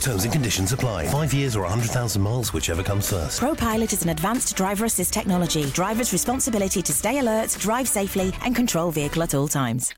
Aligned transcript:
Terms 0.00 0.24
and 0.24 0.32
conditions 0.32 0.72
apply. 0.72 1.06
Five 1.08 1.34
years 1.34 1.56
or 1.56 1.62
100,000 1.62 2.20
miles, 2.22 2.52
whichever 2.52 2.82
comes 2.82 3.10
first. 3.10 3.40
ProPilot 3.40 3.92
is 3.92 4.02
an 4.02 4.10
advanced 4.10 4.56
driver 4.56 4.84
assist 4.84 5.12
technology. 5.12 5.64
Driver's 5.66 6.12
responsibility 6.12 6.82
to 6.82 6.92
stay 6.92 7.18
alert, 7.18 7.56
drive 7.60 7.88
safely, 7.88 8.32
and 8.42 8.54
control 8.54 8.90
vehicle 8.90 9.22
at 9.22 9.34
all 9.34 9.48
times. 9.48 9.94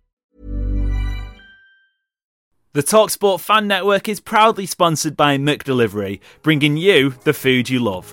The 2.75 2.83
Talksport 2.83 3.41
Fan 3.41 3.67
Network 3.67 4.09
is 4.09 4.21
proudly 4.21 4.67
sponsored 4.67 5.17
by 5.17 5.39
McDelivery, 5.39 6.21
bringing 6.43 6.77
you 6.77 7.15
the 7.25 7.33
food 7.33 7.71
you 7.71 7.81
love. 7.81 8.13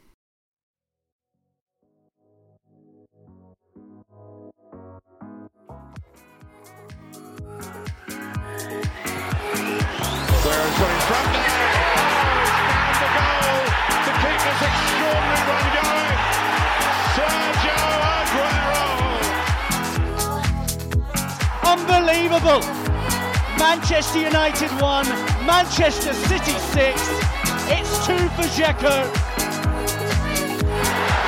Unbelievable. 22.51 22.81
Manchester 23.57 24.19
United 24.19 24.71
1, 24.81 25.07
Manchester 25.45 26.13
City 26.13 26.51
6. 26.51 27.01
It's 27.71 28.05
2 28.05 28.17
for 28.35 28.47
Dzeko. 28.51 29.07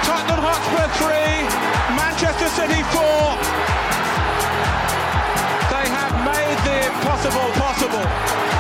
Tottenham 0.04 0.42
Hotspur 0.44 0.88
3, 1.00 1.16
Manchester 1.96 2.50
City 2.60 2.84
4. 2.92 3.02
They 5.72 5.88
have 5.96 6.16
made 6.28 6.58
the 6.68 6.78
impossible 6.92 7.48
possible. 7.56 8.53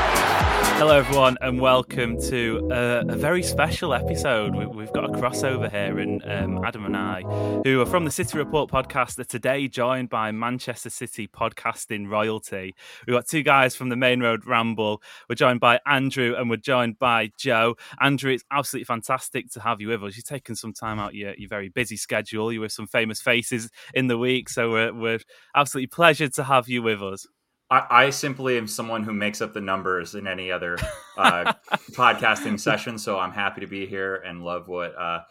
Hello, 0.83 0.97
everyone, 0.97 1.37
and 1.39 1.61
welcome 1.61 2.21
to 2.23 2.67
a, 2.69 3.05
a 3.07 3.15
very 3.15 3.41
special 3.41 3.93
episode. 3.93 4.53
We, 4.53 4.65
we've 4.65 4.91
got 4.91 5.05
a 5.05 5.13
crossover 5.13 5.71
here, 5.71 5.97
and 5.97 6.21
um, 6.25 6.61
Adam 6.65 6.83
and 6.83 6.97
I, 6.97 7.21
who 7.63 7.79
are 7.79 7.85
from 7.85 8.03
the 8.03 8.11
City 8.11 8.37
Report 8.37 8.69
podcast, 8.69 9.17
are 9.17 9.23
today 9.23 9.69
joined 9.69 10.09
by 10.09 10.33
Manchester 10.33 10.89
City 10.89 11.25
podcasting 11.25 12.09
royalty. 12.09 12.75
We've 13.07 13.15
got 13.15 13.25
two 13.25 13.43
guys 13.43 13.77
from 13.77 13.87
the 13.87 13.95
Maine 13.95 14.21
Road 14.21 14.45
Ramble. 14.45 15.01
We're 15.29 15.35
joined 15.35 15.61
by 15.61 15.79
Andrew, 15.87 16.35
and 16.37 16.49
we're 16.49 16.57
joined 16.57 16.99
by 16.99 17.31
Joe. 17.39 17.77
Andrew, 18.01 18.33
it's 18.33 18.43
absolutely 18.51 18.83
fantastic 18.83 19.51
to 19.51 19.61
have 19.61 19.79
you 19.79 19.87
with 19.87 20.03
us. 20.03 20.17
You've 20.17 20.25
taken 20.25 20.57
some 20.57 20.73
time 20.73 20.99
out 20.99 21.15
your, 21.15 21.33
your 21.35 21.47
very 21.47 21.69
busy 21.69 21.95
schedule. 21.95 22.51
You 22.51 22.59
were 22.59 22.67
some 22.67 22.87
famous 22.87 23.21
faces 23.21 23.69
in 23.93 24.07
the 24.07 24.17
week, 24.17 24.49
so 24.49 24.71
we're, 24.71 24.93
we're 24.93 25.19
absolutely 25.55 25.87
pleasured 25.87 26.33
to 26.33 26.43
have 26.43 26.67
you 26.67 26.81
with 26.83 27.01
us. 27.01 27.25
I, 27.73 28.05
I 28.05 28.09
simply 28.11 28.55
am 28.59 28.67
someone 28.67 29.01
who 29.01 29.13
makes 29.13 29.41
up 29.41 29.51
the 29.51 29.61
numbers 29.61 30.13
in 30.13 30.27
any 30.27 30.51
other 30.51 30.77
uh, 31.17 31.53
podcasting 31.93 32.59
session. 32.59 32.99
So 32.99 33.17
I'm 33.17 33.31
happy 33.31 33.61
to 33.61 33.67
be 33.67 33.87
here 33.87 34.17
and 34.17 34.43
love 34.43 34.67
what 34.67 34.95
uh, 34.95 35.21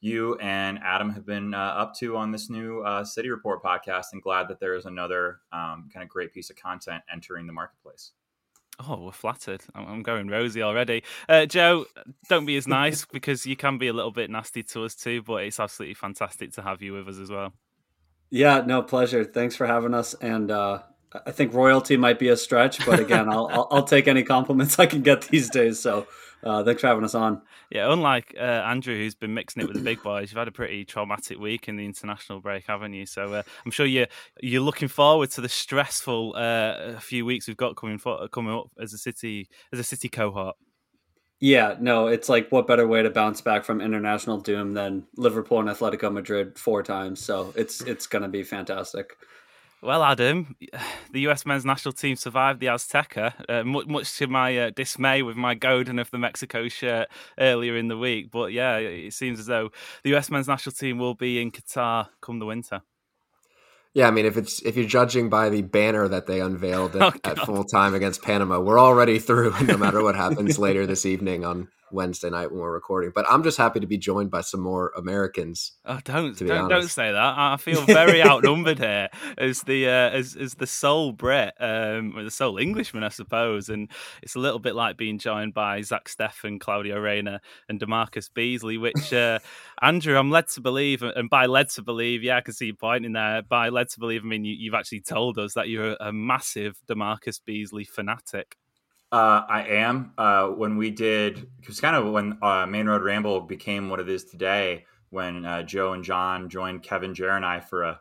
you 0.00 0.34
and 0.38 0.80
Adam 0.82 1.10
have 1.10 1.24
been 1.24 1.54
uh, 1.54 1.58
up 1.58 1.94
to 1.98 2.16
on 2.16 2.32
this 2.32 2.50
new 2.50 2.80
uh, 2.80 3.04
City 3.04 3.30
Report 3.30 3.62
podcast, 3.62 4.06
and 4.14 4.20
glad 4.20 4.48
that 4.48 4.58
there 4.58 4.74
is 4.74 4.84
another 4.84 5.38
um, 5.52 5.88
kind 5.94 6.02
of 6.02 6.08
great 6.08 6.34
piece 6.34 6.50
of 6.50 6.56
content 6.56 7.04
entering 7.12 7.46
the 7.46 7.52
marketplace. 7.52 8.10
Oh, 8.80 9.04
we're 9.04 9.12
flattered. 9.12 9.60
I'm, 9.72 9.86
I'm 9.86 10.02
going 10.02 10.26
rosy 10.26 10.60
already. 10.60 11.04
Uh, 11.28 11.46
Joe, 11.46 11.86
don't 12.28 12.46
be 12.46 12.56
as 12.56 12.66
nice 12.66 13.04
because 13.12 13.46
you 13.46 13.54
can 13.54 13.78
be 13.78 13.86
a 13.86 13.92
little 13.92 14.10
bit 14.10 14.28
nasty 14.28 14.64
to 14.64 14.84
us 14.86 14.96
too, 14.96 15.22
but 15.22 15.44
it's 15.44 15.60
absolutely 15.60 15.94
fantastic 15.94 16.52
to 16.54 16.62
have 16.62 16.82
you 16.82 16.94
with 16.94 17.06
us 17.06 17.18
as 17.18 17.30
well. 17.30 17.52
Yeah, 18.28 18.64
no 18.66 18.82
pleasure. 18.82 19.24
Thanks 19.24 19.54
for 19.54 19.68
having 19.68 19.94
us. 19.94 20.14
And 20.14 20.50
uh, 20.50 20.80
I 21.26 21.30
think 21.30 21.52
royalty 21.52 21.96
might 21.96 22.18
be 22.18 22.28
a 22.28 22.36
stretch, 22.36 22.84
but 22.86 23.00
again, 23.00 23.28
I'll, 23.28 23.48
I'll, 23.52 23.68
I'll 23.70 23.84
take 23.84 24.08
any 24.08 24.22
compliments 24.22 24.78
I 24.78 24.86
can 24.86 25.02
get 25.02 25.22
these 25.22 25.50
days. 25.50 25.80
So 25.80 26.06
uh, 26.42 26.64
thanks 26.64 26.80
for 26.80 26.88
having 26.88 27.04
us 27.04 27.14
on. 27.14 27.42
Yeah, 27.70 27.92
unlike 27.92 28.34
uh, 28.36 28.42
Andrew, 28.42 28.94
who's 28.94 29.14
been 29.14 29.32
mixing 29.32 29.62
it 29.62 29.68
with 29.68 29.76
the 29.76 29.82
big 29.82 30.02
boys, 30.02 30.30
you've 30.30 30.38
had 30.38 30.48
a 30.48 30.52
pretty 30.52 30.84
traumatic 30.84 31.38
week 31.38 31.68
in 31.68 31.76
the 31.76 31.84
international 31.84 32.40
break, 32.40 32.66
haven't 32.66 32.92
you? 32.92 33.06
So 33.06 33.32
uh, 33.32 33.42
I'm 33.64 33.70
sure 33.70 33.86
you're 33.86 34.08
you're 34.42 34.62
looking 34.62 34.88
forward 34.88 35.30
to 35.30 35.40
the 35.40 35.48
stressful 35.48 36.34
uh, 36.36 36.98
few 37.00 37.24
weeks 37.24 37.46
we've 37.46 37.56
got 37.56 37.76
coming 37.76 37.98
for, 37.98 38.28
coming 38.28 38.54
up 38.54 38.70
as 38.80 38.92
a 38.92 38.98
city 38.98 39.48
as 39.72 39.78
a 39.78 39.84
city 39.84 40.08
cohort. 40.08 40.56
Yeah, 41.40 41.74
no, 41.80 42.06
it's 42.06 42.28
like 42.28 42.50
what 42.50 42.68
better 42.68 42.86
way 42.86 43.02
to 43.02 43.10
bounce 43.10 43.40
back 43.40 43.64
from 43.64 43.80
international 43.80 44.38
doom 44.38 44.74
than 44.74 45.06
Liverpool 45.16 45.58
and 45.58 45.68
Atletico 45.68 46.12
Madrid 46.12 46.58
four 46.58 46.82
times. 46.82 47.20
So 47.20 47.52
it's 47.56 47.80
it's 47.80 48.06
going 48.06 48.22
to 48.22 48.28
be 48.28 48.42
fantastic. 48.42 49.16
Well, 49.82 50.04
Adam, 50.04 50.54
the 51.12 51.20
US 51.28 51.44
men's 51.44 51.64
national 51.64 51.92
team 51.92 52.14
survived 52.16 52.60
the 52.60 52.66
Azteca, 52.66 53.34
uh, 53.48 53.64
much, 53.64 53.86
much, 53.86 54.16
to 54.18 54.28
my 54.28 54.56
uh, 54.56 54.70
dismay 54.70 55.22
with 55.22 55.36
my 55.36 55.54
Godin 55.54 55.98
of 55.98 56.10
the 56.10 56.18
Mexico 56.18 56.68
shirt 56.68 57.08
earlier 57.38 57.76
in 57.76 57.88
the 57.88 57.98
week. 57.98 58.30
But 58.30 58.52
yeah, 58.52 58.76
it 58.76 59.12
seems 59.12 59.40
as 59.40 59.46
though 59.46 59.70
the 60.04 60.14
US 60.14 60.30
men's 60.30 60.48
national 60.48 60.74
team 60.74 60.98
will 60.98 61.14
be 61.14 61.42
in 61.42 61.50
Qatar 61.50 62.08
come 62.20 62.38
the 62.38 62.46
winter. 62.46 62.82
Yeah, 63.94 64.08
I 64.08 64.10
mean, 64.10 64.24
if 64.24 64.38
it's 64.38 64.62
if 64.62 64.76
you're 64.76 64.86
judging 64.86 65.28
by 65.28 65.50
the 65.50 65.60
banner 65.60 66.08
that 66.08 66.26
they 66.26 66.40
unveiled 66.40 66.96
at, 66.96 67.02
oh, 67.24 67.30
at 67.30 67.38
full 67.40 67.64
time 67.64 67.92
against 67.94 68.22
Panama, 68.22 68.58
we're 68.60 68.80
already 68.80 69.18
through. 69.18 69.52
No 69.62 69.76
matter 69.76 70.02
what 70.02 70.14
happens 70.14 70.58
later 70.58 70.86
this 70.86 71.04
evening 71.04 71.44
on 71.44 71.68
Wednesday 71.92 72.30
night 72.30 72.50
when 72.50 72.60
we're 72.60 72.72
recording. 72.72 73.12
But 73.14 73.26
I'm 73.28 73.42
just 73.42 73.58
happy 73.58 73.80
to 73.80 73.86
be 73.86 73.98
joined 73.98 74.30
by 74.30 74.40
some 74.40 74.60
more 74.60 74.92
Americans. 74.96 75.72
Oh, 75.84 75.98
don't 76.04 76.36
don't, 76.38 76.68
don't 76.68 76.88
say 76.88 77.12
that. 77.12 77.34
I 77.38 77.56
feel 77.56 77.82
very 77.86 78.22
outnumbered 78.22 78.78
here 78.78 79.08
as 79.38 79.62
the 79.62 79.86
uh, 79.86 80.10
as 80.10 80.36
as 80.36 80.54
the 80.54 80.66
sole 80.66 81.12
Brit, 81.12 81.54
um, 81.60 82.16
or 82.16 82.24
the 82.24 82.30
sole 82.30 82.58
Englishman, 82.58 83.04
I 83.04 83.08
suppose. 83.08 83.68
And 83.68 83.90
it's 84.22 84.34
a 84.34 84.38
little 84.38 84.58
bit 84.58 84.74
like 84.74 84.96
being 84.96 85.18
joined 85.18 85.54
by 85.54 85.82
Zach 85.82 86.08
Steffen, 86.08 86.60
Claudio 86.60 86.98
Reyna, 86.98 87.40
and 87.68 87.80
DaMarcus 87.80 88.30
Beasley. 88.32 88.78
Which 88.78 89.12
uh, 89.12 89.38
Andrew, 89.82 90.16
I'm 90.16 90.30
led 90.30 90.48
to 90.48 90.60
believe, 90.60 91.02
and 91.02 91.28
by 91.28 91.46
led 91.46 91.70
to 91.70 91.82
believe, 91.82 92.22
yeah, 92.22 92.36
I 92.36 92.40
can 92.40 92.54
see 92.54 92.66
your 92.66 92.76
point 92.76 93.06
in 93.06 93.12
there. 93.12 93.42
By 93.42 93.68
led 93.68 93.88
to 93.90 94.00
believe, 94.00 94.22
I 94.24 94.28
mean 94.28 94.44
you, 94.44 94.70
have 94.70 94.78
actually 94.78 95.00
told 95.00 95.38
us 95.38 95.54
that 95.54 95.68
you're 95.68 95.96
a 96.00 96.12
massive 96.12 96.80
DaMarcus 96.88 97.40
Beasley 97.44 97.84
fanatic. 97.84 98.56
Uh, 99.12 99.44
I 99.46 99.64
am. 99.68 100.14
Uh, 100.16 100.46
when 100.48 100.78
we 100.78 100.90
did, 100.90 101.38
it 101.60 101.68
was 101.68 101.80
kind 101.80 101.94
of 101.94 102.10
when 102.10 102.38
uh, 102.40 102.64
Maine 102.66 102.86
Road 102.86 103.02
Ramble 103.02 103.42
became 103.42 103.90
what 103.90 104.00
it 104.00 104.08
is 104.08 104.24
today, 104.24 104.86
when 105.10 105.44
uh, 105.44 105.62
Joe 105.62 105.92
and 105.92 106.02
John 106.02 106.48
joined 106.48 106.82
Kevin, 106.82 107.14
Jer, 107.14 107.36
and 107.36 107.44
I 107.44 107.60
for 107.60 107.82
a 107.82 108.00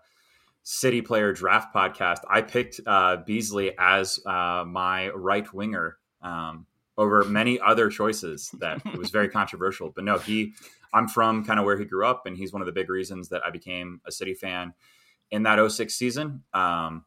City 0.64 1.02
Player 1.02 1.34
Draft 1.34 1.76
podcast. 1.76 2.20
I 2.30 2.42
picked 2.42 2.80
uh, 2.88 3.18
Beasley 3.26 3.74
as 3.78 4.26
uh, 4.26 4.64
my 4.66 5.10
right 5.10 5.54
winger 5.54 5.98
um, 6.22 6.66
over 6.98 7.26
many 7.26 7.60
other 7.60 7.90
choices 7.90 8.50
that 8.60 8.82
it 8.86 8.98
was 8.98 9.10
very 9.10 9.28
controversial. 9.28 9.92
But 9.94 10.06
no, 10.06 10.18
he, 10.18 10.54
I'm 10.94 11.10
from 11.10 11.44
kind 11.44 11.60
of 11.60 11.66
where 11.66 11.78
he 11.78 11.84
grew 11.84 12.06
up, 12.06 12.26
and 12.26 12.38
he's 12.38 12.54
one 12.54 12.62
of 12.62 12.68
the 12.68 12.72
big 12.72 12.90
reasons 12.90 13.28
that 13.30 13.42
I 13.46 13.50
became 13.50 14.00
a 14.06 14.14
City 14.14 14.34
fan 14.34 14.74
in 15.30 15.44
that 15.44 15.72
06 15.72 15.94
season. 15.94 16.44
Um, 16.54 17.04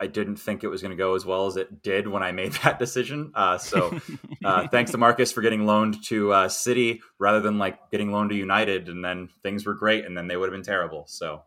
I 0.00 0.06
didn't 0.06 0.36
think 0.36 0.64
it 0.64 0.68
was 0.68 0.80
going 0.80 0.90
to 0.90 0.96
go 0.96 1.14
as 1.14 1.26
well 1.26 1.46
as 1.46 1.56
it 1.56 1.82
did 1.82 2.08
when 2.08 2.22
I 2.22 2.32
made 2.32 2.52
that 2.64 2.78
decision. 2.78 3.32
Uh, 3.34 3.58
so 3.58 3.98
uh, 4.44 4.66
thanks 4.72 4.92
to 4.92 4.98
Marcus 4.98 5.30
for 5.30 5.42
getting 5.42 5.66
loaned 5.66 6.02
to 6.04 6.32
uh, 6.32 6.48
City 6.48 7.02
rather 7.18 7.40
than 7.40 7.58
like 7.58 7.90
getting 7.90 8.10
loaned 8.10 8.30
to 8.30 8.36
United, 8.36 8.88
and 8.88 9.04
then 9.04 9.28
things 9.42 9.66
were 9.66 9.74
great, 9.74 10.06
and 10.06 10.16
then 10.16 10.26
they 10.26 10.36
would 10.36 10.46
have 10.46 10.54
been 10.54 10.62
terrible. 10.62 11.04
So 11.06 11.42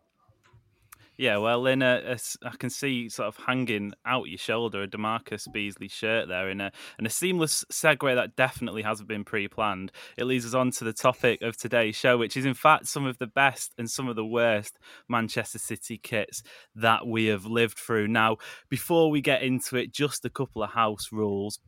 yeah, 1.16 1.36
well, 1.36 1.66
in 1.66 1.82
a, 1.82 2.16
a, 2.16 2.46
I 2.46 2.56
can 2.56 2.70
see 2.70 3.08
sort 3.08 3.28
of 3.28 3.36
hanging 3.36 3.92
out 4.04 4.28
your 4.28 4.38
shoulder 4.38 4.82
a 4.82 4.88
DaMarcus 4.88 5.50
Beasley 5.52 5.88
shirt 5.88 6.28
there, 6.28 6.48
in 6.50 6.60
a 6.60 6.72
and 6.98 7.06
a 7.06 7.10
seamless 7.10 7.64
segue 7.72 8.14
that 8.14 8.36
definitely 8.36 8.82
hasn't 8.82 9.08
been 9.08 9.24
pre-planned. 9.24 9.92
It 10.16 10.24
leads 10.24 10.46
us 10.46 10.54
on 10.54 10.70
to 10.72 10.84
the 10.84 10.92
topic 10.92 11.42
of 11.42 11.56
today's 11.56 11.96
show, 11.96 12.18
which 12.18 12.36
is 12.36 12.44
in 12.44 12.54
fact 12.54 12.88
some 12.88 13.06
of 13.06 13.18
the 13.18 13.26
best 13.26 13.72
and 13.78 13.90
some 13.90 14.08
of 14.08 14.16
the 14.16 14.24
worst 14.24 14.78
Manchester 15.08 15.58
City 15.58 15.98
kits 15.98 16.42
that 16.74 17.06
we 17.06 17.26
have 17.26 17.46
lived 17.46 17.78
through. 17.78 18.08
Now, 18.08 18.38
before 18.68 19.10
we 19.10 19.20
get 19.20 19.42
into 19.42 19.76
it, 19.76 19.92
just 19.92 20.24
a 20.24 20.30
couple 20.30 20.62
of 20.62 20.70
house 20.70 21.10
rules 21.12 21.58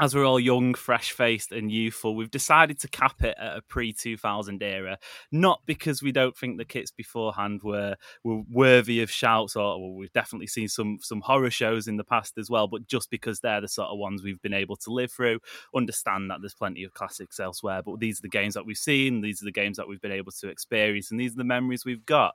as 0.00 0.14
we're 0.14 0.24
all 0.24 0.40
young, 0.40 0.72
fresh 0.72 1.12
faced, 1.12 1.52
and 1.52 1.70
youthful, 1.70 2.16
we've 2.16 2.30
decided 2.30 2.78
to 2.80 2.88
cap 2.88 3.22
it 3.22 3.36
at 3.38 3.58
a 3.58 3.62
pre 3.62 3.92
2000 3.92 4.62
era. 4.62 4.98
Not 5.30 5.60
because 5.66 6.02
we 6.02 6.10
don't 6.10 6.36
think 6.36 6.56
the 6.56 6.64
kits 6.64 6.90
beforehand 6.90 7.62
were, 7.62 7.96
were 8.24 8.42
worthy 8.50 9.02
of 9.02 9.10
shouts, 9.10 9.56
or 9.56 9.78
well, 9.78 9.94
we've 9.94 10.12
definitely 10.12 10.46
seen 10.46 10.68
some, 10.68 10.98
some 11.02 11.20
horror 11.20 11.50
shows 11.50 11.86
in 11.86 11.98
the 11.98 12.04
past 12.04 12.38
as 12.38 12.48
well, 12.48 12.66
but 12.66 12.86
just 12.86 13.10
because 13.10 13.40
they're 13.40 13.60
the 13.60 13.68
sort 13.68 13.90
of 13.90 13.98
ones 13.98 14.22
we've 14.22 14.40
been 14.40 14.54
able 14.54 14.76
to 14.76 14.90
live 14.90 15.12
through. 15.12 15.38
Understand 15.76 16.30
that 16.30 16.38
there's 16.40 16.54
plenty 16.54 16.82
of 16.82 16.94
classics 16.94 17.38
elsewhere, 17.38 17.82
but 17.84 18.00
these 18.00 18.18
are 18.20 18.22
the 18.22 18.28
games 18.28 18.54
that 18.54 18.64
we've 18.64 18.78
seen, 18.78 19.20
these 19.20 19.42
are 19.42 19.46
the 19.46 19.52
games 19.52 19.76
that 19.76 19.86
we've 19.86 20.00
been 20.00 20.12
able 20.12 20.32
to 20.32 20.48
experience, 20.48 21.10
and 21.10 21.20
these 21.20 21.32
are 21.32 21.38
the 21.38 21.44
memories 21.44 21.84
we've 21.84 22.06
got 22.06 22.34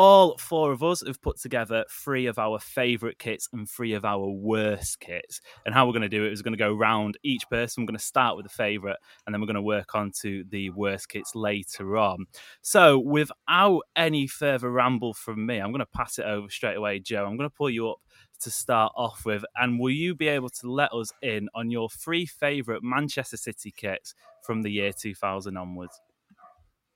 all 0.00 0.38
four 0.38 0.72
of 0.72 0.82
us 0.82 1.06
have 1.06 1.20
put 1.20 1.38
together 1.38 1.84
three 1.90 2.24
of 2.24 2.38
our 2.38 2.58
favourite 2.58 3.18
kits 3.18 3.50
and 3.52 3.68
three 3.68 3.92
of 3.92 4.02
our 4.02 4.30
worst 4.30 4.98
kits. 4.98 5.42
And 5.66 5.74
how 5.74 5.84
we're 5.84 5.92
going 5.92 6.00
to 6.00 6.08
do 6.08 6.24
it 6.24 6.32
is 6.32 6.40
we're 6.40 6.44
going 6.44 6.56
to 6.56 6.64
go 6.64 6.72
round 6.72 7.18
each 7.22 7.42
person. 7.50 7.82
We're 7.82 7.88
going 7.88 7.98
to 7.98 8.04
start 8.04 8.34
with 8.34 8.46
the 8.46 8.48
favourite 8.48 8.96
and 9.26 9.34
then 9.34 9.42
we're 9.42 9.46
going 9.46 9.56
to 9.56 9.62
work 9.62 9.94
on 9.94 10.10
to 10.22 10.42
the 10.48 10.70
worst 10.70 11.10
kits 11.10 11.34
later 11.34 11.98
on. 11.98 12.24
So, 12.62 12.98
without 12.98 13.82
any 13.94 14.26
further 14.26 14.70
ramble 14.70 15.12
from 15.12 15.44
me, 15.44 15.58
I'm 15.58 15.70
going 15.70 15.80
to 15.80 15.86
pass 15.94 16.18
it 16.18 16.24
over 16.24 16.48
straight 16.48 16.78
away, 16.78 17.00
Joe. 17.00 17.26
I'm 17.26 17.36
going 17.36 17.50
to 17.50 17.54
pull 17.54 17.68
you 17.68 17.90
up 17.90 17.98
to 18.40 18.50
start 18.50 18.94
off 18.96 19.26
with. 19.26 19.44
And 19.56 19.78
will 19.78 19.90
you 19.90 20.14
be 20.14 20.28
able 20.28 20.48
to 20.48 20.72
let 20.72 20.94
us 20.94 21.12
in 21.20 21.50
on 21.54 21.70
your 21.70 21.90
three 21.90 22.24
favourite 22.24 22.82
Manchester 22.82 23.36
City 23.36 23.70
kits 23.70 24.14
from 24.42 24.62
the 24.62 24.72
year 24.72 24.92
2000 24.98 25.58
onwards? 25.58 26.00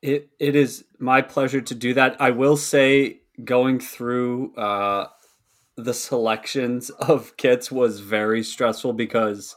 It 0.04 0.28
it 0.38 0.54
is 0.54 0.84
my 0.98 1.22
pleasure 1.22 1.62
to 1.62 1.74
do 1.74 1.94
that. 1.94 2.20
I 2.20 2.30
will 2.30 2.58
say 2.58 3.22
going 3.42 3.80
through 3.80 4.54
uh, 4.54 5.06
the 5.78 5.94
selections 5.94 6.90
of 7.00 7.38
kits 7.38 7.72
was 7.72 8.00
very 8.00 8.42
stressful 8.42 8.92
because 8.92 9.56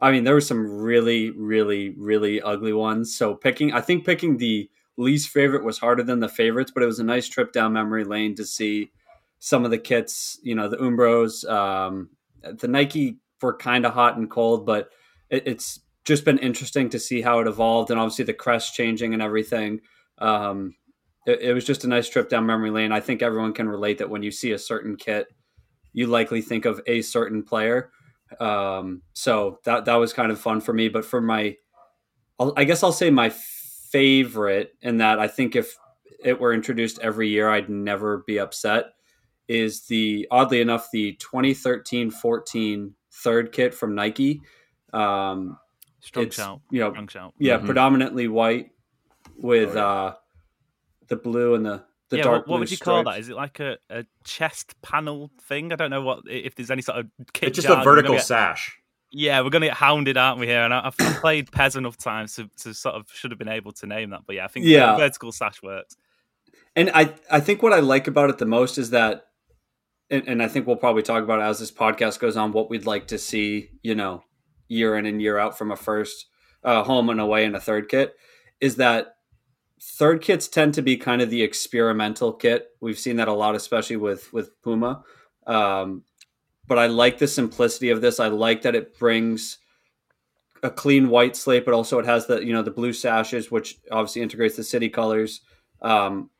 I 0.00 0.10
mean 0.10 0.24
there 0.24 0.32
were 0.32 0.40
some 0.40 0.66
really 0.66 1.28
really 1.28 1.90
really 1.90 2.40
ugly 2.40 2.72
ones. 2.72 3.14
So 3.14 3.34
picking 3.34 3.74
I 3.74 3.82
think 3.82 4.06
picking 4.06 4.38
the 4.38 4.70
least 4.96 5.28
favorite 5.28 5.62
was 5.62 5.78
harder 5.78 6.02
than 6.02 6.20
the 6.20 6.28
favorites, 6.30 6.72
but 6.74 6.82
it 6.82 6.86
was 6.86 6.98
a 6.98 7.04
nice 7.04 7.28
trip 7.28 7.52
down 7.52 7.74
memory 7.74 8.04
lane 8.04 8.34
to 8.36 8.46
see 8.46 8.92
some 9.40 9.62
of 9.66 9.70
the 9.70 9.78
kits. 9.78 10.40
You 10.42 10.54
know 10.54 10.68
the 10.68 10.78
Umbros, 10.78 11.46
um, 11.50 12.08
the 12.42 12.68
Nike 12.68 13.18
were 13.42 13.58
kind 13.58 13.84
of 13.84 13.92
hot 13.92 14.16
and 14.16 14.30
cold, 14.30 14.64
but 14.64 14.88
it, 15.28 15.42
it's 15.46 15.80
just 16.04 16.24
been 16.24 16.38
interesting 16.38 16.88
to 16.90 16.98
see 16.98 17.20
how 17.20 17.38
it 17.40 17.46
evolved 17.46 17.90
and 17.90 18.00
obviously 18.00 18.24
the 18.24 18.32
crest 18.32 18.74
changing 18.74 19.12
and 19.12 19.22
everything. 19.22 19.80
Um, 20.18 20.74
it, 21.26 21.40
it, 21.40 21.52
was 21.52 21.64
just 21.64 21.84
a 21.84 21.88
nice 21.88 22.08
trip 22.08 22.28
down 22.28 22.46
memory 22.46 22.70
lane. 22.70 22.92
I 22.92 23.00
think 23.00 23.22
everyone 23.22 23.52
can 23.52 23.68
relate 23.68 23.98
that 23.98 24.10
when 24.10 24.22
you 24.22 24.30
see 24.30 24.52
a 24.52 24.58
certain 24.58 24.96
kit, 24.96 25.28
you 25.92 26.06
likely 26.06 26.42
think 26.42 26.64
of 26.64 26.80
a 26.86 27.02
certain 27.02 27.42
player. 27.42 27.90
Um, 28.40 29.02
so 29.12 29.60
that 29.64 29.84
that 29.84 29.96
was 29.96 30.12
kind 30.12 30.32
of 30.32 30.40
fun 30.40 30.60
for 30.60 30.72
me. 30.72 30.88
But 30.88 31.04
for 31.04 31.20
my, 31.20 31.56
I'll, 32.38 32.52
I 32.56 32.64
guess 32.64 32.82
I'll 32.82 32.92
say 32.92 33.10
my 33.10 33.30
favorite, 33.30 34.72
in 34.80 34.98
that 34.98 35.18
I 35.18 35.28
think 35.28 35.54
if 35.54 35.76
it 36.24 36.40
were 36.40 36.52
introduced 36.52 36.98
every 37.00 37.28
year, 37.28 37.48
I'd 37.48 37.68
never 37.68 38.24
be 38.26 38.38
upset. 38.38 38.86
Is 39.48 39.86
the 39.86 40.26
oddly 40.30 40.60
enough 40.60 40.88
the 40.92 41.18
2013-14 41.20 42.92
third 43.12 43.52
kit 43.52 43.74
from 43.74 43.94
Nike. 43.94 44.40
Um, 44.92 45.58
Strong 46.02 46.26
it's, 46.26 46.36
shout. 46.36 46.60
You 46.70 46.80
know, 46.80 46.90
Strong 46.90 47.08
shout. 47.08 47.34
Yeah, 47.38 47.56
mm-hmm. 47.56 47.66
predominantly 47.66 48.28
white 48.28 48.72
with 49.38 49.70
oh, 49.70 49.74
yeah. 49.74 49.84
uh, 49.84 50.14
the 51.08 51.16
blue 51.16 51.54
and 51.54 51.64
the 51.64 51.84
the 52.10 52.18
yeah, 52.18 52.24
dark. 52.24 52.40
What, 52.42 52.48
what 52.48 52.60
would 52.60 52.70
you 52.70 52.76
stripes. 52.76 53.04
call 53.04 53.12
that? 53.12 53.20
Is 53.20 53.28
it 53.28 53.36
like 53.36 53.60
a, 53.60 53.78
a 53.88 54.04
chest 54.24 54.74
panel 54.82 55.30
thing? 55.42 55.72
I 55.72 55.76
don't 55.76 55.90
know 55.90 56.02
what 56.02 56.24
if 56.28 56.56
there's 56.56 56.70
any 56.70 56.82
sort 56.82 56.98
of. 56.98 57.06
It's 57.40 57.56
just 57.56 57.68
a 57.68 57.82
vertical 57.82 58.16
get, 58.16 58.24
sash. 58.24 58.76
Yeah, 59.12 59.40
we're 59.42 59.50
going 59.50 59.62
to 59.62 59.68
get 59.68 59.76
hounded, 59.76 60.16
aren't 60.16 60.40
we? 60.40 60.46
Here, 60.46 60.60
and 60.60 60.74
I've 60.74 60.96
played 61.20 61.52
PES 61.52 61.76
enough 61.76 61.96
times 61.96 62.34
to, 62.36 62.50
to 62.62 62.74
sort 62.74 62.96
of 62.96 63.06
should 63.12 63.30
have 63.30 63.38
been 63.38 63.48
able 63.48 63.72
to 63.72 63.86
name 63.86 64.10
that. 64.10 64.22
But 64.26 64.36
yeah, 64.36 64.44
I 64.44 64.48
think 64.48 64.66
yeah. 64.66 64.96
vertical 64.96 65.30
sash 65.30 65.62
works. 65.62 65.96
And 66.74 66.90
I 66.94 67.14
I 67.30 67.38
think 67.40 67.62
what 67.62 67.72
I 67.72 67.78
like 67.78 68.08
about 68.08 68.28
it 68.28 68.38
the 68.38 68.46
most 68.46 68.76
is 68.76 68.90
that 68.90 69.26
and, 70.10 70.26
and, 70.26 70.42
I 70.42 70.48
think 70.48 70.66
we'll 70.66 70.76
probably 70.76 71.02
talk 71.02 71.22
about 71.22 71.40
it 71.40 71.44
as 71.44 71.58
this 71.58 71.70
podcast 71.70 72.18
goes 72.18 72.36
on 72.36 72.52
what 72.52 72.68
we'd 72.68 72.84
like 72.84 73.06
to 73.08 73.18
see, 73.18 73.70
you 73.82 73.94
know, 73.94 74.24
year 74.72 74.96
in 74.96 75.06
and 75.06 75.20
year 75.20 75.38
out 75.38 75.56
from 75.56 75.70
a 75.70 75.76
first 75.76 76.26
uh, 76.64 76.82
home 76.82 77.10
and 77.10 77.20
away 77.20 77.44
and 77.44 77.56
a 77.56 77.60
third 77.60 77.88
kit 77.88 78.14
is 78.60 78.76
that 78.76 79.16
third 79.80 80.22
kits 80.22 80.48
tend 80.48 80.74
to 80.74 80.82
be 80.82 80.96
kind 80.96 81.20
of 81.20 81.30
the 81.30 81.42
experimental 81.42 82.32
kit. 82.32 82.68
We've 82.80 82.98
seen 82.98 83.16
that 83.16 83.28
a 83.28 83.32
lot, 83.32 83.54
especially 83.54 83.96
with 83.96 84.32
with 84.32 84.50
Puma. 84.62 85.02
Um, 85.46 86.04
but 86.66 86.78
I 86.78 86.86
like 86.86 87.18
the 87.18 87.26
simplicity 87.26 87.90
of 87.90 88.00
this. 88.00 88.20
I 88.20 88.28
like 88.28 88.62
that 88.62 88.74
it 88.74 88.98
brings 88.98 89.58
a 90.62 90.70
clean 90.70 91.08
white 91.08 91.36
slate, 91.36 91.64
but 91.64 91.74
also 91.74 91.98
it 91.98 92.06
has 92.06 92.26
the 92.26 92.44
you 92.44 92.52
know 92.52 92.62
the 92.62 92.70
blue 92.70 92.92
sashes, 92.92 93.50
which 93.50 93.80
obviously 93.90 94.22
integrates 94.22 94.56
the 94.56 94.64
city 94.64 94.88
colors. 94.88 95.40
Um, 95.80 96.30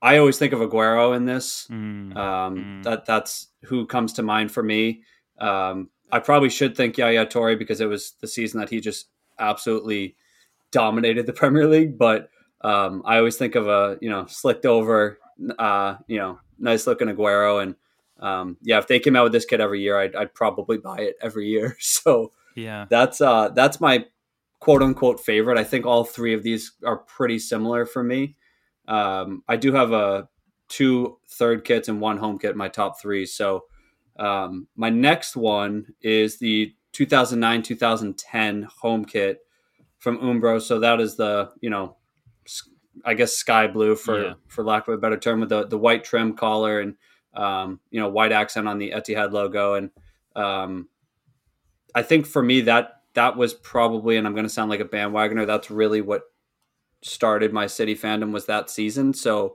I 0.00 0.18
always 0.18 0.38
think 0.38 0.52
of 0.52 0.60
Aguero 0.60 1.16
in 1.16 1.24
this. 1.24 1.66
Mm, 1.70 2.16
um, 2.16 2.56
mm. 2.56 2.82
That 2.84 3.06
that's 3.06 3.48
who 3.64 3.86
comes 3.86 4.12
to 4.14 4.22
mind 4.22 4.52
for 4.52 4.62
me. 4.62 5.02
Um, 5.40 5.90
I 6.14 6.20
probably 6.20 6.48
should 6.48 6.76
think 6.76 6.96
Yaya 6.96 7.26
Toure 7.26 7.58
because 7.58 7.80
it 7.80 7.88
was 7.88 8.12
the 8.20 8.28
season 8.28 8.60
that 8.60 8.70
he 8.70 8.80
just 8.80 9.08
absolutely 9.40 10.14
dominated 10.70 11.26
the 11.26 11.32
Premier 11.40 11.66
League. 11.66 11.98
But 11.98 12.30
um, 12.60 13.02
I 13.04 13.18
always 13.18 13.36
think 13.36 13.56
of 13.56 13.66
a 13.66 13.98
you 14.00 14.08
know 14.08 14.24
slicked 14.26 14.64
over, 14.64 15.18
uh, 15.58 15.96
you 16.06 16.18
know, 16.18 16.38
nice 16.56 16.86
looking 16.86 17.08
Aguero, 17.08 17.60
and 17.60 17.74
um, 18.20 18.58
yeah, 18.62 18.78
if 18.78 18.86
they 18.86 19.00
came 19.00 19.16
out 19.16 19.24
with 19.24 19.32
this 19.32 19.44
kit 19.44 19.60
every 19.60 19.80
year, 19.80 19.98
I'd, 19.98 20.14
I'd 20.14 20.34
probably 20.34 20.78
buy 20.78 20.98
it 20.98 21.16
every 21.20 21.48
year. 21.48 21.76
So 21.80 22.30
yeah, 22.54 22.86
that's 22.88 23.20
uh, 23.20 23.48
that's 23.48 23.80
my 23.80 24.06
quote 24.60 24.84
unquote 24.84 25.18
favorite. 25.18 25.58
I 25.58 25.64
think 25.64 25.84
all 25.84 26.04
three 26.04 26.32
of 26.32 26.44
these 26.44 26.74
are 26.86 26.98
pretty 26.98 27.40
similar 27.40 27.84
for 27.86 28.04
me. 28.04 28.36
Um, 28.86 29.42
I 29.48 29.56
do 29.56 29.72
have 29.72 29.90
a 29.90 30.28
two 30.68 31.18
third 31.28 31.64
kits 31.64 31.88
and 31.88 32.00
one 32.00 32.18
home 32.18 32.38
kit, 32.38 32.52
in 32.52 32.56
my 32.56 32.68
top 32.68 33.00
three. 33.00 33.26
So 33.26 33.64
um, 34.18 34.68
my 34.76 34.90
next 34.90 35.36
one 35.36 35.86
is 36.00 36.38
the 36.38 36.74
2009 36.92 37.62
2010 37.62 38.68
home 38.80 39.04
kit 39.04 39.40
from 39.98 40.18
Umbro. 40.18 40.60
So 40.60 40.80
that 40.80 41.00
is 41.00 41.16
the 41.16 41.50
you 41.60 41.70
know, 41.70 41.96
I 43.04 43.14
guess 43.14 43.32
sky 43.32 43.66
blue 43.66 43.96
for 43.96 44.22
yeah. 44.22 44.34
for 44.48 44.64
lack 44.64 44.88
of 44.88 44.94
a 44.94 44.98
better 44.98 45.16
term, 45.16 45.40
with 45.40 45.48
the 45.48 45.66
the 45.66 45.78
white 45.78 46.04
trim 46.04 46.34
collar 46.34 46.80
and 46.80 46.94
um, 47.34 47.80
you 47.90 48.00
know 48.00 48.08
white 48.08 48.32
accent 48.32 48.68
on 48.68 48.78
the 48.78 48.92
Etihad 48.92 49.32
logo. 49.32 49.74
And 49.74 49.90
um, 50.36 50.88
I 51.94 52.02
think 52.02 52.26
for 52.26 52.42
me 52.42 52.62
that 52.62 53.00
that 53.14 53.36
was 53.36 53.54
probably, 53.54 54.16
and 54.16 54.26
I'm 54.26 54.34
going 54.34 54.44
to 54.44 54.50
sound 54.50 54.70
like 54.70 54.80
a 54.80 54.84
bandwagoner. 54.84 55.46
That's 55.46 55.70
really 55.70 56.00
what 56.00 56.22
started 57.02 57.52
my 57.52 57.66
city 57.66 57.94
fandom 57.94 58.32
was 58.32 58.46
that 58.46 58.70
season. 58.70 59.14
So 59.14 59.54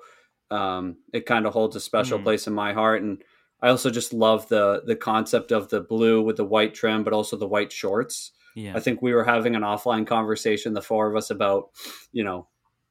um, 0.49 0.97
it 1.13 1.25
kind 1.25 1.45
of 1.45 1.53
holds 1.53 1.75
a 1.75 1.79
special 1.79 2.19
mm. 2.19 2.23
place 2.23 2.47
in 2.47 2.53
my 2.53 2.73
heart 2.73 3.01
and 3.01 3.21
I 3.61 3.69
also 3.69 3.89
just 3.89 4.13
love 4.13 4.47
the 4.47 4.81
the 4.85 4.95
concept 4.95 5.51
of 5.51 5.69
the 5.69 5.81
blue 5.81 6.21
with 6.21 6.37
the 6.37 6.45
white 6.45 6.73
trim, 6.73 7.03
but 7.03 7.13
also 7.13 7.37
the 7.37 7.47
white 7.47 7.71
shorts. 7.71 8.31
Yeah. 8.55 8.73
I 8.75 8.79
think 8.79 9.01
we 9.01 9.13
were 9.13 9.23
having 9.23 9.55
an 9.55 9.61
offline 9.61 10.07
conversation, 10.07 10.73
the 10.73 10.81
four 10.81 11.09
of 11.09 11.15
us, 11.15 11.29
about 11.29 11.69
you 12.11 12.23
know 12.23 12.47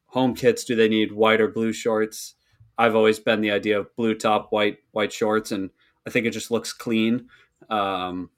home 0.07 0.35
kits. 0.35 0.63
Do 0.63 0.75
they 0.75 0.89
need 0.89 1.11
white 1.11 1.41
or 1.41 1.47
blue 1.47 1.73
shorts? 1.73 2.35
I've 2.77 2.95
always 2.95 3.19
been 3.19 3.41
the 3.41 3.51
idea 3.51 3.79
of 3.79 3.95
blue 3.95 4.15
top, 4.15 4.51
white 4.51 4.77
white 4.91 5.11
shorts, 5.11 5.51
and 5.51 5.69
I 6.07 6.11
think 6.11 6.25
it 6.25 6.31
just 6.31 6.51
looks 6.51 6.73
clean. 6.73 7.27
Um, 7.69 8.29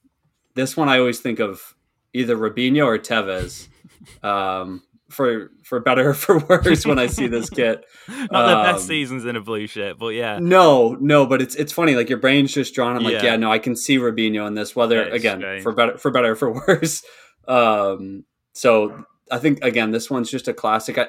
this 0.55 0.75
one 0.75 0.89
I 0.89 0.99
always 0.99 1.19
think 1.19 1.39
of 1.39 1.75
either 2.13 2.35
Robinho 2.35 2.85
or 2.85 2.99
Tevez. 2.99 3.67
Um, 4.23 4.81
for 5.11 5.51
for 5.63 5.79
better 5.79 6.09
or 6.09 6.13
for 6.13 6.39
worse 6.39 6.85
when 6.85 6.99
I 6.99 7.07
see 7.07 7.27
this 7.27 7.49
kit. 7.51 7.85
Not 8.07 8.49
um, 8.49 8.49
the 8.49 8.73
best 8.73 8.87
seasons 8.87 9.25
in 9.25 9.35
a 9.35 9.41
blue 9.41 9.67
shirt, 9.67 9.99
but 9.99 10.09
yeah. 10.09 10.39
No, 10.41 10.97
no, 10.99 11.25
but 11.25 11.41
it's 11.41 11.55
it's 11.55 11.73
funny. 11.73 11.95
Like 11.95 12.09
your 12.09 12.17
brain's 12.17 12.53
just 12.53 12.73
drawn. 12.73 12.95
I'm 12.95 13.03
yeah. 13.03 13.09
like, 13.09 13.23
yeah, 13.23 13.35
no, 13.35 13.51
I 13.51 13.59
can 13.59 13.75
see 13.75 13.97
Robinho 13.97 14.47
in 14.47 14.55
this. 14.55 14.75
Whether 14.75 15.03
again 15.03 15.39
strange. 15.39 15.63
for 15.63 15.71
better 15.73 15.97
for 15.97 16.11
better 16.11 16.31
or 16.31 16.35
for 16.35 16.51
worse. 16.67 17.03
Um, 17.47 18.25
so 18.53 19.05
I 19.29 19.37
think 19.37 19.63
again, 19.63 19.91
this 19.91 20.09
one's 20.09 20.31
just 20.31 20.47
a 20.47 20.53
classic. 20.53 20.97
I, 20.97 21.07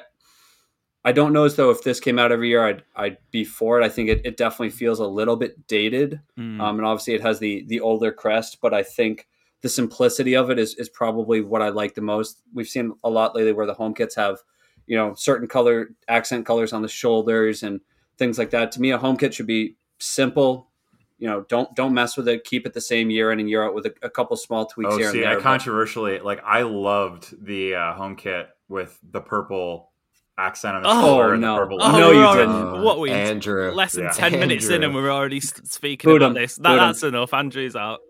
I 1.05 1.11
don't 1.11 1.33
know 1.33 1.43
as 1.43 1.55
though 1.55 1.69
if 1.69 1.83
this 1.83 1.99
came 1.99 2.17
out 2.17 2.31
every 2.31 2.49
year, 2.49 2.65
I'd 2.65 2.83
I'd 2.95 3.17
be 3.31 3.43
for 3.43 3.81
it. 3.81 3.85
I 3.85 3.89
think 3.89 4.09
it, 4.09 4.21
it 4.25 4.37
definitely 4.37 4.71
feels 4.71 4.99
a 4.99 5.07
little 5.07 5.35
bit 5.35 5.67
dated, 5.67 6.21
mm. 6.37 6.61
um, 6.61 6.77
and 6.77 6.85
obviously 6.85 7.13
it 7.13 7.21
has 7.21 7.39
the 7.39 7.65
the 7.67 7.81
older 7.81 8.11
crest. 8.11 8.59
But 8.61 8.73
I 8.73 8.83
think 8.83 9.27
the 9.63 9.69
simplicity 9.69 10.35
of 10.35 10.51
it 10.51 10.59
is 10.59 10.75
is 10.75 10.89
probably 10.89 11.41
what 11.41 11.61
I 11.61 11.69
like 11.69 11.95
the 11.95 12.01
most. 12.01 12.41
We've 12.53 12.67
seen 12.67 12.91
a 13.03 13.09
lot 13.09 13.33
lately 13.33 13.53
where 13.53 13.65
the 13.65 13.73
home 13.73 13.93
kits 13.93 14.13
have, 14.15 14.37
you 14.85 14.97
know, 14.97 15.15
certain 15.15 15.47
color 15.47 15.91
accent 16.09 16.45
colors 16.45 16.73
on 16.73 16.81
the 16.81 16.89
shoulders 16.89 17.63
and 17.63 17.79
things 18.17 18.37
like 18.37 18.49
that. 18.51 18.73
To 18.73 18.81
me, 18.81 18.91
a 18.91 18.97
home 18.97 19.15
kit 19.15 19.33
should 19.33 19.47
be 19.47 19.77
simple. 19.99 20.69
You 21.17 21.29
know, 21.29 21.45
don't 21.47 21.73
don't 21.75 21.93
mess 21.93 22.17
with 22.17 22.27
it. 22.27 22.43
Keep 22.43 22.67
it 22.67 22.73
the 22.73 22.81
same 22.81 23.09
year 23.09 23.31
in 23.31 23.39
and 23.39 23.49
year 23.49 23.63
out 23.63 23.73
with 23.73 23.85
a, 23.85 23.93
a 24.01 24.09
couple 24.09 24.35
small 24.35 24.65
tweaks 24.65 24.93
oh, 24.93 24.97
here 24.97 25.11
see, 25.11 25.23
and 25.23 25.31
there. 25.31 25.39
I 25.39 25.41
controversially, 25.41 26.19
like 26.19 26.43
I 26.43 26.63
loved 26.63 27.33
the 27.45 27.75
uh, 27.75 27.93
home 27.93 28.17
kit 28.17 28.49
with 28.67 28.99
the 29.11 29.21
purple 29.21 29.91
accent 30.37 30.75
on 30.75 30.83
the 30.83 30.89
oh, 30.89 31.01
shoulder 31.01 31.27
no. 31.29 31.33
and 31.33 31.43
the 31.43 31.57
purple. 31.57 31.77
Oh, 31.81 31.91
no, 31.91 32.11
you 32.11 32.37
didn't. 32.37 32.79
Uh, 32.79 32.81
what 32.81 32.99
we 32.99 33.11
Andrew? 33.11 33.71
Less 33.71 33.93
than 33.93 34.03
yeah. 34.03 34.11
ten 34.11 34.25
Andrew. 34.25 34.39
minutes 34.41 34.67
in, 34.67 34.83
and 34.83 34.93
we're 34.93 35.09
already 35.09 35.39
speaking 35.39 36.09
Boot 36.09 36.17
about 36.17 36.31
him. 36.31 36.33
this. 36.33 36.57
That, 36.57 36.63
Boot 36.63 36.71
him. 36.73 36.79
that's 36.79 37.03
enough. 37.03 37.33
Andrew's 37.33 37.77
out. 37.77 38.01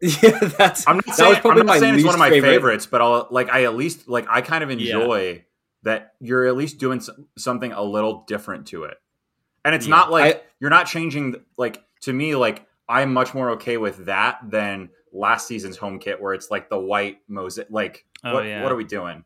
Yeah, 0.22 0.38
that's. 0.56 0.86
I'm 0.86 0.96
not 0.96 1.06
that 1.06 1.14
saying, 1.16 1.30
was 1.30 1.38
probably 1.40 1.60
I'm 1.60 1.66
not 1.66 1.78
saying 1.80 1.94
it's 1.96 2.04
one 2.04 2.14
of 2.14 2.18
my 2.20 2.30
favorite. 2.30 2.50
favorites, 2.50 2.86
but 2.86 3.00
I'll 3.02 3.26
like 3.30 3.48
I 3.50 3.64
at 3.64 3.74
least 3.76 4.08
like 4.08 4.26
I 4.30 4.40
kind 4.42 4.62
of 4.62 4.70
enjoy 4.70 5.44
that 5.82 6.12
you're 6.20 6.46
at 6.46 6.56
least 6.56 6.78
doing 6.78 7.02
something 7.36 7.72
a 7.72 7.82
little 7.82 8.24
different 8.26 8.66
to 8.68 8.84
it, 8.84 8.96
and 9.64 9.74
it's 9.74 9.86
Yeah. 9.86 9.96
not 9.96 10.10
like 10.10 10.36
I- 10.36 10.40
you're 10.60 10.70
not 10.70 10.86
changing. 10.86 11.36
Like 11.56 11.82
to 12.02 12.12
me, 12.12 12.34
like 12.36 12.66
I'm 12.88 13.12
much 13.12 13.34
more 13.34 13.50
okay 13.52 13.76
with 13.76 14.06
that 14.06 14.38
than 14.48 14.90
last 15.12 15.46
season's 15.48 15.76
home 15.76 15.98
kit 15.98 16.20
where 16.20 16.34
it's 16.34 16.50
like 16.50 16.68
the 16.70 16.78
white 16.78 17.18
mosaic. 17.28 17.68
Like 17.70 18.04
Oh, 18.24 18.34
what 18.34 18.44
yeah. 18.44 18.62
what 18.62 18.70
are 18.72 18.76
we 18.76 18.84
doing? 18.84 19.24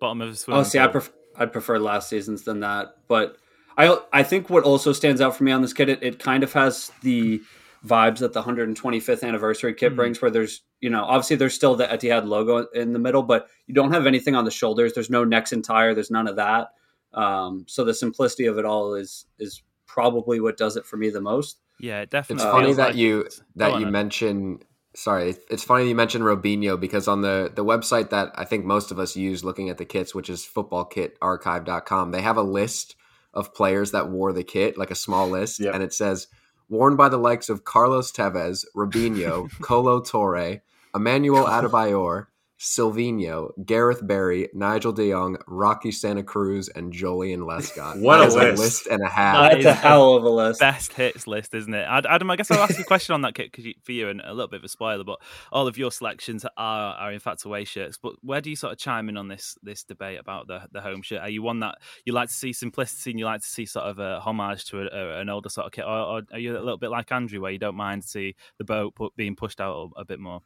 Bottom 0.00 0.20
of 0.22 0.30
the 0.30 0.36
swimming 0.36 0.60
Oh, 0.60 0.64
see, 0.64 0.78
I 0.78 0.88
prefer 0.88 1.12
I 1.36 1.46
prefer 1.46 1.78
last 1.78 2.08
season's 2.08 2.42
than 2.42 2.60
that, 2.60 2.96
but 3.08 3.36
I 3.78 3.98
I 4.12 4.22
think 4.24 4.50
what 4.50 4.64
also 4.64 4.92
stands 4.92 5.20
out 5.20 5.36
for 5.36 5.44
me 5.44 5.52
on 5.52 5.62
this 5.62 5.72
kit, 5.72 5.88
it, 5.88 6.02
it 6.02 6.18
kind 6.18 6.42
of 6.42 6.52
has 6.54 6.90
the 7.02 7.40
vibes 7.86 8.18
that 8.18 8.32
the 8.32 8.42
125th 8.42 9.24
anniversary 9.24 9.74
kit 9.74 9.92
Mhm. 9.92 9.96
brings, 9.96 10.22
where 10.22 10.30
there's 10.30 10.62
you 10.80 10.88
know 10.90 11.02
obviously 11.04 11.36
there's 11.36 11.54
still 11.54 11.74
the 11.74 11.86
Etihad 11.86 12.26
logo 12.26 12.66
in 12.74 12.92
the 12.92 12.98
middle, 12.98 13.22
but 13.22 13.48
you 13.66 13.74
don't 13.74 13.92
have 13.92 14.06
anything 14.06 14.34
on 14.34 14.44
the 14.44 14.50
shoulders. 14.50 14.92
There's 14.94 15.10
no 15.10 15.24
Nexen 15.24 15.62
Tire. 15.62 15.94
There's 15.94 16.10
none 16.10 16.28
of 16.28 16.36
that. 16.36 16.68
Um, 17.14 17.64
so 17.68 17.84
the 17.84 17.92
simplicity 17.94 18.46
of 18.46 18.58
it 18.58 18.64
all 18.64 18.94
is 18.94 19.26
is 19.38 19.62
probably 19.86 20.40
what 20.40 20.56
does 20.56 20.76
it 20.76 20.86
for 20.86 20.96
me 20.96 21.10
the 21.10 21.20
most. 21.20 21.58
yeah, 21.80 22.00
it 22.02 22.10
definitely. 22.10 22.44
It's 22.44 22.52
funny 22.52 22.64
feels 22.66 22.76
that 22.76 22.86
like 22.88 22.96
you 22.96 23.28
that 23.56 23.74
you 23.78 23.84
then. 23.86 23.92
mention. 23.92 24.58
Sorry, 24.94 25.30
it's- 25.30 25.44
it's 25.50 25.64
funny 25.64 25.88
you 25.88 25.94
mentioned 25.94 26.22
Robinho 26.22 26.78
because 26.78 27.08
on 27.08 27.22
the 27.22 27.50
the 27.54 27.64
website 27.64 28.10
that 28.10 28.30
I 28.36 28.44
think 28.44 28.64
most 28.64 28.90
of 28.92 28.98
us 28.98 29.16
use 29.16 29.42
looking 29.42 29.70
at 29.70 29.78
the 29.78 29.84
kits, 29.86 30.14
which 30.14 30.28
is 30.30 30.44
footballkitarchive.com, 30.46 32.10
they 32.10 32.20
have 32.22 32.36
a 32.36 32.42
list 32.42 32.96
of 33.34 33.54
players 33.54 33.90
that 33.92 34.08
wore 34.10 34.32
the 34.32 34.44
kit, 34.44 34.76
like 34.76 34.90
a 34.90 34.94
small 34.94 35.28
list, 35.28 35.60
Yep. 35.60 35.74
and 35.74 35.82
it 35.82 35.92
says 35.94 36.28
worn 36.72 36.96
by 36.96 37.10
the 37.10 37.18
likes 37.18 37.50
of 37.50 37.64
Carlos 37.64 38.10
Tevez, 38.10 38.64
Robinho, 38.74 39.50
Kolo 39.60 40.00
Toure, 40.00 40.62
Emmanuel 40.94 41.44
Adebayor, 41.44 42.28
Silvinho, 42.62 43.50
Gareth 43.66 44.06
Barry, 44.06 44.48
Nigel 44.54 44.92
De 44.92 45.10
Jong, 45.10 45.36
Roque 45.48 45.92
Santa 45.92 46.22
Cruz, 46.22 46.68
and 46.68 46.92
Joleon 46.92 47.40
Lescott. 47.40 48.00
What 48.00 48.20
a 48.20 48.24
is 48.24 48.34
list. 48.36 48.58
list 48.58 48.86
and 48.86 49.02
a 49.02 49.08
half. 49.08 49.34
That 49.34 49.62
That's 49.62 49.66
a 49.66 49.72
hell 49.72 50.14
of 50.14 50.22
a 50.22 50.30
list. 50.30 50.60
best 50.60 50.92
hits 50.92 51.26
list, 51.26 51.54
isn't 51.54 51.74
it? 51.74 51.84
Adam, 51.88 52.30
I 52.30 52.36
guess 52.36 52.52
I'll 52.52 52.60
ask 52.60 52.78
you 52.78 52.84
a 52.84 52.86
question 52.86 53.14
on 53.14 53.22
that 53.22 53.34
kit 53.34 53.52
cause 53.52 53.64
you, 53.64 53.74
for 53.82 53.90
you, 53.90 54.08
and 54.08 54.20
a 54.20 54.32
little 54.32 54.46
bit 54.46 54.60
of 54.60 54.64
a 54.64 54.68
spoiler, 54.68 55.02
but 55.02 55.20
all 55.50 55.66
of 55.66 55.76
your 55.76 55.90
selections 55.90 56.46
are 56.56 56.94
are 56.94 57.12
in 57.12 57.18
fact 57.18 57.44
away 57.44 57.64
shirts. 57.64 57.98
But 58.00 58.14
where 58.22 58.40
do 58.40 58.48
you 58.48 58.56
sort 58.56 58.72
of 58.72 58.78
chime 58.78 59.08
in 59.08 59.16
on 59.16 59.26
this 59.26 59.56
this 59.64 59.82
debate 59.82 60.20
about 60.20 60.46
the 60.46 60.68
the 60.70 60.80
home 60.80 61.02
shirt? 61.02 61.20
Are 61.20 61.30
you 61.30 61.42
one 61.42 61.58
that 61.60 61.78
you 62.04 62.12
like 62.12 62.28
to 62.28 62.34
see 62.34 62.52
simplicity 62.52 63.10
and 63.10 63.18
you 63.18 63.26
like 63.26 63.40
to 63.40 63.46
see 63.46 63.66
sort 63.66 63.86
of 63.86 63.98
a 63.98 64.20
homage 64.20 64.66
to 64.66 64.82
a, 64.82 64.86
a, 64.86 65.20
an 65.20 65.28
older 65.28 65.48
sort 65.48 65.66
of 65.66 65.72
kit, 65.72 65.84
or, 65.84 65.90
or 65.90 66.22
are 66.32 66.38
you 66.38 66.56
a 66.56 66.60
little 66.60 66.78
bit 66.78 66.90
like 66.90 67.10
Andrew, 67.10 67.40
where 67.40 67.50
you 67.50 67.58
don't 67.58 67.74
mind 67.74 68.02
to 68.02 68.08
see 68.08 68.36
the 68.58 68.64
boat 68.64 68.94
put, 68.94 69.16
being 69.16 69.34
pushed 69.34 69.60
out 69.60 69.90
a, 69.96 70.02
a 70.02 70.04
bit 70.04 70.20
more? 70.20 70.42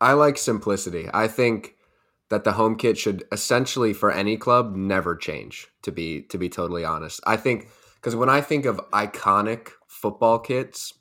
I 0.00 0.12
like 0.12 0.38
simplicity. 0.38 1.08
I 1.12 1.28
think 1.28 1.74
that 2.28 2.44
the 2.44 2.52
home 2.52 2.76
kit 2.76 2.98
should 2.98 3.24
essentially 3.30 3.92
for 3.92 4.10
any 4.10 4.36
club 4.36 4.74
never 4.74 5.14
change 5.14 5.68
to 5.82 5.92
be 5.92 6.22
to 6.22 6.38
be 6.38 6.48
totally 6.48 6.84
honest. 6.84 7.20
I 7.26 7.36
think 7.36 7.68
cuz 8.00 8.16
when 8.16 8.28
I 8.28 8.40
think 8.40 8.64
of 8.64 8.80
iconic 8.92 9.70
football 9.86 10.38
kits 10.38 10.94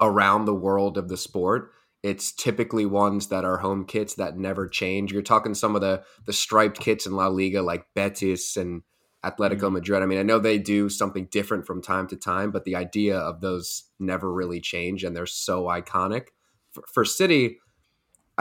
around 0.00 0.44
the 0.44 0.54
world 0.54 0.98
of 0.98 1.08
the 1.08 1.16
sport, 1.16 1.72
it's 2.02 2.32
typically 2.32 2.84
ones 2.84 3.28
that 3.28 3.44
are 3.44 3.58
home 3.58 3.84
kits 3.84 4.14
that 4.14 4.36
never 4.36 4.68
change. 4.68 5.12
You're 5.12 5.22
talking 5.22 5.54
some 5.54 5.74
of 5.74 5.80
the 5.80 6.02
the 6.26 6.32
striped 6.32 6.80
kits 6.80 7.06
in 7.06 7.16
La 7.16 7.28
Liga 7.28 7.62
like 7.62 7.86
Betis 7.94 8.56
and 8.56 8.82
Atletico 9.24 9.62
mm-hmm. 9.62 9.74
Madrid. 9.74 10.02
I 10.02 10.06
mean, 10.06 10.18
I 10.18 10.24
know 10.24 10.38
they 10.38 10.58
do 10.58 10.88
something 10.88 11.28
different 11.30 11.66
from 11.66 11.80
time 11.80 12.08
to 12.08 12.16
time, 12.16 12.50
but 12.50 12.64
the 12.64 12.76
idea 12.76 13.16
of 13.16 13.40
those 13.40 13.84
never 13.98 14.32
really 14.32 14.60
change 14.60 15.04
and 15.04 15.16
they're 15.16 15.26
so 15.26 15.64
iconic. 15.64 16.28
For, 16.72 16.82
for 16.92 17.04
City, 17.04 17.58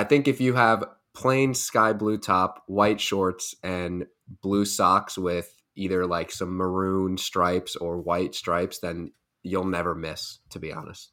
I 0.01 0.03
think 0.03 0.27
if 0.27 0.41
you 0.41 0.55
have 0.55 0.83
plain 1.13 1.53
sky 1.53 1.93
blue 1.93 2.17
top, 2.17 2.63
white 2.65 2.99
shorts, 2.99 3.53
and 3.61 4.07
blue 4.41 4.65
socks 4.65 5.15
with 5.15 5.53
either 5.75 6.07
like 6.07 6.31
some 6.31 6.57
maroon 6.57 7.19
stripes 7.19 7.75
or 7.75 8.01
white 8.01 8.33
stripes, 8.33 8.79
then 8.79 9.11
you'll 9.43 9.63
never 9.63 9.93
miss, 9.93 10.39
to 10.49 10.57
be 10.57 10.73
honest. 10.73 11.11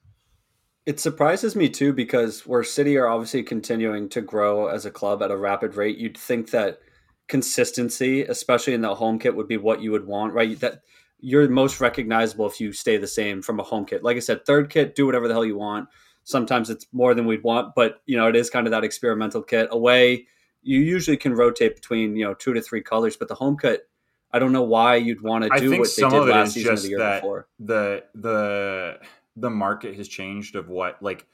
It 0.87 0.99
surprises 0.99 1.55
me 1.55 1.69
too 1.69 1.93
because 1.93 2.47
where 2.47 2.65
City 2.65 2.97
are 2.97 3.09
obviously 3.09 3.43
continuing 3.43 4.09
to 4.09 4.23
grow 4.23 4.69
as 4.69 4.87
a 4.87 4.91
club 4.91 5.23
at 5.23 5.31
a 5.31 5.37
rapid 5.37 5.77
rate, 5.77 5.99
you'd 5.99 6.17
think 6.17 6.51
that 6.53 6.79
consistency, 7.29 8.23
especially 8.23 8.73
in 8.73 8.81
the 8.81 8.95
home 8.95 9.19
kit, 9.19 9.37
would 9.37 9.49
be 9.49 9.59
what 9.59 9.83
you 9.83 9.91
would 9.91 10.07
want, 10.07 10.33
right? 10.33 10.59
That 10.61 10.81
you're 11.21 11.47
most 11.51 11.79
recognizable 11.79 12.47
if 12.47 12.59
you 12.59 12.73
stay 12.73 12.97
the 12.97 13.07
same 13.07 13.43
from 13.43 13.61
a 13.61 13.65
home 13.65 13.85
kit. 13.85 14.03
Like 14.03 14.17
I 14.17 14.21
said, 14.21 14.47
third 14.47 14.71
kit, 14.71 14.95
do 14.95 15.05
whatever 15.05 15.29
the 15.29 15.35
hell 15.35 15.45
you 15.45 15.59
want. 15.59 15.91
Sometimes 16.29 16.69
it's 16.69 16.87
more 16.93 17.15
than 17.15 17.27
we'd 17.27 17.43
want, 17.43 17.75
but 17.75 18.03
you 18.05 18.15
know, 18.15 18.29
it 18.29 18.37
is 18.37 18.51
kind 18.51 18.67
of 18.67 18.71
that 18.73 18.85
experimental 18.85 19.43
kit. 19.43 19.67
Away, 19.71 20.27
you 20.63 20.79
usually 20.79 21.17
can 21.17 21.33
rotate 21.33 21.75
between, 21.75 22.17
you 22.17 22.25
know, 22.27 22.35
two 22.35 22.53
to 22.53 22.61
three 22.61 22.83
colors, 22.83 23.17
but 23.17 23.29
the 23.29 23.35
home 23.35 23.57
kit, 23.57 23.89
I 24.31 24.39
don't 24.39 24.53
know 24.53 24.63
why 24.63 24.97
you'd 24.97 25.23
want 25.23 25.45
to 25.45 25.59
do 25.59 25.79
what 25.79 25.89
they 25.97 26.03
did 26.03 26.13
of 26.13 26.29
it 26.29 26.33
last 26.33 26.49
is 26.49 26.55
season 26.55 26.71
just 26.71 26.83
the 26.83 26.89
year 26.91 26.99
that 26.99 27.23
before. 27.23 27.49
the 27.61 28.05
the 28.15 29.01
the 29.37 29.49
market 29.49 29.97
has 29.97 30.07
changed 30.07 30.55
of 30.55 30.69
what 30.69 31.03
like 31.03 31.27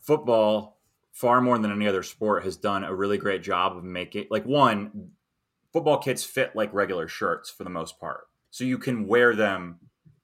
football 0.00 0.78
far 1.10 1.40
more 1.40 1.58
than 1.58 1.72
any 1.72 1.88
other 1.88 2.04
sport 2.04 2.44
has 2.44 2.56
done 2.56 2.84
a 2.84 2.94
really 2.94 3.18
great 3.18 3.42
job 3.42 3.76
of 3.76 3.82
making 3.82 4.26
like 4.30 4.46
one 4.46 5.10
football 5.72 5.98
kits 5.98 6.22
fit 6.22 6.54
like 6.54 6.72
regular 6.72 7.08
shirts 7.08 7.50
for 7.50 7.64
the 7.64 7.70
most 7.70 7.98
part 7.98 8.28
so 8.50 8.62
you 8.62 8.78
can 8.78 9.08
wear 9.08 9.34
them 9.34 9.80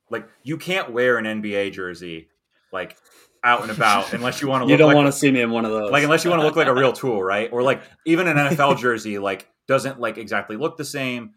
like 0.09 0.29
you 0.45 0.57
can't 0.57 0.93
wear 0.93 1.19
an 1.19 1.25
nba 1.43 1.73
jersey 1.73 2.29
like 2.73 2.97
out 3.45 3.63
and 3.63 3.71
about 3.71 4.13
unless 4.15 4.41
you 4.43 4.49
want 4.49 4.65
to 4.65 4.71
You 4.71 4.77
don't 4.77 4.89
like 4.89 4.97
want 4.97 5.07
to 5.07 5.13
see 5.13 5.31
me 5.31 5.41
in 5.41 5.51
one 5.51 5.65
of 5.65 5.71
those. 5.71 5.91
like 5.91 6.03
unless 6.05 6.25
you 6.25 6.31
want 6.31 6.41
to 6.43 6.47
look 6.47 6.57
like 6.57 6.67
a 6.69 6.75
real 6.75 6.93
tool, 6.93 7.23
right? 7.23 7.49
Or 7.53 7.63
like 7.63 7.83
even 8.05 8.27
an 8.29 8.37
NFL 8.37 8.79
jersey 8.81 9.19
like 9.19 9.49
doesn't 9.69 10.01
like 10.01 10.19
exactly 10.19 10.57
look 10.57 10.77
the 10.77 10.85
same. 10.85 11.33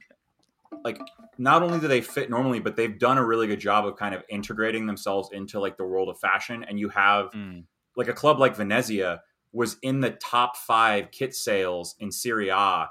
Like 0.84 1.00
not 1.38 1.62
only 1.64 1.80
do 1.80 1.88
they 1.88 2.02
fit 2.02 2.30
normally, 2.30 2.60
but 2.60 2.76
they've 2.76 2.98
done 2.98 3.18
a 3.18 3.26
really 3.26 3.48
good 3.48 3.60
job 3.60 3.86
of 3.86 3.96
kind 3.96 4.14
of 4.16 4.24
integrating 4.30 4.86
themselves 4.86 5.30
into 5.32 5.60
like 5.60 5.78
the 5.78 5.86
world 5.86 6.10
of 6.10 6.18
fashion. 6.20 6.64
And 6.64 6.80
you 6.80 6.90
have 6.90 7.32
Mm. 7.32 7.64
like 7.96 8.08
a 8.08 8.14
club 8.14 8.40
like 8.40 8.56
Venezia 8.56 9.22
was 9.52 9.78
in 9.82 10.00
the 10.00 10.12
top 10.12 10.56
five 10.58 11.12
kit 11.12 11.34
sales 11.36 11.96
in 12.00 12.12
Serie 12.12 12.50
A, 12.50 12.88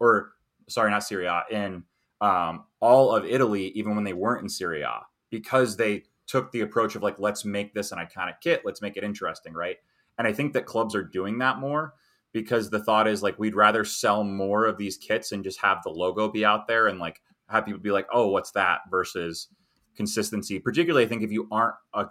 or 0.00 0.32
sorry, 0.68 0.90
not 0.90 1.02
Serie 1.02 1.26
A, 1.26 1.42
in 1.50 1.82
um, 2.20 2.64
all 2.80 3.14
of 3.14 3.24
Italy, 3.24 3.68
even 3.74 3.94
when 3.94 4.04
they 4.04 4.12
weren't 4.12 4.42
in 4.42 4.48
Serie 4.48 4.82
A, 4.82 5.00
because 5.30 5.76
they 5.76 6.04
took 6.26 6.50
the 6.52 6.60
approach 6.60 6.94
of 6.96 7.02
like, 7.02 7.18
let's 7.18 7.44
make 7.44 7.74
this 7.74 7.92
an 7.92 7.98
iconic 7.98 8.40
kit, 8.40 8.62
let's 8.64 8.82
make 8.82 8.96
it 8.96 9.04
interesting, 9.04 9.52
right? 9.52 9.76
And 10.18 10.26
I 10.26 10.32
think 10.32 10.52
that 10.52 10.66
clubs 10.66 10.94
are 10.94 11.02
doing 11.02 11.38
that 11.38 11.58
more 11.58 11.94
because 12.32 12.70
the 12.70 12.82
thought 12.82 13.06
is 13.08 13.22
like, 13.22 13.38
we'd 13.38 13.54
rather 13.54 13.84
sell 13.84 14.24
more 14.24 14.66
of 14.66 14.78
these 14.78 14.96
kits 14.96 15.32
and 15.32 15.44
just 15.44 15.60
have 15.60 15.82
the 15.82 15.90
logo 15.90 16.28
be 16.28 16.44
out 16.44 16.66
there 16.66 16.86
and 16.86 16.98
like 16.98 17.20
have 17.48 17.66
people 17.66 17.80
be 17.80 17.90
like, 17.90 18.06
oh, 18.12 18.28
what's 18.28 18.52
that 18.52 18.80
versus 18.90 19.48
consistency. 19.96 20.58
Particularly, 20.58 21.04
I 21.04 21.08
think 21.08 21.22
if 21.22 21.30
you 21.32 21.46
aren't 21.52 21.76
a 21.92 22.06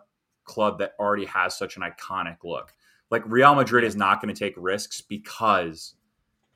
club 0.46 0.80
that 0.80 0.94
already 1.00 1.26
has 1.26 1.58
such 1.58 1.78
an 1.78 1.84
iconic 1.84 2.38
look. 2.44 2.74
Like 3.10 3.24
Real 3.26 3.56
Madrid 3.56 3.84
is 3.84 3.96
not 3.96 4.22
going 4.22 4.34
to 4.34 4.40
take 4.40 4.54
risks 4.58 5.02
because 5.02 5.96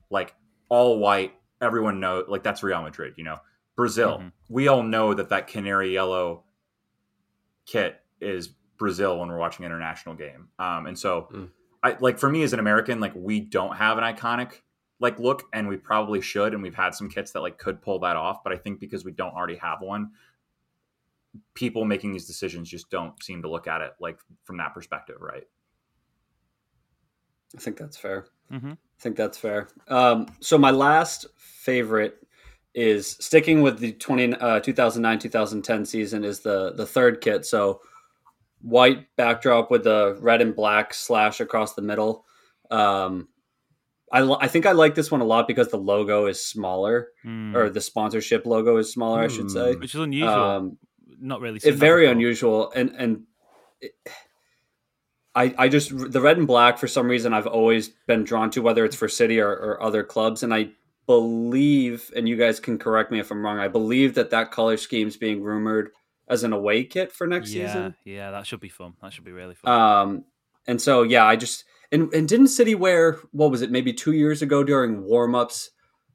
like 0.09 0.35
all 0.69 0.99
white, 0.99 1.33
everyone 1.61 1.99
know 1.99 2.23
like 2.27 2.43
that's 2.43 2.63
Real 2.63 2.81
Madrid, 2.81 3.13
you 3.17 3.23
know. 3.23 3.37
Brazil, 3.75 4.19
Mhm. 4.19 4.31
we 4.49 4.67
all 4.67 4.81
know 4.83 5.13
that 5.13 5.29
that 5.29 5.47
canary 5.47 5.93
yellow 5.93 6.43
kit 7.67 8.01
is 8.19 8.50
Brazil 8.79 9.19
when 9.19 9.29
we're 9.29 9.38
watching 9.38 9.65
international 9.65 10.15
game. 10.15 10.47
Um, 10.57 10.88
and 10.88 10.97
so 10.97 11.27
Mm. 11.31 11.50
I 11.83 11.95
like 12.00 12.17
for 12.17 12.29
me 12.29 12.41
as 12.41 12.53
an 12.53 12.59
American, 12.59 13.00
like 13.00 13.13
we 13.15 13.39
don't 13.39 13.75
have 13.75 14.00
an 14.00 14.03
iconic 14.03 14.62
like 15.00 15.19
look 15.19 15.43
and 15.53 15.67
we 15.67 15.77
probably 15.77 16.21
should 16.21 16.53
and 16.53 16.63
we've 16.63 16.75
had 16.75 16.95
some 16.95 17.07
kits 17.07 17.31
that 17.31 17.41
like 17.41 17.59
could 17.59 17.81
pull 17.81 18.00
that 18.00 18.15
off, 18.15 18.43
but 18.43 18.51
I 18.51 18.57
think 18.57 18.79
because 18.79 19.05
we 19.05 19.12
don't 19.12 19.33
already 19.36 19.57
have 19.57 19.81
one, 19.81 20.12
people 21.53 21.86
making 21.86 22.13
these 22.13 22.25
decisions 22.25 22.67
just 22.69 22.89
don't 22.89 23.21
seem 23.21 23.43
to 23.43 23.50
look 23.50 23.67
at 23.67 23.81
it 23.81 23.93
like 24.00 24.17
from 24.43 24.57
that 24.57 24.74
perspective, 24.74 25.17
right? 25.19 25.43
I 27.55 27.59
think 27.59 27.77
that's 27.77 27.95
fair. 27.95 28.25
Mm-hmm. 28.51 28.71
I 28.71 29.01
think 29.01 29.15
that's 29.15 29.38
fair. 29.38 29.67
Um, 29.88 30.27
so 30.39 30.57
my 30.57 30.71
last 30.71 31.27
favorite 31.38 32.26
is 32.77 33.17
sticking 33.19 33.63
with 33.63 33.79
the 33.79 33.91
20, 33.93 34.36
uh, 34.36 34.60
2009 34.60 35.17
2010 35.17 35.84
season 35.84 36.24
is 36.24 36.41
the 36.41 36.74
the 36.74 36.86
third 36.86 37.22
kit. 37.22 37.43
So 37.43 37.81
white 38.62 39.07
backdrop 39.15 39.72
with 39.72 39.84
the 39.84 40.15
red 40.22 40.41
and 40.41 40.55
black 40.55 40.93
slash 40.93 41.39
across 41.39 41.74
the 41.74 41.81
middle. 41.81 42.24
Um, 42.69 43.29
I, 44.13 44.22
I 44.22 44.48
think 44.48 44.67
I 44.67 44.74
like 44.74 44.93
this 44.93 45.10
one 45.10 45.22
a 45.22 45.25
lot 45.25 45.48
because 45.48 45.69
the 45.69 45.77
logo 45.77 46.27
is 46.27 46.46
smaller, 46.46 47.10
mm. 47.25 47.55
or 47.55 47.72
the 47.72 47.81
sponsorship 47.81 48.46
logo 48.46 48.77
is 48.77 48.93
smaller, 48.93 49.22
mm. 49.22 49.25
I 49.25 49.36
should 49.36 49.50
say, 49.50 49.74
hmm. 49.74 49.79
which 49.79 49.96
is 49.96 50.00
unusual. 50.00 50.29
Um, 50.29 50.77
Not 51.19 51.41
really. 51.41 51.60
It's 51.63 51.77
very 51.77 52.07
unusual, 52.07 52.72
and 52.75 52.91
and 52.96 53.24
it, 53.81 53.93
I 55.34 55.53
I 55.57 55.67
just 55.67 55.89
the 56.12 56.22
red 56.22 56.38
and 56.38 56.48
black 56.48 56.77
for 56.77 56.88
some 56.88 57.07
reason 57.07 57.34
I've 57.34 57.48
always 57.48 57.89
been 58.05 58.24
drawn 58.24 58.51
to, 58.51 58.62
whether 58.62 58.86
it's 58.86 58.96
for 58.96 59.10
City 59.10 59.41
or, 59.41 59.50
or 59.50 59.84
other 59.84 60.03
clubs, 60.03 60.43
and 60.43 60.53
I 60.53 60.69
believe, 61.07 62.11
and 62.15 62.29
you 62.29 62.35
guys 62.35 62.59
can 62.59 62.77
correct 62.77 63.11
me 63.11 63.19
if 63.19 63.31
I'm 63.31 63.43
wrong. 63.43 63.57
I 63.57 63.69
believe 63.69 64.13
that 64.15 64.29
that 64.29 64.51
color 64.51 64.77
scheme 64.77 65.07
is 65.07 65.17
being 65.17 65.41
rumored 65.41 65.89
as 66.29 66.43
an 66.43 66.53
away 66.53 66.83
kit 66.83 67.11
for 67.11 67.25
next 67.25 67.51
yeah, 67.51 67.67
season. 67.67 67.95
Yeah, 68.03 68.31
that 68.31 68.45
should 68.45 68.59
be 68.59 68.69
fun. 68.69 68.93
That 69.01 69.13
should 69.13 69.23
be 69.23 69.31
really 69.31 69.55
fun. 69.55 69.71
Um, 69.71 70.25
and 70.67 70.81
so 70.81 71.03
yeah, 71.03 71.25
I 71.25 71.37
just 71.37 71.63
and 71.91 72.13
and 72.13 72.27
didn't 72.27 72.49
City 72.49 72.75
wear 72.75 73.19
what 73.31 73.49
was 73.49 73.61
it? 73.61 73.71
Maybe 73.71 73.93
two 73.93 74.11
years 74.11 74.41
ago 74.41 74.63
during 74.63 75.03
warm 75.03 75.33
ups, 75.33 75.71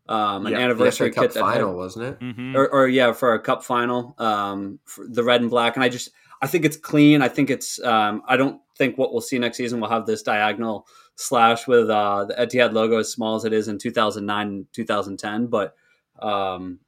um, 0.08 0.46
an 0.46 0.52
yeah, 0.52 0.58
anniversary 0.58 1.08
kit 1.08 1.14
Cup 1.16 1.32
that 1.32 1.40
final 1.40 1.70
had, 1.70 1.76
wasn't 1.76 2.04
it? 2.04 2.20
Mm-hmm. 2.20 2.56
Or, 2.56 2.68
or, 2.68 2.88
yeah, 2.88 3.12
for 3.12 3.34
a 3.34 3.40
cup 3.40 3.64
final, 3.64 4.14
um, 4.18 4.78
the 5.08 5.24
red 5.24 5.40
and 5.40 5.48
black. 5.48 5.76
And 5.76 5.84
I 5.84 5.88
just 5.88 6.10
I 6.42 6.46
think 6.48 6.64
it's 6.64 6.76
clean. 6.76 7.22
I 7.22 7.28
think 7.28 7.48
it's 7.48 7.82
um, 7.82 8.22
I 8.28 8.36
don't 8.36 8.60
think 8.76 8.98
what 8.98 9.12
we'll 9.12 9.22
see 9.22 9.38
next 9.38 9.56
season 9.56 9.80
will 9.80 9.88
have 9.88 10.06
this 10.06 10.22
diagonal 10.22 10.86
slash 11.16 11.66
with 11.66 11.90
uh, 11.90 12.24
the 12.24 12.34
Etihad 12.34 12.72
logo 12.72 12.98
as 12.98 13.12
small 13.12 13.36
as 13.36 13.44
it 13.44 13.52
is 13.52 13.68
in 13.68 13.78
2009 13.78 14.46
and 14.46 14.66
2010. 14.72 15.46
But 15.46 15.74
um, 16.20 16.80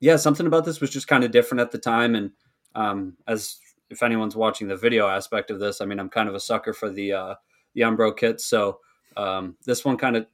yeah, 0.00 0.16
something 0.16 0.46
about 0.46 0.64
this 0.64 0.80
was 0.80 0.90
just 0.90 1.08
kind 1.08 1.24
of 1.24 1.30
different 1.30 1.60
at 1.60 1.70
the 1.70 1.78
time. 1.78 2.14
And 2.14 2.30
um, 2.74 3.16
as 3.26 3.58
if 3.90 4.02
anyone's 4.02 4.36
watching 4.36 4.68
the 4.68 4.76
video 4.76 5.08
aspect 5.08 5.50
of 5.50 5.60
this, 5.60 5.80
I 5.80 5.84
mean, 5.84 5.98
I'm 5.98 6.08
kind 6.08 6.28
of 6.28 6.34
a 6.34 6.40
sucker 6.40 6.72
for 6.72 6.90
the 6.90 7.12
uh, 7.12 7.34
the 7.74 7.82
Umbro 7.82 8.16
kits. 8.16 8.44
So 8.44 8.80
um, 9.16 9.56
this 9.64 9.84
one 9.84 9.96
kind 9.96 10.16
of 10.16 10.26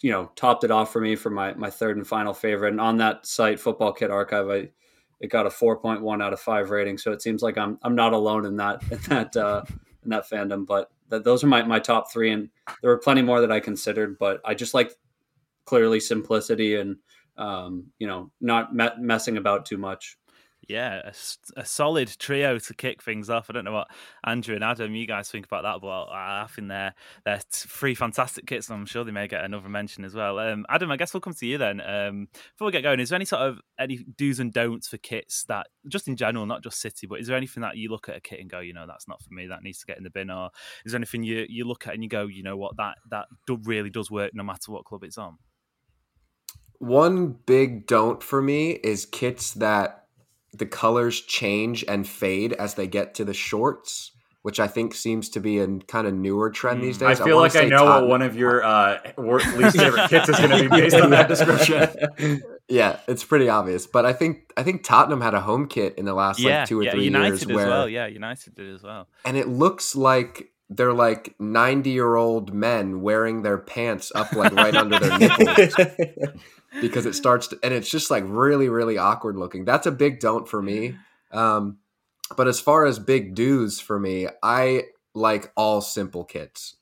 you 0.00 0.10
know 0.10 0.30
topped 0.36 0.64
it 0.64 0.70
off 0.70 0.92
for 0.92 1.00
me 1.00 1.16
for 1.16 1.30
my 1.30 1.54
my 1.54 1.70
third 1.70 1.96
and 1.96 2.06
final 2.06 2.34
favorite. 2.34 2.72
And 2.72 2.80
on 2.80 2.98
that 2.98 3.26
site, 3.26 3.60
Football 3.60 3.92
Kit 3.92 4.10
Archive, 4.10 4.48
I 4.48 4.70
it 5.20 5.30
got 5.30 5.46
a 5.46 5.50
4.1 5.50 6.20
out 6.20 6.32
of 6.32 6.40
five 6.40 6.70
rating. 6.70 6.98
So 6.98 7.12
it 7.12 7.22
seems 7.22 7.42
like 7.42 7.56
I'm 7.56 7.78
I'm 7.82 7.94
not 7.94 8.12
alone 8.12 8.44
in 8.44 8.56
that 8.56 8.82
in 8.90 8.98
that 9.08 9.36
uh, 9.36 9.62
in 10.04 10.10
that 10.10 10.28
fandom. 10.28 10.66
But 10.66 10.90
that 11.08 11.24
those 11.24 11.44
are 11.44 11.48
my 11.48 11.62
my 11.62 11.78
top 11.78 12.12
three, 12.12 12.30
and 12.30 12.48
there 12.80 12.90
were 12.90 12.98
plenty 12.98 13.22
more 13.22 13.40
that 13.40 13.52
I 13.52 13.60
considered. 13.60 14.18
But 14.18 14.40
I 14.44 14.54
just 14.54 14.74
like 14.74 14.92
clearly 15.64 16.00
simplicity 16.00 16.76
and 16.76 16.96
um, 17.36 17.86
you 17.98 18.06
know 18.06 18.30
not 18.40 18.74
me- 18.74 18.88
messing 18.98 19.36
about 19.36 19.66
too 19.66 19.78
much. 19.78 20.18
Yeah, 20.72 21.02
a, 21.04 21.60
a, 21.60 21.66
solid 21.66 22.08
trio 22.18 22.58
to 22.58 22.74
kick 22.74 23.02
things 23.02 23.28
off. 23.28 23.50
I 23.50 23.52
don't 23.52 23.66
know 23.66 23.72
what 23.72 23.88
Andrew 24.24 24.54
and 24.54 24.64
Adam, 24.64 24.94
you 24.94 25.06
guys 25.06 25.30
think 25.30 25.44
about 25.44 25.64
that, 25.64 25.82
but 25.82 26.06
I 26.10 26.46
think 26.48 26.68
they're 26.68 26.94
they're 27.26 27.40
three 27.50 27.94
fantastic 27.94 28.46
kits, 28.46 28.70
and 28.70 28.78
I'm 28.78 28.86
sure 28.86 29.04
they 29.04 29.10
may 29.10 29.28
get 29.28 29.44
another 29.44 29.68
mention 29.68 30.02
as 30.02 30.14
well. 30.14 30.38
Um, 30.38 30.64
Adam, 30.70 30.90
I 30.90 30.96
guess 30.96 31.12
we'll 31.12 31.20
come 31.20 31.34
to 31.34 31.46
you 31.46 31.58
then. 31.58 31.82
Um, 31.82 32.28
before 32.54 32.66
we 32.66 32.72
get 32.72 32.82
going, 32.82 33.00
is 33.00 33.10
there 33.10 33.16
any 33.16 33.26
sort 33.26 33.42
of 33.42 33.60
any 33.78 33.98
do's 34.16 34.40
and 34.40 34.50
don'ts 34.50 34.88
for 34.88 34.96
kits 34.96 35.44
that, 35.44 35.66
just 35.88 36.08
in 36.08 36.16
general, 36.16 36.46
not 36.46 36.62
just 36.62 36.80
City, 36.80 37.06
but 37.06 37.20
is 37.20 37.26
there 37.26 37.36
anything 37.36 37.60
that 37.60 37.76
you 37.76 37.90
look 37.90 38.08
at 38.08 38.16
a 38.16 38.20
kit 38.20 38.40
and 38.40 38.48
go, 38.48 38.60
you 38.60 38.72
know, 38.72 38.86
that's 38.86 39.06
not 39.06 39.20
for 39.20 39.34
me, 39.34 39.48
that 39.48 39.62
needs 39.62 39.80
to 39.80 39.86
get 39.86 39.98
in 39.98 40.04
the 40.04 40.10
bin, 40.10 40.30
or 40.30 40.48
is 40.86 40.92
there 40.92 40.98
anything 40.98 41.22
you 41.22 41.44
you 41.50 41.66
look 41.66 41.86
at 41.86 41.92
and 41.92 42.02
you 42.02 42.08
go, 42.08 42.26
you 42.26 42.42
know 42.42 42.56
what, 42.56 42.78
that 42.78 42.96
that 43.10 43.26
really 43.64 43.90
does 43.90 44.10
work 44.10 44.30
no 44.32 44.42
matter 44.42 44.72
what 44.72 44.86
club 44.86 45.04
it's 45.04 45.18
on? 45.18 45.36
One 46.78 47.36
big 47.46 47.86
don't 47.86 48.22
for 48.22 48.42
me 48.42 48.72
is 48.72 49.06
kits 49.06 49.52
that 49.52 50.01
the 50.52 50.66
colors 50.66 51.20
change 51.20 51.84
and 51.88 52.06
fade 52.06 52.52
as 52.52 52.74
they 52.74 52.86
get 52.86 53.14
to 53.14 53.24
the 53.24 53.34
shorts, 53.34 54.12
which 54.42 54.60
I 54.60 54.68
think 54.68 54.94
seems 54.94 55.28
to 55.30 55.40
be 55.40 55.58
a 55.58 55.66
kind 55.66 56.06
of 56.06 56.14
newer 56.14 56.50
trend 56.50 56.82
these 56.82 56.96
mm. 56.96 57.08
days. 57.08 57.20
I 57.20 57.24
feel 57.24 57.38
I 57.38 57.42
like 57.42 57.56
I 57.56 57.64
know 57.64 57.78
Tottenham. 57.78 58.02
what 58.02 58.08
one 58.08 58.22
of 58.22 58.36
your 58.36 58.62
uh, 58.62 58.98
least 59.18 59.76
favorite 59.76 60.10
kits 60.10 60.28
is 60.28 60.36
going 60.36 60.50
to 60.50 60.68
be 60.68 60.68
based 60.80 60.96
on 60.96 61.10
that 61.10 61.28
description. 61.28 62.42
yeah, 62.68 63.00
it's 63.08 63.24
pretty 63.24 63.48
obvious. 63.48 63.86
But 63.86 64.04
I 64.04 64.12
think 64.12 64.52
I 64.56 64.62
think 64.62 64.84
Tottenham 64.84 65.20
had 65.20 65.34
a 65.34 65.40
home 65.40 65.68
kit 65.68 65.96
in 65.96 66.04
the 66.04 66.14
last 66.14 66.38
yeah, 66.38 66.60
like 66.60 66.68
two 66.68 66.80
or 66.80 66.82
yeah, 66.82 66.90
three 66.92 67.04
United 67.04 67.28
years. 67.28 67.42
as 67.42 67.48
where, 67.48 67.66
well. 67.66 67.88
Yeah, 67.88 68.06
United 68.06 68.54
did 68.54 68.74
as 68.74 68.82
well. 68.82 69.08
And 69.24 69.36
it 69.36 69.48
looks 69.48 69.96
like 69.96 70.51
they're 70.76 70.92
like 70.92 71.34
90 71.38 71.90
year 71.90 72.14
old 72.14 72.52
men 72.52 73.00
wearing 73.02 73.42
their 73.42 73.58
pants 73.58 74.12
up 74.14 74.32
like 74.32 74.52
right 74.52 74.74
under 74.74 74.98
their 74.98 75.18
nipples. 75.18 75.74
Because 76.80 77.04
it 77.04 77.14
starts 77.14 77.48
to, 77.48 77.58
and 77.62 77.74
it's 77.74 77.90
just 77.90 78.10
like 78.10 78.24
really 78.26 78.70
really 78.70 78.96
awkward 78.96 79.36
looking. 79.36 79.66
That's 79.66 79.86
a 79.86 79.92
big 79.92 80.20
don't 80.20 80.48
for 80.48 80.62
me. 80.62 80.94
Um, 81.30 81.80
but 82.34 82.48
as 82.48 82.60
far 82.60 82.86
as 82.86 82.98
big 82.98 83.34
do's 83.34 83.78
for 83.78 83.98
me 83.98 84.26
i 84.42 84.84
like 85.14 85.52
all 85.54 85.82
simple 85.82 86.24
kits. 86.24 86.76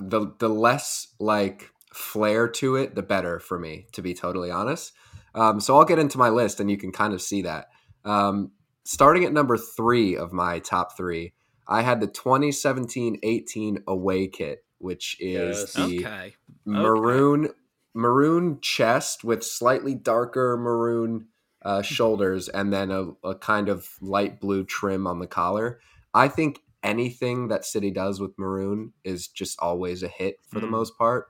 The 0.00 0.32
the 0.38 0.48
less 0.48 1.08
like 1.20 1.70
flair 1.92 2.48
to 2.48 2.76
it 2.76 2.94
the 2.94 3.02
better 3.02 3.38
for 3.38 3.58
me 3.58 3.86
to 3.92 4.00
be 4.00 4.14
totally 4.14 4.50
honest. 4.50 4.94
Um, 5.34 5.60
so 5.60 5.76
i'll 5.76 5.84
get 5.84 5.98
into 5.98 6.16
my 6.16 6.30
list 6.30 6.58
and 6.58 6.70
you 6.70 6.78
can 6.78 6.90
kind 6.90 7.12
of 7.12 7.20
see 7.20 7.42
that. 7.42 7.68
Um, 8.06 8.52
starting 8.84 9.24
at 9.24 9.32
number 9.34 9.58
three 9.58 10.16
of 10.16 10.32
my 10.32 10.58
top 10.60 10.96
three 10.96 11.34
I 11.68 11.82
had 11.82 12.00
the 12.00 12.08
2017-18 12.08 13.82
away 13.86 14.26
kit, 14.28 14.64
which 14.78 15.16
is 15.20 15.58
yes. 15.60 15.72
the 15.74 15.98
okay. 15.98 16.34
maroon 16.64 17.44
okay. 17.46 17.54
maroon 17.94 18.58
chest 18.62 19.22
with 19.22 19.44
slightly 19.44 19.94
darker 19.94 20.56
maroon 20.56 21.26
uh, 21.62 21.82
shoulders 21.82 22.48
and 22.48 22.72
then 22.72 22.90
a, 22.90 23.10
a, 23.26 23.34
kind 23.34 23.68
of 23.68 23.88
light 24.00 24.40
blue 24.40 24.64
trim 24.64 25.06
on 25.06 25.18
the 25.18 25.26
collar. 25.26 25.80
I 26.14 26.28
think 26.28 26.60
anything 26.82 27.48
that 27.48 27.64
City 27.64 27.90
does 27.90 28.20
with 28.20 28.38
maroon 28.38 28.92
is 29.04 29.28
just 29.28 29.58
always 29.60 30.02
a 30.02 30.08
hit 30.08 30.38
for 30.48 30.58
mm. 30.58 30.62
the 30.62 30.68
most 30.68 30.96
part. 30.96 31.26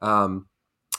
Um, 0.00 0.46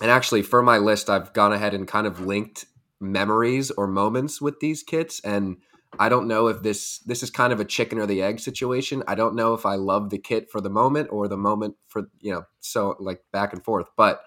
and 0.02 0.10
actually, 0.10 0.42
for 0.42 0.62
my 0.62 0.80
list, 0.80 1.10
I've 1.10 1.32
gone 1.34 1.54
ahead 1.54 1.74
and 1.74 1.88
kind 1.88 2.08
of 2.08 2.26
linked 2.26 2.66
memories 3.00 3.70
or 3.72 3.88
moments 3.88 4.42
with 4.42 4.60
these 4.60 4.84
kits 4.84 5.22
and– 5.22 5.58
I 6.00 6.10
don't 6.10 6.28
know 6.28 6.48
if 6.48 6.64
this 6.64 7.00
this 7.00 7.24
is 7.24 7.30
kind 7.30 7.54
of 7.54 7.60
a 7.60 7.66
chicken 7.66 8.00
or 8.00 8.06
the 8.06 8.22
egg 8.22 8.40
situation. 8.40 9.04
I 9.08 9.16
don't 9.16 9.36
know 9.36 9.54
if 9.54 9.66
I 9.66 9.76
love 9.76 10.10
the 10.10 10.18
kit 10.18 10.50
for 10.50 10.62
the 10.62 10.70
moment 10.70 11.10
or 11.12 11.28
the 11.28 11.38
moment 11.38 11.76
for 11.88 12.10
you 12.20 12.32
know 12.32 12.46
so 12.60 12.96
like 13.00 13.24
back 13.32 13.54
and 13.54 13.64
forth. 13.64 13.90
But 13.96 14.24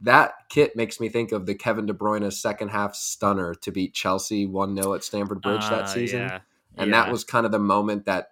that 0.00 0.34
kit 0.48 0.76
makes 0.76 1.00
me 1.00 1.08
think 1.08 1.32
of 1.32 1.46
the 1.46 1.54
Kevin 1.54 1.86
De 1.86 1.92
Bruyne 1.92 2.32
second 2.32 2.68
half 2.68 2.94
stunner 2.94 3.54
to 3.54 3.72
beat 3.72 3.94
Chelsea 3.94 4.46
one 4.46 4.76
0 4.76 4.94
at 4.94 5.04
Stamford 5.04 5.42
Bridge 5.42 5.64
uh, 5.64 5.70
that 5.70 5.82
ah, 5.84 5.86
season, 5.86 6.20
yeah. 6.20 6.40
and 6.76 6.90
yeah. 6.90 7.02
that 7.04 7.12
was 7.12 7.24
kind 7.24 7.46
of 7.46 7.52
the 7.52 7.58
moment 7.58 8.06
that 8.06 8.28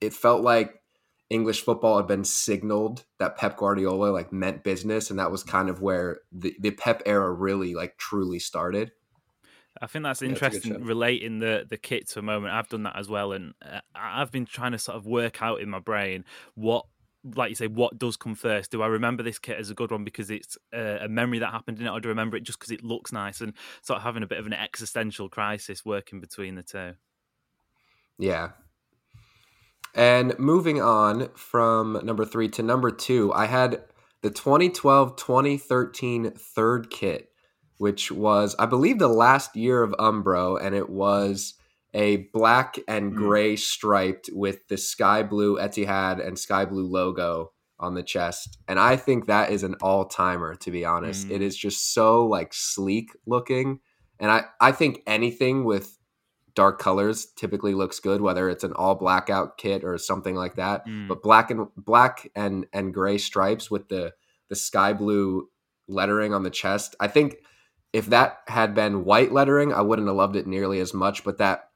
it 0.00 0.12
felt 0.12 0.42
like 0.42 0.80
English 1.30 1.62
football 1.64 1.96
had 1.96 2.08
been 2.08 2.24
signaled 2.24 3.04
that 3.18 3.36
Pep 3.36 3.56
Guardiola 3.56 4.10
like 4.10 4.32
meant 4.32 4.64
business, 4.64 5.10
and 5.10 5.18
that 5.18 5.30
was 5.30 5.42
kind 5.42 5.68
of 5.68 5.80
where 5.80 6.20
the 6.32 6.54
the 6.60 6.70
Pep 6.70 7.02
era 7.06 7.32
really 7.32 7.74
like 7.74 7.96
truly 7.98 8.38
started. 8.38 8.92
I 9.80 9.86
think 9.86 10.04
that's 10.04 10.22
interesting. 10.22 10.72
That's 10.72 10.84
relating 10.84 11.38
the 11.38 11.66
the 11.68 11.76
kit 11.76 12.08
to 12.10 12.18
a 12.18 12.22
moment, 12.22 12.52
I've 12.52 12.68
done 12.68 12.82
that 12.84 12.96
as 12.96 13.08
well, 13.08 13.32
and 13.32 13.54
uh, 13.62 13.80
I've 13.94 14.30
been 14.30 14.46
trying 14.46 14.72
to 14.72 14.78
sort 14.78 14.96
of 14.96 15.06
work 15.06 15.42
out 15.42 15.60
in 15.60 15.70
my 15.70 15.78
brain 15.78 16.24
what, 16.54 16.86
like 17.36 17.50
you 17.50 17.54
say, 17.54 17.66
what 17.66 17.98
does 17.98 18.16
come 18.16 18.34
first. 18.34 18.70
Do 18.72 18.82
I 18.82 18.88
remember 18.88 19.22
this 19.22 19.38
kit 19.38 19.58
as 19.58 19.70
a 19.70 19.74
good 19.74 19.90
one 19.90 20.04
because 20.04 20.30
it's 20.30 20.58
a, 20.72 21.04
a 21.04 21.08
memory 21.08 21.38
that 21.38 21.52
happened 21.52 21.78
in 21.78 21.86
it, 21.86 21.90
or 21.90 22.00
do 22.00 22.08
I 22.08 22.10
remember 22.10 22.36
it 22.36 22.42
just 22.42 22.58
because 22.58 22.72
it 22.72 22.82
looks 22.82 23.12
nice 23.12 23.40
and 23.40 23.52
sort 23.82 23.98
of 23.98 24.02
having 24.02 24.22
a 24.22 24.26
bit 24.26 24.38
of 24.38 24.46
an 24.46 24.52
existential 24.52 25.28
crisis 25.28 25.84
working 25.84 26.20
between 26.20 26.56
the 26.56 26.62
two? 26.62 26.94
Yeah. 28.18 28.50
And 29.94 30.38
moving 30.38 30.80
on 30.80 31.30
from 31.34 32.00
number 32.04 32.24
three 32.24 32.48
to 32.50 32.62
number 32.62 32.90
two, 32.90 33.32
I 33.32 33.46
had 33.46 33.82
the 34.22 34.30
2012 34.30 35.16
2013 35.16 36.32
third 36.32 36.90
kit 36.90 37.29
which 37.80 38.12
was, 38.12 38.54
I 38.58 38.66
believe, 38.66 38.98
the 38.98 39.08
last 39.08 39.56
year 39.56 39.82
of 39.82 39.92
Umbro, 39.92 40.62
and 40.62 40.74
it 40.74 40.90
was 40.90 41.54
a 41.94 42.28
black 42.34 42.78
and 42.86 43.10
hmm. 43.10 43.16
gray 43.16 43.56
striped 43.56 44.28
with 44.34 44.68
the 44.68 44.76
sky 44.76 45.22
blue 45.22 45.56
Etihad 45.58 46.24
and 46.24 46.38
sky 46.38 46.66
blue 46.66 46.86
logo 46.86 47.52
on 47.78 47.94
the 47.94 48.02
chest. 48.02 48.58
And 48.68 48.78
I 48.78 48.96
think 48.96 49.24
that 49.24 49.50
is 49.50 49.62
an 49.62 49.76
all 49.80 50.04
timer, 50.04 50.56
to 50.56 50.70
be 50.70 50.84
honest. 50.84 51.28
Mm. 51.28 51.36
It 51.36 51.40
is 51.40 51.56
just 51.56 51.94
so 51.94 52.26
like 52.26 52.52
sleek 52.52 53.16
looking. 53.26 53.80
And 54.18 54.30
I, 54.30 54.44
I 54.60 54.72
think 54.72 55.00
anything 55.06 55.64
with 55.64 55.96
dark 56.54 56.78
colors 56.78 57.28
typically 57.34 57.72
looks 57.72 57.98
good, 57.98 58.20
whether 58.20 58.50
it's 58.50 58.64
an 58.64 58.74
all 58.74 58.94
blackout 58.94 59.56
kit 59.56 59.84
or 59.84 59.96
something 59.96 60.34
like 60.34 60.56
that. 60.56 60.86
Mm. 60.86 61.08
But 61.08 61.22
black 61.22 61.50
and 61.50 61.68
black 61.78 62.30
and 62.36 62.66
and 62.74 62.92
gray 62.92 63.16
stripes 63.16 63.70
with 63.70 63.88
the 63.88 64.12
the 64.50 64.56
sky 64.56 64.92
blue 64.92 65.48
lettering 65.88 66.34
on 66.34 66.42
the 66.42 66.50
chest. 66.50 66.94
I 67.00 67.08
think 67.08 67.36
if 67.92 68.06
that 68.06 68.38
had 68.46 68.74
been 68.74 69.04
white 69.04 69.32
lettering, 69.32 69.72
I 69.72 69.80
wouldn't 69.80 70.08
have 70.08 70.16
loved 70.16 70.36
it 70.36 70.46
nearly 70.46 70.80
as 70.80 70.94
much. 70.94 71.24
But 71.24 71.38
that 71.38 71.70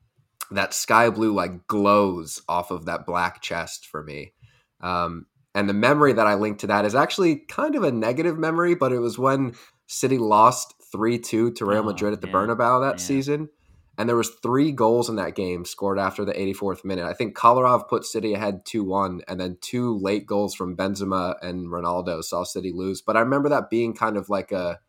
that 0.50 0.74
sky 0.74 1.10
blue 1.10 1.32
like 1.32 1.66
glows 1.66 2.42
off 2.48 2.70
of 2.70 2.86
that 2.86 3.06
black 3.06 3.42
chest 3.42 3.86
for 3.86 4.02
me. 4.02 4.32
Um, 4.80 5.26
and 5.54 5.68
the 5.68 5.74
memory 5.74 6.12
that 6.12 6.26
I 6.26 6.34
linked 6.34 6.60
to 6.60 6.66
that 6.68 6.84
is 6.84 6.94
actually 6.94 7.36
kind 7.36 7.76
of 7.76 7.84
a 7.84 7.92
negative 7.92 8.38
memory, 8.38 8.74
but 8.74 8.92
it 8.92 8.98
was 8.98 9.18
when 9.18 9.54
City 9.86 10.18
lost 10.18 10.74
three 10.90 11.18
two 11.18 11.52
to 11.52 11.64
Real 11.64 11.80
Oh, 11.80 11.84
Madrid 11.84 12.12
at 12.12 12.20
the 12.20 12.28
yeah, 12.28 12.34
Bernabeu 12.34 12.80
that 12.82 12.98
yeah. 12.98 13.04
season, 13.04 13.48
and 13.96 14.08
there 14.08 14.16
was 14.16 14.30
three 14.42 14.72
goals 14.72 15.08
in 15.08 15.16
that 15.16 15.36
game 15.36 15.64
scored 15.64 15.98
after 15.98 16.24
the 16.24 16.32
84th 16.32 16.84
minute. 16.84 17.04
I 17.04 17.12
think 17.12 17.36
Kolarov 17.36 17.88
put 17.88 18.04
City 18.04 18.34
ahead 18.34 18.64
two 18.64 18.84
one, 18.84 19.22
and 19.28 19.40
then 19.40 19.58
two 19.60 19.98
late 19.98 20.26
goals 20.26 20.54
from 20.54 20.76
Benzema 20.76 21.36
and 21.42 21.68
Ronaldo 21.68 22.22
saw 22.22 22.44
City 22.44 22.72
lose. 22.74 23.00
But 23.00 23.16
I 23.16 23.20
remember 23.20 23.48
that 23.48 23.70
being 23.70 23.94
kind 23.94 24.16
of 24.16 24.28
like 24.28 24.50
a 24.52 24.80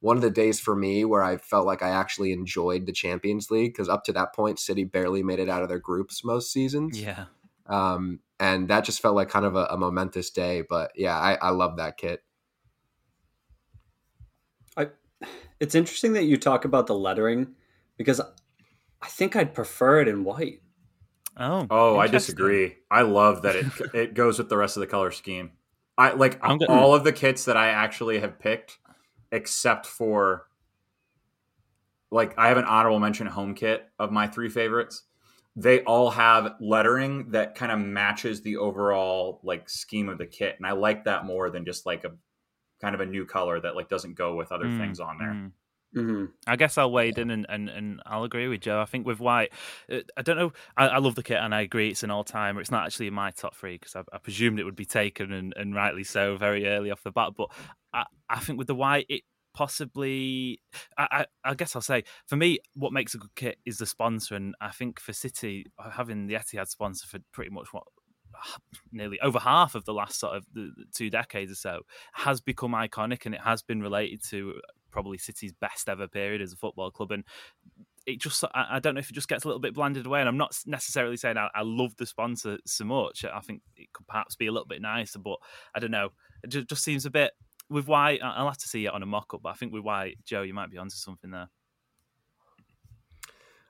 one 0.00 0.16
of 0.16 0.22
the 0.22 0.30
days 0.30 0.60
for 0.60 0.76
me 0.76 1.04
where 1.04 1.22
I 1.22 1.38
felt 1.38 1.66
like 1.66 1.82
I 1.82 1.90
actually 1.90 2.32
enjoyed 2.32 2.86
the 2.86 2.92
Champions 2.92 3.50
League 3.50 3.72
because 3.72 3.88
up 3.88 4.04
to 4.04 4.12
that 4.12 4.34
point, 4.34 4.58
City 4.58 4.84
barely 4.84 5.22
made 5.22 5.40
it 5.40 5.48
out 5.48 5.62
of 5.62 5.68
their 5.68 5.80
groups 5.80 6.24
most 6.24 6.52
seasons. 6.52 7.00
Yeah. 7.00 7.24
Um, 7.66 8.20
and 8.40 8.68
that 8.68 8.84
just 8.84 9.02
felt 9.02 9.16
like 9.16 9.28
kind 9.28 9.44
of 9.44 9.56
a, 9.56 9.64
a 9.66 9.76
momentous 9.76 10.30
day. 10.30 10.62
But 10.68 10.92
yeah, 10.94 11.16
I, 11.18 11.34
I 11.34 11.50
love 11.50 11.76
that 11.78 11.96
kit. 11.96 12.22
I, 14.76 14.88
it's 15.60 15.74
interesting 15.74 16.12
that 16.12 16.24
you 16.24 16.36
talk 16.36 16.64
about 16.64 16.86
the 16.86 16.94
lettering 16.94 17.54
because 17.96 18.20
I 18.20 19.06
think 19.08 19.34
I'd 19.36 19.54
prefer 19.54 20.00
it 20.00 20.08
in 20.08 20.24
white. 20.24 20.60
Oh. 21.36 21.66
Oh, 21.70 21.98
I 21.98 22.08
disagree. 22.08 22.76
I 22.90 23.02
love 23.02 23.42
that 23.42 23.56
it 23.56 23.66
it 23.94 24.14
goes 24.14 24.38
with 24.38 24.48
the 24.48 24.56
rest 24.56 24.76
of 24.76 24.80
the 24.80 24.86
color 24.86 25.10
scheme. 25.10 25.52
I 25.96 26.12
like 26.12 26.38
I'm 26.42 26.58
gonna- 26.58 26.72
all 26.72 26.94
of 26.94 27.04
the 27.04 27.12
kits 27.12 27.44
that 27.46 27.56
I 27.56 27.68
actually 27.68 28.20
have 28.20 28.38
picked, 28.38 28.78
except 29.32 29.86
for 29.86 30.46
like 32.10 32.38
I 32.38 32.48
have 32.48 32.56
an 32.56 32.64
honorable 32.64 33.00
mention 33.00 33.26
home 33.26 33.54
kit 33.54 33.86
of 33.98 34.10
my 34.10 34.26
three 34.26 34.48
favorites. 34.48 35.04
They 35.56 35.80
all 35.82 36.10
have 36.10 36.54
lettering 36.60 37.32
that 37.32 37.54
kind 37.56 37.72
of 37.72 37.80
matches 37.80 38.42
the 38.42 38.56
overall 38.58 39.40
like 39.42 39.68
scheme 39.68 40.08
of 40.08 40.18
the 40.18 40.26
kit, 40.26 40.54
and 40.56 40.66
I 40.66 40.72
like 40.72 41.04
that 41.04 41.24
more 41.24 41.50
than 41.50 41.64
just 41.64 41.84
like 41.84 42.04
a 42.04 42.12
kind 42.80 42.94
of 42.94 43.00
a 43.00 43.06
new 43.06 43.26
color 43.26 43.60
that 43.60 43.74
like 43.76 43.88
doesn't 43.88 44.14
go 44.14 44.36
with 44.36 44.52
other 44.52 44.66
Mm, 44.66 44.78
things 44.78 45.00
on 45.00 45.18
there. 45.18 45.32
mm. 45.32 45.52
Mm-hmm. 45.96 46.24
I 46.46 46.56
guess 46.56 46.76
I'll 46.76 46.92
wade 46.92 47.18
in 47.18 47.30
and, 47.30 47.46
and, 47.48 47.68
and 47.70 48.02
I'll 48.04 48.22
agree 48.24 48.46
with 48.46 48.60
Joe. 48.60 48.78
I 48.80 48.84
think 48.84 49.06
with 49.06 49.20
White, 49.20 49.52
uh, 49.90 50.00
I 50.18 50.22
don't 50.22 50.36
know. 50.36 50.52
I, 50.76 50.88
I 50.88 50.98
love 50.98 51.14
the 51.14 51.22
kit 51.22 51.38
and 51.38 51.54
I 51.54 51.62
agree 51.62 51.88
it's 51.88 52.02
an 52.02 52.10
all 52.10 52.24
timer. 52.24 52.60
It's 52.60 52.70
not 52.70 52.84
actually 52.84 53.06
in 53.06 53.14
my 53.14 53.30
top 53.30 53.56
three 53.56 53.76
because 53.78 53.96
I, 53.96 54.02
I 54.12 54.18
presumed 54.18 54.60
it 54.60 54.64
would 54.64 54.76
be 54.76 54.84
taken 54.84 55.32
and, 55.32 55.54
and 55.56 55.74
rightly 55.74 56.04
so 56.04 56.36
very 56.36 56.66
early 56.68 56.90
off 56.90 57.02
the 57.02 57.10
bat. 57.10 57.32
But 57.36 57.48
I, 57.92 58.04
I 58.28 58.40
think 58.40 58.58
with 58.58 58.66
the 58.66 58.74
White, 58.74 59.06
it 59.08 59.22
possibly, 59.54 60.60
I, 60.96 61.08
I, 61.10 61.26
I 61.50 61.54
guess 61.54 61.74
I'll 61.74 61.82
say 61.82 62.04
for 62.26 62.36
me, 62.36 62.58
what 62.74 62.92
makes 62.92 63.14
a 63.14 63.18
good 63.18 63.34
kit 63.34 63.58
is 63.66 63.78
the 63.78 63.86
sponsor. 63.86 64.34
And 64.34 64.54
I 64.60 64.70
think 64.70 65.00
for 65.00 65.12
City, 65.12 65.66
having 65.92 66.26
the 66.26 66.34
Etihad 66.34 66.68
sponsor 66.68 67.06
for 67.06 67.18
pretty 67.32 67.50
much 67.50 67.68
what 67.72 67.84
nearly 68.92 69.18
over 69.20 69.38
half 69.38 69.74
of 69.74 69.84
the 69.84 69.94
last 69.94 70.18
sort 70.18 70.36
of 70.36 70.46
the, 70.52 70.72
the 70.76 70.84
two 70.94 71.10
decades 71.10 71.52
or 71.52 71.56
so 71.56 71.80
has 72.12 72.40
become 72.40 72.72
iconic 72.72 73.26
and 73.26 73.34
it 73.34 73.40
has 73.40 73.62
been 73.62 73.80
related 73.80 74.22
to 74.30 74.54
probably 74.90 75.18
City's 75.18 75.52
best 75.52 75.88
ever 75.88 76.08
period 76.08 76.40
as 76.40 76.52
a 76.52 76.56
football 76.56 76.90
club 76.90 77.12
and 77.12 77.24
it 78.06 78.20
just 78.20 78.42
I, 78.54 78.80
don't 78.80 78.94
know 78.94 79.00
if 79.00 79.10
it 79.10 79.14
just 79.14 79.28
gets 79.28 79.44
a 79.44 79.48
little 79.48 79.60
bit 79.60 79.74
blanded 79.74 80.06
away 80.06 80.20
and 80.20 80.28
I'm 80.28 80.38
not 80.38 80.56
necessarily 80.66 81.18
saying 81.18 81.36
I, 81.36 81.48
I 81.54 81.60
love 81.62 81.94
the 81.96 82.06
sponsor 82.06 82.58
so 82.64 82.84
much 82.84 83.24
I 83.24 83.40
think 83.40 83.60
it 83.76 83.92
could 83.92 84.06
perhaps 84.06 84.34
be 84.34 84.46
a 84.46 84.52
little 84.52 84.66
bit 84.66 84.80
nicer 84.80 85.18
but 85.18 85.36
I 85.74 85.78
don't 85.78 85.90
know 85.90 86.10
it 86.42 86.48
just, 86.48 86.68
just 86.68 86.84
seems 86.84 87.04
a 87.04 87.10
bit 87.10 87.32
with 87.70 87.86
why 87.86 88.18
I'll 88.22 88.46
have 88.46 88.58
to 88.58 88.68
see 88.68 88.86
it 88.86 88.92
on 88.92 89.02
a 89.02 89.06
mock-up 89.06 89.42
but 89.42 89.50
I 89.50 89.54
think 89.54 89.72
with 89.72 89.82
why 89.82 90.14
Joe 90.24 90.42
you 90.42 90.54
might 90.54 90.70
be 90.70 90.78
onto 90.78 90.96
something 90.96 91.30
there 91.30 91.48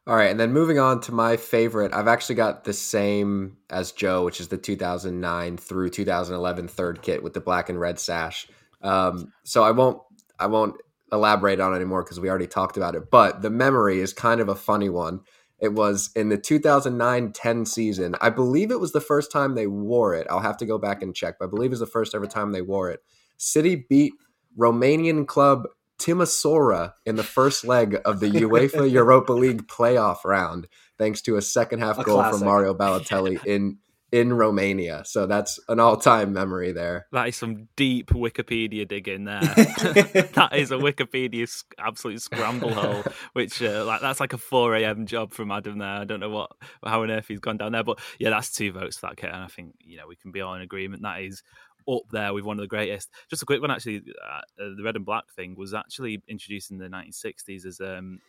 All 0.08 0.16
right, 0.16 0.30
and 0.30 0.40
then 0.40 0.54
moving 0.54 0.78
on 0.78 1.02
to 1.02 1.12
my 1.12 1.36
favorite, 1.36 1.92
I've 1.92 2.08
actually 2.08 2.36
got 2.36 2.64
the 2.64 2.72
same 2.72 3.58
as 3.68 3.92
Joe, 3.92 4.24
which 4.24 4.40
is 4.40 4.48
the 4.48 4.56
2009 4.56 5.58
through 5.58 5.90
2011 5.90 6.66
third 6.68 7.02
kit 7.02 7.22
with 7.22 7.34
the 7.34 7.42
black 7.42 7.68
and 7.68 7.78
red 7.78 7.98
sash. 7.98 8.48
Um, 8.80 9.34
so 9.44 9.64
I 9.64 9.72
won't, 9.72 10.00
I 10.38 10.46
won't 10.46 10.76
elaborate 11.12 11.60
on 11.60 11.74
it 11.74 11.76
anymore 11.76 12.04
because 12.04 12.18
we 12.18 12.30
already 12.30 12.46
talked 12.46 12.78
about 12.78 12.94
it. 12.94 13.10
But 13.10 13.42
the 13.42 13.50
memory 13.50 14.00
is 14.00 14.14
kind 14.14 14.40
of 14.40 14.48
a 14.48 14.54
funny 14.54 14.88
one. 14.88 15.20
It 15.60 15.74
was 15.74 16.08
in 16.16 16.30
the 16.30 16.38
2009-10 16.38 17.68
season. 17.68 18.14
I 18.22 18.30
believe 18.30 18.70
it 18.70 18.80
was 18.80 18.92
the 18.92 19.02
first 19.02 19.30
time 19.30 19.56
they 19.56 19.66
wore 19.66 20.14
it. 20.14 20.26
I'll 20.30 20.40
have 20.40 20.56
to 20.58 20.66
go 20.66 20.78
back 20.78 21.02
and 21.02 21.14
check, 21.14 21.34
but 21.38 21.46
I 21.46 21.50
believe 21.50 21.68
it 21.68 21.72
was 21.72 21.80
the 21.80 21.86
first 21.86 22.14
ever 22.14 22.26
time 22.26 22.52
they 22.52 22.62
wore 22.62 22.90
it. 22.90 23.00
City 23.38 23.86
beat 23.88 24.12
Romanian 24.58 25.26
club 25.26 25.66
Timisoara 25.98 26.92
in 27.06 27.16
the 27.16 27.22
first 27.24 27.64
leg 27.64 27.98
of 28.04 28.20
the 28.20 28.26
UEFA 28.30 28.90
Europa 28.90 29.32
League 29.32 29.66
playoff 29.66 30.24
round, 30.24 30.68
thanks 30.96 31.20
to 31.22 31.36
a 31.36 31.42
second 31.42 31.80
half 31.80 31.98
A 31.98 32.04
goal 32.04 32.16
classic. 32.16 32.38
from 32.38 32.46
Mario 32.46 32.74
Balotelli 32.74 33.44
in 33.46 33.78
in 34.10 34.32
Romania. 34.32 35.02
So 35.04 35.26
that's 35.26 35.60
an 35.68 35.78
all 35.80 35.98
time 35.98 36.32
memory 36.32 36.72
there. 36.72 37.06
that 37.12 37.28
is 37.28 37.36
some 37.36 37.68
deep 37.76 38.08
Wikipedia 38.08 38.88
digging 38.88 39.24
there 39.24 39.40
that 39.42 40.50
is 40.54 40.70
a 40.70 40.76
Wikipedia 40.76 41.46
sc- 41.46 41.74
absolute 41.78 42.22
scramble 42.22 42.72
hole. 42.72 43.04
Which 43.34 43.60
uh, 43.62 43.84
like 43.84 44.00
that's 44.00 44.20
like 44.20 44.32
a 44.32 44.38
four 44.38 44.74
a.m. 44.76 45.04
job 45.04 45.32
from 45.32 45.50
Adam 45.50 45.78
there. 45.78 45.88
I 45.88 46.04
don't 46.04 46.20
know 46.20 46.30
what 46.30 46.52
how 46.82 47.02
on 47.02 47.10
earth 47.10 47.26
he's 47.28 47.40
gone 47.40 47.58
down 47.58 47.72
there, 47.72 47.84
but 47.84 47.98
yeah, 48.18 48.30
that's 48.30 48.50
two 48.50 48.72
votes 48.72 48.96
for 48.96 49.08
that 49.08 49.16
kit, 49.18 49.30
and 49.30 49.42
I 49.42 49.48
think 49.48 49.74
you 49.80 49.98
know 49.98 50.06
we 50.08 50.16
can 50.16 50.30
be 50.32 50.40
all 50.40 50.54
in 50.54 50.62
agreement 50.62 51.02
that 51.02 51.20
is 51.20 51.42
up 51.88 52.02
there 52.10 52.34
with 52.34 52.44
one 52.44 52.58
of 52.58 52.62
the 52.62 52.68
greatest. 52.68 53.10
Just 53.28 53.42
a 53.42 53.46
quick 53.46 53.60
one, 53.60 53.70
actually. 53.70 54.02
Uh, 54.22 54.40
uh, 54.62 54.74
the 54.76 54.82
red 54.82 54.96
and 54.96 55.04
black 55.04 55.30
thing 55.34 55.54
was 55.56 55.74
actually 55.74 56.22
introduced 56.28 56.70
in 56.70 56.78
the 56.78 56.88
1960s 56.88 57.64
as 57.66 57.80
um, 57.80 58.20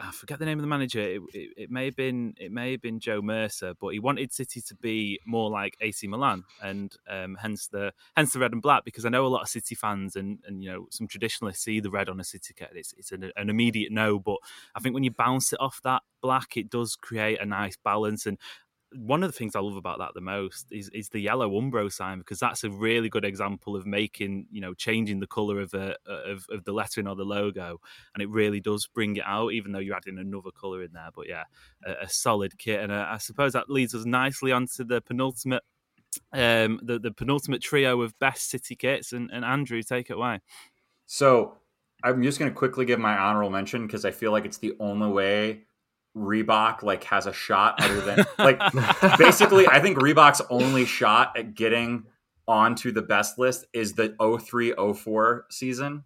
I 0.00 0.10
forget 0.12 0.38
the 0.38 0.44
name 0.44 0.58
of 0.58 0.62
the 0.62 0.68
manager. 0.68 1.00
It, 1.00 1.20
it, 1.34 1.50
it 1.56 1.70
may 1.70 1.86
have 1.86 1.96
been 1.96 2.34
it 2.38 2.52
may 2.52 2.72
have 2.72 2.82
been 2.82 3.00
Joe 3.00 3.20
Mercer, 3.20 3.74
but 3.80 3.88
he 3.88 3.98
wanted 3.98 4.32
City 4.32 4.60
to 4.62 4.74
be 4.76 5.18
more 5.26 5.50
like 5.50 5.76
AC 5.80 6.06
Milan, 6.06 6.44
and 6.62 6.94
um, 7.08 7.36
hence 7.40 7.66
the 7.66 7.92
hence 8.16 8.32
the 8.32 8.38
red 8.38 8.52
and 8.52 8.62
black. 8.62 8.84
Because 8.84 9.04
I 9.04 9.08
know 9.08 9.26
a 9.26 9.28
lot 9.28 9.42
of 9.42 9.48
City 9.48 9.74
fans 9.74 10.16
and 10.16 10.38
and 10.46 10.62
you 10.62 10.70
know 10.70 10.86
some 10.90 11.08
traditionalists 11.08 11.64
see 11.64 11.80
the 11.80 11.90
red 11.90 12.08
on 12.08 12.20
a 12.20 12.24
City 12.24 12.54
kit. 12.56 12.70
It's 12.74 12.94
it's 12.96 13.12
an, 13.12 13.32
an 13.36 13.50
immediate 13.50 13.90
no, 13.92 14.18
but 14.18 14.36
I 14.74 14.80
think 14.80 14.94
when 14.94 15.04
you 15.04 15.10
bounce 15.10 15.52
it 15.52 15.60
off 15.60 15.80
that 15.84 16.02
black, 16.20 16.56
it 16.56 16.70
does 16.70 16.94
create 16.94 17.40
a 17.40 17.46
nice 17.46 17.76
balance 17.76 18.26
and 18.26 18.38
one 18.92 19.22
of 19.22 19.28
the 19.28 19.36
things 19.36 19.54
I 19.54 19.60
love 19.60 19.76
about 19.76 19.98
that 19.98 20.14
the 20.14 20.20
most 20.20 20.66
is 20.70 20.88
is 20.90 21.08
the 21.08 21.20
yellow 21.20 21.48
Umbro 21.50 21.92
sign 21.92 22.18
because 22.18 22.40
that's 22.40 22.64
a 22.64 22.70
really 22.70 23.08
good 23.08 23.24
example 23.24 23.76
of 23.76 23.86
making 23.86 24.46
you 24.50 24.60
know 24.60 24.74
changing 24.74 25.20
the 25.20 25.26
color 25.26 25.60
of 25.60 25.74
a 25.74 25.96
of, 26.06 26.46
of 26.50 26.64
the 26.64 26.72
lettering 26.72 27.06
or 27.06 27.14
the 27.14 27.24
logo, 27.24 27.80
and 28.14 28.22
it 28.22 28.28
really 28.28 28.60
does 28.60 28.86
bring 28.86 29.16
it 29.16 29.24
out, 29.24 29.52
even 29.52 29.72
though 29.72 29.78
you're 29.78 29.96
adding 29.96 30.18
another 30.18 30.50
color 30.50 30.82
in 30.82 30.92
there. 30.92 31.10
But 31.14 31.28
yeah, 31.28 31.44
a, 31.84 32.04
a 32.04 32.08
solid 32.08 32.58
kit, 32.58 32.80
and 32.80 32.90
uh, 32.90 33.06
I 33.08 33.18
suppose 33.18 33.52
that 33.52 33.70
leads 33.70 33.94
us 33.94 34.04
nicely 34.04 34.52
onto 34.52 34.84
the 34.84 35.00
penultimate. 35.00 35.62
Um, 36.32 36.80
the 36.82 36.98
the 36.98 37.12
penultimate 37.12 37.62
trio 37.62 38.00
of 38.00 38.18
best 38.18 38.50
city 38.50 38.74
kits, 38.74 39.12
and, 39.12 39.30
and 39.32 39.44
Andrew, 39.44 39.82
take 39.82 40.10
it 40.10 40.14
away. 40.14 40.40
So 41.06 41.58
I'm 42.02 42.22
just 42.22 42.38
going 42.38 42.50
to 42.50 42.56
quickly 42.56 42.84
give 42.84 42.98
my 42.98 43.16
honorable 43.16 43.50
mention 43.50 43.86
because 43.86 44.04
I 44.04 44.10
feel 44.10 44.32
like 44.32 44.44
it's 44.44 44.58
the 44.58 44.74
only 44.80 45.08
way 45.08 45.62
Reebok 46.20 46.82
like 46.82 47.04
has 47.04 47.26
a 47.26 47.32
shot 47.32 47.76
other 47.82 48.00
than 48.02 48.24
like 48.38 48.60
basically 49.18 49.66
I 49.66 49.80
think 49.80 49.98
Reebok's 49.98 50.42
only 50.50 50.84
shot 50.84 51.36
at 51.38 51.54
getting 51.54 52.04
onto 52.46 52.92
the 52.92 53.02
best 53.02 53.38
list 53.38 53.64
is 53.72 53.94
the 53.94 54.14
0304 54.18 55.46
season 55.50 56.04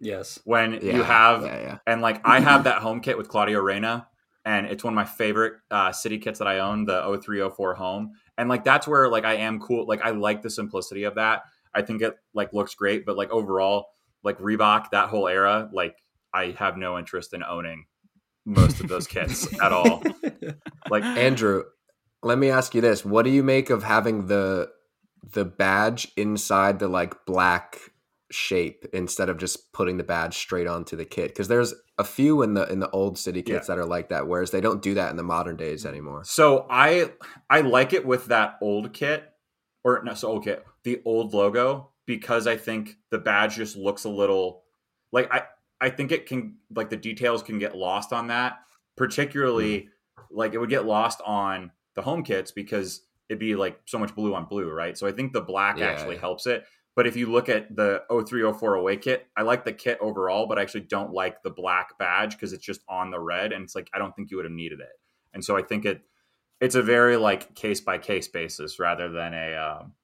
Yes. 0.00 0.40
when 0.44 0.72
Yeah, 0.74 0.96
you 0.96 1.02
have 1.04 1.42
yeah, 1.44 1.60
yeah. 1.60 1.78
and 1.86 2.02
like 2.02 2.20
I 2.26 2.40
have 2.40 2.64
that 2.64 2.78
home 2.78 3.00
kit 3.00 3.16
with 3.16 3.28
Claudio 3.28 3.60
Reyna 3.60 4.08
and 4.44 4.66
it's 4.66 4.82
one 4.82 4.92
of 4.92 4.96
my 4.96 5.04
favorite 5.04 5.54
uh, 5.70 5.92
city 5.92 6.18
kits 6.18 6.40
that 6.40 6.48
I 6.48 6.58
own 6.58 6.84
the 6.84 7.00
0304 7.22 7.74
home 7.74 8.12
and 8.36 8.48
like 8.48 8.64
that's 8.64 8.88
where 8.88 9.08
like 9.08 9.24
I 9.24 9.34
am 9.36 9.60
cool 9.60 9.86
like 9.86 10.02
I 10.02 10.10
like 10.10 10.42
the 10.42 10.50
simplicity 10.50 11.04
of 11.04 11.14
that 11.14 11.42
I 11.72 11.82
think 11.82 12.02
it 12.02 12.14
like 12.34 12.52
looks 12.52 12.74
great 12.74 13.06
but 13.06 13.16
like 13.16 13.30
overall 13.30 13.86
like 14.24 14.38
Reebok 14.38 14.90
that 14.90 15.08
whole 15.08 15.28
era 15.28 15.70
like 15.72 15.96
I 16.34 16.56
have 16.58 16.76
no 16.76 16.98
interest 16.98 17.32
in 17.34 17.44
owning 17.44 17.86
most 18.44 18.80
of 18.80 18.88
those 18.88 19.06
kits 19.06 19.46
at 19.60 19.72
all 19.72 20.02
like 20.90 21.04
Andrew, 21.04 21.64
let 22.22 22.38
me 22.38 22.50
ask 22.50 22.74
you 22.74 22.80
this: 22.80 23.04
What 23.04 23.24
do 23.24 23.30
you 23.30 23.42
make 23.42 23.70
of 23.70 23.82
having 23.82 24.26
the 24.26 24.70
the 25.32 25.44
badge 25.44 26.08
inside 26.16 26.78
the 26.78 26.88
like 26.88 27.24
black 27.26 27.78
shape 28.30 28.86
instead 28.92 29.28
of 29.28 29.36
just 29.38 29.72
putting 29.72 29.96
the 29.98 30.04
badge 30.04 30.36
straight 30.36 30.66
onto 30.66 30.96
the 30.96 31.04
kit? 31.04 31.28
Because 31.28 31.48
there's 31.48 31.74
a 31.98 32.04
few 32.04 32.42
in 32.42 32.54
the 32.54 32.64
in 32.70 32.80
the 32.80 32.90
old 32.90 33.18
city 33.18 33.42
kits 33.42 33.68
Yeah. 33.68 33.74
that 33.76 33.80
are 33.80 33.86
like 33.86 34.08
that, 34.08 34.26
whereas 34.26 34.50
they 34.50 34.60
don't 34.60 34.82
do 34.82 34.94
that 34.94 35.10
in 35.10 35.16
the 35.16 35.22
modern 35.22 35.56
days 35.56 35.84
anymore. 35.86 36.24
So 36.24 36.66
I 36.70 37.10
I 37.50 37.60
like 37.60 37.92
it 37.92 38.06
with 38.06 38.26
that 38.26 38.56
old 38.60 38.92
kit 38.92 39.24
or 39.84 40.02
not 40.04 40.18
so 40.18 40.28
old 40.28 40.44
kit, 40.44 40.64
the 40.84 41.00
old 41.04 41.34
logo 41.34 41.90
because 42.06 42.46
I 42.46 42.56
think 42.56 42.96
the 43.10 43.18
badge 43.18 43.56
just 43.56 43.76
looks 43.76 44.04
a 44.04 44.08
little 44.08 44.62
like 45.12 45.32
I 45.32 45.42
I 45.82 45.90
think 45.90 46.12
it 46.12 46.26
can 46.26 46.56
like 46.74 46.88
the 46.90 46.96
details 46.96 47.42
can 47.42 47.58
get 47.58 47.76
lost 47.76 48.12
on 48.12 48.28
that. 48.28 48.60
Particularly 48.96 49.88
like 50.30 50.54
it 50.54 50.58
would 50.58 50.70
get 50.70 50.86
lost 50.86 51.20
on 51.26 51.72
the 51.94 52.02
home 52.02 52.22
kits 52.22 52.52
because 52.52 53.02
it'd 53.28 53.40
be 53.40 53.56
like 53.56 53.80
so 53.86 53.98
much 53.98 54.14
blue 54.14 54.34
on 54.34 54.46
blue, 54.46 54.70
right? 54.70 54.96
So 54.96 55.06
I 55.06 55.12
think 55.12 55.32
the 55.32 55.40
black 55.40 55.78
Yeah, 55.78 55.86
actually 55.86 56.14
yeah. 56.14 56.20
helps 56.20 56.46
it. 56.46 56.64
But 56.94 57.06
if 57.06 57.16
you 57.16 57.32
look 57.32 57.48
at 57.48 57.74
the 57.74 58.02
0304 58.10 58.74
away 58.74 58.96
kit, 58.98 59.26
I 59.36 59.42
like 59.42 59.64
the 59.64 59.72
kit 59.72 59.98
overall, 60.00 60.46
but 60.46 60.58
I 60.58 60.62
actually 60.62 60.82
don't 60.82 61.12
like 61.12 61.42
the 61.42 61.50
black 61.50 61.98
badge 61.98 62.32
because 62.32 62.52
it's 62.52 62.64
just 62.64 62.82
on 62.88 63.10
the 63.10 63.18
red 63.18 63.52
and 63.52 63.64
it's 63.64 63.74
like 63.74 63.90
I 63.92 63.98
don't 63.98 64.14
think 64.14 64.30
you 64.30 64.36
would 64.36 64.46
have 64.46 64.52
needed 64.52 64.80
it. 64.80 65.00
And 65.34 65.44
so 65.44 65.56
I 65.56 65.62
think 65.62 65.84
it 65.84 66.02
it's 66.60 66.76
a 66.76 66.82
very 66.82 67.16
like 67.16 67.54
case 67.56 67.80
by 67.80 67.98
case 67.98 68.28
basis 68.28 68.78
rather 68.78 69.10
than 69.10 69.34
a 69.34 69.54
um, 69.56 69.94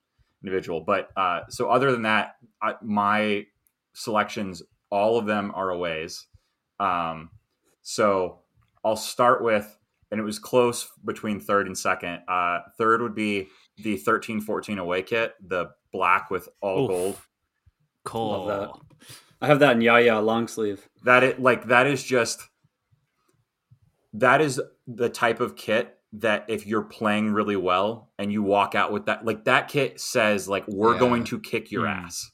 individual. 0.43 0.81
But 0.81 1.11
uh, 1.17 1.43
so 1.51 1.71
other 1.71 1.93
than 1.93 2.03
that, 2.03 2.37
I, 2.61 2.75
my 2.83 3.47
selections 3.93 4.63
All 4.91 5.19
of 5.19 5.27
them 5.27 5.53
are 5.55 5.71
aways. 5.71 6.27
Um, 6.81 7.31
so 7.83 8.41
I'll 8.85 8.97
start 8.97 9.43
with, 9.43 9.77
and 10.11 10.21
it 10.21 10.25
was 10.25 10.39
close 10.39 10.89
between 11.05 11.41
third 11.41 11.67
and 11.67 11.77
second. 11.77 12.23
Uh, 12.29 12.61
third 12.79 13.03
would 13.03 13.15
be 13.15 13.49
the 13.79 13.97
13 13.97 14.41
14 14.41 14.79
away 14.79 15.03
kit, 15.03 15.35
the 15.47 15.71
black 15.93 16.31
with 16.31 16.49
all 16.61 16.85
Oof. 16.85 16.89
gold. 16.91 17.17
Cool. 18.05 18.47
Love 18.47 18.71
that. 18.71 19.07
I 19.41 19.47
have 19.47 19.59
that 19.61 19.77
in 19.77 19.81
Yaya 19.83 20.21
long 20.21 20.49
sleeve. 20.49 20.89
That 21.05 21.23
it 21.23 21.41
like 21.41 21.67
that 21.69 21.87
is 21.87 22.03
just 22.03 22.43
that 24.15 24.41
is 24.41 24.61
the 24.87 25.09
type 25.09 25.41
of 25.41 25.55
kit 25.57 25.97
that 26.15 26.47
if 26.49 26.67
you're 26.67 26.83
playing 26.83 27.33
really 27.33 27.57
well 27.57 28.11
and 28.19 28.33
you 28.33 28.43
walk 28.43 28.75
out 28.75 28.91
with 28.93 29.07
that 29.07 29.25
like 29.25 29.45
that 29.45 29.69
kit 29.69 30.01
says 30.01 30.49
like 30.49 30.65
we're 30.67 30.95
Yeah. 30.95 30.99
going 31.01 31.25
to 31.25 31.39
kick 31.39 31.71
your 31.71 31.85
Mm. 31.85 32.05
ass. 32.05 32.31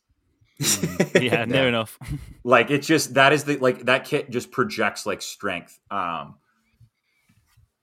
Yeah, 1.20 1.44
near 1.48 1.68
enough. 1.68 1.98
Like 2.46 2.70
it's 2.70 2.86
just 2.86 3.14
that 3.14 3.32
is 3.32 3.44
the 3.44 3.56
like 3.56 3.86
that 3.86 4.04
kit 4.04 4.28
just 4.28 4.50
projects 4.50 5.06
like 5.06 5.22
strength. 5.22 5.78
Um 5.90 6.34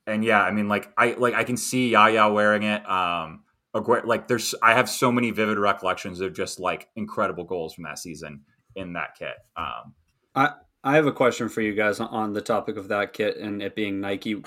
and 0.05 0.23
yeah, 0.23 0.39
I 0.39 0.51
mean 0.51 0.67
like 0.67 0.91
I 0.95 1.13
like 1.17 1.34
I 1.34 1.43
can 1.43 1.57
see 1.57 1.89
Yaya 1.89 2.31
wearing 2.31 2.62
it. 2.62 2.88
Um 2.88 3.41
Aguero, 3.75 4.05
like 4.05 4.27
there's 4.27 4.53
I 4.62 4.73
have 4.75 4.88
so 4.88 5.12
many 5.12 5.31
vivid 5.31 5.57
recollections 5.57 6.19
of 6.21 6.34
just 6.34 6.60
like 6.60 6.89
incredible 6.95 7.43
goals 7.43 7.73
from 7.73 7.86
that 7.86 7.97
season 7.97 8.41
in 8.75 8.93
that 8.93 9.15
kit. 9.17 9.34
Um 9.57 9.95
I 10.36 10.51
I 10.84 10.95
have 10.95 11.07
a 11.07 11.12
question 11.12 11.49
for 11.49 11.62
you 11.62 11.73
guys 11.73 11.99
on- 11.99 12.10
on 12.10 12.34
the 12.34 12.41
topic 12.41 12.77
of 12.77 12.89
that 12.89 13.13
kit 13.13 13.38
and 13.38 13.63
it 13.63 13.75
being 13.75 13.99
Nike. 13.99 14.43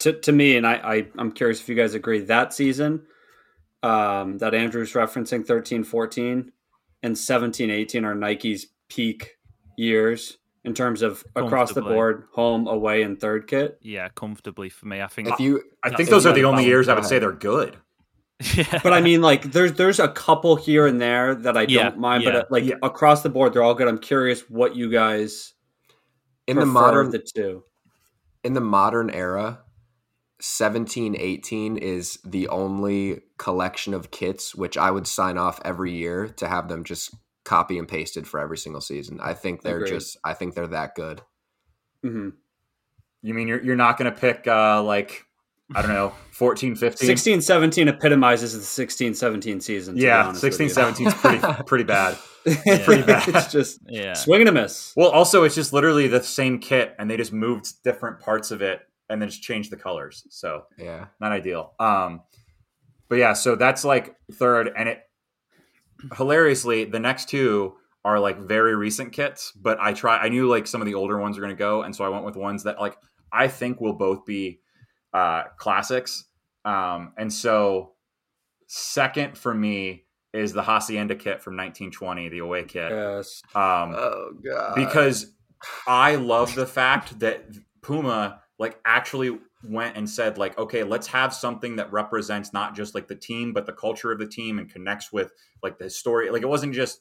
To 0.00 0.12
to 0.12 0.32
me, 0.32 0.56
and 0.56 0.66
I, 0.66 0.74
I 0.74 1.06
I'm 1.18 1.32
curious 1.32 1.60
if 1.60 1.68
you 1.68 1.74
guys 1.74 1.92
agree 1.94 2.20
that 2.20 2.54
season, 2.54 3.02
um, 3.82 4.38
that 4.38 4.54
Andrew's 4.54 4.92
referencing 4.92 5.44
13, 5.46 5.84
14 5.84 6.52
and 7.02 7.16
17, 7.16 7.70
18 7.70 8.04
are 8.04 8.14
Nike's 8.14 8.66
peak 8.88 9.36
years 9.76 10.38
in 10.64 10.74
terms 10.74 11.02
of 11.02 11.24
across 11.36 11.72
the 11.72 11.80
board, 11.82 12.24
home, 12.32 12.66
away, 12.66 13.02
and 13.02 13.18
third 13.20 13.46
kit. 13.46 13.78
yeah, 13.82 14.08
comfortably 14.10 14.68
for 14.68 14.86
me. 14.86 15.00
I 15.00 15.06
think. 15.06 15.28
If 15.28 15.40
you, 15.40 15.62
I 15.84 15.90
think 15.94 16.08
those 16.10 16.26
are 16.26 16.32
the 16.32 16.44
only 16.44 16.64
years 16.64 16.88
I 16.88 16.94
would 16.94 17.04
say 17.04 17.18
they're 17.18 17.32
good. 17.32 17.76
yeah. 18.54 18.80
But 18.82 18.92
I 18.92 19.00
mean, 19.00 19.20
like, 19.30 19.52
there's 19.52 19.72
there's 19.74 19.98
a 20.00 20.08
couple 20.08 20.56
here 20.56 20.86
and 20.86 21.00
there 21.00 21.34
that 21.34 21.56
I 21.56 21.62
Yeah, 21.62 21.84
don't 21.90 21.98
mind, 21.98 22.24
yeah, 22.24 22.30
but 22.32 22.36
uh, 22.36 22.44
like 22.50 22.64
yeah. 22.64 22.74
across 22.82 23.22
the 23.22 23.28
board, 23.30 23.52
they're 23.52 23.62
all 23.62 23.74
good. 23.74 23.88
I'm 23.88 23.98
curious 23.98 24.42
what 24.50 24.74
you 24.76 24.90
guys 24.90 25.54
in 26.46 26.56
the 26.58 26.66
modern 26.66 27.06
of 27.06 27.12
the 27.12 27.18
two. 27.20 27.62
in 28.44 28.52
the 28.54 28.60
modern 28.60 29.10
era 29.10 29.60
17 30.40 31.16
18 31.18 31.76
is 31.76 32.18
the 32.24 32.48
only 32.48 33.20
collection 33.38 33.92
of 33.94 34.10
kits 34.10 34.54
which 34.54 34.76
i 34.78 34.90
would 34.90 35.06
sign 35.06 35.36
off 35.38 35.60
every 35.64 35.92
year 35.92 36.28
to 36.28 36.46
have 36.48 36.68
them 36.68 36.84
just 36.84 37.14
copy 37.44 37.78
and 37.78 37.88
pasted 37.88 38.26
for 38.26 38.38
every 38.38 38.58
single 38.58 38.80
season 38.80 39.18
i 39.20 39.34
think 39.34 39.62
they're 39.62 39.78
Agreed. 39.78 39.90
just 39.94 40.16
i 40.24 40.34
think 40.34 40.54
they're 40.54 40.66
that 40.68 40.94
good 40.94 41.22
hmm 42.02 42.28
You 43.22 43.34
mean 43.34 43.48
you're 43.48 43.62
you're 43.62 43.76
not 43.76 43.98
going 43.98 44.12
to 44.12 44.18
pick 44.18 44.46
uh 44.46 44.82
like 44.82 45.24
I 45.74 45.82
don't 45.82 45.92
know 45.92 46.14
14 46.32 46.76
15 46.76 47.06
16 47.06 47.40
17 47.42 47.88
epitomizes 47.88 48.54
the 48.54 48.62
16 48.62 49.12
17 49.14 49.60
season. 49.60 49.96
to 49.96 50.00
Yeah, 50.00 50.24
honest 50.24 50.40
16 50.40 50.68
you. 50.68 50.72
17 50.72 51.06
is 51.08 51.14
pretty 51.14 51.38
pretty 51.66 51.84
bad. 51.84 52.16
pretty 52.84 53.02
bad. 53.02 53.28
it's 53.34 53.52
just 53.52 53.80
Yeah. 53.86 54.14
swing 54.14 54.40
and 54.40 54.48
a 54.48 54.52
miss. 54.52 54.94
Well, 54.96 55.10
also 55.10 55.44
it's 55.44 55.54
just 55.54 55.74
literally 55.74 56.08
the 56.08 56.22
same 56.22 56.58
kit 56.58 56.94
and 56.98 57.10
they 57.10 57.18
just 57.18 57.34
moved 57.34 57.82
different 57.84 58.20
parts 58.20 58.50
of 58.50 58.62
it 58.62 58.80
and 59.08 59.20
then 59.20 59.28
just 59.28 59.42
change 59.42 59.70
the 59.70 59.76
colors. 59.76 60.26
So, 60.30 60.64
yeah 60.78 61.06
not 61.20 61.32
ideal. 61.32 61.74
Um 61.78 62.22
but 63.08 63.16
yeah, 63.16 63.32
so 63.32 63.56
that's 63.56 63.84
like 63.84 64.14
third 64.32 64.70
and 64.76 64.88
it 64.88 65.00
hilariously 66.16 66.84
the 66.84 67.00
next 67.00 67.28
two 67.28 67.74
are 68.04 68.20
like 68.20 68.38
very 68.38 68.76
recent 68.76 69.12
kits, 69.12 69.52
but 69.52 69.78
I 69.80 69.92
try 69.92 70.18
I 70.18 70.28
knew 70.28 70.48
like 70.48 70.66
some 70.66 70.80
of 70.80 70.86
the 70.86 70.94
older 70.94 71.18
ones 71.18 71.36
are 71.36 71.40
going 71.40 71.54
to 71.54 71.58
go 71.58 71.82
and 71.82 71.94
so 71.94 72.04
I 72.04 72.08
went 72.08 72.24
with 72.24 72.36
ones 72.36 72.64
that 72.64 72.80
like 72.80 72.96
I 73.32 73.48
think 73.48 73.80
will 73.80 73.94
both 73.94 74.24
be 74.24 74.60
uh 75.12 75.44
classics. 75.58 76.24
Um 76.64 77.12
and 77.16 77.32
so 77.32 77.94
second 78.66 79.36
for 79.36 79.54
me 79.54 80.04
is 80.34 80.52
the 80.52 80.62
Hacienda 80.62 81.14
kit 81.14 81.42
from 81.42 81.56
1920, 81.56 82.28
the 82.28 82.38
away 82.38 82.64
kit. 82.64 82.90
Yes. 82.90 83.42
Um 83.54 83.94
oh 83.96 84.32
god 84.44 84.74
because 84.74 85.32
I 85.86 86.14
love 86.14 86.54
the 86.54 86.66
fact 86.66 87.18
that 87.20 87.44
Puma 87.82 88.42
like 88.58 88.78
actually 88.84 89.38
went 89.68 89.96
and 89.96 90.08
said 90.08 90.38
like 90.38 90.56
okay 90.58 90.84
let's 90.84 91.06
have 91.08 91.34
something 91.34 91.76
that 91.76 91.92
represents 91.92 92.52
not 92.52 92.76
just 92.76 92.94
like 92.94 93.08
the 93.08 93.14
team 93.14 93.52
but 93.52 93.66
the 93.66 93.72
culture 93.72 94.12
of 94.12 94.18
the 94.18 94.26
team 94.26 94.58
and 94.58 94.70
connects 94.72 95.12
with 95.12 95.32
like 95.62 95.78
the 95.78 95.90
story 95.90 96.30
like 96.30 96.42
it 96.42 96.48
wasn't 96.48 96.72
just 96.74 97.00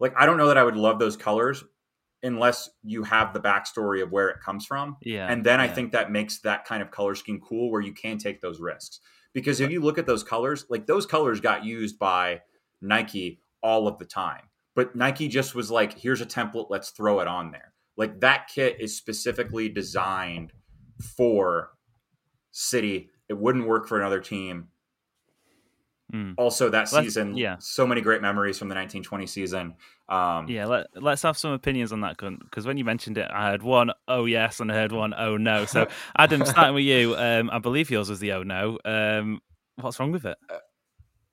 like 0.00 0.12
I 0.16 0.26
don't 0.26 0.36
know 0.36 0.48
that 0.48 0.58
I 0.58 0.64
would 0.64 0.76
love 0.76 0.98
those 0.98 1.16
colors 1.16 1.62
unless 2.22 2.70
you 2.82 3.02
have 3.04 3.32
the 3.32 3.40
backstory 3.40 4.02
of 4.02 4.10
where 4.10 4.28
it 4.28 4.40
comes 4.44 4.64
from 4.66 4.96
Yeah. 5.02 5.26
and 5.30 5.44
then 5.44 5.60
I 5.60 5.68
think 5.68 5.92
that 5.92 6.10
makes 6.10 6.40
that 6.40 6.64
kind 6.64 6.82
of 6.82 6.90
color 6.90 7.14
scheme 7.14 7.40
cool 7.40 7.70
where 7.70 7.82
you 7.82 7.92
can 7.92 8.18
take 8.18 8.40
those 8.40 8.60
risks. 8.60 9.00
Because 9.34 9.60
if 9.60 9.70
you 9.70 9.80
look 9.80 9.98
at 9.98 10.06
those 10.06 10.22
colors, 10.22 10.64
like 10.70 10.86
those 10.86 11.06
colors 11.06 11.40
got 11.40 11.64
used 11.64 11.98
by 11.98 12.40
Nike 12.80 13.40
all 13.62 13.86
of 13.88 13.98
the 13.98 14.04
time. 14.04 14.42
But 14.76 14.94
Nike 14.96 15.28
just 15.28 15.54
was 15.54 15.70
like, 15.70 15.98
here's 15.98 16.20
a 16.20 16.26
template, 16.26 16.70
let's 16.70 16.90
throw 16.90 17.20
it 17.20 17.28
on 17.28 17.50
there. 17.50 17.72
Like 17.96 18.20
that 18.20 18.48
kit 18.52 18.76
is 18.80 18.96
specifically 18.96 19.68
designed 19.68 20.52
for 21.00 21.70
City. 22.50 23.10
It 23.28 23.38
wouldn't 23.38 23.66
work 23.66 23.88
for 23.88 23.98
another 23.98 24.20
team. 24.20 24.68
Mm. 26.12 26.34
Also, 26.36 26.68
that 26.68 26.92
Let's- 26.92 27.06
season, 27.06 27.36
yeah. 27.36 27.56
so 27.58 27.86
many 27.86 28.00
great 28.00 28.20
memories 28.22 28.58
from 28.58 28.68
the 28.68 28.74
1920 28.74 29.26
season. 29.26 29.74
Um, 30.08 30.46
Yeah, 30.48 30.66
let, 30.66 30.86
let's 31.02 31.22
have 31.22 31.36
some 31.38 31.52
opinions 31.52 31.92
on 31.92 32.02
that 32.02 32.18
gun. 32.18 32.38
because 32.42 32.66
when 32.66 32.76
you 32.76 32.84
mentioned 32.84 33.16
it, 33.18 33.28
I 33.32 33.50
heard 33.50 33.62
one 33.62 33.90
oh 34.06 34.26
yes 34.26 34.60
and 34.60 34.70
I 34.70 34.74
heard 34.74 34.92
one 34.92 35.14
oh 35.16 35.36
no. 35.38 35.64
So, 35.64 35.86
Adam, 36.16 36.44
starting 36.44 36.74
with 36.74 36.84
you, 36.84 37.16
um, 37.16 37.48
I 37.50 37.58
believe 37.58 37.90
yours 37.90 38.10
was 38.10 38.20
the 38.20 38.32
oh 38.32 38.42
no. 38.42 38.78
Um, 38.84 39.40
what's 39.80 39.98
wrong 39.98 40.12
with 40.12 40.26
it? 40.26 40.36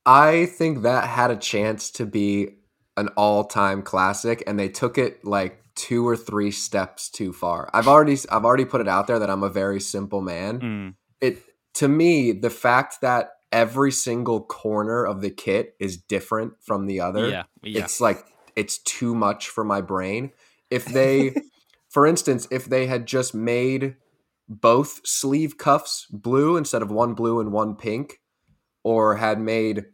I 0.06 0.46
think 0.48 0.82
that 0.84 1.08
had 1.08 1.30
a 1.32 1.36
chance 1.38 1.92
to 1.92 2.06
be 2.06 2.56
an 2.98 3.10
all-time 3.10 3.82
classic 3.84 4.42
and 4.48 4.58
they 4.58 4.70
took 4.70 4.98
it 4.98 5.24
like 5.26 5.61
two 5.76 6.08
or 6.08 6.16
three 6.18 6.52
steps 6.52 7.10
too 7.10 7.34
far. 7.34 7.70
I've 7.74 7.88
already 7.88 8.18
I've 8.30 8.46
already 8.46 8.66
put 8.66 8.82
it 8.82 8.88
out 8.88 9.08
there 9.08 9.20
that 9.20 9.30
I'm 9.30 9.44
a 9.44 9.50
very 9.50 9.80
simple 9.82 10.22
man. 10.22 10.60
Mm, 10.60 10.96
It 11.20 11.44
to 11.76 11.88
me 11.88 12.32
the 12.32 12.50
fact 12.50 13.02
that 13.02 13.32
every 13.52 13.92
single 13.92 14.42
corner 14.42 15.06
of 15.06 15.22
the 15.22 15.30
kit 15.30 15.76
is 15.80 15.98
different 15.98 16.54
from 16.62 16.86
the 16.88 17.00
other. 17.02 17.30
yeah, 17.30 17.44
yeah, 17.64 17.84
It's 17.84 18.00
like 18.02 18.26
it's 18.56 18.78
too 18.80 19.16
much 19.16 19.50
for 19.50 19.64
my 19.64 19.82
brain. 19.82 20.32
If 20.70 20.86
they 20.86 21.36
for 21.90 22.06
instance, 22.08 22.48
if 22.52 22.66
they 22.66 22.88
had 22.88 23.06
just 23.06 23.34
made 23.36 23.96
both 24.48 25.02
sleeve 25.06 25.58
cuffs 25.58 26.08
blue 26.10 26.58
instead 26.58 26.82
of 26.82 26.92
one 26.92 27.14
blue 27.14 27.40
and 27.40 27.52
one 27.52 27.76
pink 27.76 28.20
or 28.84 29.16
had 29.16 29.40
made 29.40 29.86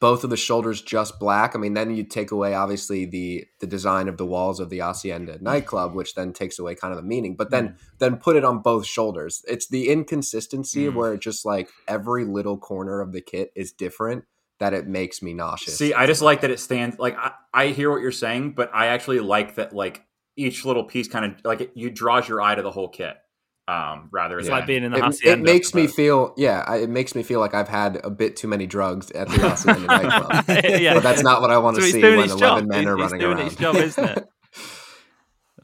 both 0.00 0.24
of 0.24 0.30
the 0.30 0.36
shoulders 0.36 0.82
just 0.82 1.18
black. 1.20 1.54
I 1.54 1.58
mean, 1.58 1.74
then 1.74 1.94
you 1.94 2.02
take 2.02 2.32
away 2.32 2.54
obviously 2.54 3.04
the 3.06 3.46
the 3.60 3.66
design 3.66 4.08
of 4.08 4.16
the 4.16 4.26
walls 4.26 4.58
of 4.60 4.68
the 4.68 4.80
Hacienda 4.80 5.38
nightclub, 5.40 5.94
which 5.94 6.14
then 6.14 6.32
takes 6.32 6.58
away 6.58 6.74
kind 6.74 6.92
of 6.92 6.96
the 6.96 7.06
meaning. 7.06 7.36
But 7.36 7.50
then 7.50 7.76
then 7.98 8.16
put 8.16 8.36
it 8.36 8.44
on 8.44 8.62
both 8.62 8.84
shoulders. 8.84 9.44
It's 9.46 9.68
the 9.68 9.88
inconsistency 9.88 10.86
Mm. 10.86 10.94
where 10.94 11.14
it 11.14 11.20
just 11.20 11.44
like 11.44 11.70
every 11.86 12.24
little 12.24 12.58
corner 12.58 13.00
of 13.00 13.12
the 13.12 13.20
kit 13.20 13.52
is 13.54 13.72
different 13.72 14.24
that 14.58 14.72
it 14.74 14.86
makes 14.88 15.22
me 15.22 15.34
nauseous. 15.34 15.76
See, 15.78 15.92
I 15.94 16.06
just 16.06 16.22
like 16.22 16.40
that 16.40 16.50
it 16.50 16.58
stands. 16.60 16.98
Like 16.98 17.16
I, 17.16 17.32
I 17.54 17.66
hear 17.68 17.90
what 17.90 18.00
you're 18.00 18.10
saying, 18.12 18.52
but 18.52 18.70
I 18.74 18.86
actually 18.88 19.20
like 19.20 19.54
that. 19.56 19.72
Like 19.74 20.04
each 20.36 20.64
little 20.64 20.84
piece, 20.84 21.08
kind 21.08 21.24
of 21.26 21.32
like 21.44 21.60
it, 21.60 21.72
you 21.74 21.90
draws 21.90 22.28
your 22.28 22.40
eye 22.42 22.54
to 22.56 22.62
the 22.62 22.70
whole 22.70 22.88
kit, 22.88 23.16
um, 23.68 24.08
rather 24.12 24.38
It's 24.38 24.46
than 24.48 24.56
like 24.58 24.66
being 24.66 24.84
in 24.84 24.92
the 24.92 24.98
it, 24.98 25.02
hacienda. 25.04 25.40
it 25.40 25.42
makes 25.52 25.74
me 25.74 25.86
feel 25.88 26.34
yeah 26.36 26.64
I- 26.66 26.78
it 26.78 26.88
makes 26.90 27.14
me 27.16 27.22
feel 27.24 27.40
like 27.40 27.52
i've 27.52 27.66
had 27.68 28.00
a 28.04 28.10
bit 28.10 28.36
too 28.36 28.46
many 28.46 28.66
drugs 28.66 29.10
at 29.10 29.28
the 29.28 29.38
Hacienda 29.48 29.86
nightclub 29.86 30.44
yeah, 30.80 30.94
but 30.94 31.02
that's 31.02 31.22
not 31.22 31.40
what 31.40 31.50
i 31.50 31.58
want 31.58 31.74
So 31.76 31.80
to 31.80 31.86
he's 31.86 31.94
see 31.94 32.00
doing 32.00 32.18
when 32.18 32.30
11 32.30 32.38
job. 32.38 32.66
men 32.68 32.86
are 32.86 32.96
He's- 32.96 33.10
he's 33.12 33.12
running 33.12 33.20
doing 33.20 33.36
around 33.38 33.44
his 33.48 33.56
job, 33.56 33.76
isn't 33.76 34.04
it? 34.04 34.28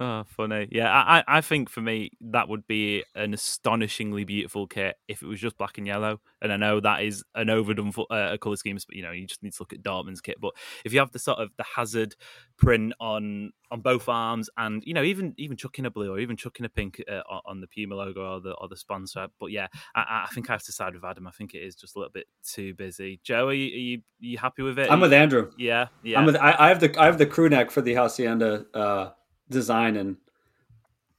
Oh, 0.05 0.25
funny. 0.27 0.67
Yeah, 0.73 0.91
I, 0.93 1.23
I 1.29 1.41
think 1.43 1.69
for 1.71 1.81
me 1.81 2.11
that 2.23 2.49
would 2.49 2.67
be 2.67 3.05
an 3.15 3.35
astonishingly 3.35 4.25
beautiful 4.25 4.67
kit 4.67 4.97
if 5.07 5.23
it 5.23 5.27
was 5.29 5.39
just 5.39 5.57
black 5.57 5.79
and 5.79 5.87
yellow. 5.87 6.21
And 6.41 6.53
I 6.53 6.57
know 6.57 6.81
that 6.81 7.05
is 7.05 7.23
an 7.37 7.49
overdone 7.51 7.93
uh, 8.11 8.37
color 8.41 8.57
scheme, 8.57 8.77
but 8.85 8.97
you 8.97 9.03
know 9.03 9.13
you 9.13 9.29
just 9.29 9.45
need 9.45 9.53
to 9.53 9.63
look 9.63 9.73
at 9.73 9.81
Dortmund's 9.83 10.21
kit. 10.21 10.39
But 10.41 10.55
if 10.85 10.93
you 10.93 10.99
have 10.99 11.13
the 11.13 11.21
sort 11.21 11.39
of 11.39 11.51
the 11.57 11.63
hazard 11.77 12.17
print 12.57 12.95
on 12.99 13.53
on 13.71 13.81
both 13.81 14.09
arms, 14.09 14.51
and 14.57 14.83
you 14.85 14.93
know 14.93 15.05
even 15.05 15.35
even 15.39 15.57
chucking 15.57 15.87
a 15.87 15.91
blue 15.91 16.11
or 16.13 16.19
even 16.19 16.37
chucking 16.37 16.67
a 16.67 16.69
pink 16.69 17.01
uh, 17.09 17.21
on- 17.31 17.43
on 17.47 17.61
the 17.61 17.69
Puma 17.69 17.95
logo 17.95 18.23
or 18.35 18.41
the 18.41 18.55
or 18.55 18.67
the 18.67 18.77
sponsor. 18.77 19.29
But 19.39 19.53
yeah, 19.53 19.69
I, 19.95 20.25
I 20.29 20.35
think 20.35 20.51
I 20.51 20.55
have 20.55 20.65
to 20.65 20.73
side 20.73 20.95
with 20.95 21.05
Adam. 21.05 21.29
I 21.29 21.31
think 21.31 21.55
it 21.55 21.59
is 21.59 21.77
just 21.77 21.95
a 21.95 22.01
little 22.01 22.13
bit 22.13 22.27
too 22.45 22.75
busy. 22.75 23.21
Joe, 23.23 23.47
are 23.49 23.53
you 23.53 23.67
are 23.67 23.79
you, 23.79 23.99
are 23.99 24.27
you 24.27 24.39
happy 24.39 24.63
with 24.63 24.81
it? 24.81 24.91
I'm 24.91 25.01
with 25.01 25.13
Andrew. 25.13 25.53
Yeah, 25.57 25.89
yeah. 26.03 26.19
I'm 26.19 26.27
with 26.27 26.35
I, 26.35 26.57
I 26.59 26.69
have 26.71 26.81
the 26.81 26.93
I 26.99 27.05
have 27.07 27.19
the 27.19 27.27
crew 27.27 27.49
neck 27.49 27.71
for 27.71 27.83
the 27.83 27.95
Hacienda 27.95 28.65
uh, 28.75 29.11
design 29.53 29.97
and 29.97 30.17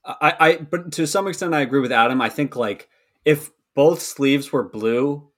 I, 0.04 0.34
I 0.38 0.56
but 0.56 0.92
to 0.92 1.06
some 1.06 1.26
extent 1.26 1.54
I 1.54 1.62
agree 1.62 1.80
with 1.80 1.92
Adam. 1.92 2.20
I 2.20 2.28
think 2.28 2.56
like 2.56 2.88
if 3.24 3.50
both 3.74 4.02
sleeves 4.02 4.52
were 4.52 4.68
blue, 4.68 5.30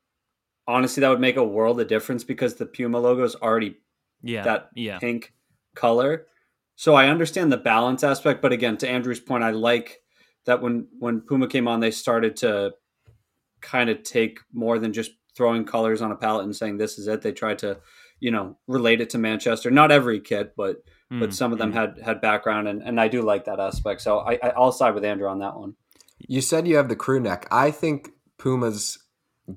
honestly 0.66 1.00
that 1.00 1.08
would 1.10 1.20
make 1.20 1.36
a 1.36 1.44
world 1.44 1.80
of 1.80 1.86
difference 1.86 2.24
because 2.24 2.56
the 2.56 2.66
Puma 2.66 2.98
logo 2.98 3.22
is 3.22 3.36
already 3.36 3.76
yeah, 4.22 4.42
that 4.42 4.70
yeah. 4.74 4.98
pink 4.98 5.32
color. 5.74 6.26
So 6.74 6.94
I 6.94 7.08
understand 7.08 7.52
the 7.52 7.56
balance 7.56 8.04
aspect, 8.04 8.42
but 8.42 8.52
again, 8.52 8.76
to 8.78 8.88
Andrew's 8.88 9.20
point, 9.20 9.44
I 9.44 9.50
like 9.50 10.00
that 10.44 10.60
when 10.60 10.88
when 10.98 11.20
Puma 11.20 11.48
came 11.48 11.68
on, 11.68 11.80
they 11.80 11.90
started 11.90 12.36
to 12.36 12.72
kind 13.60 13.88
of 13.88 14.02
take 14.02 14.40
more 14.52 14.78
than 14.78 14.92
just 14.92 15.12
throwing 15.34 15.64
colors 15.64 16.02
on 16.02 16.12
a 16.12 16.16
palette 16.16 16.44
and 16.44 16.56
saying 16.56 16.76
this 16.76 16.98
is 16.98 17.08
it. 17.08 17.22
They 17.22 17.32
tried 17.32 17.58
to, 17.60 17.78
you 18.20 18.30
know, 18.30 18.56
relate 18.66 19.00
it 19.00 19.10
to 19.10 19.18
Manchester. 19.18 19.70
Not 19.70 19.92
every 19.92 20.20
kit, 20.20 20.54
but 20.56 20.82
mm. 21.12 21.20
but 21.20 21.34
some 21.34 21.52
of 21.52 21.58
them 21.58 21.72
mm. 21.72 21.74
had 21.74 21.98
had 22.02 22.20
background, 22.20 22.68
and 22.68 22.82
and 22.82 23.00
I 23.00 23.08
do 23.08 23.22
like 23.22 23.44
that 23.44 23.60
aspect. 23.60 24.00
So 24.00 24.18
I, 24.18 24.38
I 24.42 24.52
I'll 24.56 24.72
side 24.72 24.94
with 24.94 25.04
Andrew 25.04 25.28
on 25.28 25.38
that 25.40 25.56
one. 25.56 25.74
You 26.18 26.40
said 26.40 26.66
you 26.66 26.76
have 26.76 26.88
the 26.88 26.96
crew 26.96 27.20
neck. 27.20 27.46
I 27.50 27.70
think 27.70 28.10
Puma's 28.38 28.98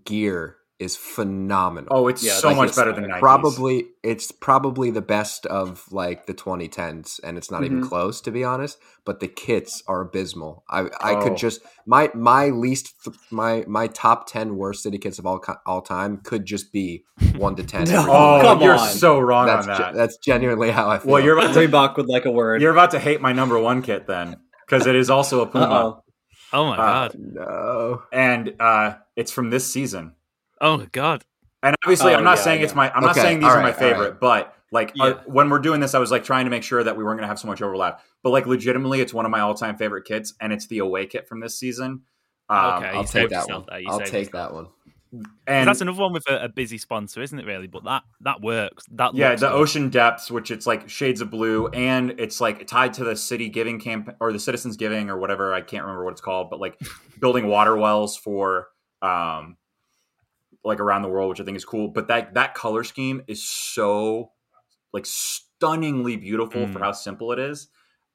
gear 0.03 0.57
is 0.79 0.95
phenomenal. 0.95 1.89
Oh, 1.91 2.07
it's 2.07 2.23
yeah, 2.23 2.33
so 2.33 2.47
like 2.47 2.57
much 2.57 2.67
it's 2.69 2.77
better 2.77 2.93
than 2.93 3.03
90s. 3.03 3.19
probably 3.19 3.87
it's 4.01 4.31
probably 4.31 4.91
the 4.91 5.01
best 5.01 5.45
of 5.45 5.85
like 5.91 6.25
the 6.25 6.33
2010s, 6.33 7.19
and 7.21 7.37
it's 7.37 7.51
not 7.51 7.61
mm-hmm. 7.61 7.77
even 7.77 7.87
close 7.87 8.21
to 8.21 8.31
be 8.31 8.45
honest. 8.45 8.79
But 9.03 9.19
the 9.19 9.27
kits 9.27 9.83
are 9.87 10.01
abysmal. 10.01 10.63
I 10.69 10.89
I 11.01 11.15
oh. 11.15 11.21
could 11.21 11.37
just 11.37 11.61
my 11.85 12.09
my 12.15 12.47
least 12.47 12.93
my 13.29 13.65
my 13.67 13.87
top 13.87 14.29
10 14.29 14.55
worst 14.55 14.81
city 14.81 14.97
kits 14.97 15.19
of 15.19 15.25
all 15.25 15.43
all 15.65 15.81
time 15.81 16.17
could 16.23 16.45
just 16.45 16.71
be 16.71 17.03
one 17.35 17.55
to 17.57 17.63
ten. 17.63 17.83
no, 17.83 18.05
oh, 18.09 18.39
come 18.41 18.61
you're 18.61 18.75
on. 18.75 18.89
so 18.89 19.19
wrong 19.19 19.47
that's 19.47 19.67
on 19.67 19.77
that. 19.77 19.93
that's 19.95 20.17
genuinely 20.17 20.71
how 20.71 20.89
I 20.89 20.99
feel. 20.99 21.11
Well, 21.11 21.23
you're 21.23 21.37
about 21.37 21.53
to 21.53 21.59
Reebok 21.59 21.97
with 21.97 22.07
like 22.07 22.25
a 22.25 22.31
word. 22.31 22.61
You're 22.61 22.71
about 22.71 22.91
to 22.91 22.99
hate 22.99 23.19
my 23.19 23.33
number 23.33 23.59
one 23.59 23.81
kit 23.81 24.07
then, 24.07 24.37
because 24.65 24.87
it 24.87 24.95
is 24.95 25.09
also 25.09 25.41
a 25.41 25.45
Puma. 25.51 25.65
Uh-oh. 25.65 26.03
Oh 26.51 26.65
my 26.65 26.73
uh, 26.73 26.77
god, 26.77 27.15
no! 27.19 28.03
And 28.11 28.55
uh, 28.59 28.95
it's 29.15 29.31
from 29.31 29.49
this 29.49 29.71
season. 29.71 30.13
Oh 30.61 30.85
god. 30.91 31.23
And 31.61 31.75
obviously, 31.83 32.13
oh, 32.13 32.17
I'm 32.17 32.23
not 32.23 32.37
yeah, 32.37 32.43
saying 32.43 32.59
yeah. 32.59 32.65
it's 32.65 32.75
my. 32.75 32.89
I'm 32.89 32.97
okay. 32.97 33.05
not 33.05 33.15
saying 33.15 33.39
these 33.39 33.49
are 33.49 33.61
my 33.61 33.73
favorite, 33.73 34.11
right. 34.11 34.19
but 34.19 34.55
like 34.71 34.93
yeah. 34.95 35.03
uh, 35.03 35.21
when 35.25 35.49
we're 35.49 35.59
doing 35.59 35.79
this, 35.81 35.93
I 35.93 35.99
was 35.99 36.11
like 36.11 36.23
trying 36.23 36.45
to 36.45 36.51
make 36.51 36.63
sure 36.63 36.83
that 36.83 36.95
we 36.95 37.03
weren't 37.03 37.17
going 37.17 37.25
to 37.25 37.27
have 37.27 37.39
so 37.39 37.47
much 37.47 37.61
overlap. 37.61 38.01
But 38.23 38.29
like 38.29 38.45
legitimately, 38.45 39.01
it's 39.01 39.13
one 39.13 39.25
of 39.25 39.31
my 39.31 39.41
all-time 39.41 39.77
favorite 39.77 40.05
kits, 40.05 40.33
and 40.39 40.53
it's 40.53 40.67
the 40.67 40.79
away 40.79 41.05
kit 41.05 41.27
from 41.27 41.39
this 41.41 41.57
season. 41.59 42.03
Um, 42.49 42.83
okay, 42.83 42.87
I'll 42.87 43.03
take 43.03 43.29
that 43.29 43.49
one. 43.49 43.65
I'll 43.87 43.99
take 43.99 44.31
that 44.31 44.53
one. 44.53 44.67
And 45.47 45.67
that's 45.67 45.81
another 45.81 45.99
one 45.99 46.13
with 46.13 46.29
a, 46.29 46.45
a, 46.45 46.49
busy 46.49 46.77
sponsor, 46.77 47.23
isn't 47.23 47.39
it? 47.39 47.45
Really, 47.45 47.65
but 47.65 47.83
that 47.83 48.03
that 48.21 48.41
works. 48.41 48.85
That 48.91 49.15
yeah, 49.15 49.31
the 49.35 49.47
good. 49.47 49.55
ocean 49.55 49.89
depths, 49.89 50.29
which 50.29 50.51
it's 50.51 50.67
like 50.67 50.87
shades 50.87 51.19
of 51.21 51.31
blue, 51.31 51.67
and 51.69 52.19
it's 52.19 52.39
like 52.39 52.67
tied 52.67 52.93
to 52.95 53.03
the 53.03 53.15
city 53.15 53.49
giving 53.49 53.79
camp 53.79 54.15
or 54.19 54.31
the 54.31 54.39
citizens 54.39 54.77
giving 54.77 55.09
or 55.09 55.17
whatever. 55.17 55.51
I 55.51 55.61
can't 55.61 55.83
remember 55.83 56.05
what 56.05 56.11
it's 56.11 56.21
called, 56.21 56.51
but 56.51 56.59
like 56.59 56.79
building 57.19 57.47
water 57.47 57.75
wells 57.75 58.17
for 58.17 58.67
um 59.01 59.57
like 60.63 60.79
around 60.79 61.01
the 61.01 61.09
world, 61.09 61.29
which 61.29 61.41
I 61.41 61.43
think 61.43 61.57
is 61.57 61.65
cool. 61.65 61.87
But 61.87 62.07
that 62.07 62.33
that 62.33 62.53
color 62.53 62.83
scheme 62.83 63.21
is 63.27 63.43
so 63.47 64.31
like 64.93 65.05
stunningly 65.05 66.17
beautiful 66.17 66.65
mm. 66.65 66.73
for 66.73 66.79
how 66.79 66.91
simple 66.91 67.31
it 67.31 67.39
is. 67.39 67.69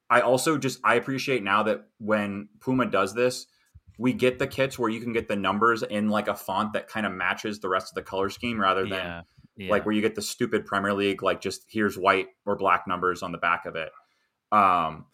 I 0.09 0.21
also 0.21 0.57
just 0.57 0.79
I 0.83 0.95
appreciate 0.95 1.43
now 1.43 1.63
that 1.63 1.85
when 1.97 2.49
Puma 2.59 2.85
does 2.85 3.13
this, 3.13 3.47
we 3.97 4.13
get 4.13 4.39
the 4.39 4.47
kits 4.47 4.77
where 4.77 4.89
you 4.89 5.01
can 5.01 5.13
get 5.13 5.27
the 5.27 5.35
numbers 5.35 5.83
in 5.83 6.09
like 6.09 6.27
a 6.27 6.35
font 6.35 6.73
that 6.73 6.87
kind 6.87 7.05
of 7.05 7.11
matches 7.11 7.59
the 7.59 7.69
rest 7.69 7.91
of 7.91 7.95
the 7.95 8.01
color 8.01 8.29
scheme 8.29 8.59
rather 8.59 8.83
than 8.83 8.91
yeah, 8.91 9.21
yeah. 9.57 9.71
like 9.71 9.85
where 9.85 9.95
you 9.95 10.01
get 10.01 10.15
the 10.15 10.21
stupid 10.21 10.65
Premier 10.65 10.93
League 10.93 11.23
like 11.23 11.41
just 11.41 11.65
here's 11.69 11.97
white 11.97 12.27
or 12.45 12.55
black 12.55 12.87
numbers 12.87 13.23
on 13.23 13.31
the 13.31 13.37
back 13.37 13.65
of 13.65 13.75
it. 13.75 13.89
Um 14.51 15.05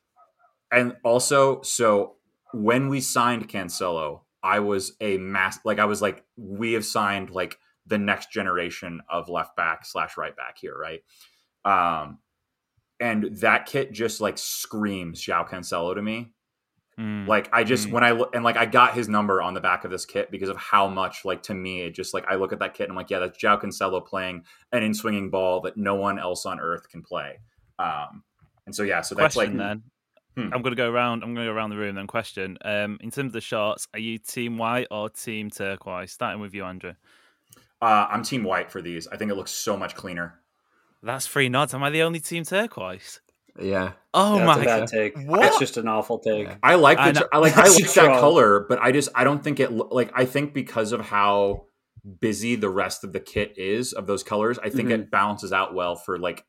and 0.71 0.95
also 1.03 1.61
so 1.61 2.15
when 2.53 2.89
we 2.89 2.99
signed 2.99 3.47
Cancelo, 3.47 4.21
I 4.43 4.59
was 4.59 4.93
a 4.99 5.17
mass 5.17 5.59
like 5.65 5.79
I 5.79 5.85
was 5.85 6.01
like 6.01 6.23
we 6.35 6.73
have 6.73 6.85
signed 6.85 7.29
like 7.29 7.57
the 7.85 7.97
next 7.97 8.31
generation 8.31 9.01
of 9.09 9.29
left 9.29 9.55
back 9.55 9.85
slash 9.85 10.17
right 10.17 10.35
back 10.35 10.57
here, 10.59 10.75
right? 10.77 11.01
Um, 11.65 12.19
and 12.99 13.35
that 13.37 13.65
kit 13.65 13.91
just 13.91 14.21
like 14.21 14.37
screams 14.37 15.23
João 15.23 15.47
Cancelo 15.47 15.95
to 15.95 16.01
me. 16.01 16.31
Mm. 16.99 17.27
Like 17.27 17.49
I 17.53 17.63
just 17.63 17.87
mm. 17.87 17.93
when 17.93 18.03
I 18.03 18.11
look 18.11 18.35
and 18.35 18.43
like 18.43 18.57
I 18.57 18.65
got 18.65 18.93
his 18.93 19.09
number 19.09 19.41
on 19.41 19.53
the 19.53 19.61
back 19.61 19.85
of 19.85 19.91
this 19.91 20.05
kit 20.05 20.29
because 20.29 20.49
of 20.49 20.57
how 20.57 20.87
much 20.87 21.25
like 21.25 21.43
to 21.43 21.53
me 21.53 21.81
it 21.81 21.95
just 21.95 22.13
like 22.13 22.25
I 22.27 22.35
look 22.35 22.53
at 22.53 22.59
that 22.59 22.73
kit 22.73 22.85
and 22.85 22.91
I'm 22.91 22.97
like 22.97 23.09
yeah 23.09 23.19
that's 23.19 23.37
João 23.37 23.61
Cancelo 23.61 24.05
playing 24.05 24.43
an 24.71 24.83
in 24.83 24.93
swinging 24.93 25.29
ball 25.29 25.61
that 25.61 25.77
no 25.77 25.95
one 25.95 26.19
else 26.19 26.45
on 26.45 26.59
earth 26.59 26.89
can 26.89 27.01
play. 27.01 27.39
Um, 27.79 28.23
and 28.65 28.75
so 28.75 28.83
yeah, 28.83 29.01
so 29.01 29.15
that's 29.15 29.35
Question, 29.35 29.57
like 29.57 29.67
then 29.67 29.83
Hmm. 30.35 30.53
I'm 30.53 30.61
going 30.61 30.71
to 30.71 30.75
go 30.75 30.89
around. 30.89 31.23
I'm 31.23 31.33
going 31.33 31.45
to 31.45 31.51
go 31.51 31.55
around 31.55 31.71
the 31.71 31.77
room. 31.77 31.95
Then 31.95 32.07
question: 32.07 32.57
um, 32.63 32.97
In 33.01 33.11
terms 33.11 33.29
of 33.29 33.33
the 33.33 33.41
shorts, 33.41 33.87
are 33.93 33.99
you 33.99 34.17
team 34.17 34.57
white 34.57 34.87
or 34.89 35.09
team 35.09 35.49
turquoise? 35.49 36.11
Starting 36.11 36.41
with 36.41 36.53
you, 36.53 36.63
Andrew. 36.63 36.93
Uh, 37.81 38.07
I'm 38.09 38.23
team 38.23 38.43
white 38.43 38.71
for 38.71 38.81
these. 38.81 39.07
I 39.07 39.17
think 39.17 39.31
it 39.31 39.35
looks 39.35 39.51
so 39.51 39.75
much 39.75 39.95
cleaner. 39.95 40.39
That's 41.03 41.27
three 41.27 41.49
nods. 41.49 41.73
Am 41.73 41.83
I 41.83 41.89
the 41.89 42.03
only 42.03 42.19
team 42.19 42.43
turquoise? 42.43 43.19
Yeah. 43.59 43.93
Oh 44.13 44.37
yeah, 44.37 44.45
my 44.45 44.63
god. 44.63 44.87
take. 44.87 45.17
What? 45.17 45.45
It's 45.45 45.59
just 45.59 45.77
an 45.77 45.87
awful 45.87 46.19
take. 46.19 46.47
Yeah. 46.47 46.55
I 46.63 46.75
like 46.75 46.97
the 46.97 47.27
I, 47.31 47.37
I 47.37 47.39
like 47.39 47.57
I 47.57 47.67
like 47.67 47.93
that 47.93 48.19
color, 48.19 48.65
but 48.67 48.79
I 48.79 48.91
just 48.91 49.09
I 49.15 49.23
don't 49.23 49.43
think 49.43 49.59
it 49.59 49.71
like 49.71 50.11
I 50.13 50.25
think 50.25 50.53
because 50.53 50.91
of 50.91 51.01
how 51.01 51.65
busy 52.19 52.55
the 52.55 52.69
rest 52.69 53.03
of 53.03 53.13
the 53.13 53.19
kit 53.19 53.57
is 53.57 53.93
of 53.93 54.07
those 54.07 54.23
colors, 54.23 54.57
I 54.59 54.69
think 54.69 54.89
mm-hmm. 54.89 55.03
it 55.03 55.11
balances 55.11 55.51
out 55.51 55.73
well 55.73 55.95
for 55.95 56.17
like 56.17 56.45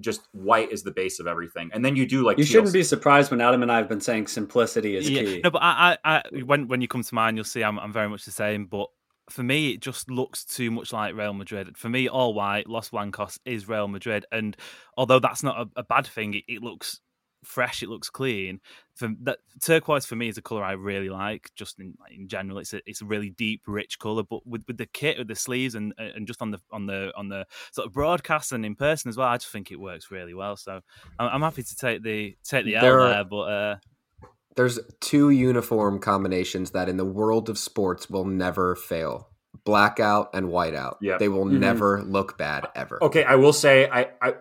just 0.00 0.22
white 0.32 0.70
is 0.70 0.82
the 0.82 0.90
base 0.90 1.18
of 1.18 1.26
everything. 1.26 1.70
And 1.72 1.84
then 1.84 1.96
you 1.96 2.06
do 2.06 2.24
like 2.24 2.38
you 2.38 2.44
shouldn't 2.44 2.72
be 2.72 2.82
surprised 2.82 3.30
when 3.30 3.40
Adam 3.40 3.62
and 3.62 3.72
I 3.72 3.78
have 3.78 3.88
been 3.88 4.00
saying 4.00 4.28
simplicity 4.28 4.96
is 4.96 5.08
yeah. 5.08 5.22
key. 5.22 5.40
No, 5.42 5.50
but 5.50 5.62
I, 5.62 5.98
I, 6.04 6.16
I, 6.16 6.42
when 6.42 6.68
when 6.68 6.80
you 6.80 6.88
come 6.88 7.02
to 7.02 7.14
mine, 7.14 7.36
you'll 7.36 7.44
see 7.44 7.62
I'm, 7.62 7.78
I'm 7.78 7.92
very 7.92 8.08
much 8.08 8.24
the 8.24 8.30
same. 8.30 8.66
But 8.66 8.88
for 9.28 9.42
me, 9.42 9.70
it 9.70 9.80
just 9.80 10.10
looks 10.10 10.44
too 10.44 10.70
much 10.70 10.92
like 10.92 11.14
Real 11.14 11.34
Madrid. 11.34 11.76
For 11.76 11.88
me, 11.88 12.08
all 12.08 12.34
white, 12.34 12.68
Los 12.68 12.90
Blancos 12.90 13.38
is 13.44 13.68
Real 13.68 13.88
Madrid, 13.88 14.24
and 14.30 14.56
although 14.96 15.18
that's 15.18 15.42
not 15.42 15.58
a, 15.58 15.80
a 15.80 15.82
bad 15.82 16.06
thing, 16.06 16.34
it, 16.34 16.44
it 16.48 16.62
looks 16.62 17.00
fresh. 17.44 17.82
It 17.82 17.88
looks 17.88 18.10
clean. 18.10 18.60
For 18.94 19.10
that 19.22 19.38
turquoise 19.60 20.06
for 20.06 20.16
me 20.16 20.28
is 20.28 20.38
a 20.38 20.42
color 20.42 20.64
I 20.64 20.72
really 20.72 21.08
like. 21.08 21.50
Just 21.54 21.78
in, 21.78 21.94
in 22.10 22.28
general, 22.28 22.58
it's 22.58 22.72
a 22.72 22.80
it's 22.86 23.02
a 23.02 23.04
really 23.04 23.30
deep, 23.30 23.62
rich 23.66 23.98
color. 23.98 24.22
But 24.22 24.46
with, 24.46 24.64
with 24.66 24.78
the 24.78 24.86
kit, 24.86 25.18
with 25.18 25.28
the 25.28 25.34
sleeves, 25.34 25.74
and 25.74 25.94
and 25.98 26.26
just 26.26 26.42
on 26.42 26.50
the 26.50 26.60
on 26.72 26.86
the 26.86 27.12
on 27.16 27.28
the 27.28 27.46
sort 27.72 27.86
of 27.86 27.92
broadcast 27.92 28.52
and 28.52 28.64
in 28.64 28.74
person 28.74 29.08
as 29.08 29.16
well, 29.16 29.28
I 29.28 29.36
just 29.36 29.52
think 29.52 29.70
it 29.70 29.80
works 29.80 30.10
really 30.10 30.34
well. 30.34 30.56
So 30.56 30.80
I'm, 31.18 31.28
I'm 31.28 31.42
happy 31.42 31.62
to 31.62 31.76
take 31.76 32.02
the 32.02 32.36
take 32.44 32.64
the 32.64 32.72
there 32.72 33.00
L 33.00 33.06
are, 33.06 33.12
there. 33.14 33.24
But 33.24 33.40
uh, 33.40 33.76
there's 34.56 34.80
two 35.00 35.30
uniform 35.30 36.00
combinations 36.00 36.72
that 36.72 36.88
in 36.88 36.96
the 36.96 37.04
world 37.04 37.48
of 37.48 37.58
sports 37.58 38.10
will 38.10 38.24
never 38.24 38.74
fail 38.74 39.28
blackout 39.64 40.30
and 40.34 40.48
whiteout. 40.48 40.96
Yeah, 41.00 41.18
they 41.18 41.28
will 41.28 41.44
mm-hmm. 41.44 41.60
never 41.60 42.02
look 42.02 42.36
bad 42.38 42.66
ever. 42.74 43.02
Okay, 43.02 43.24
I 43.24 43.36
will 43.36 43.52
say 43.52 43.88
I, 43.88 44.08
I 44.20 44.34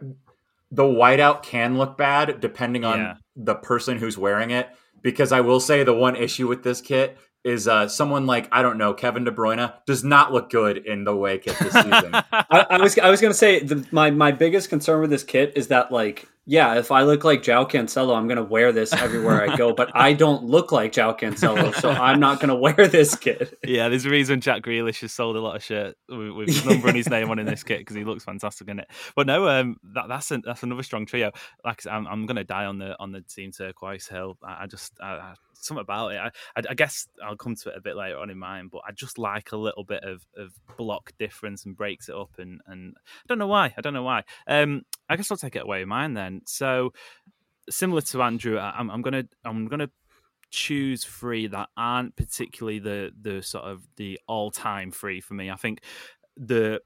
the 0.71 0.83
whiteout 0.83 1.43
can 1.43 1.77
look 1.77 1.97
bad 1.97 2.39
depending 2.39 2.83
on 2.83 2.99
yeah. 2.99 3.13
the 3.35 3.55
person 3.55 3.97
who's 3.97 4.17
wearing 4.17 4.51
it. 4.51 4.69
Because 5.01 5.31
I 5.31 5.41
will 5.41 5.59
say 5.59 5.83
the 5.83 5.93
one 5.93 6.15
issue 6.15 6.47
with 6.47 6.63
this 6.63 6.81
kit 6.81 7.17
is 7.43 7.67
uh, 7.67 7.87
someone 7.87 8.25
like 8.25 8.49
I 8.51 8.61
don't 8.61 8.77
know 8.77 8.93
Kevin 8.93 9.23
De 9.23 9.31
Bruyne 9.31 9.71
does 9.85 10.03
not 10.03 10.33
look 10.33 10.49
good 10.49 10.77
in 10.77 11.05
the 11.05 11.15
way 11.15 11.37
kit 11.37 11.57
this 11.59 11.73
season. 11.73 12.13
I, 12.13 12.65
I, 12.69 12.81
was 12.81 12.97
I 12.99 13.09
was 13.09 13.21
gonna 13.21 13.33
say 13.33 13.59
the, 13.59 13.87
my 13.91 14.11
my 14.11 14.31
biggest 14.31 14.69
concern 14.69 14.99
with 14.99 15.09
this 15.09 15.23
kit 15.23 15.53
is 15.55 15.67
that 15.69 15.91
like 15.91 16.27
yeah, 16.49 16.75
if 16.75 16.91
I 16.91 17.03
look 17.03 17.25
like 17.25 17.43
João 17.43 17.69
Cancelo, 17.69 18.15
I'm 18.15 18.25
going 18.25 18.37
to 18.37 18.43
wear 18.43 18.71
this 18.71 18.93
everywhere 18.93 19.41
I 19.41 19.57
go. 19.57 19.73
But 19.77 19.91
I 19.93 20.13
don't 20.13 20.45
look 20.45 20.71
like 20.71 20.93
João 20.93 21.19
Cancelo, 21.19 21.75
so 21.75 21.89
I'm 21.89 22.21
not 22.21 22.39
going 22.39 22.47
to 22.55 22.55
wear 22.55 22.87
this 22.87 23.15
kit. 23.15 23.59
Yeah, 23.65 23.89
there's 23.89 24.05
a 24.05 24.09
reason 24.09 24.39
Jack 24.39 24.63
Grealish 24.63 25.01
has 25.01 25.11
sold 25.11 25.35
a 25.35 25.41
lot 25.41 25.57
of 25.57 25.63
shirt 25.63 25.97
with, 26.07 26.31
with 26.31 26.47
his 26.47 26.65
number 26.65 26.87
and 26.87 26.95
his 26.95 27.09
name 27.09 27.29
on 27.29 27.37
in 27.37 27.45
this 27.45 27.63
kit 27.63 27.79
because 27.79 27.97
he 27.97 28.05
looks 28.05 28.23
fantastic 28.23 28.69
in 28.69 28.79
it. 28.79 28.87
But 29.13 29.27
no, 29.27 29.47
um, 29.49 29.75
that, 29.93 30.07
that's 30.07 30.31
a, 30.31 30.37
that's 30.37 30.63
another 30.63 30.83
strong 30.83 31.05
trio. 31.05 31.31
Like 31.65 31.81
I 31.81 31.83
said, 31.83 31.91
I'm, 31.91 32.07
I'm 32.07 32.25
going 32.25 32.37
to 32.37 32.45
die 32.45 32.65
on 32.65 32.79
the 32.79 32.97
on 32.97 33.11
the 33.11 33.21
team 33.21 33.51
turquoise 33.51 34.07
hill. 34.07 34.37
I, 34.41 34.63
I 34.63 34.67
just 34.67 34.93
I, 35.01 35.33
something 35.61 35.81
about 35.81 36.13
it. 36.13 36.17
I, 36.17 36.27
I, 36.55 36.63
I, 36.69 36.73
guess 36.73 37.07
I'll 37.23 37.35
come 37.35 37.55
to 37.55 37.69
it 37.69 37.77
a 37.77 37.81
bit 37.81 37.95
later 37.95 38.17
on 38.17 38.29
in 38.29 38.37
mine, 38.37 38.69
but 38.71 38.81
I 38.87 38.91
just 38.91 39.17
like 39.17 39.51
a 39.51 39.57
little 39.57 39.83
bit 39.83 40.03
of, 40.03 40.25
of 40.35 40.53
block 40.77 41.11
difference 41.19 41.65
and 41.65 41.75
breaks 41.75 42.09
it 42.09 42.15
up, 42.15 42.31
and 42.37 42.61
and 42.67 42.95
I 42.97 43.25
don't 43.27 43.39
know 43.39 43.47
why. 43.47 43.73
I 43.77 43.81
don't 43.81 43.93
know 43.93 44.03
why. 44.03 44.23
Um, 44.47 44.83
I 45.09 45.15
guess 45.15 45.31
I'll 45.31 45.37
take 45.37 45.55
it 45.55 45.63
away 45.63 45.79
with 45.79 45.87
mine 45.87 46.13
then. 46.13 46.41
So 46.45 46.93
similar 47.69 48.01
to 48.01 48.21
Andrew, 48.21 48.57
I'm, 48.59 48.89
I'm 48.89 49.01
gonna 49.01 49.25
I'm 49.43 49.67
gonna 49.67 49.89
choose 50.49 51.03
three 51.03 51.47
that 51.47 51.69
aren't 51.75 52.15
particularly 52.15 52.79
the 52.79 53.11
the 53.19 53.41
sort 53.41 53.65
of 53.65 53.83
the 53.97 54.19
all 54.27 54.51
time 54.51 54.91
three 54.91 55.19
for 55.21 55.33
me. 55.33 55.51
I 55.51 55.55
think 55.55 55.81
the 56.37 56.81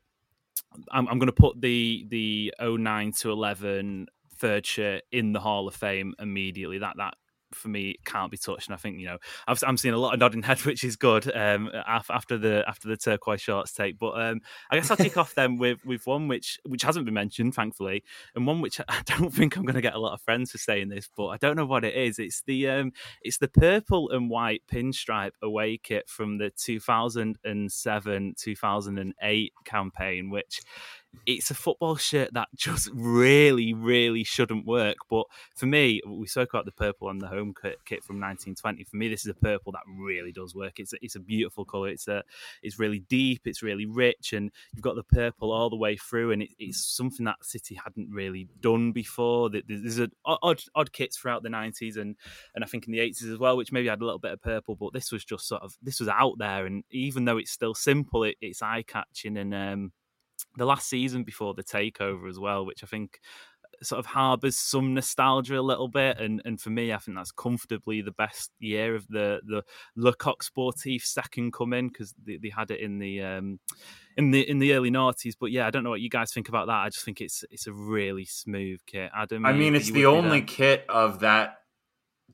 I'm, 0.91 1.07
I'm 1.07 1.19
going 1.19 1.27
to 1.27 1.33
put 1.33 1.59
the 1.61 2.05
the 2.09 2.53
09 2.61 3.11
to 3.13 3.31
11 3.31 4.07
third 4.37 4.65
shirt 4.65 5.03
in 5.11 5.33
the 5.33 5.39
Hall 5.39 5.67
of 5.67 5.75
Fame 5.75 6.13
immediately. 6.19 6.79
That 6.79 6.95
that 6.97 7.15
for 7.53 7.67
me 7.67 7.95
can't 8.05 8.31
be 8.31 8.37
touched. 8.37 8.67
And 8.67 8.73
I 8.73 8.77
think 8.77 8.99
you 8.99 9.05
know 9.05 9.17
i 9.47 9.55
am 9.67 9.77
seeing 9.77 9.93
a 9.93 9.97
lot 9.97 10.13
of 10.13 10.19
nodding 10.19 10.43
head, 10.43 10.59
which 10.65 10.83
is 10.83 10.95
good 10.95 11.31
um, 11.35 11.69
after 11.87 12.37
the 12.37 12.63
after 12.67 12.87
the 12.87 12.97
turquoise 12.97 13.41
shorts 13.41 13.73
take. 13.73 13.99
But 13.99 14.19
um, 14.21 14.41
I 14.69 14.75
guess 14.75 14.91
I'll 14.91 14.97
kick 14.97 15.17
off 15.17 15.35
then 15.35 15.57
with 15.57 15.83
with 15.85 16.05
one 16.07 16.27
which 16.27 16.59
which 16.65 16.83
hasn't 16.83 17.05
been 17.05 17.13
mentioned, 17.13 17.55
thankfully, 17.55 18.03
and 18.35 18.45
one 18.45 18.61
which 18.61 18.79
I 18.87 19.01
don't 19.05 19.33
think 19.33 19.55
I'm 19.55 19.63
going 19.63 19.75
to 19.75 19.81
get 19.81 19.95
a 19.95 19.99
lot 19.99 20.13
of 20.13 20.21
friends 20.21 20.51
for 20.51 20.57
saying 20.57 20.89
this, 20.89 21.09
but 21.15 21.27
I 21.27 21.37
don't 21.37 21.55
know 21.55 21.65
what 21.65 21.85
it 21.85 21.95
is. 21.95 22.19
It's 22.19 22.41
the 22.43 22.69
um, 22.69 22.91
it's 23.21 23.37
the 23.37 23.47
purple 23.47 24.09
and 24.11 24.29
white 24.29 24.63
pinstripe 24.71 25.31
away 25.41 25.77
kit 25.77 26.07
from 26.07 26.37
the 26.37 26.51
2007 26.51 28.33
2008 28.37 29.53
campaign, 29.65 30.29
which 30.29 30.61
it's 31.25 31.51
a 31.51 31.53
football 31.53 31.95
shirt 31.95 32.33
that 32.33 32.47
just 32.55 32.89
really, 32.93 33.73
really 33.73 34.23
shouldn't 34.23 34.65
work. 34.65 34.97
But 35.09 35.25
for 35.55 35.65
me, 35.65 36.01
we 36.05 36.27
spoke 36.27 36.53
about 36.53 36.65
the 36.65 36.71
purple 36.71 37.07
on 37.07 37.19
the 37.19 37.27
home 37.27 37.53
kit, 37.59 38.03
from 38.03 38.19
1920. 38.19 38.83
For 38.83 38.95
me, 38.95 39.09
this 39.09 39.21
is 39.21 39.31
a 39.31 39.33
purple 39.33 39.71
that 39.73 39.81
really 39.87 40.31
does 40.31 40.55
work. 40.55 40.79
It's 40.79 40.93
a, 40.93 40.97
it's 41.01 41.15
a 41.15 41.19
beautiful 41.19 41.65
color. 41.65 41.89
It's 41.89 42.07
a 42.07 42.23
it's 42.63 42.79
really 42.79 42.99
deep. 42.99 43.41
It's 43.45 43.61
really 43.61 43.85
rich, 43.85 44.33
and 44.33 44.51
you've 44.73 44.83
got 44.83 44.95
the 44.95 45.03
purple 45.03 45.51
all 45.51 45.69
the 45.69 45.75
way 45.75 45.97
through, 45.97 46.31
and 46.31 46.43
it, 46.43 46.49
it's 46.57 46.85
something 46.85 47.25
that 47.25 47.43
City 47.43 47.75
hadn't 47.75 48.09
really 48.11 48.47
done 48.59 48.91
before. 48.91 49.49
There's 49.49 49.99
a 49.99 50.09
odd 50.25 50.63
odd 50.75 50.91
kits 50.93 51.17
throughout 51.17 51.43
the 51.43 51.49
90s 51.49 51.97
and 51.97 52.15
and 52.55 52.63
I 52.63 52.67
think 52.67 52.87
in 52.87 52.93
the 52.93 52.99
80s 52.99 53.31
as 53.31 53.39
well, 53.39 53.57
which 53.57 53.71
maybe 53.71 53.87
had 53.87 54.01
a 54.01 54.05
little 54.05 54.19
bit 54.19 54.31
of 54.31 54.41
purple, 54.41 54.75
but 54.75 54.93
this 54.93 55.11
was 55.11 55.23
just 55.23 55.47
sort 55.47 55.61
of 55.61 55.77
this 55.81 55.99
was 55.99 56.09
out 56.09 56.37
there, 56.37 56.65
and 56.65 56.83
even 56.91 57.25
though 57.25 57.37
it's 57.37 57.51
still 57.51 57.73
simple, 57.73 58.23
it, 58.23 58.35
it's 58.41 58.61
eye 58.61 58.83
catching 58.85 59.37
and. 59.37 59.53
Um, 59.53 59.91
the 60.57 60.65
last 60.65 60.89
season 60.89 61.23
before 61.23 61.53
the 61.53 61.63
takeover 61.63 62.29
as 62.29 62.39
well, 62.39 62.65
which 62.65 62.83
I 62.83 62.87
think 62.87 63.19
sort 63.83 63.99
of 63.99 64.05
harbours 64.05 64.57
some 64.57 64.93
nostalgia 64.93 65.59
a 65.59 65.61
little 65.61 65.87
bit, 65.87 66.19
and 66.19 66.41
and 66.45 66.59
for 66.59 66.69
me, 66.69 66.93
I 66.93 66.97
think 66.97 67.17
that's 67.17 67.31
comfortably 67.31 68.01
the 68.01 68.11
best 68.11 68.51
year 68.59 68.95
of 68.95 69.07
the 69.07 69.41
the 69.45 69.63
Le 69.95 70.13
Coq 70.13 70.43
Sportif 70.43 71.03
second 71.03 71.53
coming 71.53 71.87
because 71.87 72.13
they, 72.23 72.37
they, 72.37 72.49
had 72.49 72.71
it 72.71 72.79
in 72.79 72.99
the 72.99 73.21
um, 73.21 73.59
in 74.17 74.31
the 74.31 74.47
in 74.47 74.59
the 74.59 74.73
early 74.73 74.91
noughties. 74.91 75.33
But 75.39 75.51
yeah, 75.51 75.67
I 75.67 75.71
don't 75.71 75.83
know 75.83 75.89
what 75.89 76.01
you 76.01 76.09
guys 76.09 76.33
think 76.33 76.49
about 76.49 76.67
that. 76.67 76.73
I 76.73 76.89
just 76.89 77.05
think 77.05 77.21
it's 77.21 77.43
it's 77.49 77.67
a 77.67 77.73
really 77.73 78.25
smooth 78.25 78.79
kit. 78.85 79.11
Adam, 79.15 79.45
I 79.45 79.53
mean, 79.53 79.75
it's 79.75 79.91
the 79.91 80.05
only 80.05 80.41
kit 80.41 80.85
of 80.87 81.21
that 81.21 81.59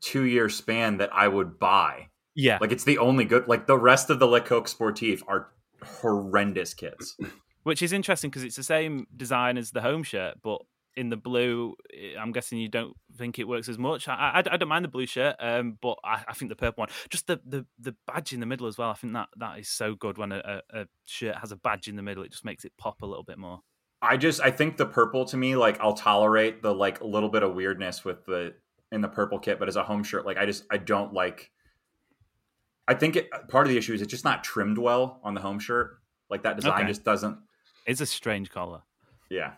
two 0.01 0.23
year 0.23 0.49
span 0.49 0.97
that 0.97 1.13
I 1.13 1.27
would 1.27 1.59
buy. 1.59 2.09
Yeah, 2.35 2.57
like 2.59 2.71
it's 2.71 2.83
the 2.83 2.97
only 2.97 3.25
good. 3.25 3.47
Like 3.47 3.67
the 3.67 3.77
rest 3.77 4.09
of 4.09 4.19
the 4.19 4.27
Le 4.27 4.41
Coq 4.41 4.67
Sportif 4.67 5.21
are 5.27 5.49
horrendous 5.83 6.73
kits 6.73 7.15
which 7.67 7.81
is 7.81 7.91
interesting 7.91 8.29
because 8.29 8.45
it's 8.45 8.55
the 8.55 8.63
same 8.63 9.05
design 9.13 9.57
as 9.57 9.71
the 9.71 9.81
home 9.81 10.01
shirt, 10.01 10.35
but 10.41 10.61
in 10.95 11.09
the 11.09 11.17
blue, 11.17 11.75
eh, 11.93 12.17
I'm 12.17 12.31
guessing 12.31 12.59
you 12.59 12.69
don't 12.69 12.95
think 13.17 13.39
it 13.39 13.43
works 13.45 13.67
as 13.67 13.77
much. 13.77 14.07
I, 14.07 14.13
I, 14.35 14.53
I 14.53 14.55
don't 14.55 14.69
mind 14.69 14.85
the 14.85 14.89
blue 14.89 15.05
shirt, 15.05 15.35
um, 15.41 15.77
but 15.81 15.97
I, 16.01 16.23
I, 16.29 16.33
think 16.33 16.47
the 16.47 16.55
purple 16.55 16.83
one, 16.83 16.89
just 17.09 17.27
the, 17.27 17.41
the, 17.45 17.65
the 17.77 17.93
badge 18.07 18.31
in 18.31 18.39
the 18.39 18.45
middle 18.45 18.67
as 18.67 18.77
well. 18.77 18.91
I 18.91 18.93
think 18.93 19.11
that 19.11 19.27
that 19.35 19.59
is 19.59 19.67
so 19.67 19.95
good 19.95 20.17
when 20.17 20.31
a, 20.31 20.61
a, 20.69 20.85
shirt 21.07 21.35
has 21.35 21.51
a 21.51 21.57
badge 21.57 21.89
in 21.89 21.97
the 21.97 22.01
middle. 22.01 22.23
It 22.23 22.31
just 22.31 22.45
makes 22.45 22.63
it 22.63 22.71
pop 22.77 23.01
a 23.01 23.05
little 23.05 23.25
bit 23.25 23.37
more. 23.37 23.59
I 24.01 24.15
just 24.15 24.39
I 24.39 24.49
think 24.49 24.77
the 24.77 24.85
purple 24.85 25.25
to 25.25 25.35
me, 25.35 25.57
like 25.57 25.77
I'll 25.81 25.93
tolerate 25.93 26.61
the 26.61 26.73
like 26.73 27.01
a 27.01 27.05
little 27.05 27.29
bit 27.29 27.43
of 27.43 27.53
weirdness 27.53 28.05
with 28.05 28.25
the 28.25 28.53
in 28.93 29.01
the 29.01 29.09
purple 29.09 29.39
kit, 29.39 29.59
but 29.59 29.67
as 29.67 29.75
a 29.75 29.83
home 29.83 30.05
shirt, 30.05 30.25
like 30.25 30.37
I 30.37 30.45
just 30.45 30.63
I 30.71 30.77
don't 30.77 31.11
like. 31.11 31.51
I 32.87 32.93
think 32.93 33.17
it, 33.17 33.29
part 33.49 33.67
of 33.67 33.71
the 33.73 33.77
issue 33.77 33.93
is 33.93 34.01
it's 34.01 34.09
just 34.09 34.23
not 34.23 34.45
trimmed 34.45 34.77
well 34.77 35.19
on 35.21 35.33
the 35.33 35.41
home 35.41 35.59
shirt. 35.59 35.99
Like 36.29 36.43
that 36.43 36.55
design 36.55 36.79
okay. 36.79 36.87
just 36.87 37.03
doesn't 37.03 37.37
it's 37.87 38.01
a 38.01 38.05
strange 38.05 38.51
collar. 38.51 38.81
Yeah. 39.29 39.53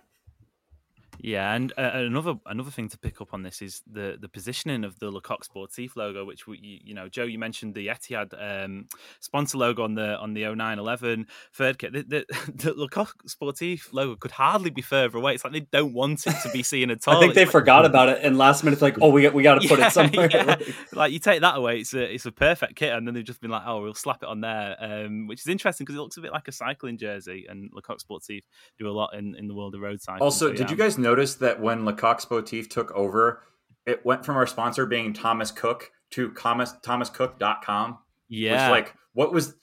Yeah, 1.22 1.53
and 1.53 1.74
uh, 1.78 1.91
another 1.93 2.36
another 2.45 2.72
thing 2.72 2.88
to 2.89 2.97
pick 2.97 3.20
up 3.20 3.34
on 3.34 3.43
this 3.43 3.61
is 3.61 3.82
the 3.91 4.17
the 4.20 4.30
positioning 4.30 4.84
of 4.84 4.99
the 4.99 5.11
Le 5.11 5.22
Coq 5.22 5.45
Sportif 5.45 5.95
logo, 5.95 6.24
which 6.24 6.47
we, 6.47 6.59
you, 6.61 6.80
you 6.86 6.93
know, 6.93 7.09
Joe, 7.09 7.24
you 7.24 7.38
mentioned 7.38 7.76
the 7.76 7.88
Etihad 7.88 8.34
um, 8.39 8.88
sponsor 9.20 9.57
logo 9.57 9.84
on 9.84 9.95
the 9.95 10.17
on 10.17 10.34
the 10.34 10.43
0911 10.43 11.28
third 11.53 11.78
kit. 11.78 11.93
The, 11.93 12.03
the, 12.03 12.51
the 12.55 12.74
Le 12.74 12.88
Coq 12.88 13.13
Sportif 13.28 13.91
logo 13.91 14.15
could 14.15 14.32
hardly 14.32 14.70
be 14.70 14.82
further 14.82 15.17
away. 15.17 15.34
It's 15.34 15.43
like 15.43 15.51
they 15.51 15.67
don't 15.72 15.93
want 15.93 16.26
it 16.26 16.36
to 16.43 16.49
be 16.51 16.63
seen 16.63 16.89
at 16.89 17.05
all. 17.07 17.17
I 17.17 17.20
think 17.20 17.34
they 17.34 17.45
forgot 17.45 17.86
about 17.86 18.09
it, 18.09 18.20
and 18.24 18.38
last 18.38 18.63
minute, 18.63 18.82
like, 18.82 18.97
oh, 19.01 19.09
we 19.09 19.28
we 19.30 19.43
got 19.43 19.61
to 19.61 19.67
put 19.67 19.80
yeah, 19.80 19.88
it 19.88 19.91
somewhere. 19.91 20.30
Yeah. 20.32 20.55
like 20.93 21.11
you 21.11 21.20
take 21.20 21.41
that 21.41 21.57
away, 21.57 21.80
it's 21.80 21.93
a 21.93 22.13
it's 22.13 22.26
a 22.26 22.32
perfect 22.32 22.76
kit, 22.78 22.93
and 22.93 23.05
then 23.05 23.13
they've 23.13 23.26
just 23.26 23.41
been 23.41 23.51
like, 23.51 23.63
oh, 23.65 23.82
we'll 23.82 23.93
slap 23.93 24.24
it 24.24 24.30
on 24.30 24.39
there, 24.39 24.78
um, 24.80 25.28
which 25.28 25.41
is 25.41 25.47
interesting 25.47 25.84
because 25.84 25.97
it 25.97 26.01
looks 26.01 26.15
a 26.15 26.22
bit 26.22 26.32
like 26.32 26.47
a 26.47 26.53
cycling 26.53 26.97
jersey, 26.97 27.45
and 27.49 27.70
Le 27.74 27.82
Coq 27.82 27.99
Sportif 27.99 28.43
do 28.78 28.89
a 28.89 28.91
lot 28.91 29.13
in, 29.13 29.36
in 29.36 29.47
the 29.47 29.53
world 29.53 29.76
of 29.76 29.82
road 29.82 30.01
cycling. 30.01 30.22
Also, 30.22 30.47
so, 30.47 30.51
yeah. 30.51 30.57
did 30.57 30.72
you 30.72 30.78
guys 30.78 30.97
know? 30.97 31.09
Notice 31.10 31.36
that 31.36 31.60
when 31.60 31.86
Le 31.86 31.93
Coq 31.93 32.22
Sportif 32.22 32.70
took 32.70 32.91
over, 32.91 33.41
it 33.86 34.05
went 34.05 34.26
from 34.26 34.36
our 34.36 34.45
sponsor 34.45 34.86
being 34.86 35.14
Thomas 35.14 35.51
Cook 35.51 35.91
to 36.12 36.32
Thomas 36.34 36.74
thomascook.com. 36.84 37.97
Yeah. 38.28 38.70
Which, 38.70 38.72
like, 38.72 38.93
what 39.14 39.34
was 39.34 39.55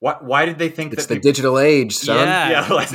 what 0.00 0.24
why 0.24 0.44
did 0.44 0.58
they 0.58 0.68
think 0.68 0.92
it's 0.92 1.06
that 1.06 1.14
the 1.14 1.20
digital 1.20 1.58
age, 1.58 1.94
son? 1.94 2.26
Yeah, 2.26 2.50
yeah 2.50 2.72
like, 2.72 2.90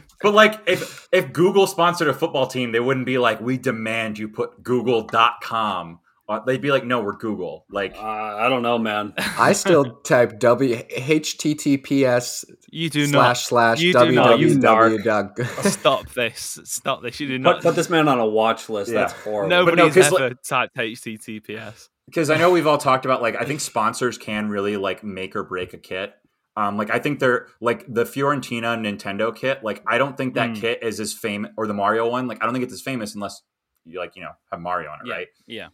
but 0.22 0.34
like 0.34 0.60
if 0.66 1.08
if 1.12 1.32
Google 1.32 1.66
sponsored 1.66 2.08
a 2.08 2.14
football 2.14 2.46
team, 2.46 2.72
they 2.72 2.80
wouldn't 2.80 3.06
be 3.06 3.18
like, 3.18 3.40
we 3.40 3.58
demand 3.58 4.18
you 4.18 4.28
put 4.28 4.62
google.com 4.62 6.00
uh, 6.28 6.40
they'd 6.46 6.60
be 6.60 6.70
like, 6.70 6.84
"No, 6.84 7.02
we're 7.02 7.16
Google." 7.16 7.66
Like, 7.68 7.96
uh, 7.96 8.00
I 8.00 8.48
don't 8.48 8.62
know, 8.62 8.78
man. 8.78 9.14
I 9.18 9.52
still 9.52 9.84
type 10.04 10.38
w 10.38 10.76
https. 10.76 12.44
You 12.70 12.90
do 12.90 13.06
slash 13.06 13.12
not 13.12 13.36
slash 13.38 13.80
you 13.80 13.92
www. 13.92 15.46
Stop 15.70 16.08
this! 16.10 16.58
Stop 16.64 17.02
this! 17.02 17.18
You 17.18 17.28
do 17.28 17.38
not 17.38 17.56
put, 17.56 17.62
put 17.62 17.76
this 17.76 17.90
man 17.90 18.08
on 18.08 18.18
a 18.20 18.26
watch 18.26 18.68
list. 18.68 18.92
Yeah. 18.92 19.00
That's 19.00 19.12
horrible. 19.12 19.50
Nobody's 19.50 19.96
no, 19.96 20.02
ever 20.02 20.28
like, 20.28 20.42
typed 20.42 20.76
HTTPS. 20.76 21.88
Because 22.06 22.30
I 22.30 22.36
know 22.36 22.50
we've 22.50 22.66
all 22.66 22.78
talked 22.78 23.04
about 23.04 23.20
like 23.20 23.36
I 23.40 23.44
think 23.44 23.60
sponsors 23.60 24.16
can 24.16 24.48
really 24.48 24.76
like 24.76 25.02
make 25.02 25.34
or 25.34 25.42
break 25.42 25.74
a 25.74 25.78
kit. 25.78 26.14
Um, 26.56 26.76
like 26.76 26.90
I 26.90 26.98
think 26.98 27.18
they're 27.18 27.48
like 27.60 27.84
the 27.88 28.04
Fiorentina 28.04 28.78
Nintendo 28.78 29.34
kit. 29.34 29.64
Like 29.64 29.82
I 29.86 29.98
don't 29.98 30.16
think 30.16 30.34
that 30.34 30.50
mm. 30.50 30.60
kit 30.60 30.82
is 30.82 31.00
as 31.00 31.12
famous, 31.12 31.50
or 31.56 31.66
the 31.66 31.74
Mario 31.74 32.08
one. 32.08 32.28
Like 32.28 32.42
I 32.42 32.44
don't 32.44 32.52
think 32.52 32.64
it's 32.64 32.74
as 32.74 32.82
famous 32.82 33.14
unless 33.14 33.42
you 33.84 33.98
like 33.98 34.16
you 34.16 34.22
know 34.22 34.32
have 34.50 34.60
Mario 34.60 34.90
on 34.90 34.98
it, 35.00 35.08
yeah. 35.08 35.14
right? 35.14 35.28
Yeah. 35.46 35.68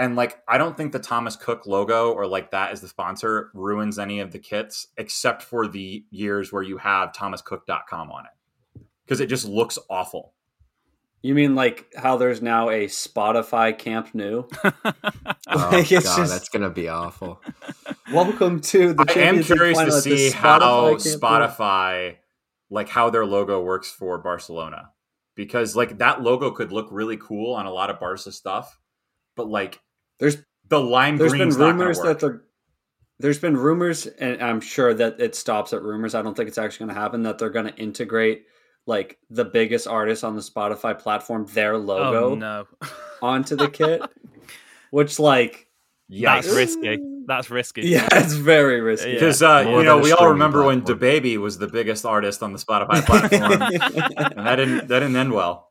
And 0.00 0.16
like, 0.16 0.42
I 0.48 0.56
don't 0.56 0.78
think 0.78 0.92
the 0.92 0.98
Thomas 0.98 1.36
Cook 1.36 1.66
logo 1.66 2.10
or 2.12 2.26
like 2.26 2.52
that 2.52 2.70
as 2.70 2.80
the 2.80 2.88
sponsor 2.88 3.50
ruins 3.52 3.98
any 3.98 4.20
of 4.20 4.32
the 4.32 4.38
kits, 4.38 4.86
except 4.96 5.42
for 5.42 5.68
the 5.68 6.06
years 6.10 6.50
where 6.50 6.62
you 6.62 6.78
have 6.78 7.12
thomascook.com 7.12 8.10
on 8.10 8.24
it. 8.24 8.82
Because 9.04 9.20
it 9.20 9.26
just 9.26 9.46
looks 9.46 9.78
awful. 9.90 10.32
You 11.20 11.34
mean 11.34 11.54
like 11.54 11.92
how 11.94 12.16
there's 12.16 12.40
now 12.40 12.70
a 12.70 12.86
Spotify 12.86 13.76
Camp 13.76 14.14
Nou? 14.14 14.44
oh 14.64 14.72
god, 15.46 15.84
just... 15.84 16.16
that's 16.16 16.48
gonna 16.48 16.70
be 16.70 16.88
awful. 16.88 17.42
Welcome 18.10 18.62
to 18.62 18.94
the. 18.94 19.04
I 19.06 19.20
am 19.20 19.42
curious 19.42 19.78
to 19.80 19.92
see 20.00 20.30
how 20.30 20.94
Spotify, 20.94 22.16
like 22.70 22.88
how 22.88 23.10
their 23.10 23.26
logo 23.26 23.62
works 23.62 23.90
for 23.90 24.16
Barcelona, 24.16 24.92
because 25.34 25.76
like 25.76 25.98
that 25.98 26.22
logo 26.22 26.52
could 26.52 26.72
look 26.72 26.88
really 26.90 27.18
cool 27.18 27.54
on 27.54 27.66
a 27.66 27.70
lot 27.70 27.90
of 27.90 28.00
Barca 28.00 28.32
stuff, 28.32 28.80
but 29.36 29.46
like 29.46 29.78
there's 30.20 30.36
the 30.68 30.80
lime 30.80 31.16
there's 31.16 31.32
been 31.32 31.50
rumors 31.50 31.98
that 32.00 32.20
they're 32.20 32.42
there's 33.18 33.38
been 33.38 33.56
rumors 33.56 34.06
and 34.06 34.40
i'm 34.42 34.60
sure 34.60 34.94
that 34.94 35.18
it 35.18 35.34
stops 35.34 35.72
at 35.72 35.82
rumors 35.82 36.14
i 36.14 36.22
don't 36.22 36.36
think 36.36 36.48
it's 36.48 36.58
actually 36.58 36.86
going 36.86 36.94
to 36.94 37.00
happen 37.00 37.22
that 37.22 37.38
they're 37.38 37.50
going 37.50 37.66
to 37.66 37.76
integrate 37.76 38.44
like 38.86 39.18
the 39.28 39.44
biggest 39.44 39.88
artist 39.88 40.22
on 40.22 40.36
the 40.36 40.42
spotify 40.42 40.96
platform 40.96 41.46
their 41.52 41.76
logo 41.76 42.30
oh, 42.30 42.34
no. 42.34 42.66
onto 43.22 43.56
the 43.56 43.68
kit 43.68 44.02
which 44.90 45.18
like 45.18 45.70
Yikes. 46.10 46.22
That's 46.22 46.56
risky. 46.56 46.98
That's 47.26 47.50
risky. 47.50 47.82
Yeah, 47.82 48.08
it's 48.12 48.32
very 48.32 48.80
risky. 48.80 49.12
Because 49.12 49.42
uh, 49.42 49.64
you 49.64 49.84
know, 49.84 49.98
we 49.98 50.10
all 50.10 50.30
remember 50.30 50.62
platform. 50.62 50.84
when 50.84 50.98
DaBaby 50.98 51.36
was 51.36 51.56
the 51.58 51.68
biggest 51.68 52.04
artist 52.04 52.42
on 52.42 52.52
the 52.52 52.58
Spotify 52.58 53.04
platform, 53.06 53.62
and 53.62 54.46
that 54.46 54.56
didn't 54.56 54.88
that 54.88 55.00
didn't 55.00 55.14
end 55.14 55.32
well. 55.32 55.69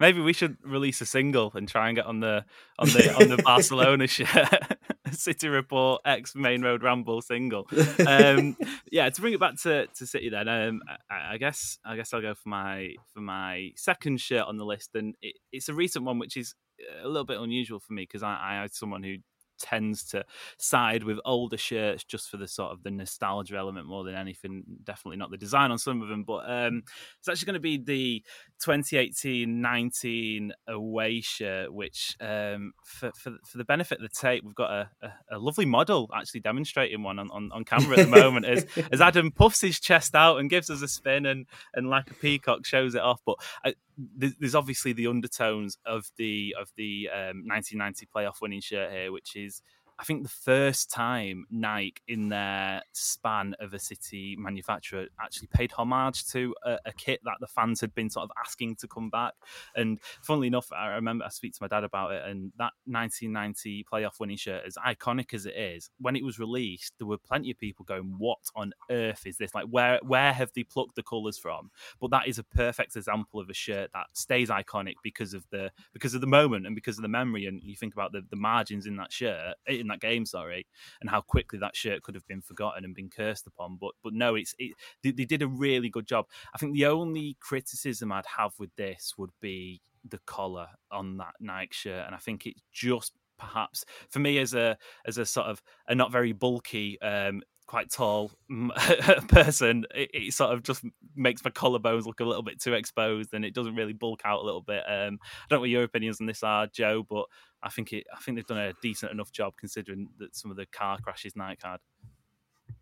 Maybe 0.00 0.20
we 0.20 0.32
should 0.32 0.56
release 0.62 1.00
a 1.00 1.06
single 1.06 1.52
and 1.54 1.68
try 1.68 1.88
and 1.88 1.96
get 1.96 2.06
on 2.06 2.20
the 2.20 2.44
on 2.78 2.88
the 2.88 3.14
on 3.14 3.28
the 3.28 3.36
Barcelona 3.44 4.06
shirt. 4.06 4.78
City 5.10 5.48
Report 5.48 6.02
X 6.04 6.34
Maine 6.34 6.62
Road 6.62 6.82
Ramble 6.82 7.22
single. 7.22 7.66
Um, 8.06 8.56
yeah, 8.92 9.08
to 9.08 9.20
bring 9.20 9.32
it 9.32 9.40
back 9.40 9.56
to, 9.62 9.86
to 9.86 10.06
City 10.06 10.28
then, 10.28 10.48
um, 10.48 10.82
I, 11.10 11.34
I, 11.34 11.38
guess 11.38 11.78
I 11.84 11.96
guess 11.96 12.12
I'll 12.12 12.20
go 12.20 12.34
for 12.34 12.48
my 12.48 12.94
for 13.14 13.20
my 13.20 13.70
second 13.76 14.20
shirt 14.20 14.46
on 14.46 14.56
the 14.58 14.66
list, 14.66 14.90
and 14.94 15.14
it, 15.22 15.36
it's 15.52 15.68
a 15.68 15.74
recent 15.74 16.04
one 16.04 16.18
which 16.18 16.36
is 16.36 16.54
a 17.02 17.08
little 17.08 17.24
bit 17.24 17.40
unusual 17.40 17.80
for 17.80 17.92
me 17.92 18.02
because 18.02 18.22
I, 18.22 18.38
I 18.40 18.54
had 18.60 18.74
someone 18.74 19.02
who 19.02 19.16
tends 19.58 20.04
to 20.04 20.24
side 20.56 21.02
with 21.04 21.18
older 21.24 21.56
shirts 21.56 22.04
just 22.04 22.30
for 22.30 22.36
the 22.36 22.48
sort 22.48 22.72
of 22.72 22.82
the 22.82 22.90
nostalgia 22.90 23.56
element 23.56 23.86
more 23.86 24.04
than 24.04 24.14
anything. 24.14 24.64
Definitely 24.84 25.18
not 25.18 25.30
the 25.30 25.36
design 25.36 25.70
on 25.70 25.78
some 25.78 26.02
of 26.02 26.08
them, 26.08 26.24
but 26.24 26.48
um, 26.48 26.82
it's 27.18 27.28
actually 27.28 27.46
going 27.46 27.54
to 27.54 27.60
be 27.60 27.78
the 27.78 28.24
2018-19 28.64 30.50
away 30.66 31.20
shirt, 31.20 31.72
which 31.72 32.16
um, 32.20 32.72
for, 32.84 33.12
for, 33.12 33.32
for 33.44 33.58
the 33.58 33.64
benefit 33.64 33.98
of 33.98 34.02
the 34.02 34.08
tape, 34.08 34.44
we've 34.44 34.54
got 34.54 34.70
a, 34.70 34.90
a, 35.02 35.12
a 35.32 35.38
lovely 35.38 35.66
model 35.66 36.08
actually 36.14 36.40
demonstrating 36.40 37.02
one 37.02 37.18
on, 37.18 37.30
on, 37.30 37.50
on 37.52 37.64
camera 37.64 37.98
at 37.98 38.10
the 38.10 38.20
moment 38.20 38.46
as, 38.46 38.66
as 38.92 39.00
Adam 39.00 39.30
puffs 39.30 39.60
his 39.60 39.80
chest 39.80 40.14
out 40.14 40.38
and 40.38 40.50
gives 40.50 40.70
us 40.70 40.82
a 40.82 40.88
spin 40.88 41.26
and, 41.26 41.46
and 41.74 41.88
like 41.88 42.10
a 42.10 42.14
peacock 42.14 42.64
shows 42.64 42.94
it 42.94 43.02
off. 43.02 43.20
But 43.24 43.36
I, 43.64 43.74
there's 43.98 44.54
obviously 44.54 44.92
the 44.92 45.08
undertones 45.08 45.76
of 45.84 46.10
the 46.16 46.54
of 46.60 46.70
the 46.76 47.08
um, 47.12 47.42
1990 47.46 48.06
playoff 48.14 48.40
winning 48.40 48.60
shirt 48.60 48.92
here, 48.92 49.10
which 49.10 49.34
is 49.34 49.62
I 50.00 50.04
think 50.04 50.22
the 50.22 50.28
first 50.28 50.90
time 50.90 51.44
Nike, 51.50 52.00
in 52.06 52.28
their 52.28 52.82
span 52.92 53.56
of 53.58 53.74
a 53.74 53.80
city 53.80 54.36
manufacturer, 54.38 55.06
actually 55.20 55.48
paid 55.48 55.72
homage 55.72 56.24
to 56.28 56.54
a, 56.64 56.78
a, 56.86 56.92
kit 56.92 57.20
that 57.24 57.38
the 57.40 57.48
fans 57.48 57.80
had 57.80 57.92
been 57.96 58.08
sort 58.08 58.24
of 58.24 58.30
asking 58.38 58.76
to 58.76 58.86
come 58.86 59.10
back. 59.10 59.32
And 59.74 59.98
funnily 60.22 60.46
enough, 60.46 60.70
I 60.72 60.88
remember 60.88 61.24
I 61.24 61.30
speak 61.30 61.52
to 61.54 61.58
my 61.60 61.66
dad 61.66 61.82
about 61.82 62.12
it, 62.12 62.22
and 62.24 62.52
that 62.58 62.72
1990 62.86 63.86
playoff 63.92 64.20
winning 64.20 64.36
shirt, 64.36 64.62
as 64.64 64.76
iconic 64.76 65.34
as 65.34 65.46
it 65.46 65.56
is, 65.56 65.90
when 65.98 66.14
it 66.14 66.24
was 66.24 66.38
released, 66.38 66.94
there 66.98 67.06
were 67.08 67.18
plenty 67.18 67.50
of 67.50 67.58
people 67.58 67.84
going, 67.84 68.14
"What 68.18 68.38
on 68.54 68.72
earth 68.90 69.26
is 69.26 69.36
this? 69.36 69.52
Like, 69.52 69.66
where 69.66 69.98
where 70.04 70.32
have 70.32 70.52
they 70.54 70.62
plucked 70.62 70.94
the 70.94 71.02
colours 71.02 71.38
from?" 71.38 71.72
But 72.00 72.12
that 72.12 72.28
is 72.28 72.38
a 72.38 72.44
perfect 72.44 72.94
example 72.94 73.40
of 73.40 73.50
a 73.50 73.54
shirt 73.54 73.90
that 73.94 74.06
stays 74.12 74.48
iconic 74.48 74.94
because 75.02 75.34
of 75.34 75.44
the 75.50 75.72
because 75.92 76.14
of 76.14 76.20
the 76.20 76.28
moment 76.28 76.66
and 76.66 76.76
because 76.76 76.98
of 76.98 77.02
the 77.02 77.08
memory. 77.08 77.46
And 77.46 77.60
you 77.62 77.74
think 77.74 77.94
about 77.94 78.12
the, 78.12 78.22
the 78.30 78.36
margins 78.36 78.86
in 78.86 78.96
that 78.96 79.12
shirt 79.12 79.56
that 79.88 80.00
game, 80.00 80.26
sorry, 80.26 80.66
and 81.00 81.10
how 81.10 81.20
quickly 81.20 81.58
that 81.58 81.76
shirt 81.76 82.02
could 82.02 82.14
have 82.14 82.26
been 82.26 82.40
forgotten 82.40 82.84
and 82.84 82.94
been 82.94 83.10
cursed 83.10 83.46
upon. 83.46 83.76
But 83.80 83.92
but 84.02 84.12
no, 84.12 84.34
it's 84.34 84.54
it, 84.58 84.72
they, 85.02 85.10
they 85.10 85.24
did 85.24 85.42
a 85.42 85.48
really 85.48 85.88
good 85.88 86.06
job. 86.06 86.26
I 86.54 86.58
think 86.58 86.74
the 86.74 86.86
only 86.86 87.36
criticism 87.40 88.12
I'd 88.12 88.26
have 88.36 88.52
with 88.58 88.74
this 88.76 89.14
would 89.18 89.30
be 89.40 89.80
the 90.08 90.20
collar 90.26 90.68
on 90.90 91.16
that 91.18 91.34
Nike 91.40 91.72
shirt, 91.72 92.06
and 92.06 92.14
I 92.14 92.18
think 92.18 92.46
it 92.46 92.54
just 92.72 93.12
perhaps 93.38 93.84
for 94.10 94.18
me 94.18 94.38
as 94.38 94.52
a 94.52 94.76
as 95.06 95.16
a 95.16 95.24
sort 95.24 95.46
of 95.46 95.62
a 95.86 95.94
not 95.94 96.10
very 96.10 96.32
bulky 96.32 97.00
um 97.02 97.40
quite 97.68 97.92
tall 97.92 98.32
person, 99.28 99.86
it, 99.94 100.10
it, 100.12 100.32
sort 100.32 100.52
of 100.52 100.64
just 100.64 100.82
makes 101.14 101.44
my 101.44 101.50
collarbones 101.50 102.06
look 102.06 102.18
a 102.18 102.24
little 102.24 102.42
bit 102.42 102.60
too 102.60 102.72
exposed, 102.72 103.32
and 103.34 103.44
it 103.44 103.54
doesn't 103.54 103.76
really 103.76 103.92
bulk 103.92 104.22
out 104.24 104.40
a 104.40 104.44
little 104.44 104.62
bit. 104.62 104.82
Um, 104.88 105.20
I 105.22 105.46
don't 105.48 105.58
know 105.58 105.60
what 105.60 105.70
your 105.70 105.84
opinions 105.84 106.20
on 106.20 106.26
this 106.26 106.42
are, 106.42 106.66
Joe, 106.66 107.06
but 107.08 107.26
I 107.62 107.68
think 107.68 107.92
it. 107.92 108.06
I 108.12 108.18
think 108.20 108.36
they've 108.36 108.46
done 108.46 108.58
a 108.58 108.72
decent 108.82 109.12
enough 109.12 109.30
job 109.30 109.52
considering 109.56 110.08
that 110.18 110.34
some 110.34 110.50
of 110.50 110.56
the 110.56 110.66
car 110.66 110.98
crashes 110.98 111.36
Nike 111.36 111.60
had. 111.62 111.78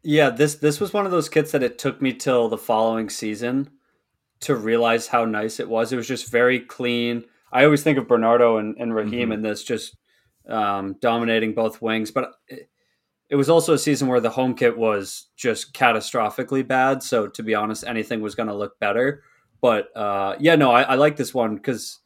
Yeah, 0.02 0.30
this 0.30 0.54
this 0.54 0.80
was 0.80 0.94
one 0.94 1.04
of 1.04 1.12
those 1.12 1.28
kits 1.28 1.52
that 1.52 1.62
it 1.62 1.78
took 1.78 2.00
me 2.00 2.14
till 2.14 2.48
the 2.48 2.56
following 2.56 3.10
season 3.10 3.68
to 4.40 4.54
realize 4.54 5.08
how 5.08 5.24
nice 5.24 5.60
it 5.60 5.68
was. 5.68 5.92
It 5.92 5.96
was 5.96 6.08
just 6.08 6.30
very 6.30 6.60
clean. 6.60 7.24
I 7.52 7.64
always 7.64 7.82
think 7.82 7.98
of 7.98 8.08
Bernardo 8.08 8.58
and, 8.58 8.76
and 8.78 8.94
Raheem 8.94 9.24
mm-hmm. 9.24 9.32
in 9.32 9.42
this 9.42 9.64
just 9.64 9.96
um, 10.48 10.96
dominating 11.00 11.54
both 11.54 11.82
wings, 11.82 12.12
but. 12.12 12.32
It, 12.46 12.70
it 13.28 13.36
was 13.36 13.50
also 13.50 13.74
a 13.74 13.78
season 13.78 14.08
where 14.08 14.20
the 14.20 14.30
home 14.30 14.54
kit 14.54 14.76
was 14.78 15.26
just 15.36 15.74
catastrophically 15.74 16.66
bad. 16.66 17.02
So 17.02 17.26
to 17.28 17.42
be 17.42 17.54
honest, 17.54 17.84
anything 17.86 18.20
was 18.20 18.34
going 18.34 18.48
to 18.48 18.54
look 18.54 18.78
better. 18.78 19.22
But 19.60 19.96
uh, 19.96 20.36
yeah, 20.38 20.54
no, 20.54 20.70
I, 20.70 20.82
I 20.82 20.94
like 20.94 21.16
this 21.16 21.34
one 21.34 21.56
because 21.56 21.98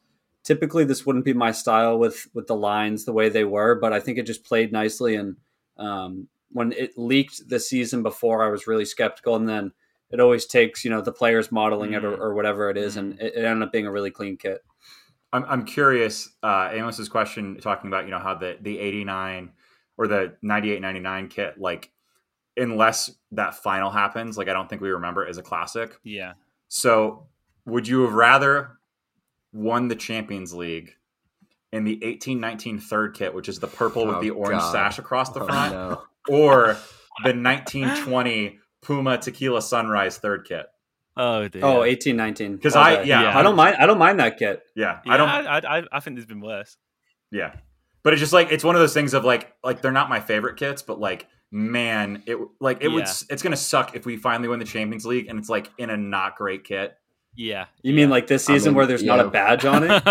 typically 0.43 0.83
this 0.83 1.05
wouldn't 1.05 1.25
be 1.25 1.33
my 1.33 1.51
style 1.51 1.99
with 1.99 2.27
with 2.33 2.47
the 2.47 2.55
lines 2.55 3.05
the 3.05 3.13
way 3.13 3.29
they 3.29 3.43
were. 3.43 3.75
But 3.75 3.93
I 3.93 3.99
think 3.99 4.17
it 4.17 4.25
just 4.25 4.43
played 4.43 4.71
nicely. 4.71 5.15
And 5.15 5.35
um, 5.77 6.27
when 6.49 6.71
it 6.71 6.97
leaked 6.97 7.47
the 7.47 7.59
season 7.59 8.01
before, 8.03 8.43
I 8.43 8.49
was 8.49 8.67
really 8.67 8.85
skeptical. 8.85 9.35
And 9.35 9.47
then 9.47 9.71
it 10.11 10.19
always 10.19 10.45
takes 10.45 10.83
you 10.83 10.91
know 10.91 11.01
the 11.01 11.11
players 11.11 11.51
modeling 11.51 11.91
mm. 11.91 11.97
it 11.97 12.05
or, 12.05 12.15
or, 12.15 12.33
whatever 12.33 12.69
it 12.69 12.77
is, 12.77 12.97
and 12.97 13.19
it, 13.19 13.33
it, 13.35 13.45
ended 13.45 13.67
up 13.67 13.71
being 13.71 13.87
a 13.87 13.91
really 13.91 14.11
clean 14.11 14.37
kit. 14.37 14.61
I'm 15.33 15.45
I'm 15.45 15.65
curious. 15.65 16.29
Uh, 16.43 16.69
Amos's 16.73 17.09
question 17.09 17.57
talking 17.61 17.87
about 17.87 18.05
you 18.05 18.11
know 18.11 18.19
how 18.19 18.35
the 18.35 18.57
the 18.61 18.79
'89 18.79 19.51
or 20.01 20.07
the 20.07 20.33
98 20.41 20.81
99 20.81 21.27
kit 21.27 21.61
like 21.61 21.91
unless 22.57 23.11
that 23.31 23.53
final 23.53 23.91
happens 23.91 24.35
like 24.35 24.49
i 24.49 24.53
don't 24.53 24.67
think 24.67 24.81
we 24.81 24.89
remember 24.89 25.23
it 25.23 25.29
as 25.29 25.37
a 25.37 25.43
classic 25.43 25.99
yeah 26.03 26.33
so 26.69 27.27
would 27.65 27.87
you 27.87 28.01
have 28.01 28.13
rather 28.13 28.79
won 29.53 29.89
the 29.89 29.95
champions 29.95 30.55
league 30.55 30.95
in 31.71 31.83
the 31.83 31.93
1819 31.93 32.79
third 32.79 33.13
kit 33.13 33.35
which 33.35 33.47
is 33.47 33.59
the 33.59 33.67
purple 33.67 34.01
oh, 34.01 34.07
with 34.07 34.21
the 34.21 34.31
orange 34.31 34.59
God. 34.59 34.71
sash 34.71 34.97
across 34.97 35.29
the 35.29 35.41
oh, 35.41 35.45
front 35.45 35.73
no. 35.73 36.01
or 36.27 36.65
the 37.23 37.35
1920 37.35 38.57
puma 38.81 39.19
tequila 39.19 39.61
sunrise 39.61 40.17
third 40.17 40.45
kit 40.47 40.65
Oh, 41.17 41.49
dear. 41.49 41.65
oh, 41.65 41.83
18, 41.83 42.15
19. 42.15 42.55
Because 42.55 42.73
okay. 42.73 42.99
I, 42.99 43.03
yeah, 43.03 43.23
yeah, 43.23 43.37
I 43.37 43.43
don't 43.43 43.57
mind. 43.57 43.75
I 43.77 43.85
don't 43.85 43.97
mind 43.97 44.21
that 44.21 44.39
kit. 44.39 44.63
Yeah, 44.77 45.01
yeah 45.05 45.13
I 45.13 45.17
don't. 45.17 45.27
I, 45.27 45.57
I, 45.57 45.83
I 45.91 45.99
think 45.99 46.15
there's 46.15 46.25
been 46.25 46.39
worse. 46.39 46.77
Yeah, 47.31 47.53
but 48.03 48.13
it's 48.13 48.19
just 48.19 48.33
like 48.33 48.51
it's 48.51 48.63
one 48.63 48.75
of 48.75 48.81
those 48.81 48.93
things 48.93 49.13
of 49.13 49.23
like 49.23 49.53
like 49.63 49.81
they're 49.81 49.91
not 49.91 50.09
my 50.09 50.19
favorite 50.19 50.57
kits, 50.57 50.81
but 50.81 50.99
like 50.99 51.27
man, 51.51 52.23
it 52.25 52.37
like 52.59 52.77
it 52.81 52.89
yeah. 52.89 52.95
would 52.95 53.03
it's 53.29 53.43
gonna 53.43 53.57
suck 53.57 53.95
if 53.95 54.05
we 54.05 54.17
finally 54.17 54.47
win 54.47 54.59
the 54.59 54.65
Champions 54.65 55.05
League 55.05 55.27
and 55.27 55.37
it's 55.37 55.49
like 55.49 55.69
in 55.77 55.89
a 55.89 55.97
not 55.97 56.37
great 56.37 56.63
kit. 56.63 56.97
Yeah. 57.35 57.65
You 57.81 57.93
mean 57.93 58.09
like 58.09 58.27
this 58.27 58.45
season 58.45 58.69
I 58.69 58.71
mean, 58.71 58.75
where 58.77 58.85
there's 58.85 59.03
yeah. 59.03 59.15
not 59.15 59.25
a 59.25 59.29
badge 59.29 59.65
on 59.65 59.83
it? 59.83 60.03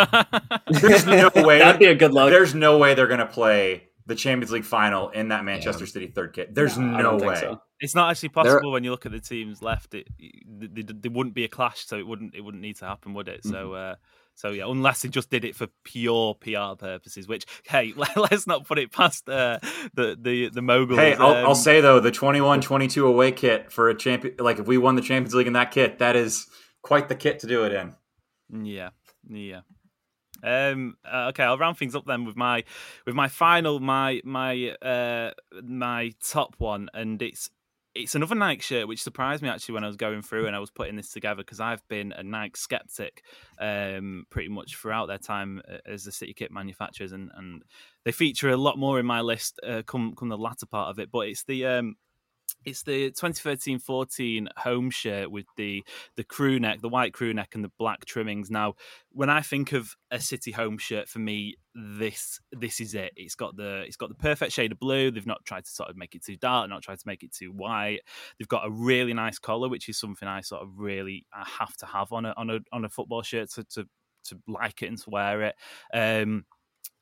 there's 0.81 1.07
no 1.07 1.31
way 1.47 1.59
that'd 1.59 1.79
be 1.79 1.87
a 1.87 1.95
good 1.95 2.13
look. 2.13 2.31
There's 2.31 2.55
no 2.55 2.79
way 2.79 2.95
they're 2.95 3.07
gonna 3.07 3.27
play 3.27 3.89
the 4.07 4.15
Champions 4.15 4.51
League 4.51 4.65
final 4.65 5.11
in 5.11 5.29
that 5.29 5.45
Manchester 5.45 5.85
yeah. 5.85 5.91
City 5.91 6.07
third 6.09 6.33
kit. 6.33 6.55
There's 6.55 6.77
no, 6.77 7.17
no 7.17 7.27
way. 7.27 7.37
So. 7.37 7.61
It's 7.81 7.95
not 7.95 8.11
actually 8.11 8.31
possible 8.31 8.61
They're... 8.61 8.71
when 8.71 8.85
you 8.85 8.91
look 8.91 9.07
at 9.07 9.13
the 9.13 9.21
teams 9.21 9.63
left. 9.63 9.95
It, 9.95 10.09
there 10.19 11.11
wouldn't 11.11 11.35
be 11.35 11.45
a 11.45 11.49
clash, 11.49 11.87
so 11.87 11.97
it 11.97 12.07
wouldn't 12.07 12.35
it 12.35 12.43
wouldn't 12.43 12.63
need 12.63 12.77
to 12.77 12.85
happen, 12.87 13.15
would 13.15 13.29
it? 13.29 13.43
Mm-hmm. 13.43 13.51
So 13.53 13.73
uh, 13.73 13.95
so 14.41 14.53
yeah, 14.53 14.65
unless 14.67 15.03
he 15.03 15.11
just 15.11 15.29
did 15.29 15.45
it 15.45 15.55
for 15.55 15.67
pure 15.85 16.35
PR 16.35 16.75
purposes, 16.79 17.29
which 17.29 17.45
hey, 17.65 17.93
let, 17.97 18.17
us 18.33 18.47
not 18.47 18.67
put 18.67 18.79
it 18.79 18.91
past 18.91 19.29
uh, 19.29 19.59
the 19.93 20.17
the 20.19 20.49
the 20.49 20.63
mogul. 20.63 20.97
Hey, 20.97 21.13
I'll, 21.15 21.35
um, 21.35 21.47
I'll, 21.47 21.55
say 21.55 21.83
though, 21.83 22.01
the 22.01 22.11
21-22 22.11 23.07
away 23.07 23.33
kit 23.33 23.71
for 23.71 23.91
a 23.91 23.95
champion, 23.95 24.37
like 24.39 24.59
if 24.59 24.67
we 24.67 24.79
won 24.79 24.97
the 24.97 25.03
Champions 25.03 25.35
League 25.35 25.47
in 25.47 25.53
that 25.53 25.71
kit, 25.73 25.99
that 25.99 26.17
is 26.17 26.47
quite 26.81 27.09
the 27.11 27.15
kit 27.15 27.41
to 27.41 27.47
do 27.47 27.65
it 27.65 27.73
in. 27.73 28.65
Yeah, 28.65 28.91
yeah. 29.29 29.61
Um, 30.43 30.97
uh, 31.05 31.27
okay, 31.29 31.45
I'll 31.45 31.59
round 31.59 31.77
things 31.77 31.95
up 31.95 32.07
then 32.07 32.25
with 32.25 32.35
my 32.35 32.65
with 33.05 33.15
my 33.15 33.29
final 33.29 33.79
my 33.79 34.23
my 34.25 34.71
uh 34.81 35.33
my 35.63 36.13
top 36.27 36.55
one, 36.57 36.89
and 36.95 37.21
it's 37.21 37.51
it's 37.95 38.15
another 38.15 38.35
Nike 38.35 38.63
shirt, 38.63 38.87
which 38.87 39.03
surprised 39.03 39.43
me 39.43 39.49
actually 39.49 39.75
when 39.75 39.85
I 39.85 39.89
was 39.89 39.97
going 39.97 40.23
through 40.23 40.47
and 40.47 40.55
I 40.55 40.61
was 40.61 40.71
putting 40.71 40.97
this 40.97 41.11
together 41.11 41.43
because 41.43 41.61
I've 41.61 41.87
been 41.89 42.13
a 42.13 42.23
Nike 42.23 42.57
skeptic 42.57 43.25
um, 43.59 44.27
pretty 44.31 44.49
much 44.49 44.77
throughout 44.77 45.07
their 45.07 45.19
time 45.19 45.61
uh, 45.69 45.79
as 45.87 46.05
the 46.05 46.13
City 46.13 46.33
Kit 46.33 46.53
manufacturers, 46.53 47.13
and, 47.13 47.31
and 47.35 47.63
they 48.05 48.13
feature 48.13 48.51
a 48.51 48.57
lot 48.57 48.79
more 48.79 49.01
in 49.01 49.07
my 49.07 49.21
list 49.21 49.59
uh, 49.67 49.83
come 49.87 50.15
come 50.15 50.29
the 50.29 50.39
latter 50.39 50.67
part 50.67 50.91
of 50.91 50.99
it. 50.99 51.11
But 51.11 51.29
it's 51.29 51.45
the 51.45 51.67
um, 51.67 51.97
it's 52.65 52.83
the 52.83 53.11
2013-14 53.13 54.49
home 54.59 54.91
shirt 54.91 55.31
with 55.31 55.47
the 55.57 55.85
the 56.17 56.25
crew 56.25 56.61
neck, 56.61 56.81
the 56.81 56.89
white 56.89 57.13
crew 57.13 57.33
neck, 57.33 57.55
and 57.55 57.65
the 57.65 57.73
black 57.79 58.05
trimmings. 58.05 58.51
Now, 58.51 58.75
when 59.13 59.31
I 59.31 59.41
think 59.41 59.73
of 59.73 59.97
a 60.11 60.21
City 60.21 60.53
home 60.53 60.79
shirt, 60.79 61.09
for 61.09 61.19
me, 61.19 61.57
this 61.75 62.41
this 62.53 62.81
is 62.81 62.95
it. 62.95 63.13
It's 63.17 63.35
got 63.35 63.57
the 63.57 63.83
it's 63.87 63.97
got 63.97 64.09
the 64.09 64.15
perfect 64.15 64.53
shade 64.53 64.73
of 64.73 64.79
blue. 64.79 65.11
They've 65.11 65.27
not 65.27 65.45
tried 65.45 65.65
to 65.65 65.71
sort 65.71 65.89
of 65.89 65.97
make 65.97 66.15
it 66.15 66.25
too 66.25 66.37
dark, 66.37 66.69
not 66.69 66.83
tried 66.83 66.99
to 66.99 67.07
make 67.07 67.23
it 67.23 67.33
too 67.33 67.53
white. 67.53 68.01
They've 68.39 68.49
got 68.49 68.67
a 68.67 68.71
really 68.71 69.15
nice 69.15 69.39
collar, 69.39 69.69
which 69.69 69.89
is 69.89 69.99
something 69.99 70.29
I 70.29 70.43
sort 70.43 70.63
of 70.63 70.69
really 70.77 71.27
I 71.33 71.47
have 71.59 71.77
to 71.79 71.87
have 71.87 72.13
on 72.13 72.27
a 72.27 72.35
on 72.37 72.51
a 72.51 72.59
on 72.73 72.85
a 72.85 72.89
football 72.89 73.23
shirt 73.23 73.51
to 73.53 73.65
to 73.65 73.87
to 74.25 74.39
like 74.47 74.83
it 74.83 74.89
and 74.89 74.99
to 74.99 75.11
wear 75.11 75.43
it. 75.43 75.55
Um, 75.95 76.45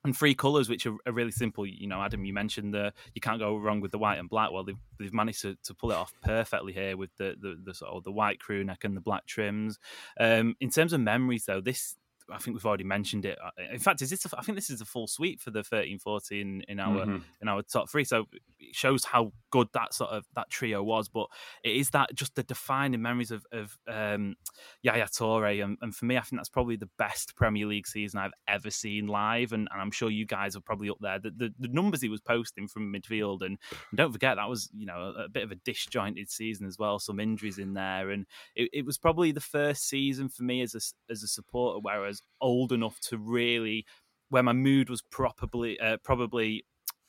and 0.05 0.17
three 0.17 0.35
colors 0.35 0.69
which 0.69 0.87
are, 0.87 0.97
are, 1.07 1.13
really 1.13 1.31
simple. 1.31 1.67
You 1.67 1.89
know 1.89 2.03
adam 2.03 2.25
you 2.25 2.33
mentioned 2.33 2.75
the 2.75 2.93
you 3.15 3.21
can't 3.21 3.41
go 3.41 3.57
wrong 3.57 3.81
with 3.81 3.93
the 3.93 3.99
white 3.99 4.19
and 4.19 4.29
black. 4.29 4.51
Well 4.53 4.65
they've, 4.65 4.79
they've 4.99 5.13
managed 5.13 5.43
to, 5.43 5.57
to 5.65 5.75
pull 5.75 5.91
it 5.91 5.97
off 5.97 6.13
perfectly 6.23 6.73
here 6.73 6.97
with 6.97 7.11
the 7.17 7.37
the, 7.41 7.59
the 7.63 7.75
sort 7.75 7.93
of 7.93 8.05
the 8.05 8.13
white 8.13 8.41
crew 8.41 8.65
neck 8.65 8.85
and 8.85 8.97
the 8.97 9.01
black 9.01 9.27
trims. 9.27 9.79
Um, 10.19 10.55
in 10.61 10.71
terms 10.71 10.93
of 10.93 11.01
memories 11.01 11.45
though 11.47 11.61
this 11.61 11.97
I 12.31 12.39
think 12.39 12.55
we've 12.55 12.67
already 12.67 12.85
mentioned 12.85 13.25
it. 13.25 13.39
Uh, 13.43 13.51
in 13.73 13.79
fact, 13.79 14.03
is 14.03 14.11
this? 14.11 14.25
A, 14.27 14.39
I 14.39 14.43
think 14.43 14.57
this 14.57 14.71
is 14.71 14.81
a 14.81 14.85
full 14.85 15.07
suite 15.07 15.41
for 15.41 15.51
the 15.51 15.63
thirteen 15.63 15.99
fourteen 15.99 16.63
in 16.69 16.81
our 16.81 17.07
mm-hmm. 17.07 17.19
in 17.41 17.49
our 17.49 17.63
top 17.63 17.89
three. 17.89 18.05
So 18.05 18.27
it 18.59 18.75
shows 18.75 19.05
how 19.05 19.33
good 19.51 19.69
that 19.73 19.95
sort 19.95 20.11
of 20.11 20.27
that 20.35 20.51
trio 20.51 20.83
was. 20.83 21.09
But 21.09 21.29
it 21.65 21.77
is 21.77 21.91
that 21.91 22.15
just 22.15 22.35
the 22.35 22.43
defining 22.43 23.03
memories 23.03 23.31
of 23.31 23.47
of 23.53 23.79
um, 23.89 24.37
Yaya 24.83 25.07
Toure, 25.07 25.65
and, 25.65 25.79
and, 25.81 25.95
for 25.95 26.05
me, 26.05 26.17
I 26.17 26.21
think 26.21 26.39
that's 26.39 26.49
probably 26.49 26.77
the 26.77 26.91
best 26.99 27.35
Premier 27.37 27.67
League 27.67 27.87
season 27.87 28.21
I've 28.21 28.33
ever 28.47 28.71
seen 28.71 29.07
live. 29.07 29.53
And, 29.53 29.69
and 29.73 29.81
I'm 29.81 29.91
sure 29.91 30.11
you 30.11 30.27
guys 30.27 30.57
are 30.57 30.61
probably 30.61 30.91
up 30.91 30.99
there. 31.01 31.19
The, 31.19 31.31
the, 31.31 31.55
the 31.59 31.69
numbers 31.69 32.03
he 32.03 32.09
was 32.09 32.21
posting 32.21 32.69
from 32.69 32.93
midfield, 32.93 33.43
and, 33.43 33.59
and, 33.71 33.97
don't 33.97 34.13
forget 34.13 34.37
that 34.37 34.49
was 34.49 34.71
you 34.77 34.87
know 34.87 35.15
a, 35.17 35.25
a, 35.25 35.29
bit 35.29 35.45
of 35.45 35.53
a 35.53 35.57
disjointed 35.57 36.31
season 36.31 36.67
as 36.67 36.79
well. 36.79 36.99
Some 36.99 37.21
injuries 37.21 37.59
in 37.59 37.75
there, 37.75 38.11
and 38.11 38.27
it, 38.55 38.69
it 38.73 38.87
was 38.87 38.99
probably 38.99 39.33
the 39.33 39.41
first 39.41 39.89
season 39.89 40.29
for 40.29 40.43
me 40.43 40.63
as 40.63 40.75
a 40.75 41.13
as 41.13 41.23
a 41.23 41.29
supporter 41.29 41.81
where 41.81 42.05
I 42.05 42.09
was 42.09 42.18
old 42.41 42.73
enough 42.73 43.01
to 43.01 43.19
really 43.19 43.85
where 44.31 44.43
my 44.43 44.53
mood 44.53 44.91
was 44.91 45.03
probably 45.03 45.79
uh, 45.81 45.97
probably 46.05 46.65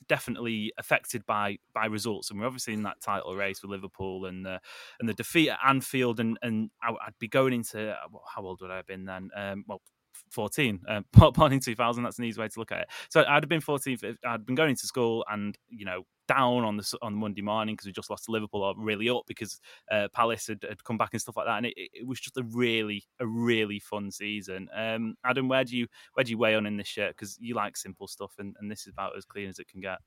definitely 0.08 0.74
affected 0.78 1.26
by 1.26 1.58
by 1.74 1.86
results, 1.86 2.30
and 2.30 2.40
we're 2.40 2.48
obviously 2.48 2.74
in 2.74 2.84
that 2.84 3.02
title 3.02 3.36
race 3.36 3.62
with 3.62 3.72
Liverpool 3.72 4.26
and 4.26 4.46
the 4.46 4.60
and 5.00 5.08
the 5.08 5.14
defeat 5.14 5.50
at 5.50 5.60
Anfield, 5.66 6.20
and 6.20 6.38
and 6.42 6.70
I'd 6.82 7.20
be 7.20 7.28
going 7.28 7.54
into 7.54 7.96
how 8.36 8.44
old 8.44 8.60
would 8.62 8.72
I 8.72 8.78
have 8.78 8.88
been 8.88 9.06
then? 9.06 9.30
Um, 9.36 9.66
well, 9.68 9.82
14 10.30 10.80
uh, 10.90 11.32
born 11.32 11.54
in 11.54 11.60
2000 11.60 12.04
that's 12.04 12.20
an 12.20 12.26
easy 12.26 12.40
way 12.40 12.48
to 12.48 12.60
look 12.60 12.72
at 12.72 12.82
it 12.82 12.88
so 13.10 13.22
i'd 13.22 13.44
have 13.44 13.50
been 13.50 13.62
14 13.62 13.98
i'd 14.26 14.46
been 14.46 14.56
going 14.56 14.76
to 14.76 14.88
school 14.88 15.26
and 15.30 15.58
you 15.70 15.86
know 15.86 16.04
down 16.30 16.64
on 16.64 16.78
the 16.78 16.98
on 17.02 17.16
Monday 17.16 17.42
morning 17.42 17.74
because 17.76 17.88
we 17.88 17.92
just 17.92 18.10
lost 18.10 18.26
to 18.26 18.32
Liverpool, 18.32 18.62
or 18.62 18.76
really 18.78 19.10
up 19.10 19.24
because 19.28 19.60
uh, 19.92 20.08
Palace 20.14 20.46
had, 20.48 20.60
had, 20.62 20.84
come 20.84 20.98
back 20.98 21.10
and 21.12 21.20
stuff 21.20 21.36
like 21.36 21.48
that. 21.48 21.58
And 21.58 21.66
it, 21.66 21.74
it, 21.76 22.08
was 22.08 22.20
just 22.20 22.38
a 22.38 22.44
really 22.44 23.04
a 23.20 23.26
really 23.26 23.80
fun 23.80 24.12
season. 24.12 24.70
Um, 24.74 25.16
Adam, 25.26 25.50
where 25.50 25.64
do 25.64 25.76
you 25.76 25.88
where 26.14 26.24
do 26.24 26.30
you 26.30 26.38
weigh 26.38 26.54
on 26.54 26.68
in 26.68 26.78
this 26.78 26.88
shirt? 26.88 27.16
Because 27.16 27.36
you 27.42 27.56
like 27.56 27.76
simple 27.76 28.08
stuff, 28.08 28.34
and, 28.38 28.56
and 28.62 28.72
this 28.72 28.82
is 28.82 28.90
about 28.90 29.18
as 29.18 29.26
clean 29.26 29.50
as 29.50 29.58
it 29.58 29.68
can 29.68 29.82
get. 29.82 29.98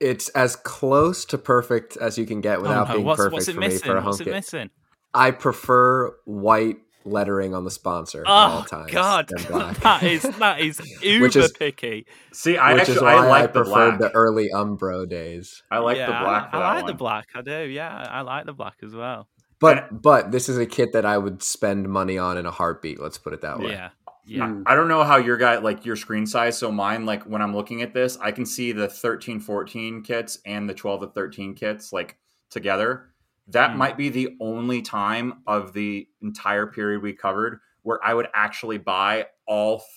it's 0.00 0.28
as 0.30 0.56
close 0.56 1.24
to 1.26 1.38
perfect 1.38 1.96
as 1.98 2.18
you 2.18 2.26
can 2.26 2.40
get 2.40 2.60
without 2.60 2.86
oh, 2.86 2.88
no. 2.88 2.94
being 2.94 3.06
what's, 3.06 3.18
perfect 3.18 3.32
what's 3.32 3.48
it 3.48 3.54
for 3.54 3.60
missing? 3.60 3.76
me 3.76 3.86
for 3.86 3.96
a 3.96 4.00
home 4.00 4.06
what's 4.06 4.20
it 4.20 4.24
kit. 4.24 4.34
missing? 4.34 4.70
I 5.14 5.30
prefer 5.30 6.16
white 6.24 6.78
lettering 7.04 7.54
on 7.54 7.64
the 7.64 7.70
sponsor. 7.70 8.20
at 8.22 8.26
Oh 8.28 8.32
all 8.32 8.62
times 8.64 8.90
God, 8.92 9.28
than 9.28 9.44
black. 9.50 9.76
that 9.80 10.02
is 10.02 10.22
that 10.22 10.60
is 10.60 10.80
uber 11.02 11.24
Which 11.26 11.36
is- 11.36 11.52
picky. 11.52 12.06
See, 12.32 12.56
I 12.56 12.72
Which 12.74 12.80
actually 12.82 12.96
is 12.96 13.02
why 13.02 13.14
I 13.14 13.26
like 13.26 13.42
I 13.42 13.46
the 13.46 13.52
preferred 13.64 13.98
black. 13.98 14.12
the 14.12 14.16
early 14.16 14.48
Umbro 14.54 15.08
days. 15.08 15.62
I 15.70 15.78
like 15.78 15.96
yeah, 15.96 16.06
the 16.06 16.24
black. 16.24 16.48
I, 16.52 16.56
I 16.56 16.60
that 16.60 16.74
like 16.76 16.86
the 16.86 16.94
black. 16.98 17.26
I 17.34 17.42
do. 17.42 17.64
Yeah, 17.68 18.06
I 18.10 18.20
like 18.22 18.46
the 18.46 18.52
black 18.52 18.76
as 18.82 18.94
well. 18.94 19.28
But 19.60 20.02
but 20.02 20.32
this 20.32 20.48
is 20.48 20.58
a 20.58 20.66
kit 20.66 20.92
that 20.92 21.06
I 21.06 21.18
would 21.18 21.42
spend 21.42 21.88
money 21.88 22.18
on 22.18 22.36
in 22.38 22.46
a 22.46 22.50
heartbeat. 22.50 23.00
Let's 23.00 23.18
put 23.18 23.32
it 23.32 23.42
that 23.42 23.60
way. 23.60 23.70
Yeah, 23.70 23.90
yeah. 24.26 24.60
I 24.66 24.74
don't 24.74 24.88
know 24.88 25.04
how 25.04 25.18
your 25.18 25.36
guy 25.36 25.58
like 25.58 25.84
your 25.86 25.94
screen 25.94 26.26
size. 26.26 26.58
So 26.58 26.72
mine, 26.72 27.06
like 27.06 27.22
when 27.24 27.40
I'm 27.42 27.54
looking 27.54 27.80
at 27.82 27.94
this, 27.94 28.18
I 28.20 28.32
can 28.32 28.44
see 28.44 28.72
the 28.72 28.88
13, 28.88 29.38
14 29.38 30.02
kits 30.02 30.38
and 30.44 30.68
the 30.68 30.74
12 30.74 31.02
to 31.02 31.06
13 31.08 31.54
kits 31.54 31.92
like 31.92 32.16
together. 32.50 33.11
That 33.48 33.72
Hmm. 33.72 33.78
might 33.78 33.96
be 33.96 34.08
the 34.08 34.36
only 34.40 34.82
time 34.82 35.42
of 35.46 35.72
the 35.72 36.08
entire 36.22 36.66
period 36.66 37.02
we 37.02 37.12
covered 37.12 37.60
where 37.82 37.98
I 38.04 38.14
would 38.14 38.28
actually 38.34 38.78
buy 38.78 39.26
all 39.46 39.78
th- 39.78 39.88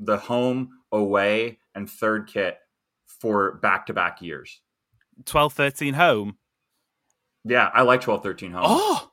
the 0.00 0.16
home, 0.18 0.70
away, 0.90 1.60
and 1.74 1.88
third 1.88 2.26
kit 2.26 2.58
for 3.06 3.52
back 3.56 3.86
to 3.86 3.94
back 3.94 4.20
years. 4.20 4.60
12, 5.26 5.52
13 5.52 5.94
home. 5.94 6.36
Yeah, 7.44 7.70
I 7.72 7.82
like 7.82 8.00
12, 8.00 8.22
13 8.22 8.52
home. 8.52 8.62
Oh, 8.66 9.10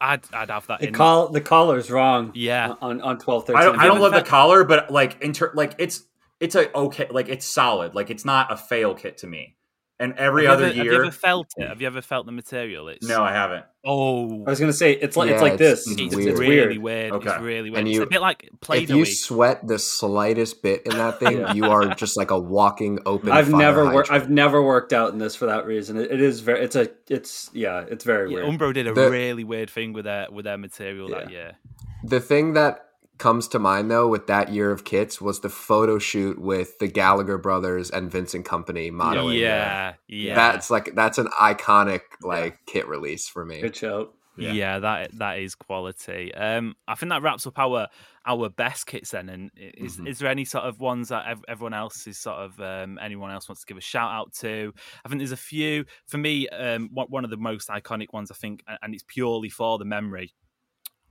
I'd 0.00 0.22
I'd 0.34 0.50
have 0.50 0.66
that 0.68 0.80
The 0.80 0.88
in. 0.88 0.94
call 0.94 1.28
the 1.28 1.40
collar's 1.42 1.90
wrong. 1.90 2.32
Yeah. 2.34 2.74
on 2.80 3.00
on 3.02 3.18
twelve 3.18 3.46
thirteen. 3.46 3.60
I 3.60 3.64
don't, 3.66 3.78
I 3.78 3.84
don't 3.86 4.00
love 4.00 4.12
the 4.12 4.18
felt- 4.18 4.28
collar, 4.28 4.64
but 4.64 4.90
like 4.90 5.20
inter, 5.22 5.52
like 5.54 5.74
it's 5.78 6.02
it's 6.40 6.54
a 6.54 6.74
okay, 6.74 7.06
like 7.10 7.28
it's 7.28 7.44
solid. 7.46 7.94
Like 7.94 8.08
it's 8.08 8.24
not 8.24 8.50
a 8.50 8.56
fail 8.56 8.94
kit 8.94 9.18
to 9.18 9.26
me. 9.26 9.56
And 10.00 10.14
every 10.14 10.46
have 10.46 10.54
other 10.54 10.68
you 10.68 10.70
ever, 10.70 10.82
year, 10.82 10.92
Have 10.92 10.92
you 11.02 11.08
ever 11.08 11.10
felt 11.12 11.52
it? 11.58 11.68
Have 11.68 11.80
you 11.82 11.86
ever 11.86 12.00
felt 12.00 12.24
the 12.24 12.32
material? 12.32 12.88
It's 12.88 13.06
no, 13.06 13.22
I 13.22 13.32
haven't. 13.32 13.66
Oh, 13.84 14.44
I 14.46 14.50
was 14.50 14.58
gonna 14.58 14.72
say 14.72 14.92
it's 14.92 15.14
like 15.14 15.30
it's 15.30 15.42
like 15.42 15.52
it's- 15.54 15.84
this. 15.84 15.90
it's 15.98 16.00
it's, 16.00 16.16
weird. 16.16 16.38
really 16.38 16.78
weird. 16.78 17.12
Okay. 17.12 17.28
It's 17.30 17.40
really 17.40 17.68
weird. 17.68 17.80
And 17.80 17.88
it's 17.88 17.98
a 17.98 18.06
bit 18.06 18.22
like 18.22 18.48
play 18.62 18.82
If 18.82 18.88
you 18.90 19.04
sweat 19.04 19.66
the 19.66 19.78
slightest 19.78 20.62
bit 20.62 20.82
in 20.86 20.92
that 20.92 21.18
thing, 21.20 21.54
you 21.54 21.64
are 21.66 21.94
just 21.94 22.16
like 22.16 22.30
a 22.30 22.38
walking 22.38 22.98
open. 23.04 23.30
I've 23.30 23.50
fire 23.50 23.60
never 23.60 23.94
worked. 23.94 24.10
I've 24.10 24.30
never 24.30 24.62
worked 24.62 24.94
out 24.94 25.12
in 25.12 25.18
this 25.18 25.36
for 25.36 25.44
that 25.46 25.66
reason. 25.66 25.98
It, 25.98 26.10
it 26.10 26.20
is 26.22 26.40
very. 26.40 26.64
It's 26.64 26.76
a. 26.76 26.88
It's 27.08 27.50
yeah. 27.52 27.84
It's 27.88 28.04
very 28.04 28.30
Yeah, 28.30 28.44
weird. 28.44 28.58
Umbro 28.58 28.72
did 28.74 28.86
a 28.86 28.94
The- 28.94 29.10
really 29.10 29.44
weird 29.44 29.68
thing 29.68 29.92
with 29.92 30.06
their 30.06 30.28
with 30.30 30.46
their 30.46 30.58
material 30.58 31.08
that 31.10 31.30
year. 31.30 31.56
The 32.04 32.20
thing 32.20 32.54
that 32.54 32.86
comes 33.20 33.46
to 33.48 33.58
mind 33.60 33.90
though 33.90 34.08
with 34.08 34.26
that 34.26 34.48
year 34.52 34.72
of 34.72 34.84
kits 34.84 35.20
was 35.20 35.40
the 35.40 35.48
photo 35.48 35.98
shoot 36.00 36.40
with 36.40 36.78
the 36.80 36.88
Gallagher 36.88 37.38
brothers 37.38 37.90
and 37.90 38.10
Vincent 38.10 38.44
Kompany 38.44 38.90
modeling. 38.90 39.38
yeah, 39.38 39.94
yeah, 40.08 40.34
That's 40.34 40.70
like 40.70 40.94
that's 40.96 41.18
an 41.18 41.28
iconic 41.40 42.00
like 42.22 42.58
kit 42.66 42.88
release 42.88 43.28
for 43.28 43.44
me. 43.44 43.60
Good 43.60 43.76
show. 43.76 44.10
yeah. 44.36 44.52
Yeah. 44.52 44.78
That 44.80 45.10
that 45.18 45.38
is 45.38 45.54
quality. 45.54 46.34
Um, 46.34 46.74
I 46.88 46.94
think 46.96 47.10
that 47.10 47.22
wraps 47.22 47.46
up 47.46 47.58
our 47.58 47.88
our 48.26 48.48
best 48.50 48.86
kits 48.86 49.10
then. 49.12 49.28
And 49.28 49.50
i- 49.56 49.72
is 49.76 49.96
Mhm. 49.98 50.08
is 50.08 50.18
there 50.18 50.28
any 50.30 50.44
sort 50.44 50.64
of 50.64 50.78
ones 50.80 51.08
that 51.08 51.26
ev- 51.26 51.44
everyone 51.48 51.74
else 51.74 52.06
is 52.06 52.18
sort 52.18 52.38
of 52.38 52.60
um, 52.60 52.98
anyone 53.00 53.30
else 53.30 53.48
wants 53.48 53.60
to 53.62 53.66
give 53.66 53.76
a 53.76 53.80
shout 53.82 54.10
out 54.12 54.32
to? 54.40 54.72
I 55.04 55.08
think 55.08 55.20
there's 55.20 55.32
a 55.32 55.36
few 55.36 55.84
for 56.06 56.18
me. 56.18 56.48
Um, 56.48 56.88
one 56.92 57.06
one 57.08 57.24
of 57.24 57.30
the 57.30 57.36
most 57.38 57.68
iconic 57.68 58.12
ones 58.12 58.30
I 58.30 58.34
think, 58.34 58.62
and 58.82 58.94
it's 58.94 59.04
purely 59.06 59.48
for 59.50 59.78
the 59.78 59.84
memory. 59.84 60.34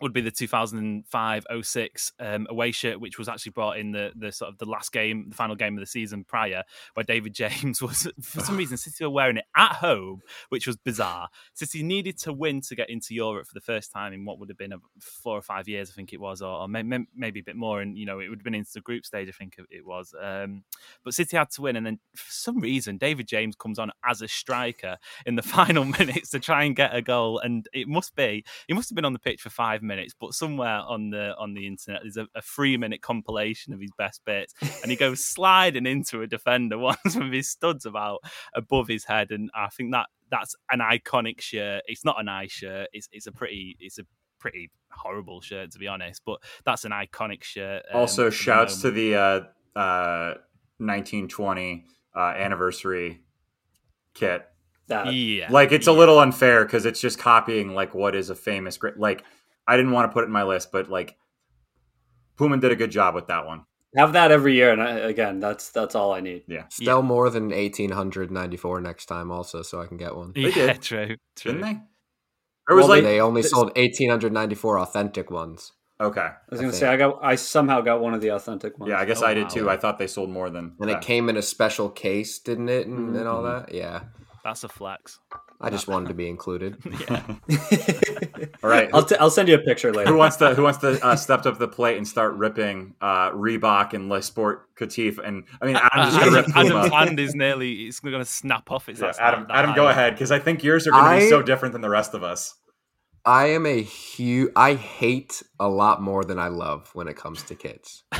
Would 0.02 0.14
be 0.14 0.22
the 0.22 0.32
2005-06 0.32 2.12
um, 2.20 2.48
away 2.50 2.72
shirt, 2.72 3.00
which 3.00 3.18
was 3.18 3.28
actually 3.28 3.52
brought 3.52 3.78
in 3.78 3.92
the 3.92 4.12
the 4.16 4.32
sort 4.32 4.50
of 4.52 4.58
the 4.58 4.66
last 4.66 4.92
game, 4.92 5.28
the 5.30 5.36
final 5.36 5.56
game 5.56 5.76
of 5.76 5.80
the 5.82 5.86
season 5.86 6.24
prior, 6.24 6.64
where 6.94 7.04
David 7.04 7.34
James 7.40 7.82
was 7.82 8.08
for 8.22 8.42
some 8.42 8.58
reason 8.58 8.78
City 8.78 9.04
were 9.04 9.10
wearing 9.10 9.38
it 9.38 9.46
at 9.56 9.74
home, 9.74 10.22
which 10.50 10.68
was 10.68 10.78
bizarre. 10.78 11.30
City 11.54 11.84
needed 11.84 12.18
to 12.20 12.34
win 12.34 12.62
to 12.62 12.76
get 12.76 12.90
into 12.90 13.14
Europe 13.14 13.48
for 13.48 13.54
the 13.54 13.62
first 13.62 13.92
time 13.92 14.14
in 14.14 14.26
what 14.26 14.40
would 14.40 14.50
have 14.50 14.58
been 14.58 14.74
a, 14.74 14.78
four 15.00 15.38
or 15.38 15.42
five 15.42 15.68
years, 15.68 15.90
I 15.90 15.94
think 15.94 16.14
it 16.14 16.20
was, 16.20 16.42
or, 16.42 16.62
or 16.62 16.68
may, 16.68 16.84
may- 16.84 17.06
maybe 17.16 17.40
a 17.40 17.44
bit 17.44 17.56
more. 17.56 17.82
And 17.82 17.98
you 17.98 18.06
know, 18.06 18.20
it 18.20 18.30
would 18.30 18.40
have 18.40 18.44
been 18.44 18.56
into 18.56 18.72
the 18.74 18.82
group 18.82 19.06
stage, 19.06 19.28
I 19.28 19.32
think 19.32 19.56
it- 19.58 19.66
it 19.70 19.86
was. 19.86 20.14
Um, 20.20 20.64
but 21.04 21.14
City 21.14 21.38
had 21.38 21.50
to 21.52 21.62
win, 21.62 21.76
and 21.76 21.86
then 21.86 22.00
for 22.16 22.32
some 22.32 22.60
reason, 22.60 22.98
David 22.98 23.28
James 23.28 23.56
comes 23.56 23.80
on 23.80 23.92
as 24.08 24.22
a 24.22 24.28
striker 24.28 24.98
in 25.26 25.36
the 25.36 25.42
final 25.60 25.86
minutes 25.86 26.30
to 26.32 26.40
try 26.40 26.64
and 26.64 26.76
get 26.76 26.96
a 26.96 27.02
goal, 27.02 27.40
and 27.40 27.68
it 27.74 27.88
must 27.88 28.16
be 28.16 28.44
he 28.68 28.74
must 28.74 28.90
have 28.90 28.96
been 28.96 29.06
on 29.06 29.14
the 29.14 29.20
pitch 29.20 29.42
for 29.42 29.50
five 29.50 29.82
minutes, 29.82 29.89
but 30.20 30.34
somewhere 30.34 30.82
on 30.88 31.10
the 31.10 31.36
on 31.38 31.54
the 31.54 31.68
internet 31.68 32.02
there's 32.04 32.18
a, 32.18 32.28
a 32.36 32.42
three 32.42 32.78
minute 32.78 33.02
compilation 33.02 33.74
of 33.74 33.80
his 33.80 33.92
best 33.98 34.22
bits, 34.26 34.54
and 34.82 34.92
he 34.92 34.96
goes 34.96 35.26
sliding 35.26 35.86
into 35.86 36.22
a 36.22 36.28
defender 36.28 36.78
once 36.78 37.16
with 37.16 37.34
his 37.34 37.50
studs 37.50 37.86
about 37.86 38.20
above 38.54 38.88
his 38.88 39.06
head, 39.06 39.32
and 39.32 39.50
I 39.54 39.68
think 39.70 39.92
that 39.92 40.08
that's 40.32 40.56
an 40.72 40.80
iconic 40.80 41.42
shirt. 41.42 41.84
It's 41.88 42.06
not 42.06 42.20
a 42.20 42.24
nice 42.24 42.52
shirt. 42.52 42.90
It's 42.94 43.10
it's 43.12 43.28
a 43.28 43.32
pretty 43.32 43.76
it's 43.80 44.00
a 44.00 44.04
pretty 44.40 44.72
horrible 44.92 45.42
shirt 45.42 45.72
to 45.72 45.80
be 45.80 45.88
honest, 45.88 46.22
but 46.26 46.40
that's 46.66 46.86
an 46.86 46.92
iconic 46.92 47.44
shirt. 47.44 47.84
um, 47.92 48.02
Also, 48.02 48.26
for 48.26 48.30
the 48.30 48.36
shouts 48.36 48.82
to 48.82 48.92
the 48.92 49.16
uh, 49.16 49.80
uh, 49.80 50.34
1920 50.78 51.86
uh, 52.16 52.20
anniversary 52.20 53.22
kit. 54.14 54.46
That 54.88 55.14
yeah, 55.14 55.52
Like 55.52 55.72
it's 55.72 55.86
a 55.86 55.92
little 55.92 56.20
unfair 56.20 56.66
because 56.66 56.88
it's 56.88 57.00
just 57.00 57.20
copying 57.20 57.76
like 57.76 57.94
what 57.94 58.16
is 58.16 58.32
a 58.32 58.36
famous 58.36 58.78
great. 58.78 58.98
Like 58.98 59.24
I 59.70 59.78
didn't 59.78 59.92
want 59.92 60.10
to 60.10 60.14
put 60.14 60.24
it 60.24 60.28
in 60.28 60.32
my 60.34 60.44
list, 60.44 60.72
but 60.72 60.90
like 60.90 61.16
Puma 62.38 62.58
did 62.58 62.72
a 62.72 62.76
good 62.76 62.92
job 62.92 63.14
with 63.16 63.28
that 63.28 63.46
one. 63.46 63.66
have 63.96 64.14
that 64.14 64.32
every 64.32 64.56
year, 64.56 64.72
and 64.72 64.82
I, 64.82 64.92
again, 64.92 65.40
that's 65.40 65.70
that's 65.70 65.94
all 65.96 66.12
I 66.14 66.22
need. 66.22 66.44
Yeah, 66.48 66.64
Still 66.70 67.02
more 67.02 67.30
than 67.30 67.52
eighteen 67.54 67.92
hundred 67.92 68.32
ninety 68.32 68.58
four 68.58 68.82
next 68.82 69.06
time 69.06 69.32
also, 69.32 69.62
so 69.62 69.82
I 69.82 69.86
can 69.86 69.98
get 69.98 70.16
one. 70.16 70.32
Yeah, 70.36 70.50
did. 70.52 70.82
true, 70.90 71.16
true. 71.36 71.52
didn't 71.52 71.62
they? 71.62 71.80
Or 72.70 72.76
was 72.76 72.84
Well, 72.88 72.98
like 72.98 73.04
they 73.04 73.20
only 73.20 73.42
this- 73.42 73.52
sold 73.52 73.72
eighteen 73.76 74.10
hundred 74.10 74.32
ninety 74.34 74.56
four 74.56 74.80
authentic 74.80 75.30
ones. 75.32 75.74
okay. 76.00 76.22
I 76.22 76.34
was 76.50 76.60
gonna 76.60 76.72
think. 76.72 76.80
say 76.80 76.88
I 76.88 76.98
got 76.98 77.20
I 77.22 77.36
somehow 77.36 77.82
got 77.82 78.00
one 78.02 78.14
of 78.14 78.22
the 78.22 78.30
authentic 78.30 78.80
ones. 78.80 78.90
Yeah, 78.90 79.00
I 79.00 79.06
guess 79.06 79.22
Oh, 79.22 79.28
I 79.28 79.34
did 79.34 79.44
wow. 79.44 79.50
too. 79.50 79.70
I 79.70 79.78
thought 79.78 79.98
they 79.98 80.08
sold 80.08 80.30
more 80.30 80.50
than. 80.50 80.76
And 80.80 80.90
that. 80.90 80.98
it 80.98 81.02
came 81.02 81.30
in 81.30 81.38
a 81.38 81.42
special 81.42 81.90
case, 81.90 82.40
didn't 82.40 82.70
it? 82.70 82.88
And, 82.88 83.16
and 83.16 83.28
all 83.28 83.44
mm-hmm. 83.44 83.66
that. 83.66 83.74
Yeah. 83.74 84.02
That's 84.50 84.64
a 84.64 84.68
flex. 84.68 85.20
I 85.62 85.70
just 85.70 85.88
wanted 85.88 86.08
to 86.08 86.16
be 86.16 86.28
included. 86.28 86.78
Yeah. 87.08 87.24
All 88.64 88.70
right. 88.70 88.90
I'll, 88.94 89.04
t- 89.04 89.16
I'll 89.18 89.30
send 89.30 89.48
you 89.48 89.54
a 89.54 89.60
picture 89.60 89.94
later. 89.94 90.10
who 90.10 90.18
wants 90.18 90.38
to 90.38 90.56
who 90.56 90.64
wants 90.64 90.80
to 90.80 91.00
uh, 91.06 91.16
step 91.16 91.46
up 91.46 91.60
the 91.60 91.68
plate 91.68 91.98
and 91.98 92.08
start 92.08 92.34
ripping 92.34 92.96
uh, 93.00 93.30
Reebok 93.30 93.94
and 93.94 94.10
Le 94.10 94.24
Sport 94.24 94.76
Catif 94.76 95.20
and 95.24 95.44
I 95.62 95.66
mean 95.68 95.76
Adam's 95.76 96.16
just 96.16 96.20
gonna 96.20 96.32
rip 96.32 96.50
Adam, 96.56 96.78
Adam's 96.78 96.94
hand 96.94 97.20
is 97.20 97.36
nearly 97.36 97.74
it's 97.88 98.00
going 98.00 98.18
to 98.18 98.26
snap 98.26 98.72
off. 98.72 98.90
It's 98.90 99.00
Yeah, 99.00 99.14
Adam, 99.20 99.46
that 99.48 99.56
Adam, 99.56 99.70
high 99.72 99.76
go 99.76 99.88
ahead 99.88 100.14
because 100.16 100.32
I 100.32 100.40
think 100.40 100.64
yours 100.64 100.88
are 100.88 100.92
going 100.92 101.20
to 101.20 101.26
be 101.26 101.30
so 101.30 101.44
different 101.44 101.74
than 101.74 101.82
the 101.82 101.90
rest 101.90 102.16
of 102.16 102.24
us. 102.24 102.56
I 103.24 103.48
am 103.48 103.68
a 103.68 103.82
huge. 103.84 104.52
I 104.56 104.74
hate 104.74 105.44
a 105.60 105.70
lot 105.70 106.02
more 106.02 106.24
than 106.24 106.40
I 106.40 106.48
love 106.48 106.90
when 106.94 107.08
it 107.08 107.18
comes 107.18 107.44
to 107.44 107.56
kids. 107.56 108.04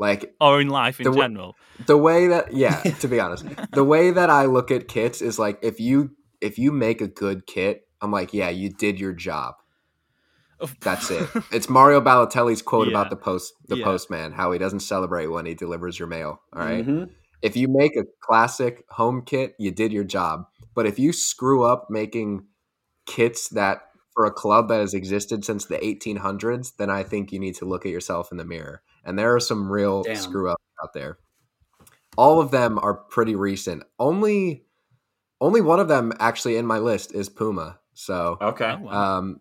Like 0.00 0.34
or 0.40 0.60
in 0.60 0.68
life 0.68 0.98
in 1.00 1.04
The 1.04 1.12
general. 1.16 1.56
the 1.86 1.96
way 1.96 2.26
that, 2.28 2.52
yeah. 2.54 2.82
To 3.00 3.06
be 3.08 3.20
honest, 3.20 3.44
the 3.72 3.84
way 3.84 4.10
that 4.10 4.30
I 4.30 4.46
look 4.46 4.70
at 4.70 4.88
kits 4.88 5.20
is 5.22 5.38
like 5.38 5.58
if 5.62 5.78
you 5.78 6.10
if 6.40 6.58
you 6.58 6.72
make 6.72 7.00
a 7.02 7.06
good 7.08 7.46
kit, 7.46 7.82
I'm 8.00 8.10
like, 8.10 8.32
yeah, 8.32 8.48
you 8.48 8.70
did 8.70 8.98
your 8.98 9.12
job. 9.12 9.54
That's 10.80 11.10
it. 11.10 11.28
It's 11.52 11.68
Mario 11.68 12.00
Balotelli's 12.00 12.62
quote 12.62 12.86
Yeah. 12.88 12.92
about 12.92 13.10
the 13.10 13.16
post 13.16 13.52
the 13.68 13.76
Yeah. 13.76 13.84
postman, 13.84 14.32
how 14.32 14.52
he 14.52 14.58
doesn't 14.58 14.80
celebrate 14.80 15.26
when 15.28 15.46
he 15.46 15.54
delivers 15.54 15.98
your 15.98 16.08
mail. 16.08 16.40
All 16.54 16.62
right? 16.64 16.86
Mhm. 16.86 17.10
If 17.42 17.56
you 17.56 17.68
make 17.68 17.96
a 17.96 18.04
classic 18.22 18.84
home 18.90 19.22
kit, 19.24 19.54
you 19.58 19.70
did 19.70 19.92
your 19.92 20.04
job. 20.04 20.44
But 20.74 20.86
if 20.86 20.98
you 20.98 21.12
screw 21.12 21.62
up 21.64 21.88
making 21.90 22.46
kits 23.06 23.48
that 23.50 23.82
for 24.14 24.24
a 24.26 24.30
club 24.30 24.68
that 24.68 24.80
has 24.80 24.92
existed 24.94 25.44
since 25.44 25.64
the 25.64 25.82
1800s, 25.84 26.72
then 26.78 26.90
I 26.90 27.02
think 27.02 27.32
you 27.32 27.38
need 27.38 27.54
to 27.56 27.64
look 27.64 27.86
at 27.86 27.92
yourself 27.92 28.30
in 28.30 28.36
the 28.38 28.44
mirror. 28.44 28.82
And 29.04 29.18
there 29.18 29.34
are 29.34 29.40
some 29.40 29.70
real 29.70 30.02
Damn. 30.02 30.16
screw 30.16 30.50
ups 30.50 30.62
out 30.82 30.92
there. 30.92 31.18
All 32.16 32.40
of 32.40 32.50
them 32.50 32.78
are 32.78 32.94
pretty 32.94 33.34
recent. 33.34 33.82
Only 33.98 34.64
only 35.40 35.60
one 35.60 35.80
of 35.80 35.88
them 35.88 36.12
actually 36.20 36.56
in 36.56 36.66
my 36.66 36.78
list 36.78 37.14
is 37.14 37.28
Puma. 37.28 37.78
So 37.94 38.36
Okay, 38.40 38.76
Oh, 38.82 38.88
um, 38.88 39.40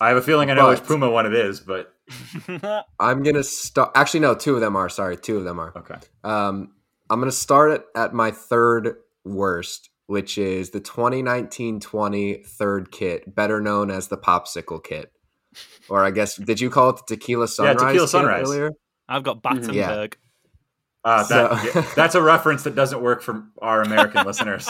I 0.00 0.08
have 0.08 0.16
a 0.16 0.22
feeling 0.22 0.50
I 0.50 0.54
know 0.54 0.68
which 0.68 0.84
Puma 0.84 1.10
one 1.10 1.26
it 1.26 1.34
is, 1.34 1.60
but 1.60 1.94
I'm 3.00 3.22
gonna 3.22 3.42
start. 3.42 3.92
Actually, 3.94 4.20
no, 4.20 4.34
two 4.34 4.54
of 4.54 4.60
them 4.60 4.76
are. 4.76 4.88
Sorry, 4.88 5.16
two 5.16 5.36
of 5.38 5.44
them 5.44 5.58
are. 5.58 5.72
okay. 5.76 5.96
Um, 6.24 6.72
I'm 7.10 7.18
going 7.20 7.30
to 7.30 7.36
start 7.36 7.72
at, 7.72 7.84
at 7.94 8.14
my 8.14 8.30
third 8.30 8.96
worst, 9.22 9.90
which 10.06 10.38
is 10.38 10.70
the 10.70 10.80
2019-20 10.80 12.46
third 12.46 12.90
kit, 12.90 13.34
better 13.34 13.60
known 13.60 13.90
as 13.90 14.08
the 14.08 14.16
popsicle 14.16 14.82
kit. 14.82 15.12
Or 15.90 16.02
I 16.02 16.10
guess 16.10 16.36
did 16.36 16.58
you 16.60 16.70
call 16.70 16.90
it 16.90 16.96
the 17.06 17.16
tequila 17.16 17.48
sunrise? 17.48 17.74
Yeah, 17.78 17.86
Tequila 17.86 18.04
kit 18.04 18.08
Sunrise. 18.08 18.48
Earlier? 18.48 18.70
I've 19.08 19.22
got 19.22 19.38
Mhm. 19.38 19.42
Battenberg. 19.42 20.16
Yeah. 21.04 21.10
Uh, 21.10 21.24
that, 21.26 21.28
So- 21.72 21.80
yeah, 21.80 21.86
that's 21.96 22.14
a 22.14 22.22
reference 22.22 22.62
that 22.64 22.74
doesn't 22.74 23.02
work 23.02 23.22
for 23.22 23.44
our 23.60 23.82
American 23.82 24.24
listeners. 24.26 24.68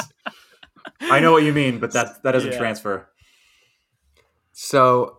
I 1.01 1.21
know 1.21 1.33
what 1.33 1.43
you 1.43 1.53
mean, 1.53 1.79
but 1.79 1.93
that 1.93 2.23
that 2.23 2.33
doesn't 2.33 2.53
Yeah. 2.53 2.59
transfer. 2.59 3.09
So 4.53 5.19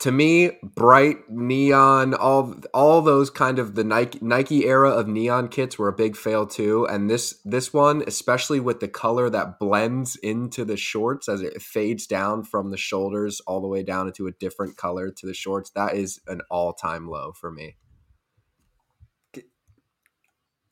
to 0.00 0.10
me, 0.12 0.52
bright 0.62 1.18
neon, 1.28 2.14
all 2.14 2.54
all 2.72 3.02
those 3.02 3.28
kind 3.28 3.58
of 3.58 3.74
the 3.74 3.84
Nike 3.84 4.18
Nike 4.22 4.66
era 4.66 4.90
of 4.90 5.06
neon 5.08 5.48
kits 5.48 5.78
were 5.78 5.88
a 5.88 5.92
big 5.92 6.16
fail 6.16 6.46
too. 6.46 6.86
And 6.86 7.10
this 7.10 7.38
this 7.44 7.72
one, 7.74 8.02
especially 8.06 8.60
with 8.60 8.80
the 8.80 8.88
color 8.88 9.28
that 9.30 9.58
blends 9.58 10.16
into 10.16 10.64
the 10.64 10.76
shorts 10.76 11.28
as 11.28 11.42
it 11.42 11.60
fades 11.60 12.06
down 12.06 12.44
from 12.44 12.70
the 12.70 12.78
shoulders 12.78 13.40
all 13.46 13.60
the 13.60 13.68
way 13.68 13.82
down 13.82 14.06
into 14.06 14.26
a 14.26 14.32
different 14.32 14.76
color 14.76 15.10
to 15.10 15.26
the 15.26 15.34
shorts, 15.34 15.70
that 15.70 15.94
is 15.94 16.20
an 16.26 16.40
all 16.50 16.72
time 16.72 17.06
low 17.08 17.32
for 17.32 17.50
me. 17.50 17.76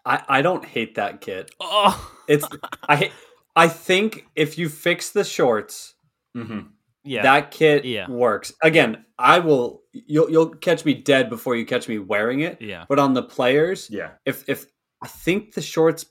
I, 0.08 0.38
I 0.38 0.42
don't 0.42 0.64
hate 0.64 0.94
that 0.96 1.20
kit. 1.20 1.50
Oh, 1.60 2.12
It's 2.28 2.46
I 2.88 3.10
I 3.56 3.68
think 3.68 4.26
if 4.36 4.56
you 4.58 4.68
fix 4.68 5.10
the 5.10 5.24
shorts, 5.24 5.94
Mm-hmm. 6.36 6.68
yeah. 7.04 7.22
that 7.22 7.50
kit 7.50 7.84
Yeah. 7.84 8.08
works. 8.08 8.52
Again, 8.62 9.04
I 9.18 9.38
will 9.40 9.82
you'll 9.92 10.30
you'll 10.30 10.50
catch 10.50 10.84
me 10.84 10.94
dead 10.94 11.28
before 11.30 11.56
you 11.56 11.66
catch 11.66 11.88
me 11.88 11.98
wearing 11.98 12.40
it. 12.40 12.60
Yeah. 12.62 12.84
But 12.88 12.98
on 12.98 13.14
the 13.14 13.22
players, 13.22 13.88
Yeah. 13.90 14.10
if 14.24 14.48
if 14.48 14.66
I 15.02 15.08
think 15.08 15.54
the 15.54 15.62
shorts 15.62 16.06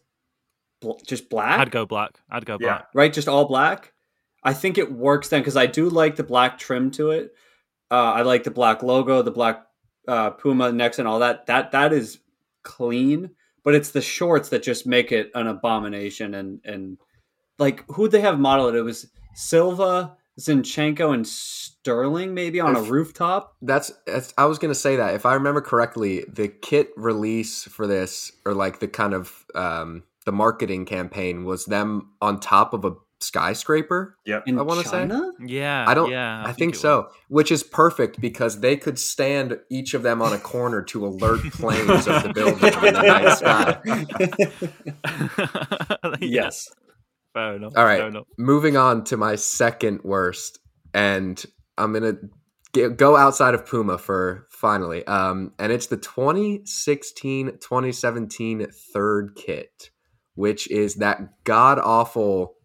bl- 0.82 1.00
just 1.06 1.30
black, 1.30 1.60
I'd 1.60 1.72
go 1.72 1.86
black. 1.86 2.20
I'd 2.30 2.46
go 2.46 2.58
Yeah. 2.60 2.68
black. 2.68 2.88
right? 2.94 3.14
Just 3.14 3.28
all 3.28 3.46
black. 3.46 3.94
I 4.44 4.54
think 4.54 4.78
it 4.78 4.92
works 4.92 5.30
then 5.30 5.42
because 5.42 5.58
I 5.58 5.66
do 5.66 5.90
like 5.90 6.16
the 6.16 6.24
black 6.24 6.58
trim 6.60 6.92
to 6.92 7.12
it. 7.12 7.32
Uh, 7.90 8.12
I 8.20 8.22
like 8.24 8.44
the 8.44 8.52
black 8.52 8.84
logo, 8.84 9.22
the 9.22 9.32
black 9.32 9.66
uh, 10.08 10.32
Puma 10.32 10.72
necks, 10.72 11.00
and 11.00 11.08
all 11.08 11.20
that. 11.20 11.46
That 11.48 11.72
that 11.72 11.94
is 11.94 12.20
clean, 12.64 13.32
but 13.68 13.76
it's 13.76 13.92
the 13.92 14.00
shorts 14.00 14.48
that 14.48 14.64
just 14.64 14.88
make 14.88 15.12
it 15.12 15.30
an 15.36 15.46
abomination. 15.46 16.36
And 16.36 16.62
and 16.64 16.98
like 17.60 17.84
who'd 17.92 18.12
they 18.12 18.22
have 18.22 18.40
modeled 18.40 18.74
it? 18.74 18.78
It 18.78 18.84
was 18.84 19.08
Silva, 19.36 20.16
Zinchenko, 20.40 21.14
and 21.14 21.28
Sterling 21.28 22.34
maybe 22.34 22.62
on 22.62 22.78
a 22.78 22.82
rooftop. 22.82 23.58
That's, 23.62 23.92
that's 24.06 24.34
I 24.38 24.46
was 24.46 24.58
gonna 24.58 24.74
say 24.74 24.96
that 24.96 25.16
if 25.16 25.26
I 25.26 25.34
remember 25.34 25.60
correctly, 25.60 26.24
the 26.30 26.48
kit 26.48 26.92
release 26.96 27.66
for 27.66 27.88
this, 27.88 28.32
or 28.46 28.54
like 28.54 28.80
the 28.80 28.88
kind 28.88 29.14
of 29.14 29.34
um, 29.54 30.04
the 30.26 30.32
marketing 30.32 30.86
campaign, 30.86 31.44
was 31.44 31.66
them 31.66 32.12
on 32.22 32.40
top 32.40 32.74
of 32.74 32.86
a 32.86 32.94
skyscraper. 33.20 34.16
Yep. 34.26 34.44
In 34.48 34.60
I 34.60 34.62
wanna 34.62 34.84
say- 34.84 34.92
China? 34.92 35.32
Yeah. 35.46 35.86
I 35.88 35.94
don't. 35.94 36.12
Yeah. 36.12 36.44
I, 36.46 36.52
think, 36.54 36.76
it 36.76 36.78
so, 36.78 37.08
which 37.30 37.52
is 37.52 37.64
perfect 37.64 38.22
because 38.22 38.60
they 38.60 38.78
could 38.78 39.00
stand 39.00 39.58
each 39.70 39.94
of 39.94 40.04
them 40.04 40.22
on 40.22 40.34
a 40.34 40.38
corner 40.38 40.82
to 40.84 41.06
alert 41.06 41.42
planes 41.52 42.08
of 42.08 42.24
the 42.24 42.32
building 42.34 42.64
in 42.64 42.94
the 42.94 43.02
night 43.02 43.38
sky. 43.38 43.78
Yes. 46.22 46.68
Fair 47.34 47.56
enough. 47.56 47.74
All 47.76 47.86
right. 47.86 48.00
Fair 48.00 48.08
enough. 48.08 48.26
Moving 48.38 48.78
on 48.78 49.04
to 49.06 49.18
my 49.18 49.36
second 49.36 50.02
worst, 50.04 50.60
and 50.94 51.44
I'm 51.78 51.94
gonna 51.94 52.16
get, 52.74 52.98
go 52.98 53.16
outside 53.16 53.54
of 53.54 53.66
Puma 53.66 53.98
for 53.98 54.48
finally, 54.50 55.06
um, 55.06 55.54
and 55.60 55.72
it's 55.72 55.88
the 55.88 55.98
2016-2017 55.98 58.74
third 58.94 59.36
kit, 59.36 59.92
which 60.36 60.70
is 60.72 60.96
that 60.96 61.20
god 61.44 61.80
awful 61.80 62.56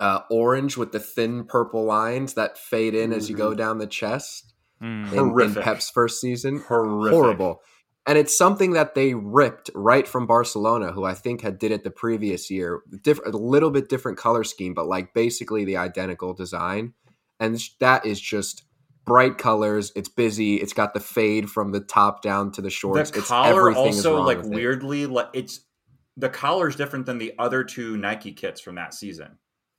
uh, 0.00 0.20
orange 0.30 0.76
with 0.76 0.92
the 0.92 1.00
thin 1.00 1.44
purple 1.44 1.84
lines 1.84 2.34
that 2.34 2.58
fade 2.58 2.94
in 2.94 3.12
as 3.12 3.28
you 3.28 3.36
go 3.36 3.54
down 3.54 3.78
the 3.78 3.86
chest. 3.86 4.54
Mm. 4.82 5.12
in, 5.12 5.40
in 5.40 5.62
Pep's 5.62 5.90
first 5.90 6.20
season. 6.20 6.60
Horrific. 6.66 7.12
Horrible. 7.14 7.62
And 8.06 8.16
it's 8.16 8.36
something 8.36 8.72
that 8.72 8.94
they 8.94 9.12
ripped 9.12 9.70
right 9.74 10.08
from 10.08 10.26
Barcelona, 10.26 10.90
who 10.90 11.04
I 11.04 11.12
think 11.12 11.42
had 11.42 11.58
did 11.58 11.70
it 11.70 11.84
the 11.84 11.90
previous 11.90 12.50
year. 12.50 12.80
Diff- 13.02 13.20
a 13.26 13.30
little 13.30 13.70
bit 13.70 13.90
different 13.90 14.16
color 14.16 14.42
scheme, 14.42 14.72
but 14.72 14.86
like 14.86 15.12
basically 15.12 15.66
the 15.66 15.76
identical 15.76 16.32
design. 16.32 16.94
And 17.38 17.60
that 17.78 18.06
is 18.06 18.18
just 18.18 18.64
bright 19.04 19.36
colors. 19.36 19.92
It's 19.94 20.08
busy. 20.08 20.56
It's 20.56 20.72
got 20.72 20.94
the 20.94 21.00
fade 21.00 21.50
from 21.50 21.72
the 21.72 21.80
top 21.80 22.22
down 22.22 22.50
to 22.52 22.62
the 22.62 22.70
shorts. 22.70 23.10
the 23.10 23.18
it's 23.18 23.28
collar 23.28 23.70
everything 23.70 23.88
is 23.88 23.96
also 23.98 24.16
wrong 24.16 24.26
like 24.26 24.38
with 24.38 24.46
it. 24.46 24.54
weirdly 24.54 25.06
like 25.06 25.28
it's 25.34 25.60
the 26.16 26.28
collar's 26.28 26.76
different 26.76 27.06
than 27.06 27.18
the 27.18 27.34
other 27.38 27.64
two 27.64 27.96
Nike 27.96 28.32
kits 28.32 28.60
from 28.60 28.76
that 28.76 28.94
season, 28.94 29.38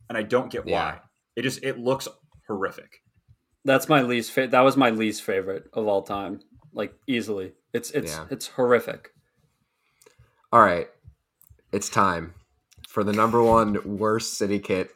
and 0.10 0.18
I 0.18 0.24
don't 0.24 0.52
get 0.52 0.68
Yeah. 0.68 0.94
why. 0.94 1.00
It 1.36 1.44
just 1.44 1.64
it 1.64 1.78
looks 1.80 2.08
horrific. 2.48 3.02
That's 3.66 3.88
my 3.88 4.02
least 4.02 4.32
favorite. 4.32 4.52
That 4.52 4.62
was 4.62 4.76
my 4.78 4.90
least 4.90 5.24
favorite 5.24 5.66
of 5.74 5.88
all 5.88 6.02
time. 6.04 6.40
Like 6.74 6.94
easily. 7.08 7.54
It's 7.74 7.92
it's 7.92 8.12
Yeah. 8.14 8.26
it's 8.30 8.48
horrific. 8.48 9.12
All 10.52 10.62
right, 10.62 10.88
it's 11.72 11.90
time 11.90 12.34
for 12.90 13.04
the 13.04 13.14
number 13.14 13.42
one 13.42 13.98
worst 13.98 14.38
city 14.38 14.60
kit 14.60 14.90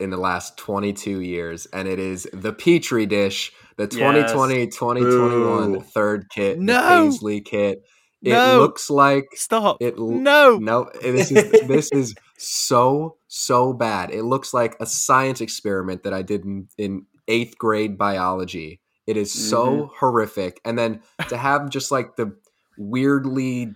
in 0.00 0.08
the 0.10 0.16
last 0.16 0.56
22 0.56 1.20
years, 1.20 1.66
and 1.66 1.86
it 1.86 1.98
is 1.98 2.26
the 2.32 2.52
Petri 2.52 3.04
dish, 3.04 3.52
the 3.76 3.86
2020 3.86 4.66
2021 4.68 5.72
Boo. 5.74 5.80
third 5.80 6.30
kit, 6.30 6.56
the 6.58 6.64
No. 6.64 6.80
Paisley 7.10 7.40
kit. 7.42 7.82
It 8.22 8.30
No. 8.32 8.58
looks 8.60 8.88
like 8.90 9.26
Stop. 9.34 9.76
it. 9.80 9.98
l- 9.98 10.08
no. 10.08 10.56
no, 10.56 10.90
this 11.02 11.30
is 11.30 11.50
this 11.68 11.92
is 11.92 12.14
so 12.38 13.16
so 13.28 13.72
bad. 13.72 14.10
It 14.10 14.22
looks 14.24 14.54
like 14.54 14.76
a 14.80 14.86
science 14.86 15.40
experiment 15.40 16.02
that 16.04 16.14
I 16.14 16.22
did 16.22 16.44
in, 16.44 16.68
in 16.78 17.06
eighth 17.28 17.58
grade 17.58 17.98
biology. 17.98 18.80
It 19.06 19.16
is 19.16 19.32
so 19.32 19.66
Mm-hmm. 19.66 19.94
horrific, 20.00 20.60
and 20.64 20.78
then 20.78 21.00
to 21.28 21.36
have 21.36 21.70
just 21.70 21.90
like 21.90 22.16
the 22.16 22.36
weirdly 22.76 23.72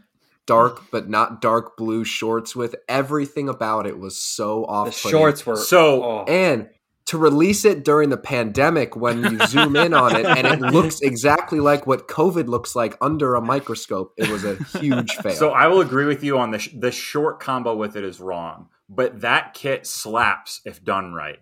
dark 0.47 0.83
but 0.91 1.09
not 1.09 1.41
dark 1.41 1.77
blue 1.77 2.05
shorts 2.05 2.55
with 2.57 2.75
everything 2.89 3.49
about 3.49 3.87
it 3.87 3.99
was 3.99 4.17
so 4.21 4.65
off. 4.67 4.87
The 4.87 4.93
shorts 4.93 5.47
were 5.47 5.57
So- 5.57 6.03
oh. 6.05 6.25
and 6.29 6.69
to 7.07 7.19
release 7.19 7.65
it 7.65 7.85
during 7.85 8.11
the 8.11 8.17
pandemic 8.17 8.97
when 8.97 9.23
you 9.23 9.47
zoom 9.47 9.77
in 9.77 9.93
on 9.93 10.15
it 10.15 10.25
and 10.25 10.47
it 10.47 10.61
looks 10.73 11.01
exactly 11.01 11.61
like 11.61 11.87
what 11.87 12.09
COVID 12.09 12.47
looks 12.47 12.77
like 12.77 12.97
under 13.01 13.35
a 13.35 13.41
microscope, 13.41 14.13
it 14.17 14.29
was 14.29 14.45
a 14.45 14.57
huge 14.79 15.13
fail. 15.17 15.33
So 15.33 15.51
I 15.51 15.67
will 15.67 15.81
agree 15.81 16.07
with 16.07 16.23
you 16.23 16.39
on 16.39 16.53
the 16.53 16.59
sh- 16.59 16.71
the 16.75 16.93
short 16.93 17.41
combo 17.41 17.75
with 17.75 17.97
it 17.97 18.05
is 18.05 18.21
wrong, 18.21 18.69
but 18.89 19.21
that 19.23 19.55
kit 19.55 19.87
slaps 19.87 20.61
if 20.65 20.85
done 20.85 21.13
right. 21.13 21.41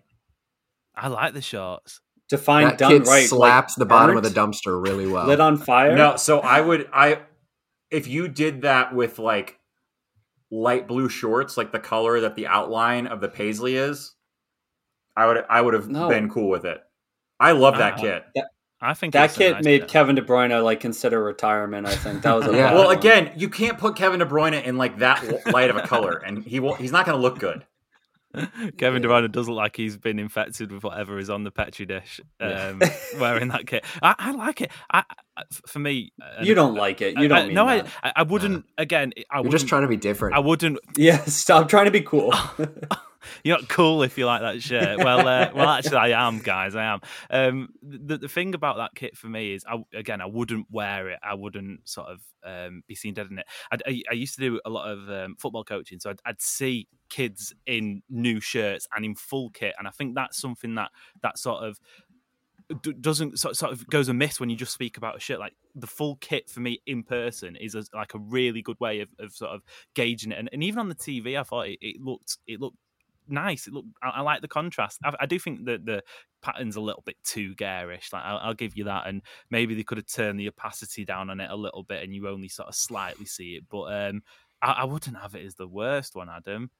I 0.95 1.07
like 1.07 1.33
the 1.33 1.41
shorts. 1.41 2.01
to 2.29 2.37
find 2.37 2.71
that 2.71 2.77
done 2.77 2.91
kid 2.91 3.07
right. 3.07 3.27
slaps 3.27 3.77
like, 3.77 3.81
the 3.81 3.85
bottom 3.85 4.17
of 4.17 4.23
the 4.23 4.29
dumpster 4.29 4.81
really 4.83 5.07
well. 5.07 5.27
lit 5.27 5.39
on 5.39 5.57
fire. 5.57 5.95
No, 5.95 6.15
so 6.15 6.39
I 6.39 6.61
would 6.61 6.89
I 6.91 7.19
if 7.91 8.07
you 8.07 8.27
did 8.27 8.63
that 8.63 8.95
with 8.95 9.19
like 9.19 9.59
light 10.49 10.87
blue 10.87 11.07
shorts, 11.07 11.55
like 11.55 11.71
the 11.71 11.79
color 11.79 12.19
that 12.19 12.35
the 12.35 12.47
outline 12.47 13.05
of 13.07 13.21
the 13.21 13.29
paisley 13.29 13.75
is, 13.75 14.15
I 15.15 15.27
would 15.27 15.43
I 15.49 15.61
would 15.61 15.73
have 15.73 15.89
No. 15.89 16.07
been 16.09 16.29
cool 16.29 16.49
with 16.49 16.65
it. 16.65 16.79
I 17.39 17.51
love 17.53 17.77
that 17.77 17.93
Uh, 17.93 18.01
kit. 18.01 18.23
I 18.83 18.93
think 18.95 19.13
that 19.13 19.33
kit 19.33 19.53
nice 19.53 19.63
made 19.63 19.81
kit. 19.81 19.89
Kevin 19.89 20.15
De 20.15 20.21
Bruyne 20.23 20.63
like 20.63 20.79
consider 20.79 21.23
retirement. 21.23 21.87
I 21.87 21.95
think 21.95 22.23
that 22.23 22.33
was 22.35 22.47
a 22.47 22.51
Yeah. 22.55 22.73
Well, 22.73 22.85
one. 22.87 22.97
again, 22.97 23.31
you 23.35 23.47
can't 23.49 23.77
put 23.77 23.95
Kevin 23.95 24.19
De 24.19 24.25
Bruyne 24.25 24.63
in 24.63 24.77
like 24.77 24.97
that 24.99 25.45
light 25.51 25.69
of 25.69 25.75
a 25.75 25.81
color, 25.81 26.13
and 26.25 26.43
he 26.43 26.59
will, 26.59 26.73
he's 26.75 26.91
not 26.91 27.05
going 27.05 27.15
to 27.15 27.21
look 27.21 27.37
good. 27.37 27.65
Kevin 28.77 29.01
De 29.01 29.07
Bruyne 29.07 29.31
does 29.31 29.47
look 29.49 29.57
like 29.57 29.75
he's 29.75 29.97
been 29.97 30.17
infected 30.17 30.71
with 30.71 30.83
whatever 30.83 31.19
is 31.19 31.29
on 31.29 31.43
the 31.43 31.51
petri 31.51 31.85
dish 31.85 32.21
Yeah. 32.39 32.69
um, 32.69 32.81
wearing 33.19 33.49
that 33.49 33.67
kit. 33.67 33.83
I, 34.01 34.15
I 34.17 34.31
like 34.31 34.61
it. 34.61 34.71
I, 34.89 35.03
I- 35.37 35.43
for 35.67 35.79
me, 35.79 36.11
uh, 36.21 36.41
you 36.43 36.53
don't 36.55 36.73
like 36.75 37.01
it. 37.01 37.19
You 37.19 37.27
don't. 37.27 37.37
I- 37.37 37.45
mean 37.47 37.53
no, 37.53 37.65
that. 37.67 37.87
I, 38.01 38.09
I, 38.09 38.13
I 38.17 38.23
wouldn't. 38.23 38.65
Again, 38.77 39.11
I 39.29 39.37
You're 39.37 39.43
wouldn't. 39.43 39.51
just 39.53 39.67
trying 39.67 39.81
to 39.83 39.87
be 39.89 39.97
different. 39.97 40.35
I 40.35 40.39
wouldn't. 40.39 40.79
Yeah, 40.95 41.17
stop 41.25 41.67
trying 41.69 41.85
to 41.85 41.91
be 41.91 42.01
cool. 42.01 42.33
You're 43.43 43.57
not 43.57 43.69
cool 43.69 44.03
if 44.03 44.17
you 44.17 44.25
like 44.25 44.41
that 44.41 44.61
shirt. 44.61 44.99
Well, 44.99 45.27
uh, 45.27 45.51
well, 45.53 45.69
actually, 45.69 45.97
I 45.97 46.27
am, 46.27 46.39
guys. 46.39 46.75
I 46.75 46.85
am. 46.85 47.01
Um, 47.29 47.69
the, 47.81 48.17
the 48.17 48.27
thing 48.27 48.55
about 48.55 48.77
that 48.77 48.91
kit 48.95 49.17
for 49.17 49.27
me 49.27 49.53
is, 49.53 49.63
I, 49.67 49.83
again, 49.93 50.21
I 50.21 50.25
wouldn't 50.25 50.67
wear 50.71 51.09
it. 51.09 51.19
I 51.23 51.33
wouldn't 51.33 51.87
sort 51.87 52.07
of 52.07 52.21
um, 52.43 52.83
be 52.87 52.95
seen 52.95 53.13
dead 53.13 53.27
in 53.29 53.39
it. 53.39 53.45
I'd, 53.71 53.83
I, 53.85 54.01
I 54.09 54.13
used 54.13 54.35
to 54.35 54.41
do 54.41 54.59
a 54.65 54.69
lot 54.69 54.89
of 54.89 55.09
um, 55.09 55.35
football 55.39 55.63
coaching, 55.63 55.99
so 55.99 56.09
I'd, 56.09 56.19
I'd 56.25 56.41
see 56.41 56.87
kids 57.09 57.53
in 57.65 58.01
new 58.09 58.39
shirts 58.39 58.87
and 58.95 59.05
in 59.05 59.15
full 59.15 59.49
kit, 59.49 59.75
and 59.77 59.87
I 59.87 59.91
think 59.91 60.15
that's 60.15 60.39
something 60.39 60.75
that 60.75 60.91
that 61.21 61.37
sort 61.37 61.63
of 61.63 61.79
doesn't 63.01 63.37
sort, 63.37 63.61
of 63.63 63.87
goes 63.89 64.07
amiss 64.07 64.39
when 64.39 64.49
you 64.49 64.55
just 64.55 64.73
speak 64.73 64.95
about 64.97 65.17
a 65.17 65.19
shirt 65.19 65.39
like 65.39 65.53
the 65.75 65.87
full 65.87 66.15
kit 66.17 66.49
for 66.49 66.61
me 66.61 66.81
in 66.85 67.03
person 67.03 67.55
is 67.57 67.75
a, 67.75 67.83
like 67.93 68.13
a 68.13 68.17
really 68.17 68.61
good 68.61 68.79
way 68.79 69.01
of, 69.01 69.09
of 69.19 69.33
sort 69.33 69.51
of 69.51 69.61
gauging 69.93 70.31
it 70.31 70.39
and, 70.39 70.49
and 70.53 70.63
even 70.63 70.79
on 70.79 70.87
the 70.87 70.95
tv 70.95 71.37
i 71.37 71.43
thought 71.43 71.67
it, 71.67 71.77
it 71.81 71.99
looked 71.99 72.37
it 72.47 72.61
looked 72.61 72.77
nice 73.31 73.67
it 73.67 73.73
looked 73.73 73.89
i, 74.03 74.09
I 74.09 74.21
like 74.21 74.41
the 74.41 74.47
contrast 74.47 74.99
I, 75.03 75.13
I 75.21 75.25
do 75.25 75.39
think 75.39 75.65
that 75.65 75.85
the 75.85 76.03
pattern's 76.41 76.75
a 76.75 76.81
little 76.81 77.03
bit 77.05 77.17
too 77.23 77.55
garish 77.55 78.11
like 78.13 78.23
I'll, 78.23 78.37
I'll 78.37 78.53
give 78.53 78.75
you 78.75 78.85
that 78.85 79.07
and 79.07 79.21
maybe 79.49 79.75
they 79.75 79.83
could 79.83 79.97
have 79.97 80.07
turned 80.07 80.39
the 80.39 80.47
opacity 80.47 81.05
down 81.05 81.29
on 81.29 81.39
it 81.39 81.49
a 81.49 81.55
little 81.55 81.83
bit 81.83 82.03
and 82.03 82.13
you 82.13 82.27
only 82.27 82.49
sort 82.49 82.69
of 82.69 82.75
slightly 82.75 83.25
see 83.25 83.55
it 83.55 83.65
but 83.69 83.83
um 83.93 84.21
i, 84.61 84.71
I 84.71 84.83
wouldn't 84.85 85.17
have 85.17 85.35
it 85.35 85.45
as 85.45 85.55
the 85.55 85.67
worst 85.67 86.15
one 86.15 86.29
adam 86.29 86.71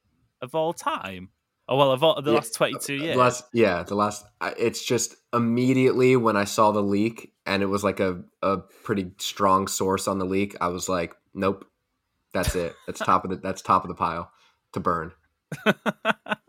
of 0.41 0.55
all 0.55 0.73
time 0.73 1.29
oh 1.67 1.77
well 1.77 1.91
of 1.91 2.03
all, 2.03 2.21
the 2.21 2.31
Yeah, 2.31 2.33
last 2.33 2.53
22 2.53 2.95
years 2.95 3.17
last, 3.17 3.45
yeah, 3.53 3.83
the 3.83 3.95
last. 3.95 4.25
It's 4.57 4.83
just 4.83 5.15
immediately 5.33 6.15
when 6.15 6.37
I 6.37 6.43
saw 6.43 6.71
the 6.71 6.83
leak 6.83 7.33
and 7.45 7.63
it 7.63 7.67
was 7.67 7.83
like 7.83 7.99
a 7.99 8.23
a 8.41 8.57
pretty 8.83 9.11
strong 9.17 9.67
source 9.67 10.07
on 10.07 10.19
the 10.19 10.25
leak. 10.25 10.55
I 10.61 10.67
was 10.67 10.87
like, 10.87 11.15
nope, 11.33 11.65
that's 12.33 12.55
it. 12.55 12.75
That's 12.87 13.01
top 13.01 13.25
of 13.25 13.31
the 13.31 13.37
that's 13.37 13.61
top 13.61 13.83
of 13.83 13.89
the 13.89 13.95
pile 13.95 14.31
to 14.73 14.79
burn. 14.79 15.13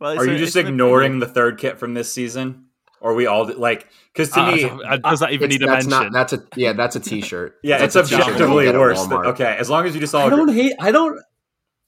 well, 0.00 0.18
Are 0.18 0.26
you 0.26 0.38
just 0.38 0.56
ignoring 0.56 1.12
opinion. 1.12 1.20
the 1.20 1.26
third 1.26 1.58
kit 1.58 1.78
from 1.78 1.94
this 1.94 2.12
season? 2.12 2.64
Or 3.00 3.14
we 3.14 3.26
all 3.26 3.44
like 3.56 3.88
because 4.12 4.30
to 4.30 4.40
Uh, 4.40 4.50
me, 4.52 4.64
uh, 4.64 4.96
does 4.96 5.20
that 5.20 5.32
even 5.32 5.50
need 5.50 5.62
a 5.62 5.66
that's 5.66 5.86
mention? 5.86 6.12
not 6.12 6.12
that's 6.12 6.32
a 6.32 6.42
yeah 6.56 6.72
that's 6.72 6.96
a 6.96 7.00
t-shirt. 7.00 7.56
yeah, 7.62 7.78
That's 7.78 7.94
it's 7.94 8.10
a 8.10 8.16
t-shirt 8.16 8.26
you 8.26 8.32
can 8.34 8.42
objectively 8.50 8.78
worse. 8.78 9.06
Than, 9.06 9.26
okay, 9.26 9.56
as 9.58 9.68
long 9.70 9.86
as 9.86 9.94
you 9.94 10.00
just 10.00 10.14
all 10.14 10.26
I 10.26 10.30
don't 10.30 10.48
agree. 10.48 10.62
hate. 10.62 10.72
I 10.80 10.90
don't. 10.92 11.20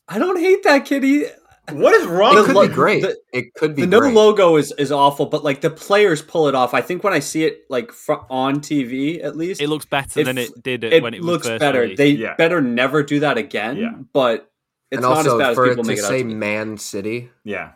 I 0.06 0.18
don't 0.18 0.38
hate 0.38 0.62
that 0.64 0.84
kitty. 0.84 1.24
What 1.72 1.92
is 1.94 2.06
wrong? 2.06 2.36
It 2.38 2.44
could 2.46 2.54
lo- 2.54 2.66
be 2.68 2.72
great. 2.72 3.02
the- 3.02 3.16
it 3.32 3.52
could 3.54 3.74
be 3.74 3.82
The 3.82 3.88
no 3.88 4.00
great. 4.00 4.14
logo 4.14 4.56
is 4.56 4.72
is 4.78 4.92
awful, 4.92 5.26
but 5.26 5.42
like 5.44 5.60
the 5.62 5.70
players 5.70 6.20
pull 6.22 6.46
it 6.48 6.54
off. 6.54 6.72
I 6.74 6.82
think 6.82 7.02
when 7.02 7.12
I 7.14 7.18
see 7.20 7.44
it 7.44 7.62
like 7.70 7.90
fr- 7.90 8.24
on 8.30 8.60
TV, 8.60 9.22
at 9.24 9.34
least 9.36 9.60
it 9.62 9.68
looks 9.68 9.86
better 9.86 10.20
it 10.20 10.24
than 10.24 10.38
it 10.38 10.50
did 10.62 10.84
it 10.84 11.02
when 11.02 11.14
it 11.14 11.18
was 11.20 11.26
looks 11.26 11.46
first 11.48 11.60
better. 11.60 11.80
released. 11.80 11.98
They 11.98 12.10
Yeah. 12.10 12.34
better 12.36 12.60
never 12.60 13.02
do 13.02 13.20
that 13.20 13.38
again. 13.38 13.76
Yeah. 13.78 13.90
But 14.12 14.50
it's 14.90 14.98
and 14.98 15.02
not 15.02 15.16
also 15.18 15.34
as 15.36 15.38
bad 15.42 15.50
as 15.50 15.54
for 15.56 15.66
it 15.66 15.68
people 15.70 15.84
to 15.84 15.88
make 15.88 15.98
it 15.98 16.04
out 16.04 16.08
say 16.08 16.22
to. 16.22 16.28
Man 16.28 16.76
City 16.78 17.30
Yeah. 17.44 17.70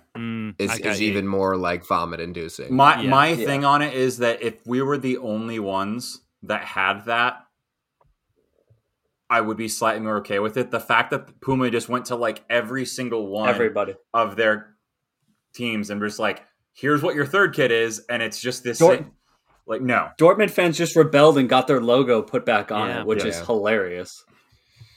Mm, 0.58 0.64
is, 0.64 0.78
is 0.78 1.02
even 1.02 1.26
more 1.26 1.56
like 1.56 1.84
vomit 1.86 2.20
inducing. 2.20 2.74
My 2.74 3.00
Yeah. 3.02 3.10
my 3.10 3.28
Yeah. 3.28 3.46
thing 3.46 3.64
on 3.64 3.82
it 3.82 3.94
is 3.94 4.18
that 4.18 4.42
if 4.42 4.64
we 4.66 4.82
were 4.82 4.98
the 4.98 5.18
only 5.18 5.58
ones 5.58 6.20
that 6.42 6.64
had 6.64 7.04
that, 7.06 7.44
I 9.30 9.40
would 9.40 9.56
be 9.56 9.68
slightly 9.68 10.00
more 10.02 10.18
okay 10.18 10.38
with 10.38 10.56
it. 10.56 10.70
The 10.70 10.80
fact 10.80 11.10
that 11.10 11.40
Puma 11.40 11.70
just 11.70 11.88
went 11.88 12.06
to 12.06 12.16
like 12.16 12.44
every 12.50 12.84
single 12.84 13.28
one 13.28 13.48
Everybody. 13.48 13.94
of 14.12 14.36
their 14.36 14.74
teams 15.54 15.88
and 15.90 16.00
just 16.02 16.18
like, 16.18 16.42
here's 16.74 17.02
what 17.02 17.14
your 17.14 17.24
third 17.26 17.54
kit 17.54 17.70
is, 17.70 18.00
and 18.10 18.22
it's 18.22 18.40
just 18.40 18.62
this 18.64 18.78
Dort- 18.78 18.98
thing- 18.98 19.12
like 19.66 19.80
no. 19.80 20.10
Dortmund 20.18 20.50
fans 20.50 20.76
just 20.76 20.96
rebelled 20.96 21.38
and 21.38 21.48
got 21.48 21.66
their 21.66 21.80
logo 21.80 22.20
put 22.20 22.44
back 22.44 22.70
on 22.72 22.88
Yeah. 22.88 23.00
it, 23.00 23.06
which 23.06 23.22
Yeah. 23.22 23.30
is 23.30 23.40
hilarious. 23.46 24.24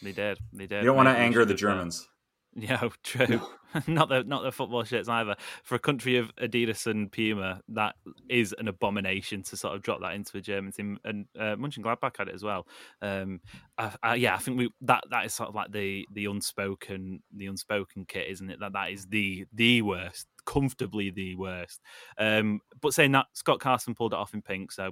They 0.02 0.12
did. 0.12 0.38
They 0.52 0.66
did. 0.68 0.80
You 0.82 0.88
don't 0.88 0.96
want 0.98 1.08
to 1.10 1.16
anger 1.18 1.46
the 1.46 1.54
have, 1.54 1.60
Germans. 1.60 2.08
Yeah, 2.58 2.88
true. 3.04 3.42
not 3.88 4.10
the 4.10 4.24
not 4.24 4.44
the 4.44 4.52
football 4.52 4.84
shirts 4.84 5.10
either. 5.10 5.36
For 5.64 5.76
a 5.76 5.80
country 5.80 6.18
of 6.18 6.36
Adidas 6.36 6.88
and 6.88 7.12
Puma, 7.12 7.62
that 7.70 7.96
is 8.30 8.54
an 8.58 8.68
abomination 8.68 9.44
to 9.44 9.58
sort 9.58 9.76
of 9.76 9.82
drop 9.82 10.02
that 10.02 10.14
into 10.14 10.38
a 10.38 10.42
German 10.42 10.72
team. 10.72 11.00
And 11.04 11.26
uh, 11.38 11.56
Mönchengladbach 11.56 12.18
had 12.18 12.28
it 12.28 12.36
as 12.36 12.44
well. 12.44 12.68
Um, 13.02 13.42
I, 13.78 13.92
I, 14.04 14.16
yeah, 14.16 14.36
I 14.36 14.38
think 14.38 14.58
we 14.58 14.70
that 14.82 15.04
that 15.12 15.26
is 15.26 15.34
sort 15.34 15.50
of 15.50 15.56
like 15.56 15.72
the 15.72 16.08
the 16.14 16.26
unspoken 16.26 17.22
the 17.36 17.48
unspoken 17.48 18.06
kit, 18.06 18.30
isn't 18.30 18.50
it? 18.50 18.60
That 18.60 18.74
that 18.74 18.92
is 18.92 19.08
the 19.08 19.46
the 19.54 19.82
worst, 19.82 20.28
comfortably 20.46 21.10
the 21.10 21.36
worst. 21.36 21.82
Um, 22.18 22.62
but 22.82 22.94
saying 22.94 23.12
that, 23.14 23.28
Scott 23.34 23.60
Carson 23.60 23.96
pulled 23.96 24.14
it 24.14 24.20
off 24.20 24.34
in 24.34 24.42
pink, 24.42 24.72
so. 24.72 24.92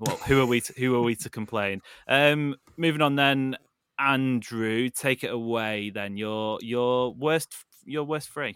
Well, 0.00 0.16
who 0.26 0.42
are 0.42 0.46
we? 0.46 0.60
To, 0.60 0.72
who 0.76 0.96
are 0.96 1.02
we 1.02 1.14
to 1.14 1.30
complain? 1.30 1.80
Um, 2.08 2.56
moving 2.76 3.00
on 3.00 3.14
then. 3.14 3.56
Andrew, 3.96 4.88
take 4.90 5.22
it 5.22 5.32
away. 5.32 5.90
Then 5.90 6.16
your 6.16 6.58
your 6.62 7.14
worst 7.14 7.54
your 7.86 8.04
worst 8.04 8.30
three. 8.30 8.54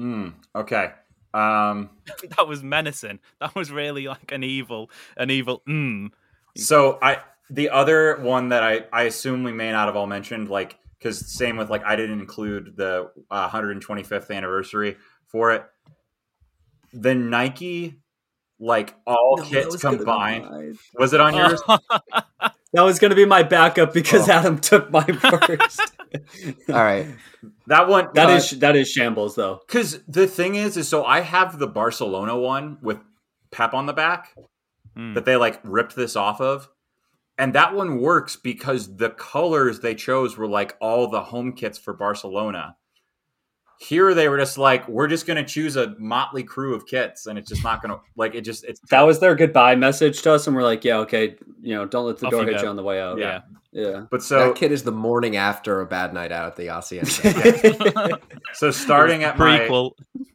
Mm, 0.00 0.34
okay. 0.54 0.92
Um, 1.34 1.90
that 2.36 2.46
was 2.48 2.62
menacing. 2.62 3.18
That 3.40 3.54
was 3.54 3.70
really 3.70 4.06
like 4.08 4.32
an 4.32 4.42
evil, 4.44 4.90
an 5.16 5.30
evil. 5.30 5.62
Mm. 5.68 6.10
So 6.56 6.98
I 7.02 7.18
the 7.50 7.70
other 7.70 8.16
one 8.20 8.50
that 8.50 8.62
I 8.62 8.84
I 8.92 9.02
assume 9.04 9.44
we 9.44 9.52
may 9.52 9.70
not 9.72 9.86
have 9.86 9.96
all 9.96 10.06
mentioned 10.06 10.48
like 10.48 10.78
because 10.98 11.32
same 11.32 11.56
with 11.56 11.70
like 11.70 11.84
I 11.84 11.96
didn't 11.96 12.20
include 12.20 12.76
the 12.76 13.10
uh, 13.30 13.48
125th 13.48 14.30
anniversary 14.34 14.96
for 15.26 15.52
it. 15.52 15.64
The 16.92 17.14
Nike 17.14 18.00
like 18.58 18.94
all 19.06 19.36
No, 19.36 19.44
kits 19.44 19.66
was 19.74 19.80
combined 19.82 20.76
was 20.94 21.12
it 21.12 21.20
on 21.20 21.34
yours? 21.34 21.62
That 22.74 22.82
was 22.82 22.98
going 22.98 23.08
to 23.08 23.16
be 23.16 23.24
my 23.24 23.42
backup 23.44 23.94
because 23.94 24.28
Oh. 24.28 24.32
Adam 24.32 24.58
took 24.58 24.90
my 24.90 25.02
first. 25.06 25.80
All 26.68 26.74
right. 26.74 27.06
that 27.66 27.88
one 27.88 28.08
That 28.14 28.30
is 28.30 28.50
that 28.60 28.76
is 28.76 28.90
shambles 28.90 29.34
though. 29.36 29.60
because 29.66 30.00
the 30.08 30.26
thing 30.26 30.54
is 30.54 30.76
is 30.76 30.88
so 30.88 31.04
I 31.04 31.20
have 31.20 31.58
the 31.58 31.66
Barcelona 31.66 32.36
one 32.38 32.78
with 32.82 32.98
Pep 33.50 33.74
on 33.74 33.86
the 33.86 33.92
back 33.92 34.34
Mm. 34.96 35.14
that 35.14 35.24
they 35.26 35.36
like 35.36 35.60
ripped 35.62 35.94
this 35.94 36.16
off 36.16 36.40
of. 36.40 36.68
And 37.36 37.54
that 37.54 37.72
one 37.72 38.00
works 38.00 38.34
because 38.34 38.96
the 38.96 39.10
colors 39.10 39.78
they 39.78 39.94
chose 39.94 40.36
were 40.36 40.48
like 40.48 40.76
all 40.80 41.08
the 41.08 41.20
home 41.20 41.52
kits 41.52 41.78
for 41.78 41.92
Barcelona. 41.94 42.74
Here 43.80 44.12
they 44.12 44.28
were 44.28 44.38
just 44.38 44.58
like, 44.58 44.88
we're 44.88 45.06
just 45.06 45.26
gonna 45.26 45.44
choose 45.44 45.76
a 45.76 45.94
motley 45.98 46.42
crew 46.42 46.74
of 46.74 46.86
kits, 46.86 47.26
and 47.26 47.38
it's 47.38 47.48
just 47.48 47.62
not 47.62 47.80
gonna 47.80 48.00
like 48.16 48.34
it. 48.34 48.40
Just 48.42 48.64
it's 48.64 48.80
That 48.90 49.02
was 49.02 49.20
their 49.20 49.34
goodbye 49.36 49.76
message 49.76 50.22
to 50.22 50.32
us, 50.32 50.46
and 50.46 50.56
we're 50.56 50.62
like, 50.64 50.84
yeah, 50.84 50.96
okay, 50.98 51.36
you 51.60 51.74
know, 51.74 51.86
don't 51.86 52.06
let 52.06 52.18
the 52.18 52.26
Off 52.26 52.32
door 52.32 52.44
hit 52.44 52.56
go. 52.56 52.62
you 52.62 52.68
on 52.68 52.76
the 52.76 52.82
way 52.82 53.00
out. 53.00 53.18
yeah. 53.18 53.42
yeah. 53.72 54.04
But 54.10 54.22
so 54.22 54.48
that 54.48 54.56
kid 54.56 54.72
is 54.72 54.82
the 54.82 54.90
morning 54.92 55.36
after 55.36 55.80
a 55.80 55.86
bad 55.86 56.12
night 56.12 56.32
out 56.32 56.46
at 56.46 56.56
the 56.56 56.66
Hacienda. 56.66 58.18
so 58.54 58.70
starting 58.72 59.22
at 59.24 59.38
my 59.38 59.68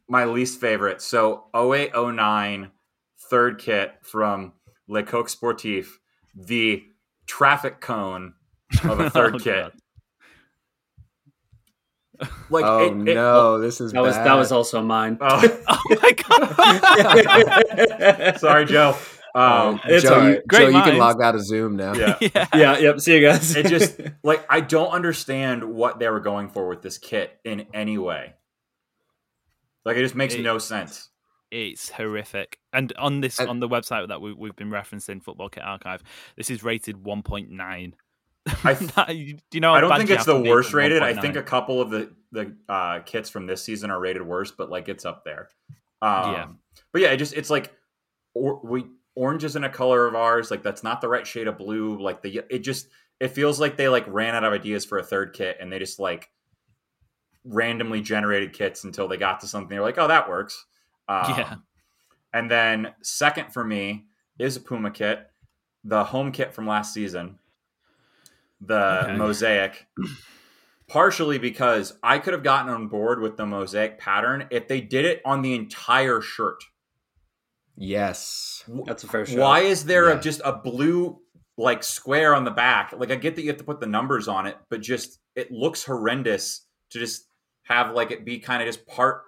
my 0.08 0.26
least 0.26 0.62
favorite. 0.62 1.02
So 1.02 1.46
0809 1.56 2.72
third 3.30 3.60
kit 3.60 3.94
from 4.04 4.54
Le 4.88 5.04
Coq 5.04 5.28
Sportif, 5.28 5.88
the 6.36 6.84
traffic 7.26 7.82
cone 7.82 8.34
of 8.84 9.00
a 9.00 9.10
third 9.10 9.36
Oh, 9.36 9.40
kit. 9.40 9.64
God. 9.64 9.72
Like 12.50 12.66
oh 12.66 12.86
it, 12.86 12.92
it- 13.10 13.16
no, 13.16 13.60
this 13.60 13.82
is 13.82 13.92
That 13.92 14.02
was 14.02 14.16
that 14.16 14.34
was 14.36 14.52
also 14.52 14.82
mine. 14.82 15.18
oh, 15.20 15.60
Oh 15.68 15.84
my 16.02 16.12
god! 16.12 16.56
sorry, 18.40 18.66
Joe. 18.66 18.96
Um, 19.36 19.80
It's 19.86 20.04
Joe, 20.04 20.14
all 20.20 20.30
you. 20.30 20.42
Great 20.48 20.72
Joe, 20.72 20.78
you 20.78 20.84
can 20.84 20.98
log 21.00 21.20
out 21.22 21.34
of 21.36 21.44
Zoom 21.44 21.76
now. 21.76 21.94
yeah. 21.96 22.18
yeah. 22.22 22.48
yeah, 22.54 22.78
yep. 22.78 23.00
See 23.00 23.16
you 23.16 23.22
guys. 23.28 23.56
it 23.56 23.66
just 23.66 24.00
like 24.24 24.46
I 24.50 24.60
don't 24.62 24.92
understand 24.92 25.64
what 25.64 25.98
they 26.00 26.08
were 26.08 26.20
going 26.20 26.50
for 26.50 26.68
with 26.68 26.82
this 26.84 26.98
kit 27.00 27.40
in 27.44 27.66
any 27.74 27.98
way. 27.98 28.36
Like 29.86 29.98
it 29.98 30.02
just 30.04 30.16
makes 30.16 30.36
It- 30.36 30.44
no 30.44 30.60
sense. 30.60 31.10
It's 31.56 31.90
horrific. 31.92 32.58
And 32.72 32.92
on 32.98 33.22
this 33.22 33.38
And- 33.40 33.48
on 33.50 33.60
the 33.60 33.70
website 33.70 34.08
that 34.08 34.22
we, 34.22 34.34
we've 34.34 34.56
been 34.56 34.72
referencing, 34.72 35.22
Football 35.24 35.50
Kit 35.50 35.64
Archive, 35.64 36.02
this 36.36 36.50
is 36.50 36.64
rated 36.64 37.04
1.9. 37.04 37.94
I- 38.46 38.74
do 39.08 39.14
you 39.54 39.60
know? 39.60 39.74
I 39.74 39.82
don't 39.82 39.96
think 39.98 40.10
it's 40.10 40.26
the 40.26 40.40
worst 40.40 40.74
rated. 40.74 41.02
I 41.02 41.14
1.9? 41.14 41.22
think 41.22 41.36
a 41.36 41.44
couple 41.44 41.82
of 41.82 41.90
the 41.90 42.14
the 42.32 42.56
uh, 42.68 43.00
kits 43.00 43.30
from 43.30 43.46
this 43.46 43.64
season 43.64 43.92
are 43.92 44.00
rated 44.00 44.22
worse, 44.24 44.52
but 44.52 44.70
like 44.70 44.90
it's 44.90 45.06
up 45.06 45.24
there. 45.24 45.50
Um, 46.02 46.32
Yeah. 46.34 46.48
But 46.92 47.02
yeah, 47.02 47.10
it 47.10 47.18
just 47.18 47.34
it's 47.34 47.50
like 47.50 47.74
or, 48.34 48.60
we 48.64 48.86
orange 49.16 49.44
isn't 49.44 49.64
a 49.64 49.70
color 49.70 50.08
of 50.08 50.16
ours. 50.16 50.50
Like 50.52 50.64
that's 50.64 50.84
not 50.84 51.00
the 51.02 51.08
right 51.08 51.26
shade 51.26 51.48
of 51.48 51.58
blue. 51.58 52.00
Like 52.02 52.22
the 52.22 52.42
it 52.50 52.60
just 52.60 52.88
it 53.20 53.30
feels 53.30 53.60
like 53.60 53.78
they 53.78 53.88
like 53.88 54.06
ran 54.08 54.36
out 54.36 54.44
of 54.44 54.52
ideas 54.54 54.84
for 54.86 54.98
a 54.98 55.04
third 55.04 55.34
kit 55.34 55.58
and 55.62 55.72
they 55.72 55.80
just 55.80 56.00
like 56.00 56.30
randomly 57.46 58.02
generated 58.02 58.54
kits 58.54 58.84
until 58.84 59.08
they 59.08 59.18
got 59.18 59.40
to 59.42 59.48
something. 59.48 59.70
They're 59.70 59.82
like, 59.82 59.98
oh, 59.98 60.08
that 60.08 60.30
works. 60.30 60.66
Um, 61.08 61.26
Yeah. 61.38 61.56
And 62.34 62.50
then 62.50 62.94
second 63.04 63.54
for 63.54 63.64
me 63.64 64.06
is 64.40 64.58
a 64.58 64.60
Puma 64.60 64.90
kit, 64.92 65.30
the 65.84 66.04
home 66.04 66.32
kit 66.32 66.54
from 66.54 66.66
last 66.66 66.92
season, 66.94 67.38
the 68.66 69.04
Okay. 69.04 69.16
mosaic. 69.18 69.88
Partially 70.88 71.38
because 71.40 71.98
I 72.04 72.20
could 72.20 72.34
have 72.34 72.44
gotten 72.44 72.72
on 72.72 72.88
board 72.88 73.20
with 73.22 73.38
the 73.38 73.46
mosaic 73.46 73.98
pattern 74.00 74.48
if 74.52 74.68
they 74.68 74.82
did 74.82 75.06
it 75.06 75.22
on 75.26 75.42
the 75.42 75.56
entire 75.56 76.22
shirt. 76.22 76.64
Yes. 77.76 78.64
That's 78.86 79.04
a 79.04 79.08
fair 79.08 79.26
shot. 79.26 79.38
Why 79.40 79.60
is 79.62 79.86
there 79.86 80.10
Yeah. 80.10 80.18
a, 80.20 80.22
just 80.22 80.42
a 80.46 80.54
blue 80.54 81.20
like 81.58 81.84
square 81.84 82.36
on 82.36 82.44
the 82.44 82.52
back? 82.52 82.94
Like 82.96 83.12
I 83.12 83.16
get 83.16 83.36
that 83.36 83.42
you 83.42 83.48
have 83.50 83.58
to 83.58 83.64
put 83.64 83.80
the 83.80 83.88
numbers 83.88 84.28
on 84.28 84.46
it, 84.46 84.58
but 84.70 84.82
just 84.82 85.20
it 85.36 85.52
looks 85.52 85.84
horrendous 85.84 86.68
to 86.92 87.00
just 87.00 87.26
have 87.64 87.94
like 87.94 88.12
it 88.12 88.26
be 88.26 88.40
kind 88.40 88.62
of 88.62 88.68
just 88.68 88.86
part 88.86 89.24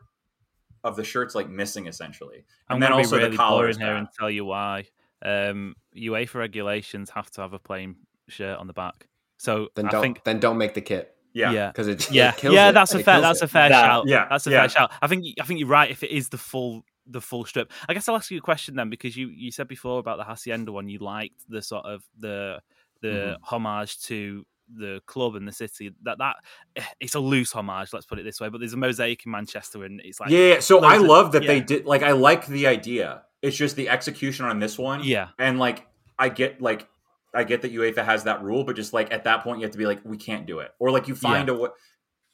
of 0.83 0.95
the 0.95 1.03
shirt's 1.03 1.33
like 1.33 1.49
missing 1.49 1.88
essentially. 1.88 2.45
I'm 2.69 2.75
And 2.75 2.83
then 2.83 2.91
gonna 2.91 3.01
also 3.01 3.15
be 3.15 3.23
really 3.23 3.31
the 3.31 3.38
collar 3.38 3.61
boring 3.63 3.71
is 3.71 3.77
here 3.77 3.95
and 3.95 4.07
tell 4.17 4.29
you 4.29 4.45
why. 4.45 4.86
Um, 5.23 5.75
UEFA 5.95 6.36
regulations 6.36 7.09
have 7.11 7.31
to 7.31 7.41
have 7.41 7.53
a 7.53 7.59
plain 7.59 7.95
shirt 8.27 8.59
on 8.59 8.67
the 8.67 8.73
back. 8.73 9.07
So 9.38 9.67
Then 9.75 9.88
I 9.88 9.91
don't 9.91 10.01
think 10.01 10.23
then 10.23 10.39
don't 10.39 10.57
make 10.57 10.73
the 10.73 10.81
kit 10.81 11.15
Yeah. 11.33 11.51
yeah. 11.51 11.67
because 11.71 11.88
it 11.88 12.09
yeah, 12.11 12.29
it 12.29 12.38
kills 12.38 12.55
yeah, 12.55 12.69
it. 12.69 12.71
that's 12.73 12.93
a 12.93 12.99
It 12.99 13.05
fair, 13.05 13.21
that's 13.21 13.41
it. 13.41 13.45
a 13.45 13.47
fair 13.47 13.69
That- 13.69 13.86
shout. 13.86 14.03
Yeah, 14.07 14.27
that's 14.29 14.47
a 14.47 14.51
yeah. 14.51 14.59
fair 14.61 14.69
shout. 14.69 14.91
I 15.01 15.07
think, 15.07 15.25
I 15.39 15.45
think 15.45 15.59
you're 15.59 15.69
right. 15.69 15.89
If 15.91 16.03
it 16.03 16.11
is 16.11 16.29
the 16.29 16.38
full, 16.38 16.83
the 17.07 17.21
full 17.21 17.45
strip, 17.45 17.71
I 17.89 17.93
guess 17.93 18.07
I'll 18.09 18.15
ask 18.15 18.31
you 18.31 18.38
a 18.38 18.41
question 18.41 18.75
then 18.75 18.89
because 18.89 19.15
you, 19.17 19.27
you 19.27 19.51
said 19.51 19.67
before 19.67 19.99
about 19.99 20.17
the 20.17 20.23
Hacienda 20.23 20.71
one, 20.71 20.88
you 20.89 20.99
liked 20.99 21.36
the 21.49 21.61
sort 21.61 21.86
of 21.86 22.03
the, 22.19 22.61
the 23.01 23.07
Mm-hmm. 23.07 23.43
homage 23.43 24.01
to 24.03 24.45
the 24.75 24.99
club 25.05 25.36
and 25.36 25.47
the 25.47 25.51
city. 25.51 25.93
That 26.03 26.17
that 26.17 26.38
it's 26.99 27.13
a 27.13 27.19
loose 27.19 27.51
homage, 27.51 27.93
let's 27.93 28.05
put 28.07 28.17
it 28.17 28.23
this 28.23 28.39
way. 28.41 28.49
But 28.49 28.59
there's 28.61 28.73
a 28.73 28.77
mosaic 28.77 29.23
in 29.25 29.31
Manchester, 29.31 29.83
and 29.83 30.01
it's 30.03 30.19
like, 30.19 30.31
yeah, 30.31 30.59
so 30.59 30.79
I 30.79 30.93
loads 30.97 31.03
of- 31.03 31.09
love 31.09 31.31
that 31.33 31.45
they 31.45 31.59
did 31.59 31.86
like 31.86 32.01
I 32.01 32.13
like 32.13 32.47
the 32.47 32.65
idea. 32.65 33.23
It's 33.43 33.55
just 33.57 33.75
the 33.75 33.89
execution 33.89 34.45
on 34.45 34.57
this 34.59 34.79
one. 34.79 35.03
yeah, 35.03 35.27
And 35.38 35.59
like 35.59 35.86
I 36.17 36.29
get 36.29 36.61
like 36.61 36.88
I 37.36 37.43
get 37.43 37.61
that 37.63 37.73
UEFA 37.73 38.03
has 38.05 38.23
that 38.23 38.41
rule, 38.43 38.63
but 38.63 38.75
just 38.75 38.93
like 38.93 39.11
at 39.11 39.23
that 39.25 39.43
point 39.43 39.59
you 39.59 39.63
have 39.65 39.71
to 39.73 39.77
be 39.77 39.86
like, 39.86 39.99
we 40.03 40.17
can't 40.17 40.45
do 40.45 40.59
it. 40.59 40.71
Or 40.79 40.91
like 40.91 41.07
you 41.07 41.15
find 41.15 41.49
a 41.49 41.53
what 41.53 41.73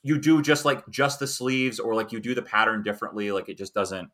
you 0.04 0.20
do 0.20 0.42
just 0.42 0.66
like 0.66 0.88
just 0.90 1.20
the 1.20 1.28
sleeves 1.28 1.80
or 1.80 1.94
like 1.96 2.12
you 2.12 2.20
do 2.20 2.34
the 2.36 2.42
pattern 2.42 2.84
differently. 2.84 3.32
Like 3.32 3.50
it 3.50 3.58
just 3.58 3.74
doesn't 3.74 4.10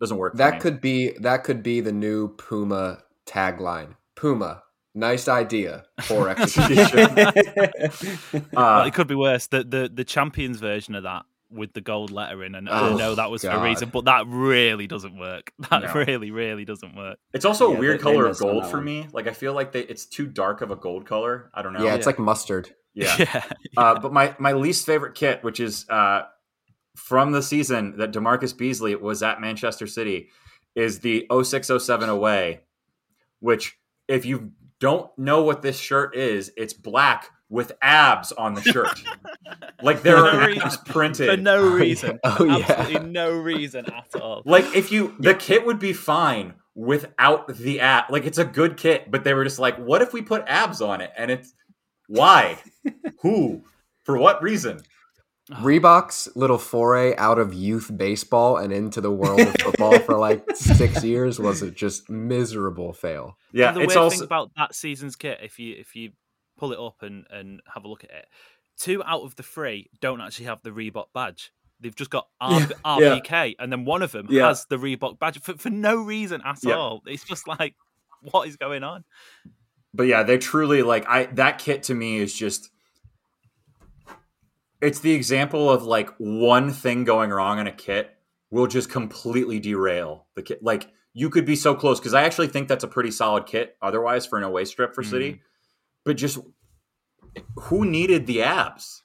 doesn't 0.00 0.16
work. 0.16 0.32
for 0.32 0.38
That 0.38 0.54
me. 0.54 0.60
could 0.60 0.80
be 0.80 1.12
that 1.20 1.44
could 1.44 1.62
be 1.62 1.80
the 1.80 1.92
new 1.92 2.28
Puma 2.36 3.02
tagline. 3.26 3.96
Puma, 4.16 4.62
nice 4.94 5.28
idea, 5.28 5.84
poor 6.00 6.28
execution. 6.36 7.10
Well, 8.52 8.82
uh, 8.82 8.86
it 8.86 8.94
could 8.94 9.06
be 9.08 9.14
worse. 9.14 9.46
The 9.48 9.64
the 9.64 9.90
the 9.92 10.04
champions 10.04 10.60
version 10.60 10.94
of 10.94 11.02
that 11.04 11.24
with 11.54 11.72
the 11.72 11.80
gold 11.80 12.10
lettering, 12.10 12.54
and 12.54 12.68
Oh, 12.68 12.72
I 12.72 12.94
know 12.94 13.14
that 13.14 13.30
was 13.30 13.42
for 13.42 13.48
a 13.50 13.62
reason, 13.62 13.90
but 13.90 14.04
that 14.06 14.26
really 14.26 14.86
doesn't 14.86 15.16
work. 15.18 15.52
That 15.70 15.82
No. 15.84 15.92
really, 15.94 16.30
really 16.30 16.64
doesn't 16.64 16.94
work. 16.96 17.18
It's 17.32 17.44
also 17.44 17.70
Yeah, 17.70 17.76
a 17.76 17.80
weird 17.80 17.94
they- 17.94 17.98
they 17.98 18.02
color 18.12 18.26
of 18.26 18.38
gold 18.38 18.66
for 18.70 18.80
me. 18.80 19.06
Like 19.12 19.26
I 19.26 19.32
feel 19.32 19.52
like 19.54 19.72
they, 19.72 19.80
it's 19.82 20.04
too 20.06 20.26
dark 20.26 20.60
of 20.60 20.70
a 20.70 20.76
gold 20.76 21.06
color. 21.06 21.50
I 21.54 21.62
don't 21.62 21.72
know. 21.72 21.84
Yeah, 21.84 21.94
it's 21.94 22.06
like 22.06 22.18
mustard. 22.18 22.74
yeah. 22.94 23.16
Yeah, 23.18 23.44
Uh, 23.76 23.98
but 24.00 24.12
my 24.12 24.34
my 24.38 24.52
least 24.52 24.84
favorite 24.86 25.14
kit, 25.14 25.42
which 25.42 25.58
is 25.60 25.88
uh, 25.88 26.22
from 26.96 27.32
the 27.32 27.42
season 27.42 27.96
that 27.98 28.12
DaMarcus 28.12 28.56
Beasley 28.56 28.94
was 28.94 29.22
at 29.22 29.40
Manchester 29.40 29.86
City, 29.86 30.28
is 30.74 31.00
the 31.00 31.26
0607 31.30 32.08
away. 32.08 32.60
Which, 33.40 33.76
if 34.08 34.24
you 34.24 34.52
don't 34.80 35.10
know 35.18 35.42
what 35.42 35.60
this 35.62 35.78
shirt 35.78 36.14
is, 36.16 36.52
it's 36.56 36.72
black 36.72 37.30
with 37.48 37.72
abs 37.82 38.32
on 38.32 38.54
the 38.54 38.62
shirt. 38.62 39.02
like 39.82 40.02
there 40.02 40.16
For 40.16 40.26
are 40.26 40.54
no 40.54 40.62
abs 40.62 40.76
printed. 40.78 41.30
for 41.30 41.36
no 41.36 41.56
oh, 41.64 41.74
reason. 41.74 42.20
Oh, 42.24 42.44
yeah. 42.44 42.64
Absolutely 42.68 43.10
no 43.10 43.32
reason 43.32 43.86
at 43.86 44.20
all. 44.20 44.42
Like 44.44 44.64
if 44.74 44.90
you 44.90 45.14
the 45.18 45.34
kit 45.34 45.64
would 45.66 45.78
be 45.78 45.92
fine 45.92 46.54
without 46.74 47.48
the 47.56 47.80
ab. 47.80 48.04
Like 48.10 48.24
it's 48.24 48.38
a 48.38 48.44
good 48.44 48.76
kit, 48.76 49.10
but 49.10 49.24
they 49.24 49.34
were 49.34 49.44
just 49.44 49.58
like, 49.58 49.76
what 49.76 50.02
if 50.02 50.12
we 50.12 50.22
put 50.22 50.44
abs 50.46 50.80
on 50.80 51.00
it? 51.00 51.12
And 51.16 51.30
it's 51.30 51.54
why? 52.08 52.58
Who? 53.22 53.62
For 54.04 54.18
what 54.18 54.42
reason? 54.42 54.80
Reebok's 55.50 56.28
little 56.34 56.56
foray 56.56 57.14
out 57.16 57.38
of 57.38 57.52
youth 57.52 57.90
baseball 57.94 58.56
and 58.56 58.72
into 58.72 59.02
the 59.02 59.10
world 59.10 59.40
of 59.40 59.54
football 59.60 59.98
for 59.98 60.16
like 60.16 60.42
six 60.54 61.04
years 61.04 61.38
was 61.38 61.60
a 61.60 61.70
just 61.70 62.08
miserable 62.08 62.94
fail. 62.94 63.36
Yeah, 63.52 63.72
the 63.72 63.80
it's 63.80 63.88
weird 63.88 64.04
also 64.04 64.16
thing 64.16 64.24
about 64.24 64.50
that 64.56 64.74
season's 64.74 65.16
kit, 65.16 65.40
if 65.42 65.58
you 65.58 65.76
if 65.78 65.94
you 65.94 66.12
pull 66.56 66.72
it 66.72 66.78
up 66.78 67.02
and 67.02 67.26
and 67.30 67.60
have 67.72 67.84
a 67.84 67.88
look 67.88 68.04
at 68.04 68.10
it, 68.10 68.26
two 68.78 69.02
out 69.04 69.22
of 69.22 69.36
the 69.36 69.42
three 69.42 69.90
don't 70.00 70.20
actually 70.20 70.46
have 70.46 70.62
the 70.62 70.70
Reebok 70.70 71.06
badge. 71.14 71.52
They've 71.80 71.94
just 71.94 72.10
got 72.10 72.28
R- 72.40 72.60
Yeah, 72.60 72.66
RBK, 73.20 73.56
and 73.58 73.70
then 73.72 73.84
one 73.84 74.02
of 74.02 74.12
them 74.12 74.26
Yeah. 74.30 74.46
has 74.48 74.64
the 74.70 74.76
Reebok 74.76 75.18
badge 75.18 75.40
for, 75.40 75.54
for 75.58 75.70
no 75.70 75.96
reason 75.96 76.40
at 76.44 76.58
Yeah. 76.62 76.74
all. 76.76 77.02
It's 77.06 77.24
just 77.24 77.46
like, 77.48 77.74
what 78.30 78.48
is 78.48 78.56
going 78.56 78.82
on? 78.84 79.04
but 79.92 80.04
yeah, 80.04 80.22
they're 80.24 80.38
truly 80.38 80.82
like 80.82 81.04
I 81.08 81.26
that 81.26 81.58
kit 81.58 81.84
to 81.84 81.94
me 81.94 82.18
is 82.18 82.34
just 82.34 82.70
it's 84.80 85.00
the 85.00 85.12
example 85.12 85.70
of 85.70 85.82
like 85.84 86.10
one 86.18 86.72
thing 86.72 87.04
going 87.04 87.30
wrong 87.30 87.58
in 87.58 87.66
a 87.66 87.72
kit 87.72 88.10
will 88.50 88.66
just 88.66 88.90
completely 88.90 89.58
derail 89.58 90.26
the 90.34 90.42
kit. 90.42 90.62
Like 90.62 90.88
you 91.12 91.30
could 91.30 91.44
be 91.46 91.56
so 91.56 91.74
close 91.74 91.98
because 92.00 92.14
I 92.14 92.22
actually 92.24 92.48
think 92.48 92.68
that's 92.68 92.84
a 92.84 92.88
pretty 92.88 93.10
solid 93.10 93.46
kit 93.46 93.76
otherwise 93.80 94.26
for 94.26 94.36
an 94.36 94.44
away 94.44 94.64
strip 94.64 94.94
for 94.94 95.02
City. 95.02 95.32
Mm. 95.34 95.40
But 96.04 96.16
just 96.16 96.38
who 97.56 97.84
needed 97.84 98.26
the 98.26 98.42
abs? 98.42 99.02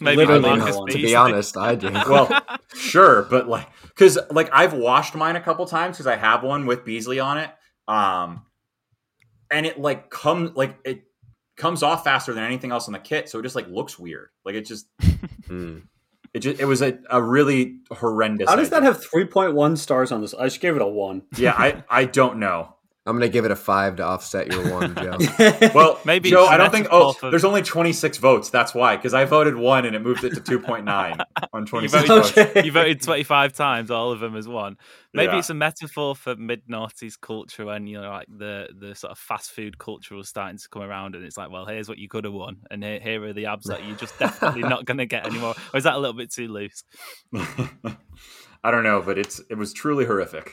Maybe 0.00 0.16
Literally 0.16 0.50
I 0.50 0.56
no 0.56 0.78
one. 0.78 0.90
to 0.90 0.98
be 0.98 1.14
honest, 1.14 1.56
I 1.56 1.74
do. 1.74 1.90
Well, 2.08 2.28
sure, 2.74 3.22
but 3.22 3.48
like, 3.48 3.66
because 3.88 4.18
like 4.30 4.50
I've 4.52 4.74
washed 4.74 5.14
mine 5.14 5.36
a 5.36 5.40
couple 5.40 5.64
times 5.66 5.96
because 5.96 6.06
I 6.06 6.16
have 6.16 6.42
one 6.42 6.66
with 6.66 6.84
Beasley 6.84 7.18
on 7.20 7.38
it, 7.38 7.50
um, 7.88 8.42
and 9.50 9.64
it 9.64 9.80
like 9.80 10.10
comes 10.10 10.54
like 10.54 10.76
it 10.84 11.04
comes 11.56 11.82
off 11.82 12.04
faster 12.04 12.34
than 12.34 12.44
anything 12.44 12.72
else 12.72 12.86
on 12.88 12.92
the 12.92 12.98
kit, 12.98 13.28
so 13.28 13.38
it 13.38 13.42
just 13.42 13.56
like 13.56 13.68
looks 13.68 13.98
weird. 13.98 14.28
Like 14.44 14.54
it 14.54 14.62
just, 14.66 14.86
Mm. 15.48 15.82
it 16.34 16.40
just, 16.40 16.60
it 16.60 16.64
was 16.64 16.82
a, 16.82 16.98
a 17.08 17.22
really 17.22 17.78
horrendous. 17.90 18.48
How 18.48 18.56
does 18.56 18.70
that 18.70 18.82
have 18.82 19.00
3.1 19.02 19.78
stars 19.78 20.10
on 20.12 20.20
this? 20.20 20.34
I 20.34 20.44
just 20.44 20.60
gave 20.60 20.74
it 20.76 20.82
a 20.82 20.86
one. 20.86 21.22
Yeah, 21.36 21.54
I 21.56 21.84
I 21.88 22.04
don't 22.04 22.38
know. 22.38 22.73
I'm 23.06 23.16
gonna 23.16 23.28
give 23.28 23.44
it 23.44 23.50
a 23.50 23.56
five 23.56 23.96
to 23.96 24.02
offset 24.02 24.50
your 24.50 24.72
one, 24.72 24.94
Joe. 25.02 25.18
Well, 25.74 26.00
Maybe 26.06 26.30
Joe, 26.30 26.46
I 26.46 26.56
don't 26.56 26.70
think. 26.70 26.86
Oh, 26.90 27.12
for- 27.12 27.28
there's 27.30 27.44
only 27.44 27.60
26 27.62 28.16
votes. 28.16 28.48
That's 28.48 28.74
why, 28.74 28.96
because 28.96 29.12
I 29.12 29.26
voted 29.26 29.56
one 29.56 29.84
and 29.84 29.94
it 29.94 30.00
moved 30.00 30.24
it 30.24 30.34
to 30.34 30.40
2.9 30.40 30.86
on 31.52 31.62
You 31.62 31.66
26 31.66 32.08
voted, 32.08 32.08
votes. 32.08 32.38
Okay. 32.38 32.64
you 32.64 32.72
voted 32.72 33.02
25 33.02 33.52
times, 33.52 33.90
all 33.90 34.10
of 34.10 34.20
them 34.20 34.34
as 34.36 34.48
one. 34.48 34.78
Maybe 35.12 35.32
Yeah. 35.32 35.38
it's 35.40 35.50
a 35.50 35.54
metaphor 35.54 36.16
for 36.16 36.34
mid 36.36 36.66
noughties 36.66 37.20
culture 37.20 37.66
when 37.66 37.86
you 37.86 38.00
know, 38.00 38.08
like 38.08 38.26
the 38.34 38.68
the 38.74 38.94
sort 38.94 39.10
of 39.10 39.18
fast 39.18 39.50
food 39.50 39.76
culture 39.78 40.14
was 40.14 40.30
starting 40.30 40.56
to 40.56 40.68
come 40.70 40.82
around, 40.82 41.14
and 41.14 41.24
it's 41.26 41.36
like, 41.36 41.50
well, 41.50 41.66
here's 41.66 41.88
what 41.90 41.98
you 41.98 42.08
could 42.08 42.24
have 42.24 42.32
won, 42.32 42.56
and 42.70 42.82
here, 42.82 43.00
here 43.00 43.22
are 43.24 43.32
the 43.34 43.44
abs 43.46 43.66
that 43.66 43.84
you're 43.84 43.96
just 43.96 44.18
definitely 44.18 44.62
not 44.62 44.86
going 44.86 44.98
to 44.98 45.06
get 45.06 45.26
anymore. 45.26 45.54
Or 45.74 45.76
is 45.76 45.84
that 45.84 45.94
a 45.94 45.98
little 45.98 46.16
bit 46.16 46.32
too 46.32 46.48
loose? 46.48 46.82
I 47.34 48.70
don't 48.70 48.82
know, 48.82 49.02
but 49.02 49.18
it's 49.18 49.40
it 49.50 49.56
was 49.58 49.72
truly 49.74 50.06
horrific. 50.06 50.52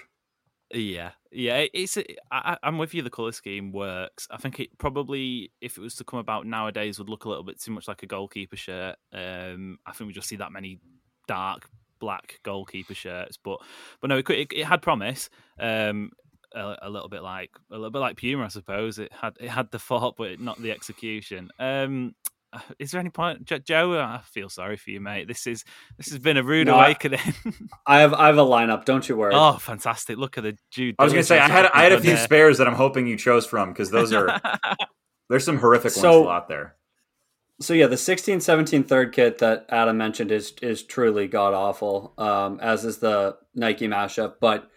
Yeah, 0.74 1.12
yeah, 1.32 1.66
it's. 1.74 1.98
I, 1.98 2.04
I- 2.32 2.58
I'm 2.64 2.78
with 2.78 2.94
you. 2.94 3.02
The 3.02 3.10
color 3.10 3.32
scheme 3.32 3.72
works. 3.72 4.28
I 4.32 4.38
think 4.38 4.60
it 4.60 4.78
probably, 4.78 5.52
if 5.62 5.78
it 5.78 5.82
was 5.82 5.96
to 5.96 6.04
come 6.04 6.20
about 6.20 6.46
nowadays, 6.46 7.00
would 7.00 7.10
look 7.10 7.26
a 7.26 7.30
little 7.30 7.44
bit 7.44 7.60
too 7.62 7.72
much 7.72 7.88
like 7.88 8.04
a 8.04 8.08
goalkeeper 8.08 8.56
shirt. 8.58 8.96
Um, 9.14 9.80
I 9.86 9.92
think 9.94 10.08
we 10.08 10.14
just 10.14 10.28
see 10.28 10.36
that 10.38 10.52
many 10.52 10.80
dark 11.28 11.70
black 12.00 12.40
goalkeeper 12.44 12.94
shirts, 12.96 13.38
but 13.38 13.60
but 14.02 14.10
no, 14.10 14.18
it 14.18 14.26
could, 14.26 14.38
it, 14.38 14.52
it 14.54 14.66
had 14.66 14.82
promise. 14.82 15.30
Um, 15.60 16.12
a, 16.54 16.76
a 16.82 16.90
little 16.90 17.08
bit 17.08 17.24
like 17.24 17.52
a 17.72 17.76
little 17.76 17.92
bit 17.92 18.00
like 18.00 18.18
Puma, 18.18 18.44
I 18.46 18.48
suppose. 18.50 19.00
It 19.00 19.12
had 19.14 19.38
it 19.40 19.50
had 19.50 19.72
the 19.72 19.80
thought, 19.80 20.16
but 20.18 20.40
not 20.40 20.62
the 20.62 20.72
execution. 20.72 21.50
Um, 21.60 22.14
is 22.80 22.92
there 22.92 23.00
any 23.00 23.10
point, 23.10 23.46
Jo- 23.46 23.60
Joe? 23.60 24.00
I 24.00 24.22
feel 24.26 24.50
sorry 24.50 24.78
for 24.78 24.90
you, 24.92 25.00
mate. 25.00 25.28
This 25.28 25.48
is 25.48 25.64
this 25.98 26.10
has 26.10 26.20
been 26.20 26.38
a 26.38 26.44
rude 26.44 26.68
No, 26.68 26.76
I- 26.76 26.86
awakening. 26.88 27.20
I 27.88 28.00
have 28.00 28.14
I 28.14 28.28
have 28.28 28.38
a 28.38 28.42
lineup. 28.46 28.86
Don't 28.86 29.08
you 29.08 29.16
worry. 29.18 29.34
oh, 29.36 29.54
fantastic! 29.54 30.18
Look 30.18 30.38
at 30.38 30.44
the 30.44 30.58
Jude. 30.72 30.96
I 31.00 31.04
was 31.04 31.14
gonna 31.14 31.24
say 31.24 31.40
I 31.40 31.48
had 31.50 31.66
I 31.74 31.84
had 31.84 31.92
a 31.92 32.00
few 32.00 32.12
spares. 32.12 32.24
spares 32.24 32.58
that 32.60 32.68
I'm 32.68 32.76
hoping 32.76 33.08
you 33.08 33.18
chose 33.18 33.46
from 33.46 33.70
because 33.70 33.90
those 33.92 34.12
are 34.14 34.40
there's 35.30 35.44
some 35.46 35.58
horrific 35.60 35.86
ones 35.86 35.96
So- 35.96 36.00
still 36.24 36.30
out 36.30 36.48
there. 36.48 36.76
So 37.60 37.76
yeah, 37.76 37.86
the 37.86 37.96
16-17 37.96 38.88
third 38.88 39.14
kit 39.14 39.38
that 39.38 39.68
Adam 39.70 39.96
mentioned 39.96 40.32
is 40.32 40.52
is 40.64 40.82
truly 40.82 41.28
god 41.28 41.54
awful. 41.54 42.14
Um, 42.18 42.60
as 42.60 42.84
is 42.86 42.98
the 42.98 43.38
Nike 43.54 43.88
mashup, 43.88 44.36
but 44.42 44.68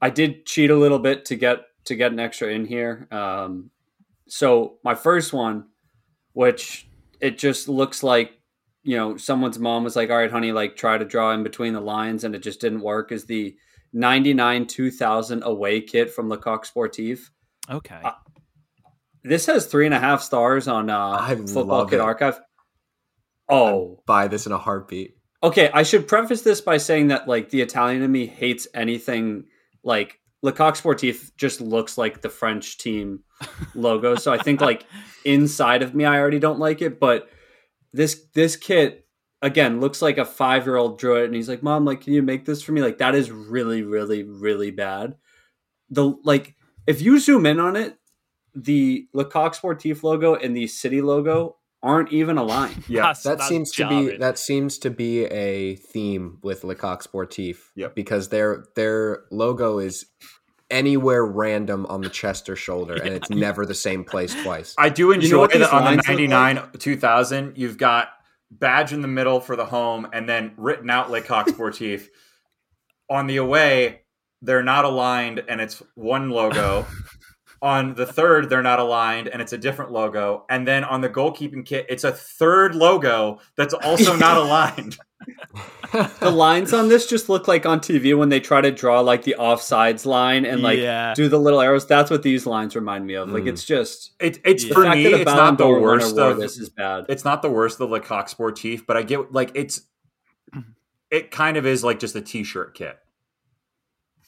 I 0.00 0.10
did 0.10 0.44
cheat 0.44 0.70
a 0.70 0.76
little 0.76 0.98
bit 0.98 1.26
to 1.26 1.36
get 1.36 1.58
to 1.84 1.94
get 1.94 2.10
an 2.10 2.18
extra 2.18 2.48
in 2.48 2.64
here. 2.64 3.06
Um, 3.12 3.70
so 4.26 4.78
my 4.82 4.96
first 4.96 5.32
one, 5.32 5.66
which 6.32 6.88
it 7.20 7.38
just 7.38 7.68
looks 7.68 8.02
like 8.02 8.32
you 8.82 8.96
know 8.96 9.16
someone's 9.16 9.58
mom 9.58 9.84
was 9.84 9.96
like, 9.96 10.10
"All 10.10 10.16
right, 10.16 10.30
honey, 10.30 10.52
like 10.52 10.76
try 10.76 10.98
to 10.98 11.04
draw 11.04 11.32
in 11.32 11.42
between 11.42 11.72
the 11.72 11.80
lines," 11.80 12.24
and 12.24 12.34
it 12.34 12.42
just 12.42 12.60
didn't 12.60 12.80
work. 12.80 13.12
Is 13.12 13.24
the 13.26 13.56
99 13.92 14.66
2000 14.66 15.42
away 15.44 15.80
kit 15.80 16.10
from 16.12 16.28
Le 16.28 16.36
Coq 16.38 16.66
Sportif. 16.66 17.30
Okay. 17.70 18.00
Uh, 18.04 18.12
This 19.22 19.46
has 19.46 19.66
three 19.66 19.86
and 19.86 19.94
a 19.94 19.98
half 20.00 20.20
stars 20.20 20.68
on 20.68 20.90
uh, 20.90 21.16
I 21.20 21.34
Football 21.36 21.64
love 21.64 21.90
Kit 21.90 22.00
it. 22.00 22.02
Archive. 22.02 22.40
Oh, 23.48 24.02
Buy 24.06 24.28
this 24.28 24.46
in 24.46 24.52
a 24.52 24.58
heartbeat. 24.58 25.16
okay. 25.42 25.70
I 25.72 25.82
should 25.82 26.08
preface 26.08 26.42
this 26.42 26.60
by 26.60 26.78
saying 26.78 27.08
that 27.08 27.28
like 27.28 27.50
the 27.50 27.60
Italian 27.60 28.02
in 28.02 28.10
me 28.10 28.26
hates 28.26 28.66
anything 28.74 29.44
like 29.82 30.18
Le 30.44 30.52
Coq 30.52 30.74
Sportif 30.74 31.34
just 31.38 31.62
looks 31.62 31.96
like 31.96 32.20
the 32.20 32.28
French 32.28 32.76
team 32.76 33.20
logo. 33.74 34.14
so 34.14 34.30
I 34.30 34.36
think 34.36 34.60
like 34.60 34.84
inside 35.24 35.82
of 35.82 35.94
me, 35.94 36.04
I 36.04 36.18
already 36.20 36.38
don't 36.38 36.58
like 36.58 36.82
it. 36.82 37.00
But 37.00 37.30
this 37.94 38.26
this 38.34 38.54
kit 38.54 39.06
again 39.40 39.80
looks 39.80 40.02
like 40.02 40.18
a 40.18 40.24
five 40.26 40.66
year 40.66 40.76
old 40.76 40.98
drew 40.98 41.16
it, 41.16 41.24
and 41.24 41.34
he's 41.34 41.48
like, 41.48 41.62
"Mom, 41.62 41.86
like, 41.86 42.02
can 42.02 42.12
you 42.12 42.20
make 42.20 42.44
this 42.44 42.60
for 42.60 42.72
me?" 42.72 42.82
Like 42.82 42.98
that 42.98 43.14
is 43.14 43.30
really, 43.30 43.80
really, 43.84 44.22
really 44.22 44.70
bad. 44.70 45.16
The 45.88 46.14
like 46.24 46.54
if 46.86 47.00
you 47.00 47.18
zoom 47.20 47.46
in 47.46 47.58
on 47.58 47.74
it, 47.74 47.96
the 48.54 49.08
Le 49.14 49.24
Coq 49.24 49.56
Sportif 49.56 50.02
logo 50.02 50.34
and 50.34 50.54
the 50.54 50.66
city 50.66 51.00
logo 51.00 51.56
aren't 51.84 52.12
even 52.12 52.38
aligned. 52.38 52.84
Yeah, 52.88 53.02
That's- 53.02 53.22
That 53.22 53.38
that's 53.38 53.48
seems 53.48 53.70
to 53.72 53.88
be 53.88 54.04
jarring. 54.06 54.20
that 54.20 54.38
seems 54.38 54.78
to 54.78 54.90
be 54.90 55.24
a 55.26 55.76
theme 55.76 56.38
with 56.42 56.64
Le 56.64 56.74
Coq 56.74 57.04
Sportif. 57.04 57.58
Yep. 57.76 57.94
Because 57.94 58.30
their 58.30 58.64
their 58.74 59.24
logo 59.30 59.78
is 59.78 60.06
anywhere 60.70 61.24
random 61.24 61.86
on 61.86 62.00
the 62.00 62.08
chest 62.08 62.48
or 62.48 62.56
shoulder, 62.56 62.94
and 62.94 63.14
it's 63.14 63.30
never 63.30 63.64
the 63.66 63.74
same 63.74 64.02
place 64.02 64.34
twice. 64.42 64.74
I 64.78 64.88
do 64.88 65.12
enjoy 65.12 65.38
what 65.38 65.50
these 65.52 65.60
that 65.60 65.72
on 65.72 65.82
the 65.84 65.90
lines 65.90 66.08
look 66.08 66.18
99 66.18 66.70
2000 66.78 67.52
you've 67.56 67.78
got 67.78 68.08
badge 68.50 68.92
in 68.92 69.00
the 69.02 69.08
middle 69.08 69.40
for 69.40 69.54
the 69.56 69.66
home 69.66 70.08
and 70.12 70.28
then 70.28 70.52
written 70.56 70.88
out 70.90 71.10
Le 71.10 71.20
Coq 71.20 71.46
Sportif. 71.48 72.06
on 73.10 73.26
the 73.26 73.36
away 73.36 74.00
they're 74.42 74.62
not 74.62 74.84
aligned 74.84 75.42
and 75.48 75.60
it's 75.60 75.82
one 75.94 76.30
logo. 76.30 76.86
on 77.64 77.94
the 77.94 78.04
third 78.06 78.48
they're 78.50 78.62
not 78.62 78.78
aligned 78.78 79.26
and 79.26 79.40
it's 79.40 79.52
a 79.54 79.58
different 79.58 79.90
logo 79.90 80.44
and 80.50 80.68
then 80.68 80.84
on 80.84 81.00
the 81.00 81.08
goalkeeping 81.08 81.64
kit 81.64 81.86
it's 81.88 82.04
a 82.04 82.12
third 82.12 82.74
logo 82.74 83.40
that's 83.56 83.72
also 83.72 84.14
not 84.26 84.36
aligned. 84.36 84.98
the 86.20 86.30
lines 86.30 86.74
on 86.74 86.88
this 86.90 87.06
just 87.06 87.30
look 87.30 87.48
like 87.48 87.64
on 87.64 87.80
TV 87.80 88.16
when 88.16 88.28
they 88.28 88.38
try 88.38 88.60
to 88.60 88.70
draw 88.70 89.00
like 89.00 89.22
the 89.22 89.34
offsides 89.38 90.04
line 90.04 90.44
and 90.44 90.60
like 90.62 90.78
Yeah. 90.78 91.14
do 91.14 91.28
the 91.30 91.38
little 91.38 91.60
arrows. 91.62 91.86
That's 91.86 92.10
what 92.10 92.22
these 92.22 92.44
lines 92.44 92.76
remind 92.76 93.06
me 93.06 93.14
of. 93.14 93.30
Like 93.30 93.44
Mm. 93.44 93.48
it's 93.48 93.64
just 93.64 94.12
It, 94.20 94.38
it's 94.44 94.64
Yeah. 94.64 94.74
for 94.74 94.90
me 94.90 95.06
it's 95.06 95.24
Ballon 95.24 95.38
not 95.38 95.58
the 95.58 95.64
d'Or 95.64 95.80
worst 95.80 96.14
wore 96.16 96.30
of 96.32 96.38
this 96.38 96.58
is 96.58 96.68
bad. 96.68 97.06
it's 97.08 97.24
not 97.24 97.40
the 97.40 97.48
worst 97.50 97.80
of 97.80 97.88
Le 97.90 98.00
Coq 98.00 98.28
Sportif, 98.28 98.84
but 98.86 98.98
I 98.98 99.02
get 99.02 99.32
like 99.32 99.52
it's 99.54 99.80
it 101.10 101.30
kind 101.30 101.56
of 101.56 101.64
is 101.64 101.82
like 101.82 101.98
just 101.98 102.14
a 102.14 102.20
t-shirt 102.20 102.74
kit. 102.74 102.98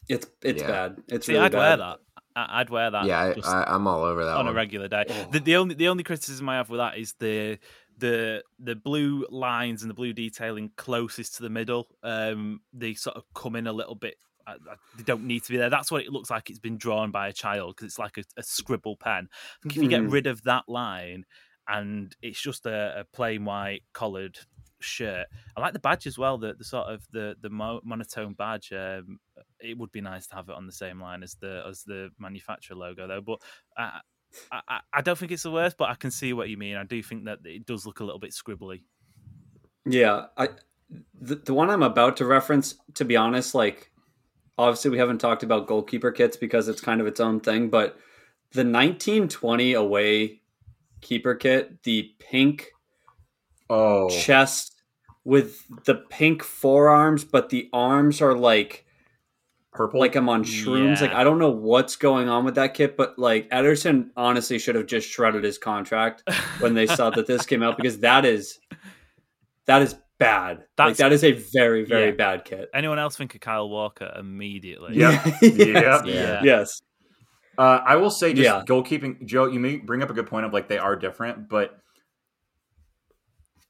It's 0.08 0.26
it's 0.42 0.62
Yeah. 0.62 0.68
bad. 0.68 0.96
It's 1.08 1.26
See, 1.26 1.32
really 1.34 1.44
I'd 1.44 1.52
bad. 1.52 1.58
wear 1.58 1.76
that. 1.76 1.98
I- 2.36 2.60
I'd 2.60 2.70
wear 2.70 2.90
that. 2.90 3.06
yeah, 3.06 3.32
just 3.32 3.48
I, 3.48 3.62
I, 3.62 3.74
I'm 3.74 3.86
all 3.88 4.02
over 4.02 4.24
that 4.24 4.36
on 4.36 4.44
one. 4.44 4.54
a 4.54 4.56
regular 4.56 4.86
day. 4.88 5.04
Oh. 5.08 5.28
The, 5.32 5.40
the 5.40 5.56
only 5.56 5.74
the 5.74 5.88
only 5.88 6.04
criticism 6.04 6.48
I 6.48 6.56
have 6.56 6.70
with 6.70 6.78
that 6.78 6.98
is 6.98 7.14
the 7.18 7.58
the 7.98 8.42
the 8.58 8.76
blue 8.76 9.26
lines 9.30 9.82
and 9.82 9.90
the 9.90 9.94
blue 9.94 10.12
detailing 10.12 10.70
closest 10.76 11.36
to 11.36 11.42
the 11.42 11.50
middle, 11.50 11.88
um, 12.02 12.60
they 12.72 12.94
sort 12.94 13.16
of 13.16 13.24
come 13.34 13.56
in 13.56 13.66
a 13.66 13.72
little 13.72 13.94
bit. 13.94 14.16
Uh, 14.46 14.52
uh, 14.70 14.76
they 14.96 15.02
don't 15.02 15.24
need 15.24 15.42
to 15.42 15.50
be 15.50 15.56
there. 15.56 15.70
That's 15.70 15.90
what 15.90 16.04
it 16.04 16.12
looks 16.12 16.30
like. 16.30 16.50
It's 16.50 16.60
been 16.60 16.76
drawn 16.78 17.10
by 17.10 17.26
a 17.26 17.32
child 17.32 17.74
because 17.74 17.86
it's 17.88 17.98
like 17.98 18.16
a, 18.18 18.22
a, 18.36 18.44
scribble 18.44 18.96
pen. 18.96 19.28
I 19.32 19.56
think 19.62 19.76
if 19.76 19.82
you 19.82 19.88
get 19.88 20.02
Mhm. 20.02 20.12
rid 20.12 20.28
of 20.28 20.42
that 20.44 20.64
line 20.68 21.24
and 21.66 22.14
it's 22.22 22.40
just 22.40 22.64
a, 22.64 23.00
a 23.00 23.04
plain 23.12 23.44
white 23.44 23.82
collared 23.92 24.38
shirt, 24.86 25.26
I 25.56 25.60
like 25.60 25.72
the 25.72 25.78
badge 25.78 26.06
as 26.06 26.16
well. 26.18 26.38
The, 26.38 26.54
the 26.54 26.64
sort 26.64 26.88
of 26.88 27.06
the 27.12 27.34
the 27.40 27.50
monotone 27.50 28.34
badge. 28.34 28.72
Um, 28.72 29.18
it 29.60 29.76
would 29.76 29.92
be 29.92 30.00
nice 30.00 30.26
to 30.28 30.34
have 30.36 30.48
it 30.48 30.54
on 30.54 30.66
the 30.66 30.72
same 30.72 31.00
line 31.00 31.22
as 31.22 31.34
the 31.34 31.64
as 31.68 31.82
the 31.82 32.10
manufacturer 32.18 32.76
logo 32.76 33.06
though. 33.06 33.20
But 33.20 33.40
I, 33.76 34.00
I, 34.52 34.60
I- 34.68 34.80
I 34.94 35.00
don't 35.02 35.18
think 35.18 35.32
it's 35.32 35.42
the 35.42 35.50
worst, 35.50 35.76
but 35.76 35.88
I 35.90 35.94
can 35.94 36.10
see 36.10 36.32
what 36.32 36.48
you 36.48 36.56
mean. 36.56 36.76
I 36.76 36.84
do 36.84 37.02
think 37.02 37.24
that 37.26 37.40
it 37.44 37.66
does 37.66 37.86
look 37.86 38.00
a 38.00 38.04
little 38.04 38.20
bit 38.20 38.30
scribbly. 38.32 38.82
Yeah, 39.84 40.26
I 40.36 40.48
the, 41.20 41.36
the 41.36 41.54
one 41.54 41.70
I'm 41.70 41.82
about 41.82 42.16
to 42.18 42.24
reference, 42.26 42.74
to 42.94 43.04
be 43.04 43.16
honest, 43.16 43.54
like 43.54 43.90
obviously 44.58 44.90
we 44.90 44.98
haven't 44.98 45.18
talked 45.18 45.42
about 45.42 45.66
goalkeeper 45.66 46.10
kits 46.12 46.36
because 46.36 46.68
it's 46.68 46.80
kind 46.80 47.00
of 47.00 47.06
its 47.06 47.20
own 47.20 47.40
thing, 47.40 47.68
but 47.68 47.98
the 48.52 48.60
1920 48.60 49.74
away 49.74 50.40
keeper 51.02 51.34
kit, 51.34 51.82
the 51.82 52.14
pink 52.18 52.70
Oh, 53.68 54.08
chest 54.08 54.75
with 55.26 55.66
the 55.84 55.96
pink 55.96 56.42
forearms, 56.44 57.24
but 57.24 57.48
the 57.50 57.68
arms 57.72 58.22
are 58.22 58.32
like 58.34 58.86
purple. 59.72 59.98
like 60.00 60.14
I'm 60.14 60.28
on 60.28 60.44
shrooms. 60.44 61.00
Like 61.00 61.12
I 61.12 61.24
don't 61.24 61.38
know 61.40 61.50
what's 61.50 61.96
going 61.96 62.28
on 62.28 62.44
with 62.44 62.54
that 62.54 62.74
kit, 62.74 62.96
but 62.96 63.18
like 63.18 63.50
Ederson 63.50 64.10
honestly 64.16 64.58
should 64.58 64.76
have 64.76 64.86
just 64.86 65.08
shredded 65.08 65.42
his 65.44 65.58
contract 65.58 66.22
when 66.60 66.74
they 66.74 66.86
saw 66.86 67.10
that 67.10 67.26
this 67.26 67.44
came 67.44 67.62
out 67.62 67.76
because 67.78 67.98
that 67.98 68.24
is 68.24 68.58
that 69.66 69.82
is 69.82 69.96
bad. 70.18 70.64
like 70.78 70.96
That's- 70.96 71.24
a 71.24 71.32
very 71.32 71.84
very 71.84 72.06
Yeah. 72.10 72.10
bad 72.12 72.44
kit. 72.44 72.70
Anyone 72.72 73.00
else 73.00 73.16
think 73.16 73.34
of 73.34 73.40
Kyle 73.40 73.68
Walker 73.68 74.10
immediately? 74.16 74.96
Yep. 74.96 75.26
yes. 75.42 76.02
Yeah. 76.06 76.40
Yes. 76.44 76.82
Uh, 77.58 77.80
I 77.84 77.96
will 77.96 78.10
say, 78.10 78.32
just 78.32 78.44
Yeah. 78.44 78.62
goalkeeping, 78.66 79.24
Joe. 79.26 79.46
You 79.46 79.58
may 79.58 79.76
bring 79.76 80.02
up 80.02 80.10
a 80.10 80.12
good 80.12 80.26
point 80.26 80.46
of 80.46 80.52
like 80.52 80.68
they 80.68 80.78
are 80.78 80.94
different, 80.94 81.48
but 81.48 81.78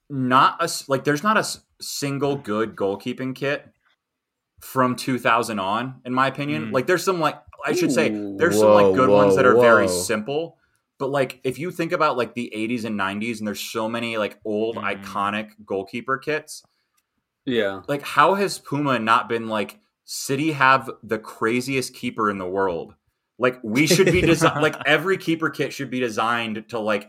not 0.09 0.57
a 0.61 0.71
like 0.89 1.05
there's 1.05 1.23
not 1.23 1.37
a 1.37 1.47
single 1.81 2.37
good 2.37 2.77
goalkeeping 2.77 3.35
kit 3.35 3.67
from 4.61 4.97
2000 4.97 5.59
on, 5.59 6.01
in 6.05 6.15
my 6.15 6.27
opinion. 6.27 6.67
Mm. 6.67 6.73
Like 6.73 6.87
there's 6.87 7.05
some 7.05 7.21
like 7.21 7.37
I 7.65 7.73
should 7.73 7.93
say 7.93 8.11
Ooh. 8.11 8.37
there's 8.39 8.59
some 8.59 8.71
like 8.71 8.95
good 8.95 9.09
ones 9.11 9.37
that 9.37 9.47
are 9.47 9.59
very 9.61 9.89
simple. 9.89 10.57
But 10.99 11.11
like 11.11 11.41
if 11.45 11.59
you 11.59 11.71
think 11.71 11.93
about 11.93 12.17
like 12.17 12.35
the 12.35 12.51
80s 12.57 12.85
and 12.85 12.99
90s, 12.99 13.39
and 13.39 13.47
there's 13.47 13.61
so 13.61 13.89
many 13.89 14.17
like 14.17 14.39
old 14.45 14.77
Mm. 14.77 15.03
iconic 15.03 15.51
goalkeeper 15.65 16.17
kits, 16.19 16.63
Yeah. 17.45 17.83
like 17.89 18.03
how 18.03 18.35
has 18.35 18.59
Puma 18.59 18.99
not 18.99 19.29
been 19.29 19.49
like 19.49 19.79
City 20.05 20.53
have 20.53 20.89
the 21.03 21.19
craziest 21.19 21.95
keeper 21.95 22.31
in 22.31 22.39
the 22.39 22.47
world? 22.47 22.95
Like 23.39 23.59
we 23.63 23.87
should 23.87 24.07
be 24.07 24.23
desi- 24.23 24.63
like 24.63 24.77
every 24.87 25.19
keeper 25.19 25.51
kit 25.51 25.73
should 25.73 25.91
be 25.91 26.01
designed 26.01 26.69
to 26.71 26.79
like 26.79 27.09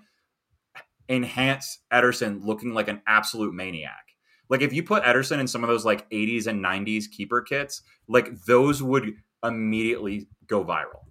enhance 1.09 1.79
Ederson 1.91 2.43
looking 2.43 2.73
like 2.73 2.87
an 2.87 3.01
absolute 3.07 3.53
maniac. 3.53 4.03
Like 4.49 4.61
if 4.61 4.73
you 4.73 4.83
put 4.83 5.03
Ederson 5.03 5.39
in 5.39 5.47
some 5.47 5.63
of 5.63 5.69
those 5.69 5.85
like 5.85 6.09
80s 6.09 6.47
and 6.47 6.63
90s 6.63 7.09
keeper 7.11 7.41
kits, 7.41 7.81
like 8.07 8.33
those 8.45 8.81
would 8.81 9.13
immediately 9.43 10.27
go 10.47 10.63
viral. 10.63 11.03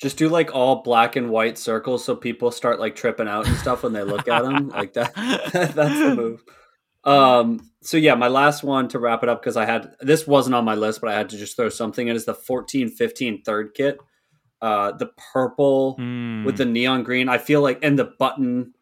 Just 0.00 0.18
do 0.18 0.28
like 0.28 0.54
all 0.54 0.82
black 0.82 1.16
and 1.16 1.30
white 1.30 1.56
circles 1.58 2.04
so 2.04 2.14
people 2.14 2.50
start 2.50 2.78
like 2.80 2.94
tripping 2.96 3.28
out 3.28 3.46
and 3.46 3.56
stuff 3.56 3.82
when 3.82 3.92
they 3.92 4.02
look 4.02 4.28
at 4.28 4.42
them. 4.42 4.68
Like 4.68 4.92
that 4.94 5.14
that's 5.14 5.74
the 5.74 6.14
move. 6.14 6.42
Um 7.04 7.70
so 7.82 7.96
yeah, 7.96 8.14
my 8.16 8.28
last 8.28 8.64
one 8.64 8.88
to 8.88 8.98
wrap 8.98 9.22
it 9.22 9.28
up 9.28 9.40
because 9.40 9.56
I 9.56 9.64
had 9.64 9.94
this 10.00 10.26
wasn't 10.26 10.56
on 10.56 10.64
my 10.64 10.74
list, 10.74 11.00
but 11.00 11.08
I 11.08 11.14
had 11.14 11.28
to 11.30 11.38
just 11.38 11.56
throw 11.56 11.68
something 11.68 12.08
in 12.08 12.16
is 12.16 12.24
the 12.24 12.34
14 12.34 12.88
15 12.90 13.42
third 13.42 13.74
kit. 13.74 13.98
Uh 14.60 14.92
the 14.92 15.10
purple 15.32 15.96
Mm. 15.98 16.44
with 16.44 16.56
the 16.58 16.64
neon 16.64 17.02
green. 17.04 17.28
I 17.28 17.38
feel 17.38 17.62
like 17.62 17.78
and 17.82 17.98
the 17.98 18.12
button 18.18 18.74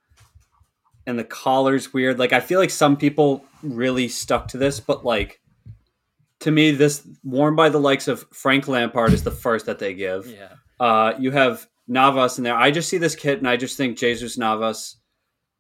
and 1.07 1.19
the 1.19 1.25
collar's 1.25 1.93
weird. 1.93 2.19
Like 2.19 2.33
I 2.33 2.41
feel 2.41 2.61
like 2.61 2.71
some 2.71 2.97
people 2.97 3.45
really 3.63 4.09
stuck 4.09 4.49
to 4.49 4.59
this, 4.59 4.81
but 4.81 5.05
like 5.05 5.41
to 6.41 6.51
me, 6.51 6.73
this 6.73 7.07
worn 7.23 7.57
by 7.57 7.69
the 7.69 7.79
likes 7.79 8.09
of 8.09 8.27
Frank 8.33 8.69
Lampard 8.69 9.13
is 9.13 9.23
the 9.23 9.31
first 9.31 9.67
that 9.67 9.79
they 9.79 9.95
give. 9.95 10.27
yeah. 10.27 10.49
Uh, 10.81 11.15
you 11.19 11.31
have 11.31 11.67
Navas 11.87 12.37
in 12.39 12.45
there. 12.45 12.57
I 12.57 12.71
just 12.71 12.89
see 12.89 12.99
this 12.99 13.15
kit 13.15 13.39
and 13.39 13.49
I 13.49 13.57
just 13.57 13.77
think 13.77 13.97
Jesus 13.97 14.37
Navas 14.37 14.97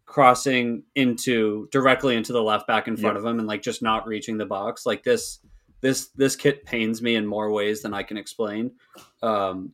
crossing 0.06 0.82
into 0.94 1.68
directly 1.70 2.16
into 2.16 2.32
the 2.32 2.42
left 2.42 2.66
back 2.66 2.88
in 2.88 2.96
front 2.96 3.16
of 3.16 3.24
him 3.24 3.38
and 3.38 3.46
like 3.48 3.62
just 3.62 3.80
not 3.80 4.06
reaching 4.06 4.36
the 4.36 4.44
box. 4.44 4.84
Like 4.84 5.04
this, 5.04 5.38
this, 5.80 6.08
this 6.16 6.34
kit 6.36 6.64
pains 6.66 7.00
me 7.00 7.14
in 7.14 7.26
more 7.26 7.50
ways 7.50 7.82
than 7.82 7.94
I 7.94 8.02
can 8.02 8.16
explain. 8.16 8.72
Um, 9.22 9.72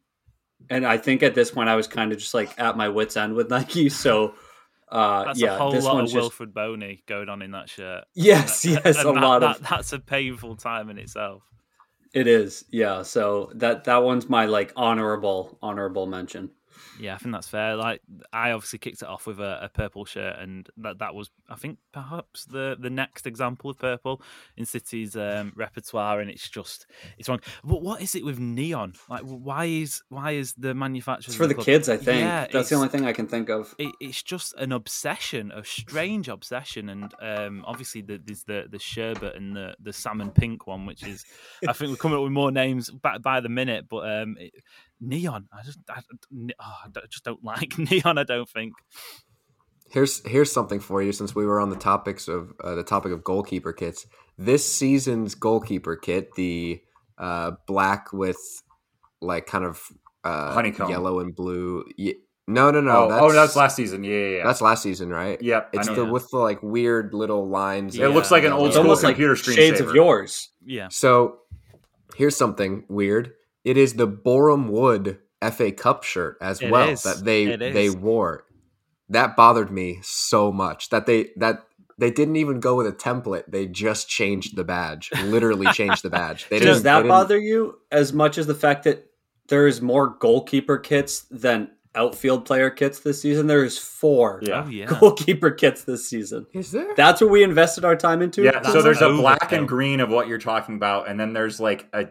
and 0.68 0.86
I 0.86 0.98
think 0.98 1.22
at 1.22 1.34
this 1.34 1.50
point 1.50 1.68
I 1.68 1.76
was 1.76 1.86
kind 1.86 2.12
of 2.12 2.18
just 2.18 2.34
like 2.34 2.56
at 2.58 2.76
my 2.76 2.88
wits 2.88 3.16
end 3.16 3.34
with 3.34 3.48
Nike. 3.50 3.88
So, 3.90 4.34
uh, 4.90 5.24
That's 5.24 5.40
yeah, 5.40 5.54
a 5.54 5.58
whole 5.58 5.72
this 5.72 5.84
lot 5.84 6.02
of 6.02 6.10
just 6.10 6.32
Wilfried 6.32 6.52
Bony 6.52 7.02
going 7.06 7.28
on 7.28 7.42
in 7.42 7.52
that 7.52 7.68
shirt. 7.68 8.04
yes, 8.14 8.64
And- 8.64 8.80
yes, 8.84 8.98
and 8.98 9.08
a 9.08 9.12
that- 9.12 9.20
lot 9.20 9.38
that- 9.40 9.56
of 9.60 9.68
that's 9.68 9.92
a 9.92 9.98
painful 9.98 10.56
time 10.56 10.90
in 10.90 10.98
itself. 10.98 11.42
it 12.12 12.26
is. 12.26 12.64
Yeah. 12.70 13.02
So 13.02 13.50
that, 13.54 13.84
that 13.84 13.98
one's 14.02 14.28
my 14.28 14.46
like 14.46 14.72
honorable, 14.76 15.58
honorable 15.62 16.06
mention. 16.06 16.50
Yeah, 17.00 17.14
I 17.14 17.18
think 17.18 17.32
that's 17.32 17.48
fair. 17.48 17.76
Like 17.76 18.02
I 18.32 18.52
obviously 18.52 18.78
kicked 18.78 19.02
it 19.02 19.08
off 19.08 19.26
with 19.26 19.40
a, 19.40 19.64
a 19.64 19.68
purple 19.68 20.04
shirt, 20.04 20.36
and 20.38 20.68
that 20.76 20.98
that 20.98 21.14
was, 21.14 21.30
I 21.48 21.54
think, 21.56 21.78
perhaps 21.92 22.44
the 22.44 22.76
the 22.78 22.90
next 22.90 23.26
example 23.26 23.70
of 23.70 23.78
purple 23.78 24.20
in 24.56 24.66
City's 24.66 25.16
um, 25.16 25.52
repertoire, 25.56 26.20
and 26.20 26.30
it's 26.30 26.48
just 26.48 26.86
it's 27.18 27.28
wrong. 27.28 27.40
But 27.64 27.82
what 27.82 28.02
is 28.02 28.14
it 28.14 28.24
with 28.24 28.38
neon? 28.38 28.94
Like, 29.08 29.22
why 29.22 29.64
is 29.64 30.02
why 30.10 30.32
is 30.32 30.52
the 30.54 30.74
manufacturer 30.74 31.34
for 31.34 31.46
the 31.46 31.54
kids, 31.54 31.88
I 31.88 31.96
think. 31.96 32.20
Yeah, 32.20 32.46
That's 32.52 32.68
the 32.68 32.76
only 32.76 32.88
thing 32.88 33.06
I 33.06 33.12
can 33.12 33.26
think 33.26 33.48
of. 33.48 33.74
it, 33.78 33.94
it's 34.00 34.22
just 34.22 34.54
an 34.54 34.72
obsession, 34.72 35.52
a 35.52 35.64
strange 35.64 36.28
obsession, 36.28 36.90
and 36.90 37.14
um, 37.22 37.64
obviously 37.66 38.02
the, 38.02 38.20
there's 38.22 38.44
the 38.44 38.66
the 38.70 38.78
sherbet 38.78 39.36
and 39.36 39.56
the 39.56 39.74
the 39.80 39.92
salmon 39.92 40.30
pink 40.30 40.66
one, 40.66 40.84
which 40.86 41.06
is 41.06 41.24
I 41.66 41.72
think 41.72 41.90
we're 41.90 41.96
coming 41.96 42.18
up 42.18 42.24
with 42.24 42.32
more 42.32 42.52
names 42.52 42.90
by, 42.90 43.18
by 43.18 43.40
the 43.40 43.48
minute, 43.48 43.86
but 43.88 44.08
um, 44.10 44.36
it, 44.38 44.52
neon. 45.00 45.48
I 45.52 45.62
just 45.62 45.78
I, 45.88 46.00
oh, 46.60 46.76
I 46.84 46.88
just 47.08 47.24
don't 47.24 47.42
like 47.44 47.78
neon. 47.78 48.18
I 48.18 48.24
don't 48.24 48.48
think. 48.48 48.74
Here's 49.90 50.24
here's 50.26 50.52
something 50.52 50.78
for 50.78 51.02
you 51.02 51.10
since 51.12 51.34
we 51.34 51.44
were 51.44 51.60
on 51.60 51.70
the 51.70 51.76
topics 51.76 52.28
of 52.28 52.52
uh, 52.62 52.76
the 52.76 52.84
topic 52.84 53.10
of 53.12 53.24
goalkeeper 53.24 53.72
kits. 53.72 54.06
This 54.38 54.64
season's 54.70 55.34
goalkeeper 55.34 55.96
kit, 55.96 56.34
the 56.36 56.80
uh, 57.18 57.52
black 57.66 58.12
with 58.12 58.38
like 59.20 59.46
kind 59.46 59.64
of 59.64 59.82
uh, 60.24 60.52
Honeycomb. 60.52 60.90
yellow 60.90 61.18
and 61.20 61.34
blue. 61.34 61.84
Ye- 61.96 62.20
no, 62.46 62.70
no, 62.72 62.80
no. 62.80 63.04
oh, 63.04 63.08
that's, 63.08 63.22
oh, 63.22 63.32
that's 63.32 63.56
last 63.56 63.76
season. 63.76 64.02
Yeah, 64.02 64.12
yeah, 64.12 64.36
yeah. 64.38 64.44
That's 64.44 64.60
last 64.60 64.82
season, 64.82 65.08
right? 65.10 65.40
Yep, 65.40 65.70
It's 65.72 65.86
the 65.86 65.94
that. 65.94 66.04
with 66.06 66.28
the 66.30 66.38
like 66.38 66.60
weird 66.62 67.14
little 67.14 67.48
lines. 67.48 67.96
It 67.96 68.08
looks 68.08 68.30
like 68.32 68.42
an 68.44 68.52
old 68.52 68.66
It's 68.68 68.74
school 68.74 68.86
almost 68.86 69.04
like 69.04 69.14
computer 69.14 69.36
shades 69.36 69.78
of 69.80 69.94
yours. 69.94 70.48
Yeah, 70.64 70.88
So 70.90 71.38
here's 72.16 72.36
something 72.36 72.84
weird. 72.88 73.32
It 73.64 73.76
is 73.76 73.94
the 73.94 74.06
Boreham 74.06 74.68
Wood 74.68 75.18
FA 75.52 75.72
Cup 75.72 76.04
shirt 76.04 76.36
as 76.40 76.60
It 76.60 76.70
well 76.70 76.88
is. 76.90 77.02
that 77.02 77.24
they 77.24 77.56
they 77.56 77.90
wore. 77.90 78.44
That 79.08 79.36
bothered 79.36 79.70
me 79.70 79.98
so 80.02 80.52
much 80.52 80.88
that 80.90 81.06
they 81.06 81.30
that 81.36 81.64
they 81.98 82.10
didn't 82.10 82.36
even 82.36 82.60
go 82.60 82.76
with 82.76 82.86
a 82.86 82.92
template. 82.92 83.44
They 83.48 83.66
just 83.66 84.08
changed 84.08 84.56
the 84.56 84.64
badge. 84.64 85.10
Literally 85.24 85.66
changed 85.72 86.02
the 86.02 86.10
badge. 86.10 86.48
They 86.48 86.58
Does 86.60 86.82
that 86.84 87.02
they 87.02 87.08
bother 87.08 87.38
you 87.38 87.78
as 87.90 88.12
much 88.12 88.38
as 88.38 88.46
the 88.46 88.54
fact 88.54 88.84
that 88.84 89.06
there 89.48 89.66
is 89.66 89.82
more 89.82 90.16
goalkeeper 90.20 90.78
kits 90.78 91.26
than 91.30 91.70
outfield 91.94 92.44
player 92.46 92.70
kits 92.70 93.00
this 93.00 93.20
season? 93.20 93.48
There 93.48 93.64
is 93.64 93.76
four 93.76 94.40
Yeah. 94.44 94.62
oh 94.64 94.70
yeah. 94.70 94.86
goalkeeper 94.86 95.50
kits 95.50 95.84
this 95.84 96.08
season. 96.08 96.46
Is 96.54 96.70
there? 96.70 96.94
That's 96.96 97.20
what 97.20 97.30
we 97.30 97.42
invested 97.42 97.84
our 97.84 97.96
time 97.96 98.22
into. 98.22 98.44
Yeah, 98.44 98.52
That's 98.52 98.72
so 98.72 98.80
there's 98.80 99.02
a 99.02 99.10
black 99.10 99.50
and 99.52 99.66
green 99.68 99.98
of 100.00 100.08
what 100.08 100.28
you're 100.28 100.38
talking 100.38 100.76
about, 100.76 101.08
and 101.08 101.18
then 101.18 101.32
there's 101.32 101.58
like 101.60 101.86
a 101.92 102.06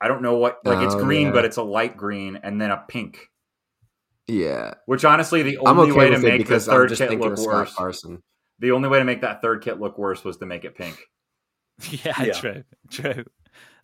I 0.00 0.08
don't 0.08 0.22
know 0.22 0.36
what 0.38 0.58
like 0.64 0.84
it's 0.84 0.94
Oh, 0.94 1.04
green, 1.04 1.26
yeah. 1.28 1.32
but 1.32 1.44
it's 1.44 1.56
a 1.58 1.62
light 1.62 1.96
green, 1.96 2.36
and 2.42 2.60
then 2.60 2.70
a 2.70 2.84
pink. 2.88 3.28
yeah, 4.26 4.74
Which 4.86 5.04
honestly, 5.04 5.42
the 5.42 5.58
only 5.58 5.90
okay 5.90 5.98
way 5.98 6.10
to 6.10 6.18
make 6.18 6.32
the 6.32 6.38
because 6.38 6.68
I'm 6.68 6.74
third 6.74 6.88
just 6.90 7.00
kit 7.00 7.18
look 7.18 7.36
worse, 7.38 7.74
Carson. 7.74 8.22
the 8.58 8.70
only 8.72 8.88
way 8.88 8.98
to 8.98 9.04
make 9.04 9.20
that 9.22 9.42
third 9.42 9.62
kit 9.62 9.80
look 9.80 9.98
worse 9.98 10.24
was 10.24 10.36
to 10.38 10.46
make 10.46 10.64
it 10.64 10.74
pink. 10.76 10.98
yeah, 11.90 12.22
Yeah. 12.22 12.32
true, 12.34 12.64
true. 12.90 13.24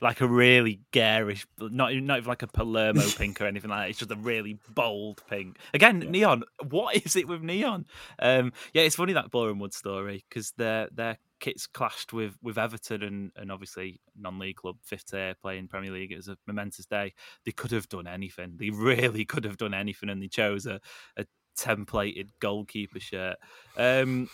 Like 0.01 0.20
a 0.20 0.28
really 0.28 0.82
garish, 0.93 1.47
not 1.59 1.72
not 1.94 2.18
even 2.18 2.24
like 2.28 2.43
a 2.43 2.47
Palermo 2.47 3.01
pink 3.16 3.40
or 3.40 3.47
anything 3.47 3.70
like 3.70 3.84
that. 3.84 3.90
It's 3.90 3.98
just 3.98 4.10
a 4.10 4.16
really 4.16 4.59
bold 4.74 5.22
pink. 5.28 5.59
Again, 5.74 5.98
neon. 6.01 6.44
What 6.68 6.97
is 7.05 7.16
it 7.16 7.26
with 7.26 7.43
neon? 7.43 7.86
Um, 8.18 8.52
yeah, 8.74 8.82
it's 8.82 8.97
funny 8.97 9.14
that 9.14 9.30
Boreham 9.30 9.59
Wood 9.59 9.72
story 9.72 10.24
because 10.28 10.52
their 10.59 10.88
their 10.93 11.16
kits 11.40 11.66
clashed 11.66 12.12
with 12.12 12.36
with 12.42 12.58
Everton 12.58 13.02
and 13.02 13.32
and 13.36 13.52
obviously 13.52 14.00
non-league 14.16 14.56
club 14.56 14.76
fifth 14.82 15.10
tier 15.10 15.34
playing 15.40 15.68
Premier 15.68 15.90
League. 15.90 16.12
It 16.12 16.16
was 16.16 16.28
a 16.28 16.36
momentous 16.46 16.86
day. 16.86 17.14
They 17.44 17.52
could 17.52 17.70
have 17.70 17.88
done 17.88 18.06
anything. 18.06 18.54
They 18.56 18.70
really 18.70 19.24
could 19.24 19.44
have 19.44 19.56
done 19.56 19.74
anything, 19.74 20.08
and 20.08 20.22
they 20.22 20.28
chose 20.28 20.66
a, 20.66 20.80
a 21.16 21.26
templated 21.56 22.28
goalkeeper 22.40 23.00
shirt. 23.00 23.36
Um, 23.76 24.28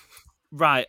right, 0.51 0.87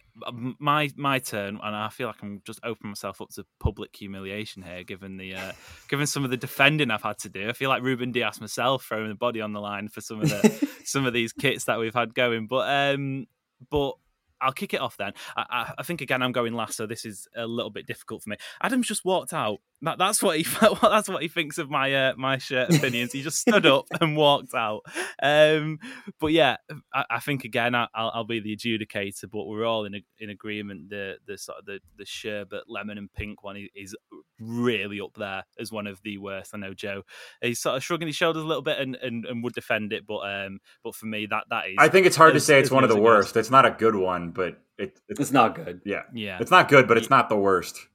my 0.60 0.90
my 0.96 1.20
turn, 1.20 1.60
and 1.64 1.76
I 1.76 1.90
feel 1.90 2.08
like 2.08 2.22
I'm 2.22 2.42
just 2.46 2.60
opening 2.64 2.92
myself 2.92 3.22
up 3.22 3.30
to 3.32 3.46
public 3.60 3.96
humiliation 3.96 4.62
here, 4.62 4.84
given 4.84 5.18
the 5.18 5.36
uh, 5.36 5.52
given 5.90 6.08
some 6.08 6.24
of 6.24 6.32
the 6.32 6.38
defending 6.38 6.92
I've 6.92 7.04
had 7.04 7.20
to 7.20 7.30
do. 7.30 7.50
I 7.50 7.54
feel 7.54 7.70
like 7.70 7.84
Ruben 7.84 8.12
Dias 8.12 8.42
myself 8.42 8.86
throwing 8.86 9.10
the 9.10 9.16
body 9.16 9.42
on 9.42 9.54
the 9.54 9.62
line 9.62 9.88
for 9.88 10.02
some 10.02 10.22
of 10.22 10.30
the 10.30 10.70
some 10.84 11.06
of 11.06 11.14
these 11.14 11.34
kits 11.34 11.66
that 11.66 11.80
we've 11.80 11.96
had 11.96 12.14
going, 12.14 12.48
but 12.48 12.70
um, 12.70 13.28
but 13.70 13.96
I'll 14.44 14.54
kick 14.54 14.74
it 14.74 14.82
off 14.82 14.98
then. 14.98 15.14
I, 15.36 15.46
I, 15.50 15.74
I, 15.80 15.84
think 15.84 16.02
again 16.02 16.22
I'm 16.22 16.32
going 16.32 16.54
last, 16.54 16.76
so 16.76 16.86
this 16.86 17.06
is 17.06 17.28
a 17.36 17.48
little 17.48 17.72
bit 17.72 17.88
difficult 17.88 18.24
for 18.24 18.30
me. 18.30 18.38
Adam's 18.62 18.88
just 18.88 19.06
walked 19.06 19.34
out. 19.34 19.60
That, 19.84 19.98
that's 19.98 20.24
what 20.24 20.38
he 20.38 20.44
that's 20.82 21.10
what 21.10 21.22
he 21.22 21.28
thinks 21.28 21.58
of 21.58 21.70
my 21.70 21.94
uh, 21.94 22.14
my 22.18 22.38
shirt 22.38 22.74
opinions. 22.74 23.12
He 23.12 23.22
just 23.22 23.40
stood 23.40 23.66
up 23.66 23.86
and 24.00 24.16
walked 24.16 24.54
out. 24.54 24.82
Um, 25.22 25.80
but 26.20 26.28
yeah, 26.28 26.58
I, 26.94 27.06
I 27.10 27.20
think 27.20 27.44
again 27.44 27.76
I, 27.76 27.88
will 27.96 28.12
I'll 28.14 28.24
be 28.24 28.40
the 28.40 28.56
adjudicator. 28.56 29.30
But 29.30 29.46
we're 29.46 29.66
all 29.66 29.84
in 29.86 29.96
a, 29.96 30.00
in 30.20 30.30
agreement. 30.30 30.90
The 30.90 31.18
the 31.28 31.38
sort 31.38 31.60
of 31.60 31.66
the 31.66 31.80
the 31.98 32.06
sherbet 32.06 32.64
lemon 32.68 32.98
and 32.98 33.12
pink 33.12 33.44
one 33.44 33.68
is 33.76 33.96
really 34.40 35.02
up 35.02 35.16
there 35.18 35.44
as 35.60 35.72
one 35.72 35.88
of 35.88 36.02
the 36.04 36.18
worst. 36.18 36.52
I 36.54 36.60
know 36.60 36.74
Joe. 36.74 37.04
He's 37.42 37.60
sort 37.60 37.76
of 37.76 37.84
shrugging 37.84 38.08
his 38.08 38.16
shoulders 38.16 38.44
a 38.44 38.48
little 38.48 38.64
bit 38.64 38.80
and, 38.80 38.96
and, 38.96 39.26
and 39.26 39.44
would 39.44 39.54
defend 39.54 39.92
it, 39.92 40.08
but 40.08 40.20
um, 40.20 40.60
but 40.82 40.96
for 40.96 41.08
me 41.08 41.26
that 41.26 41.44
that 41.50 41.68
is. 41.68 41.76
I 41.78 41.90
think 41.90 42.06
it's 42.06 42.16
hard 42.16 42.36
as, 42.36 42.44
to 42.44 42.46
say 42.46 42.60
it's 42.60 42.72
one 42.72 42.84
of 42.84 42.90
the 42.90 43.00
worst. 43.00 43.36
It's 43.36 43.52
not 43.52 43.66
a 43.66 43.72
good 43.72 43.96
one, 43.96 44.32
but 44.32 44.60
it, 44.78 45.00
it's, 45.10 45.20
it's 45.20 45.32
not 45.32 45.56
good. 45.56 45.82
Yeah, 45.86 46.04
yeah, 46.14 46.38
it's 46.40 46.52
not 46.52 46.70
good, 46.70 46.88
but 46.88 46.98
it's 46.98 47.10
not 47.10 47.28
the 47.28 47.38
worst. 47.38 47.88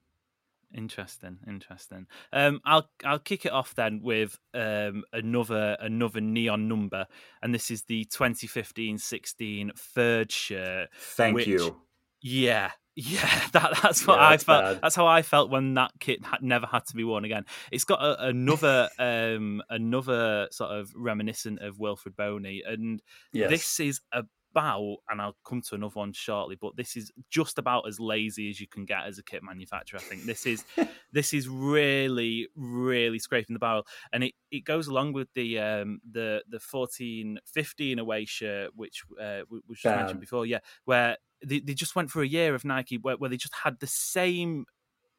Interesting, 0.74 1.38
interesting. 1.46 2.06
Um, 2.32 2.60
I'll 2.64 2.88
I'll 3.04 3.18
kick 3.18 3.46
it 3.46 3.52
off 3.52 3.74
then 3.74 4.00
with 4.02 4.38
um, 4.52 5.02
another 5.12 5.76
another 5.80 6.20
neon 6.20 6.68
number, 6.68 7.06
and 7.42 7.54
this 7.54 7.70
is 7.70 7.84
the 7.84 8.04
2015-16 8.06 9.78
third 9.78 10.30
shirt. 10.30 10.88
Thank 10.94 11.36
which, 11.36 11.46
you. 11.46 11.76
Yeah, 12.20 12.72
yeah, 13.00 13.46
that, 13.52 13.78
that's 13.80 14.04
what 14.06 14.18
yeah, 14.18 14.28
I 14.28 14.36
felt. 14.38 14.64
Bad. 14.64 14.80
That's 14.82 14.96
how 14.96 15.06
I 15.06 15.22
felt 15.22 15.50
when 15.50 15.74
that 15.74 15.92
kit 16.00 16.24
had 16.24 16.42
never 16.42 16.66
had 16.66 16.84
to 16.86 16.96
be 16.96 17.04
worn 17.04 17.24
again. 17.24 17.44
It's 17.70 17.84
got 17.84 18.02
a, 18.02 18.26
another 18.26 18.88
um, 18.98 19.62
another 19.70 20.48
sort 20.50 20.72
of 20.72 20.90
reminiscent 20.96 21.60
of 21.60 21.78
Wilfried 21.78 22.16
Bony, 22.16 22.62
and 22.66 23.00
yes. 23.32 23.50
this 23.50 23.80
is 23.80 24.00
a 24.12 24.24
about, 24.50 24.98
and 25.08 25.20
I'll 25.20 25.36
come 25.44 25.62
to 25.62 25.74
another 25.74 25.94
one 25.94 26.12
shortly, 26.12 26.56
but 26.60 26.76
this 26.76 26.96
is 26.96 27.10
just 27.30 27.58
about 27.58 27.86
as 27.88 28.00
lazy 28.00 28.50
as 28.50 28.60
you 28.60 28.66
can 28.66 28.84
get 28.84 29.04
as 29.06 29.18
a 29.18 29.22
kit 29.22 29.42
manufacturer. 29.42 30.00
I 30.00 30.02
think 30.02 30.24
this 30.24 30.46
is 30.46 30.64
this 31.12 31.32
is 31.32 31.48
really, 31.48 32.48
really 32.56 33.18
scraping 33.18 33.54
the 33.54 33.60
barrel, 33.60 33.86
and 34.12 34.24
it, 34.24 34.34
it 34.50 34.64
goes 34.64 34.86
along 34.86 35.12
with 35.12 35.28
the 35.34 35.58
um, 35.58 36.00
the 36.10 36.42
the 36.48 36.60
fourteen 36.60 37.38
fifteen 37.44 37.98
away 37.98 38.24
shirt, 38.24 38.70
which 38.74 39.02
uh, 39.20 39.40
was 39.50 39.84
mentioned 39.84 40.20
before, 40.20 40.46
yeah, 40.46 40.60
where 40.84 41.16
they, 41.44 41.60
they 41.60 41.74
just 41.74 41.94
went 41.94 42.10
for 42.10 42.22
a 42.22 42.26
year 42.26 42.54
of 42.54 42.64
Nike 42.64 42.98
where, 42.98 43.16
where 43.16 43.30
they 43.30 43.36
just 43.36 43.54
had 43.62 43.78
the 43.80 43.86
same 43.86 44.66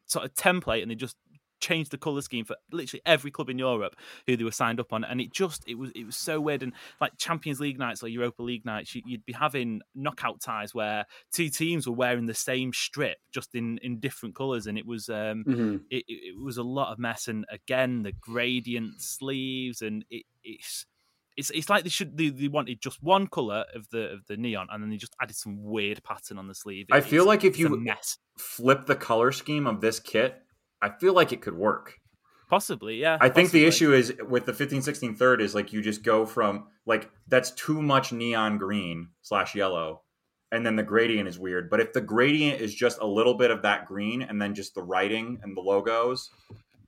sort 0.06 0.24
of 0.24 0.34
template 0.34 0.82
and 0.82 0.90
they 0.90 0.94
just 0.94 1.16
changed 1.60 1.90
the 1.90 1.98
color 1.98 2.22
scheme 2.22 2.44
for 2.44 2.56
literally 2.72 3.02
every 3.06 3.30
club 3.30 3.48
in 3.48 3.58
Europe 3.58 3.96
who 4.26 4.36
they 4.36 4.44
were 4.44 4.50
signed 4.50 4.80
up 4.80 4.92
on, 4.92 5.04
and 5.04 5.20
it 5.20 5.32
just 5.32 5.64
it 5.66 5.76
was 5.76 5.90
it 5.94 6.04
was 6.04 6.16
so 6.16 6.40
weird. 6.40 6.62
And 6.62 6.72
like 7.00 7.16
Champions 7.18 7.60
League 7.60 7.78
nights 7.78 8.02
or 8.02 8.08
Europa 8.08 8.42
League 8.42 8.64
nights, 8.64 8.94
you'd 8.94 9.24
be 9.24 9.32
having 9.32 9.80
knockout 9.94 10.40
ties 10.40 10.74
where 10.74 11.06
two 11.32 11.48
teams 11.48 11.86
were 11.86 11.94
wearing 11.94 12.26
the 12.26 12.34
same 12.34 12.72
strip 12.72 13.18
just 13.32 13.54
in 13.54 13.78
in 13.78 14.00
different 14.00 14.34
colors, 14.34 14.66
and 14.66 14.78
it 14.78 14.86
was 14.86 15.08
um 15.08 15.44
mm-hmm. 15.46 15.76
it, 15.90 16.04
it 16.08 16.42
was 16.42 16.56
a 16.56 16.62
lot 16.62 16.92
of 16.92 16.98
mess. 16.98 17.28
And 17.28 17.44
again, 17.50 18.02
the 18.02 18.12
gradient 18.12 19.00
sleeves, 19.00 19.82
and 19.82 20.04
it, 20.10 20.24
it's. 20.42 20.86
It's, 21.36 21.48
it's 21.50 21.70
like 21.70 21.84
they 21.84 21.90
should 21.90 22.18
they, 22.18 22.28
they, 22.28 22.48
wanted 22.48 22.82
just 22.82 23.02
one 23.02 23.26
color 23.26 23.64
of 23.74 23.88
the 23.90 24.10
of 24.10 24.26
the 24.26 24.36
neon 24.36 24.66
and 24.70 24.82
then 24.82 24.90
they 24.90 24.96
just 24.96 25.14
added 25.22 25.36
some 25.36 25.62
weird 25.62 26.02
pattern 26.02 26.36
on 26.36 26.48
the 26.48 26.54
sleeve. 26.54 26.86
It, 26.90 26.94
I 26.94 27.00
feel 27.00 27.24
like 27.24 27.44
if 27.44 27.58
you 27.58 27.86
flip 28.36 28.84
the 28.84 28.96
color 28.96 29.32
scheme 29.32 29.66
of 29.66 29.80
this 29.80 30.00
kit 30.00 30.42
I 30.82 30.90
feel 30.90 31.14
like 31.14 31.32
it 31.32 31.40
could 31.40 31.54
work. 31.54 31.98
Possibly, 32.48 32.96
yeah. 32.96 33.14
I 33.14 33.28
possibly. 33.28 33.42
think 33.42 33.52
the 33.52 33.64
issue 33.66 33.92
is 33.92 34.12
with 34.28 34.44
the 34.46 34.52
15, 34.52 34.82
16 34.82 35.14
third 35.14 35.40
is 35.40 35.54
like 35.54 35.72
you 35.72 35.80
just 35.80 36.02
go 36.02 36.26
from 36.26 36.66
like 36.84 37.08
that's 37.28 37.52
too 37.52 37.80
much 37.80 38.12
neon 38.12 38.58
green 38.58 39.08
slash 39.22 39.54
yellow, 39.54 40.02
and 40.50 40.66
then 40.66 40.74
the 40.74 40.82
gradient 40.82 41.28
is 41.28 41.38
weird. 41.38 41.70
But 41.70 41.80
if 41.80 41.92
the 41.92 42.00
gradient 42.00 42.60
is 42.60 42.74
just 42.74 42.98
a 43.00 43.06
little 43.06 43.34
bit 43.34 43.52
of 43.52 43.62
that 43.62 43.86
green 43.86 44.22
and 44.22 44.42
then 44.42 44.54
just 44.54 44.74
the 44.74 44.82
writing 44.82 45.38
and 45.42 45.56
the 45.56 45.60
logos, 45.60 46.28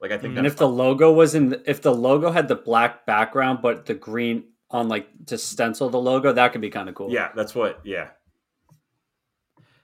like 0.01 0.11
I 0.11 0.19
think. 0.19 0.33
Mm-hmm. 0.33 0.39
And 0.39 0.47
if 0.49 0.55
fun. 0.55 0.69
the 0.69 0.75
logo 0.75 1.13
was 1.13 1.37
in, 1.37 1.63
if 1.65 1.81
the 1.81 1.95
logo 1.95 2.33
had 2.33 2.49
the 2.49 2.57
black 2.57 3.07
background 3.07 3.61
but 3.63 3.87
the 3.87 3.95
green 3.95 4.45
on 4.73 4.89
like 4.89 5.07
to 5.27 5.39
stencil 5.39 5.91
the 5.91 6.01
logo, 6.01 6.33
that 6.33 6.51
could 6.53 6.61
be 6.61 6.71
kind 6.71 6.89
of 6.89 6.97
cool. 6.97 7.13
Yeah, 7.13 7.31
that's 7.37 7.55
what. 7.55 7.81
Yeah. 7.85 8.09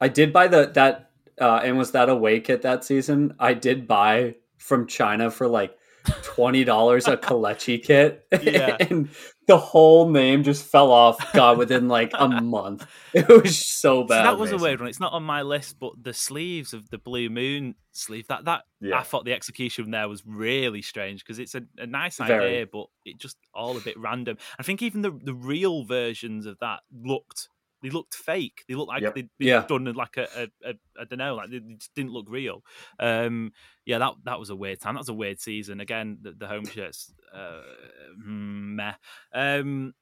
I 0.01 0.09
did 0.09 0.33
buy 0.33 0.49
the 0.49 0.67
that 0.75 1.08
uh, 1.41 1.61
and 1.65 1.79
was 1.79 1.93
that 1.93 2.09
away 2.09 2.41
kit 2.41 2.63
that 2.63 2.85
season? 2.85 3.35
I 3.39 3.55
did 3.55 3.87
buy 3.87 4.37
from 4.57 4.87
China 4.87 5.31
for 5.31 5.47
like 5.47 5.77
twenty 6.23 6.65
dollars 6.65 7.07
a 7.07 7.17
Kalechi 7.17 7.83
kit, 7.85 8.27
yeah. 8.43 8.77
and 8.81 9.09
the 9.47 9.59
whole 9.59 10.11
name 10.11 10.43
just 10.43 10.65
fell 10.65 10.93
off. 10.93 11.33
God, 11.33 11.59
within 11.59 11.89
like 11.89 12.13
a 12.15 12.29
month, 12.29 12.87
it 13.15 13.29
was 13.29 13.59
so 13.59 14.05
bad. 14.05 14.19
So 14.19 14.23
that 14.25 14.39
was 14.39 14.53
a 14.53 14.59
weird 14.59 14.81
one. 14.81 14.89
It's 14.89 15.01
not 15.01 15.13
on 15.13 15.23
my 15.23 15.43
list, 15.43 15.79
but 15.79 15.93
the 16.03 16.13
sleeves 16.13 16.73
of 16.73 16.91
the 16.91 16.99
Blue 16.99 17.29
Moon 17.29 17.75
sleeve 17.93 18.29
that 18.29 18.45
that 18.45 18.63
yeah. 18.81 18.99
I 18.99 19.03
thought 19.03 19.25
the 19.25 19.33
execution 19.33 19.91
there 19.91 20.09
was 20.09 20.23
really 20.25 20.83
strange 20.83 21.25
because 21.25 21.39
it's 21.39 21.55
a, 21.55 21.63
a 21.79 21.87
nice 21.87 22.21
idea, 22.21 22.39
Very. 22.39 22.65
but 22.65 22.87
it 23.05 23.19
just 23.19 23.37
all 23.55 23.77
a 23.77 23.81
bit 23.81 23.99
random. 23.99 24.37
I 24.59 24.63
think 24.63 24.83
even 24.83 25.03
the 25.03 25.11
the 25.11 25.35
real 25.35 25.85
versions 25.85 26.47
of 26.47 26.59
that 26.61 26.81
looked 26.93 27.49
they 27.83 27.91
looked 27.91 28.15
fake. 28.15 28.65
They 28.69 28.75
looked 28.75 28.89
like 28.89 29.03
yep. 29.03 29.15
they'd 29.15 29.29
been 29.39 29.49
yeah. 29.49 29.65
done 29.67 29.85
like 29.95 30.17
a, 30.17 30.27
a, 30.37 30.71
a 30.71 30.75
I 31.01 31.05
don't 31.05 31.19
know, 31.19 31.35
like 31.37 31.51
they 31.51 31.61
just 31.61 31.95
didn't 31.95 32.13
look 32.13 32.27
real. 32.29 32.63
Um, 32.99 33.53
yeah, 33.85 33.99
that 33.99 34.15
that 34.25 34.39
was 34.39 34.51
a 34.51 34.57
weird 34.57 34.81
time. 34.81 34.95
That 34.95 35.01
was 35.01 35.09
a 35.09 35.15
weird 35.15 35.41
season. 35.41 35.81
Again, 35.81 36.19
the, 36.23 36.33
the 36.33 36.49
home 36.49 36.67
shirts, 36.67 37.13
uh, 37.35 37.63
mm, 38.21 38.75
meh. 38.75 38.95
Um, 39.33 39.95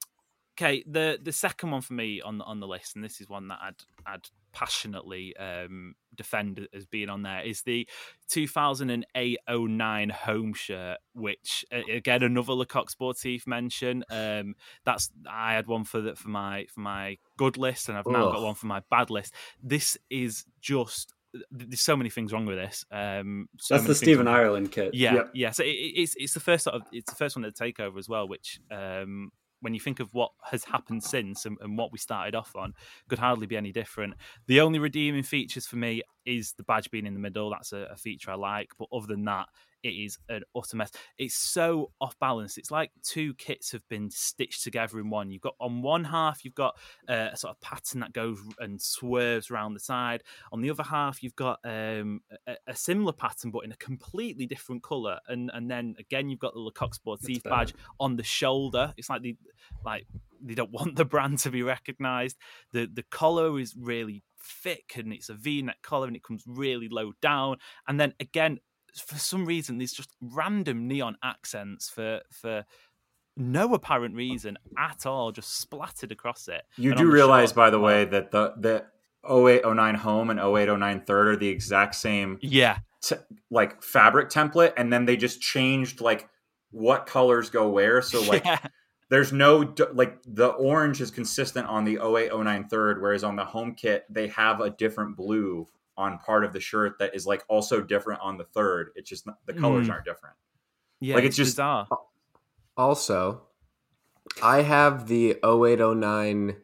okay, 0.58 0.84
the 0.86 1.18
the 1.22 1.32
second 1.32 1.70
one 1.70 1.82
for 1.82 1.94
me 1.94 2.20
on 2.20 2.40
on 2.40 2.60
the 2.60 2.66
list, 2.66 2.96
and 2.96 3.04
this 3.04 3.20
is 3.20 3.28
one 3.28 3.48
that 3.48 3.58
I'd 3.62 3.82
I'd 4.06 4.28
passionately 4.56 5.36
um, 5.36 5.94
defend 6.14 6.66
as 6.72 6.86
being 6.86 7.10
on 7.10 7.20
there, 7.20 7.42
is 7.42 7.60
the 7.60 7.86
2008-09 8.30 10.10
home 10.10 10.54
shirt, 10.54 10.96
which 11.12 11.66
again 11.70 12.22
another 12.22 12.54
Le 12.54 12.64
Coq 12.64 12.90
Sportif 12.90 13.46
mention. 13.46 14.02
Um, 14.10 14.54
that's 14.86 15.10
I 15.30 15.52
had 15.52 15.66
one 15.66 15.84
for 15.84 16.00
the, 16.00 16.16
for 16.16 16.30
my 16.30 16.64
for 16.72 16.80
my 16.80 17.18
good 17.36 17.58
list, 17.58 17.90
and 17.90 17.98
I've 17.98 18.06
now 18.06 18.28
Ugh. 18.28 18.32
got 18.32 18.42
one 18.42 18.54
for 18.54 18.66
my 18.66 18.80
bad 18.90 19.10
list. 19.10 19.34
This 19.62 19.98
is 20.08 20.46
just 20.62 21.12
there's 21.50 21.82
so 21.82 21.94
many 21.94 22.08
things 22.08 22.32
wrong 22.32 22.46
with 22.46 22.56
this. 22.56 22.86
Um, 22.90 23.50
so 23.58 23.74
That's 23.74 23.86
the 23.86 23.94
Stephen 23.94 24.26
Ireland 24.26 24.72
kit. 24.72 24.94
Yeah, 24.94 25.14
yep. 25.16 25.30
yeah. 25.34 25.50
So 25.50 25.64
it, 25.64 25.68
it's 25.68 26.14
it's 26.16 26.32
the 26.32 26.40
first 26.40 26.64
sort 26.64 26.76
of 26.76 26.82
it's 26.92 27.10
the 27.10 27.16
first 27.16 27.36
one 27.36 27.42
to 27.42 27.52
take 27.52 27.78
over 27.78 27.98
as 27.98 28.08
well, 28.08 28.26
which 28.26 28.58
um, 28.70 29.32
when 29.66 29.74
you 29.74 29.80
think 29.80 29.98
of 29.98 30.14
what 30.14 30.30
has 30.44 30.62
happened 30.62 31.02
since 31.02 31.44
and, 31.44 31.58
and, 31.60 31.76
what 31.76 31.90
we 31.90 31.98
started 31.98 32.36
off 32.36 32.54
on, 32.54 32.72
could 33.08 33.18
hardly 33.18 33.48
be 33.48 33.56
any 33.56 33.72
different. 33.72 34.14
The 34.46 34.60
only 34.60 34.78
redeeming 34.78 35.24
features 35.24 35.66
for 35.66 35.74
me 35.74 36.02
is 36.24 36.52
the 36.52 36.62
badge 36.62 36.88
being 36.88 37.04
in 37.04 37.14
the 37.14 37.18
middle. 37.18 37.50
That's 37.50 37.72
a, 37.72 37.88
a 37.90 37.96
feature 37.96 38.30
I 38.30 38.36
like. 38.36 38.70
But 38.78 38.86
other 38.92 39.08
than 39.08 39.24
that, 39.24 39.48
it 39.86 39.94
is 39.94 40.18
an 40.28 40.42
utter 40.56 40.76
mess. 40.76 40.90
It's 41.18 41.36
so 41.36 41.92
off 42.00 42.18
balance. 42.18 42.58
It's 42.58 42.70
like 42.70 42.90
two 43.02 43.34
kits 43.34 43.72
have 43.72 43.86
been 43.88 44.10
stitched 44.10 44.64
together 44.64 44.98
in 44.98 45.10
one. 45.10 45.30
You've 45.30 45.42
got 45.42 45.54
on 45.60 45.82
one 45.82 46.04
half, 46.04 46.44
you've 46.44 46.54
got 46.54 46.76
uh, 47.08 47.28
a 47.32 47.36
sort 47.36 47.52
of 47.54 47.60
pattern 47.60 48.00
that 48.00 48.12
goes 48.12 48.38
and 48.58 48.80
swerves 48.80 49.50
around 49.50 49.74
the 49.74 49.80
side. 49.80 50.22
On 50.52 50.60
the 50.60 50.70
other 50.70 50.82
half, 50.82 51.22
you've 51.22 51.36
got 51.36 51.60
um, 51.64 52.20
a, 52.46 52.56
a, 52.66 52.74
similar 52.74 53.12
pattern 53.12 53.50
but 53.50 53.64
in 53.64 53.72
a 53.72 53.76
completely 53.76 54.46
different 54.46 54.82
color. 54.82 55.18
And 55.28 55.50
and 55.54 55.70
then 55.70 55.94
again, 55.98 56.28
you've 56.28 56.40
got 56.40 56.54
the 56.54 56.60
Le 56.60 56.72
Coq 56.72 56.96
Sportif 56.96 57.42
badge 57.44 57.74
on 58.00 58.16
the 58.16 58.24
shoulder. 58.24 58.92
It's 58.96 59.08
like 59.08 59.22
the 59.22 59.36
like 59.84 60.06
they 60.42 60.54
don't 60.54 60.70
want 60.72 60.96
the 60.96 61.04
brand 61.04 61.38
to 61.40 61.50
be 61.50 61.62
recognized. 61.62 62.36
The 62.72 62.88
the 62.92 63.04
collar 63.04 63.58
is 63.60 63.74
really 63.78 64.22
thick 64.46 64.92
and 64.96 65.12
it's 65.12 65.28
a 65.28 65.34
V-neck 65.34 65.78
collar 65.82 66.06
and 66.06 66.16
it 66.16 66.22
comes 66.22 66.44
really 66.46 66.88
low 66.88 67.12
down. 67.20 67.56
And 67.88 67.98
then 67.98 68.14
again, 68.20 68.58
for 69.00 69.18
some 69.18 69.46
reason, 69.46 69.78
these 69.78 69.92
just 69.92 70.10
random 70.20 70.86
neon 70.88 71.16
accents 71.22 71.88
for 71.88 72.20
for 72.30 72.64
no 73.36 73.74
apparent 73.74 74.14
reason 74.14 74.56
at 74.78 75.04
all, 75.06 75.32
just 75.32 75.58
splattered 75.58 76.12
across 76.12 76.48
it. 76.48 76.62
You 76.76 76.90
and 76.90 76.98
do 76.98 77.10
realize, 77.10 77.50
short, 77.50 77.56
by 77.56 77.70
the 77.70 77.80
way, 77.80 78.04
that 78.06 78.30
the 78.30 78.54
the 78.56 78.84
0809 79.28 79.94
home 79.96 80.30
and 80.30 80.40
0809 80.40 81.00
third 81.04 81.28
are 81.28 81.36
the 81.36 81.48
exact 81.48 81.94
same 81.94 82.38
yeah 82.40 82.78
t- 83.02 83.16
like 83.50 83.82
fabric 83.82 84.30
template 84.30 84.72
and 84.76 84.92
then 84.92 85.04
they 85.04 85.16
just 85.16 85.40
changed 85.40 86.00
like 86.00 86.28
what 86.70 87.06
colors 87.06 87.50
go 87.50 87.68
where 87.68 88.02
so 88.02 88.22
like 88.22 88.44
yeah. 88.44 88.58
there's 89.10 89.32
no 89.32 89.74
like 89.92 90.18
the 90.26 90.48
orange 90.48 91.00
is 91.00 91.10
consistent 91.10 91.66
on 91.66 91.84
the 91.84 91.96
0809 91.96 92.68
third 92.68 93.00
whereas 93.00 93.24
on 93.24 93.36
the 93.36 93.44
home 93.44 93.74
kit 93.74 94.04
they 94.10 94.28
have 94.28 94.60
a 94.60 94.70
different 94.70 95.16
blue 95.16 95.66
on 95.96 96.18
part 96.18 96.44
of 96.44 96.52
the 96.52 96.60
shirt 96.60 96.98
that 96.98 97.14
is 97.14 97.26
like 97.26 97.44
also 97.48 97.80
different 97.80 98.20
on 98.20 98.38
the 98.38 98.44
third. 98.44 98.90
It's 98.96 99.08
just 99.08 99.26
not, 99.26 99.38
the 99.46 99.54
colors 99.54 99.88
mm. 99.88 99.92
aren't 99.92 100.04
different. 100.04 100.36
Yeah, 101.00 101.14
like 101.14 101.24
it's, 101.24 101.38
it's 101.38 101.48
just 101.48 101.56
bizarre. 101.56 101.86
Also, 102.76 103.42
I 104.42 104.62
have 104.62 105.08
the 105.08 105.38
0809 105.44 106.56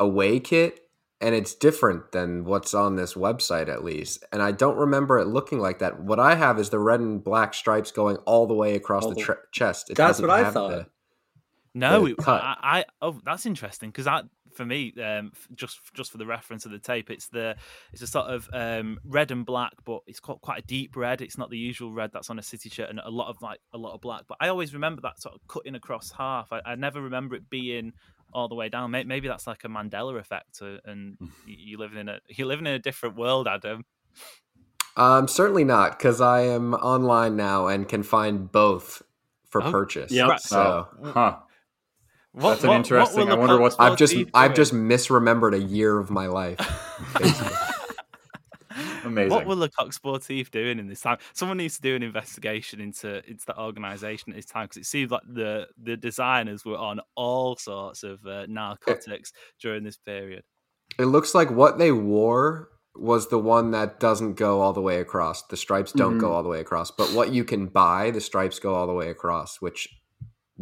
away 0.00 0.40
kit 0.40 0.82
and 1.20 1.34
it's 1.34 1.54
different 1.54 2.10
than 2.10 2.44
what's 2.44 2.74
on 2.74 2.96
this 2.96 3.14
website 3.14 3.68
at 3.68 3.84
least 3.84 4.24
and 4.32 4.42
i 4.42 4.50
don't 4.50 4.76
remember 4.76 5.18
it 5.18 5.26
looking 5.26 5.60
like 5.60 5.78
that 5.78 6.00
what 6.00 6.18
i 6.18 6.34
have 6.34 6.58
is 6.58 6.70
the 6.70 6.78
red 6.78 6.98
and 6.98 7.22
black 7.22 7.54
stripes 7.54 7.92
going 7.92 8.16
all 8.26 8.46
the 8.46 8.54
way 8.54 8.74
across 8.74 9.06
the 9.06 9.14
tre- 9.14 9.36
chest 9.52 9.88
it 9.88 9.96
that's 9.96 10.20
what 10.20 10.30
i 10.30 10.50
thought 10.50 10.70
the, 10.70 10.86
no 11.74 12.06
the 12.06 12.14
I, 12.26 12.56
I, 12.62 12.84
oh 13.00 13.18
that's 13.24 13.46
interesting 13.46 13.90
because 13.90 14.04
that 14.04 14.24
for 14.52 14.66
me 14.66 14.92
um, 15.02 15.32
just 15.54 15.80
just 15.94 16.12
for 16.12 16.18
the 16.18 16.26
reference 16.26 16.66
of 16.66 16.72
the 16.72 16.78
tape 16.78 17.10
it's 17.10 17.28
the 17.28 17.56
it's 17.92 18.02
a 18.02 18.06
sort 18.06 18.26
of 18.26 18.48
um, 18.52 18.98
red 19.04 19.30
and 19.30 19.46
black 19.46 19.72
but 19.84 20.00
it's 20.06 20.20
quite, 20.20 20.40
quite 20.42 20.58
a 20.58 20.66
deep 20.66 20.94
red 20.96 21.22
it's 21.22 21.38
not 21.38 21.48
the 21.48 21.56
usual 21.56 21.90
red 21.90 22.10
that's 22.12 22.28
on 22.28 22.38
a 22.38 22.42
city 22.42 22.68
shirt 22.68 22.90
and 22.90 23.00
a 23.00 23.10
lot 23.10 23.28
of 23.28 23.40
like 23.40 23.60
a 23.72 23.78
lot 23.78 23.94
of 23.94 24.02
black 24.02 24.22
but 24.28 24.36
i 24.40 24.48
always 24.48 24.74
remember 24.74 25.00
that 25.00 25.20
sort 25.20 25.34
of 25.34 25.40
cutting 25.48 25.74
across 25.74 26.12
half 26.12 26.52
i, 26.52 26.60
I 26.66 26.74
never 26.74 27.00
remember 27.00 27.34
it 27.34 27.48
being 27.48 27.94
all 28.32 28.48
the 28.48 28.54
way 28.54 28.68
down. 28.68 28.90
Maybe 28.90 29.28
that's 29.28 29.46
like 29.46 29.64
a 29.64 29.68
Mandela 29.68 30.18
effect, 30.18 30.60
uh, 30.62 30.78
and 30.84 31.16
you 31.46 31.78
living 31.78 31.98
in 31.98 32.08
a 32.08 32.20
you're 32.28 32.46
living 32.46 32.66
in 32.66 32.72
a 32.72 32.78
different 32.78 33.16
world, 33.16 33.46
Adam. 33.46 33.84
Um, 34.96 35.26
certainly 35.26 35.64
not, 35.64 35.98
because 35.98 36.20
I 36.20 36.42
am 36.42 36.74
online 36.74 37.36
now 37.36 37.66
and 37.66 37.88
can 37.88 38.02
find 38.02 38.50
both 38.50 39.02
for 39.48 39.62
oh, 39.62 39.70
purchase. 39.70 40.12
Yeah, 40.12 40.36
so 40.36 40.88
oh, 41.02 41.12
huh. 41.12 41.36
What, 42.32 42.50
That's 42.50 42.62
an 42.64 42.68
what, 42.70 42.76
interesting. 42.76 43.28
What 43.28 43.32
I 43.32 43.34
wonder 43.34 43.60
what's. 43.60 43.76
I've 43.78 43.98
just 43.98 44.16
I've 44.32 44.54
just 44.54 44.72
misremembered 44.72 45.54
a 45.54 45.60
year 45.60 45.98
of 45.98 46.10
my 46.10 46.26
life. 46.26 46.58
Amazing. 49.04 49.30
What 49.30 49.46
will 49.46 49.56
Le 49.56 49.68
Coq 49.68 49.90
Sportif 49.90 50.50
doing 50.50 50.78
in 50.78 50.88
this 50.88 51.00
time? 51.00 51.18
Someone 51.34 51.58
needs 51.58 51.76
to 51.76 51.82
do 51.82 51.94
an 51.94 52.02
investigation 52.02 52.80
into 52.80 53.22
into 53.28 53.44
that 53.46 53.58
organisation 53.58 54.32
at 54.32 54.36
this 54.36 54.46
time 54.46 54.64
because 54.64 54.78
it 54.78 54.86
seems 54.86 55.10
like 55.10 55.22
the 55.28 55.68
the 55.82 55.96
designers 55.96 56.64
were 56.64 56.78
on 56.78 57.00
all 57.16 57.56
sorts 57.56 58.02
of 58.02 58.24
uh, 58.26 58.46
narcotics 58.48 59.30
it, 59.30 59.60
during 59.60 59.84
this 59.84 59.98
period. 59.98 60.44
It 60.98 61.06
looks 61.06 61.34
like 61.34 61.50
what 61.50 61.78
they 61.78 61.92
wore 61.92 62.68
was 62.94 63.28
the 63.28 63.38
one 63.38 63.70
that 63.70 64.00
doesn't 64.00 64.34
go 64.34 64.60
all 64.60 64.72
the 64.72 64.82
way 64.82 65.00
across. 65.00 65.42
The 65.42 65.56
stripes 65.56 65.92
don't 65.92 66.12
mm-hmm. 66.12 66.20
go 66.20 66.32
all 66.32 66.42
the 66.42 66.48
way 66.48 66.60
across, 66.60 66.90
but 66.90 67.12
what 67.12 67.32
you 67.32 67.44
can 67.44 67.66
buy, 67.66 68.10
the 68.10 68.20
stripes 68.20 68.58
go 68.58 68.74
all 68.74 68.86
the 68.86 68.92
way 68.92 69.08
across, 69.08 69.60
which 69.60 69.88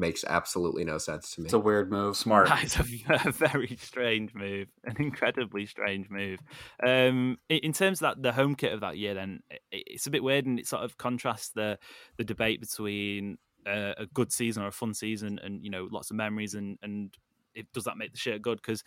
makes 0.01 0.25
absolutely 0.25 0.85
no 0.85 0.99
sense 0.99 1.35
to 1.35 1.41
me. 1.41 1.47
It's 1.47 1.55
a 1.55 1.59
weird 1.59 1.91
move. 1.91 2.17
Smart. 2.17 2.51
It's 2.63 2.79
a, 2.79 2.83
a, 3.29 3.33
very 3.33 3.77
strange 3.81 4.35
move, 4.35 4.69
an 4.85 4.97
incredibly 4.99 5.67
strange 5.67 6.11
move. 6.11 6.41
Um, 6.85 7.39
in 7.49 7.73
terms 7.73 8.03
of 8.03 8.17
that, 8.17 8.23
the 8.23 8.33
home 8.33 8.55
kit 8.55 8.73
of 8.73 8.81
that 8.81 8.99
year, 8.99 9.15
then 9.15 9.41
it's 9.71 10.07
a 10.07 10.11
bit 10.11 10.23
weird, 10.23 10.47
and 10.47 10.59
it 10.59 10.67
sort 10.67 10.83
of 10.83 10.99
contrasts 10.99 11.51
the 11.51 11.79
the 12.17 12.25
debate 12.25 12.61
between 12.61 13.39
uh, 13.67 13.95
a 13.99 14.07
good 14.13 14.33
season 14.33 14.63
or 14.63 14.69
a 14.69 14.73
fun 14.73 14.95
season, 14.95 15.39
and 15.43 15.65
you 15.65 15.71
know, 15.71 15.89
lots 15.91 16.11
of 16.11 16.17
memories 16.17 16.55
and 16.55 16.79
and 16.83 17.17
it, 17.55 17.67
does 17.73 17.85
that 17.85 17.97
make 17.97 18.13
the 18.13 18.19
shirt 18.19 18.43
good? 18.43 18.59
Because 18.59 18.83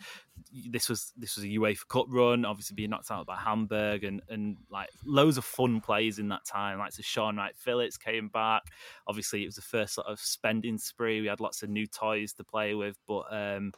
this 0.68 0.88
was 0.88 1.12
this 1.16 1.36
was 1.36 1.44
a 1.44 1.48
UEFA 1.48 1.86
Cup 1.88 2.06
run, 2.08 2.44
obviously 2.44 2.74
being 2.74 2.90
knocked 2.90 3.10
out 3.10 3.26
by 3.26 3.36
Hamburg, 3.36 4.04
and 4.04 4.22
and 4.28 4.56
like 4.70 4.88
loads 5.04 5.38
of 5.38 5.44
fun 5.44 5.80
plays 5.80 6.18
in 6.18 6.28
that 6.28 6.44
time. 6.44 6.78
Like 6.78 6.92
so 6.92 7.02
Shaun 7.02 7.36
Wright-Phillips 7.36 7.96
came 7.96 8.28
back. 8.28 8.62
Obviously, 9.06 9.42
it 9.42 9.46
was 9.46 9.56
the 9.56 9.62
first 9.62 9.94
sort 9.94 10.06
of 10.06 10.18
spending 10.20 10.78
spree. 10.78 11.20
We 11.20 11.28
had 11.28 11.40
lots 11.40 11.62
of 11.62 11.70
new 11.70 11.86
toys 11.86 12.32
to 12.34 12.44
play 12.44 12.74
with, 12.74 12.96
but 13.06 13.24
um, 13.30 13.72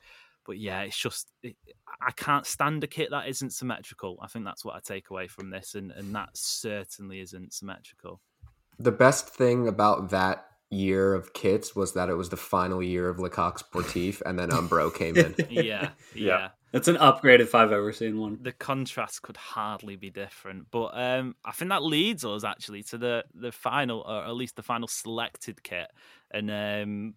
but 0.47 0.59
yeah, 0.59 0.83
it's 0.83 0.97
just 0.97 1.31
it, 1.43 1.57
I 2.01 2.13
can't 2.13 2.47
stand 2.47 2.85
a 2.85 2.87
kit 2.87 3.11
that 3.11 3.29
isn't 3.29 3.51
symmetrical. 3.53 4.19
I 4.23 4.29
think 4.29 4.45
that's 4.45 4.65
what 4.65 4.77
I 4.77 4.81
take 4.83 5.11
away 5.11 5.27
from 5.27 5.51
this, 5.51 5.75
and 5.75 5.91
and 5.91 6.15
that 6.15 6.31
certainly 6.35 7.21
isn't 7.21 7.53
symmetrical. 7.53 8.21
The 8.79 8.93
best 8.93 9.29
thing 9.29 9.69
about 9.69 10.11
that 10.11 10.47
year 10.71 11.15
of 11.15 11.33
kits 11.33 11.77
was 11.77 11.95
that 11.95 12.09
it 12.09 12.15
was 12.15 12.29
the 12.29 12.37
final 12.37 12.83
year 12.83 13.09
of 13.09 13.19
Le 13.19 13.31
Coq 13.31 13.59
Sportif, 13.59 14.21
and 14.27 14.39
then 14.39 14.51
Umbro 14.51 14.95
came 14.95 15.17
in. 15.17 15.35
yeah, 15.51 15.91
yeah. 16.15 16.49
That's 16.73 16.89
an 16.89 16.97
upgrade 16.99 17.41
if 17.41 17.55
I've 17.55 17.73
ever 17.73 17.93
seen 17.93 18.19
one. 18.19 18.39
The 18.43 18.53
contrast 18.53 19.23
could 19.23 19.37
hardly 19.37 19.97
be 19.97 20.11
different, 20.11 20.67
but 20.71 20.91
um, 20.95 21.37
I 21.45 21.53
think 21.53 21.71
that 21.71 21.83
leads 21.83 22.25
us 22.25 22.45
actually 22.45 22.83
to 22.85 22.99
the 22.99 23.25
the 23.35 23.53
final, 23.53 24.05
or 24.07 24.25
at 24.25 24.35
least 24.35 24.57
the 24.57 24.63
final 24.63 24.89
selected 24.89 25.63
kit, 25.63 25.91
and 26.31 26.51
um, 26.51 27.15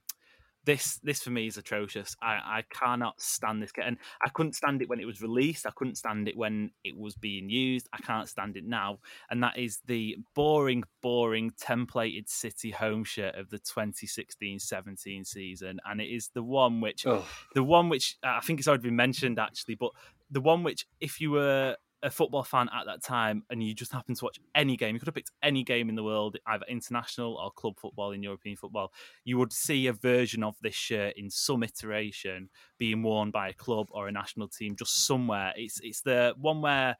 this 0.65 0.99
this 1.03 1.21
for 1.21 1.29
me 1.29 1.47
is 1.47 1.57
atrocious. 1.57 2.15
I, 2.21 2.33
I 2.33 2.63
cannot 2.69 3.19
stand 3.21 3.61
this 3.61 3.71
and 3.83 3.97
I 4.21 4.29
couldn't 4.29 4.53
stand 4.53 4.81
it 4.81 4.89
when 4.89 4.99
it 4.99 5.05
was 5.05 5.21
released. 5.21 5.65
I 5.65 5.71
couldn't 5.75 5.95
stand 5.95 6.27
it 6.27 6.37
when 6.37 6.71
it 6.83 6.97
was 6.97 7.15
being 7.15 7.49
used. 7.49 7.87
I 7.93 7.97
can't 7.97 8.27
stand 8.27 8.57
it 8.57 8.65
now, 8.65 8.99
and 9.29 9.41
that 9.43 9.57
is 9.57 9.79
the 9.85 10.17
boring, 10.35 10.83
boring 11.01 11.51
templated 11.51 12.29
City 12.29 12.71
home 12.71 13.03
shirt 13.03 13.35
of 13.35 13.49
the 13.49 13.59
2016-17 13.59 15.25
season, 15.25 15.79
and 15.85 16.01
it 16.01 16.07
is 16.07 16.29
the 16.33 16.43
one 16.43 16.81
which, 16.81 17.05
oh. 17.07 17.25
the 17.53 17.63
one 17.63 17.89
which 17.89 18.17
I 18.23 18.41
think 18.41 18.59
it's 18.59 18.67
already 18.67 18.83
been 18.83 18.95
mentioned 18.95 19.39
actually, 19.39 19.75
but 19.75 19.91
the 20.29 20.41
one 20.41 20.63
which 20.63 20.85
if 20.99 21.19
you 21.19 21.31
were 21.31 21.75
a 22.01 22.09
football 22.09 22.43
fan 22.43 22.69
at 22.73 22.85
that 22.85 23.03
time 23.03 23.43
and 23.49 23.61
you 23.63 23.73
just 23.73 23.91
happened 23.91 24.17
to 24.17 24.25
watch 24.25 24.39
any 24.55 24.77
game, 24.77 24.95
you 24.95 24.99
could 24.99 25.07
have 25.07 25.15
picked 25.15 25.31
any 25.43 25.63
game 25.63 25.89
in 25.89 25.95
the 25.95 26.03
world, 26.03 26.37
either 26.47 26.65
international 26.69 27.35
or 27.35 27.51
club 27.51 27.77
football 27.77 28.11
in 28.11 28.23
European 28.23 28.55
football, 28.55 28.93
you 29.25 29.37
would 29.37 29.51
see 29.51 29.87
a 29.87 29.93
version 29.93 30.43
of 30.43 30.55
this 30.61 30.75
shirt 30.75 31.13
in 31.17 31.29
some 31.29 31.63
iteration 31.63 32.49
being 32.77 33.03
worn 33.03 33.31
by 33.31 33.49
a 33.49 33.53
club 33.53 33.87
or 33.91 34.07
a 34.07 34.11
national 34.11 34.47
team 34.47 34.75
just 34.75 35.05
somewhere. 35.05 35.53
It's 35.55 35.79
it's 35.81 36.01
the 36.01 36.33
one 36.37 36.61
where 36.61 36.95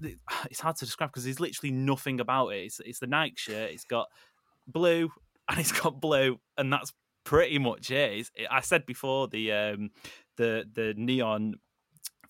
it's 0.50 0.60
hard 0.60 0.76
to 0.76 0.84
describe 0.84 1.10
because 1.10 1.24
there's 1.24 1.40
literally 1.40 1.72
nothing 1.72 2.20
about 2.20 2.48
it. 2.48 2.64
It's 2.64 2.80
it's 2.80 2.98
the 2.98 3.06
Nike 3.06 3.36
shirt. 3.36 3.70
It's 3.70 3.84
got 3.84 4.08
blue 4.66 5.10
and 5.48 5.58
it's 5.58 5.72
got 5.72 6.00
blue, 6.00 6.38
and 6.56 6.72
that's 6.72 6.92
pretty 7.24 7.58
much 7.58 7.90
it. 7.90 8.18
It's, 8.18 8.30
I 8.50 8.60
said 8.60 8.86
before 8.86 9.28
the 9.28 9.52
um, 9.52 9.90
the 10.36 10.64
the 10.72 10.94
neon 10.96 11.54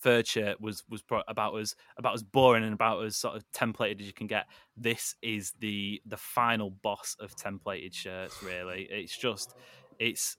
third 0.03 0.27
shirt 0.27 0.61
was 0.61 0.83
was 0.89 1.03
about 1.29 1.57
as 1.57 1.75
about 1.97 2.15
as 2.15 2.23
boring 2.23 2.65
and 2.65 2.75
about 2.75 3.05
as 3.05 3.17
sort 3.17 3.37
of 3.37 3.45
templated 3.53 4.01
as 4.01 4.07
you 4.07 4.13
can 4.13 4.27
get. 4.27 4.47
This 4.77 5.15
is 5.23 5.53
the 5.61 6.03
the 6.05 6.17
final 6.17 6.71
boss 6.71 7.17
of 7.21 7.35
templated 7.37 7.95
shirts. 7.95 8.43
Really, 8.43 8.89
it's 8.91 9.17
just 9.17 9.55
it's 9.99 10.37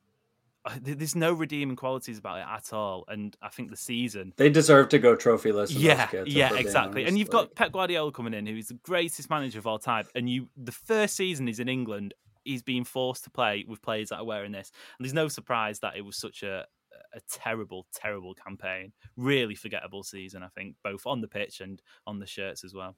uh, 0.65 0.71
there's 0.81 1.15
no 1.15 1.33
redeeming 1.33 1.75
qualities 1.75 2.17
about 2.17 2.39
it 2.39 2.45
at 2.47 2.73
all. 2.73 3.05
And 3.07 3.35
I 3.41 3.49
think 3.49 3.69
the 3.69 3.77
season 3.77 4.33
they 4.37 4.49
deserve 4.49 4.89
to 4.89 4.99
go 4.99 5.15
trophyless. 5.15 5.73
Yeah, 5.75 6.09
yeah, 6.25 6.55
exactly. 6.55 7.05
And 7.05 7.17
you've 7.17 7.29
got 7.29 7.55
Pep 7.55 7.71
Guardiola 7.71 8.11
coming 8.11 8.33
in, 8.33 8.45
who's 8.45 8.67
the 8.67 8.79
greatest 8.83 9.29
manager 9.29 9.59
of 9.59 9.67
all 9.67 9.79
time. 9.79 10.05
And 10.15 10.29
you, 10.29 10.49
the 10.55 10.71
first 10.71 11.15
season 11.15 11.47
is 11.47 11.59
in 11.59 11.67
England. 11.67 12.13
He's 12.45 12.61
being 12.61 12.83
forced 12.83 13.23
to 13.23 13.29
play 13.29 13.63
with 13.65 13.81
players 13.81 14.09
that 14.09 14.17
are 14.17 14.25
wearing 14.25 14.51
this, 14.51 14.69
and 14.97 15.05
there's 15.05 15.13
no 15.13 15.29
surprise 15.29 15.79
that 15.79 15.95
it 15.95 16.01
was 16.01 16.17
such 16.17 16.43
a 16.43 16.65
a 17.13 17.19
terrible, 17.29 17.87
terrible 17.93 18.33
campaign. 18.33 18.93
Really 19.17 19.55
forgettable 19.55 20.03
season, 20.03 20.43
I 20.43 20.47
think, 20.47 20.75
both 20.83 21.05
on 21.05 21.21
the 21.21 21.27
pitch 21.27 21.61
and 21.61 21.81
on 22.07 22.19
the 22.19 22.27
shirts 22.27 22.63
as 22.63 22.73
well. 22.73 22.95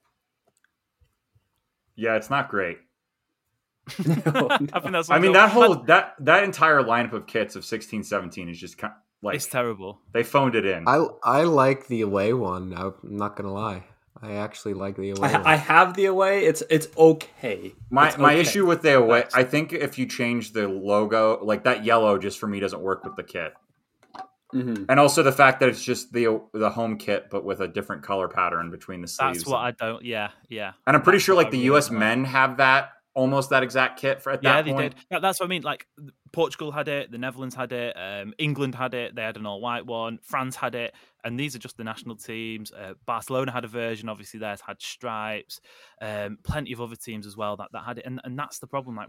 Yeah, 1.94 2.16
it's 2.16 2.30
not 2.30 2.48
great. 2.48 2.78
no, 4.04 4.14
no. 4.26 4.48
I, 4.72 4.80
think 4.80 5.10
I 5.10 5.18
mean 5.18 5.32
that 5.32 5.50
whole 5.50 5.76
that 5.84 6.14
that 6.20 6.44
entire 6.44 6.82
lineup 6.82 7.12
of 7.12 7.26
kits 7.26 7.54
of 7.54 7.64
16 7.64 8.02
17 8.02 8.48
is 8.48 8.58
just 8.58 8.78
kind 8.78 8.92
of, 8.92 8.98
like 9.22 9.36
it's 9.36 9.46
terrible. 9.46 10.00
They 10.12 10.22
phoned 10.22 10.54
it 10.54 10.66
in. 10.66 10.88
I 10.88 11.06
I 11.22 11.42
like 11.44 11.86
the 11.86 12.00
away 12.02 12.32
one. 12.32 12.74
I'm 12.76 12.94
not 13.02 13.36
gonna 13.36 13.52
lie. 13.52 13.84
I 14.20 14.32
actually 14.32 14.74
like 14.74 14.96
the 14.96 15.10
away. 15.10 15.28
I, 15.28 15.52
I, 15.52 15.56
have 15.56 15.94
the 15.94 16.06
away. 16.06 16.46
It's 16.46 16.62
it's 16.70 16.88
okay. 16.96 17.74
My 17.90 18.08
it's 18.08 18.18
my 18.18 18.32
issue 18.32 18.66
with 18.66 18.82
the 18.82 18.96
away, 18.96 19.24
I 19.34 19.44
think 19.44 19.72
if 19.72 19.98
you 19.98 20.06
change 20.06 20.52
the 20.52 20.66
logo, 20.68 21.38
like 21.44 21.64
that 21.64 21.84
yellow, 21.84 22.18
just 22.18 22.38
for 22.38 22.46
me 22.46 22.58
doesn't 22.58 22.80
work 22.80 23.04
with 23.04 23.16
the 23.16 23.22
kit. 23.22 23.52
Mm-hmm. 24.54 24.84
And 24.88 25.00
also 25.00 25.22
the 25.22 25.32
fact 25.32 25.60
that 25.60 25.68
it's 25.68 25.82
just 25.82 26.12
the 26.12 26.40
the 26.52 26.70
home 26.70 26.98
kit, 26.98 27.28
but 27.30 27.44
with 27.44 27.60
a 27.60 27.68
different 27.68 28.02
color 28.02 28.28
pattern 28.28 28.70
between 28.70 29.00
the 29.00 29.08
sleeves. 29.08 29.38
That's 29.38 29.46
what 29.46 29.58
I 29.58 29.72
don't. 29.72 30.04
Yeah, 30.04 30.30
yeah. 30.48 30.72
And 30.86 30.96
I'm 30.96 31.02
pretty 31.02 31.16
that's 31.16 31.24
sure 31.24 31.34
like 31.34 31.50
the 31.50 31.56
really 31.58 31.66
U.S. 31.66 31.90
men 31.90 32.24
have 32.24 32.58
that 32.58 32.90
almost 33.16 33.48
that 33.50 33.62
exact 33.62 33.98
kit 33.98 34.22
for 34.22 34.30
at 34.30 34.44
yeah, 34.44 34.62
that 34.62 34.70
point. 34.70 34.76
Yeah, 34.76 34.88
they 35.10 35.16
did. 35.16 35.22
that's 35.22 35.40
what 35.40 35.46
I 35.46 35.48
mean. 35.48 35.62
Like 35.62 35.86
Portugal 36.32 36.70
had 36.70 36.86
it, 36.86 37.10
the 37.10 37.18
Netherlands 37.18 37.54
had 37.54 37.72
it, 37.72 37.96
um, 37.96 38.34
England 38.38 38.74
had 38.74 38.94
it. 38.94 39.16
They 39.16 39.22
had 39.22 39.36
an 39.36 39.46
all 39.46 39.60
white 39.60 39.86
one. 39.86 40.20
France 40.22 40.54
had 40.54 40.74
it, 40.74 40.94
and 41.24 41.40
these 41.40 41.56
are 41.56 41.58
just 41.58 41.76
the 41.76 41.84
national 41.84 42.16
teams. 42.16 42.70
Uh, 42.70 42.92
Barcelona 43.06 43.50
had 43.50 43.64
a 43.64 43.68
version. 43.68 44.08
Obviously, 44.08 44.38
theirs 44.38 44.60
had 44.60 44.80
stripes. 44.80 45.60
Um, 46.00 46.38
plenty 46.44 46.72
of 46.72 46.80
other 46.80 46.94
teams 46.94 47.26
as 47.26 47.36
well 47.36 47.56
that, 47.56 47.72
that 47.72 47.84
had 47.84 47.98
it, 47.98 48.06
and 48.06 48.20
and 48.22 48.38
that's 48.38 48.58
the 48.58 48.66
problem. 48.66 48.94
Like 48.96 49.08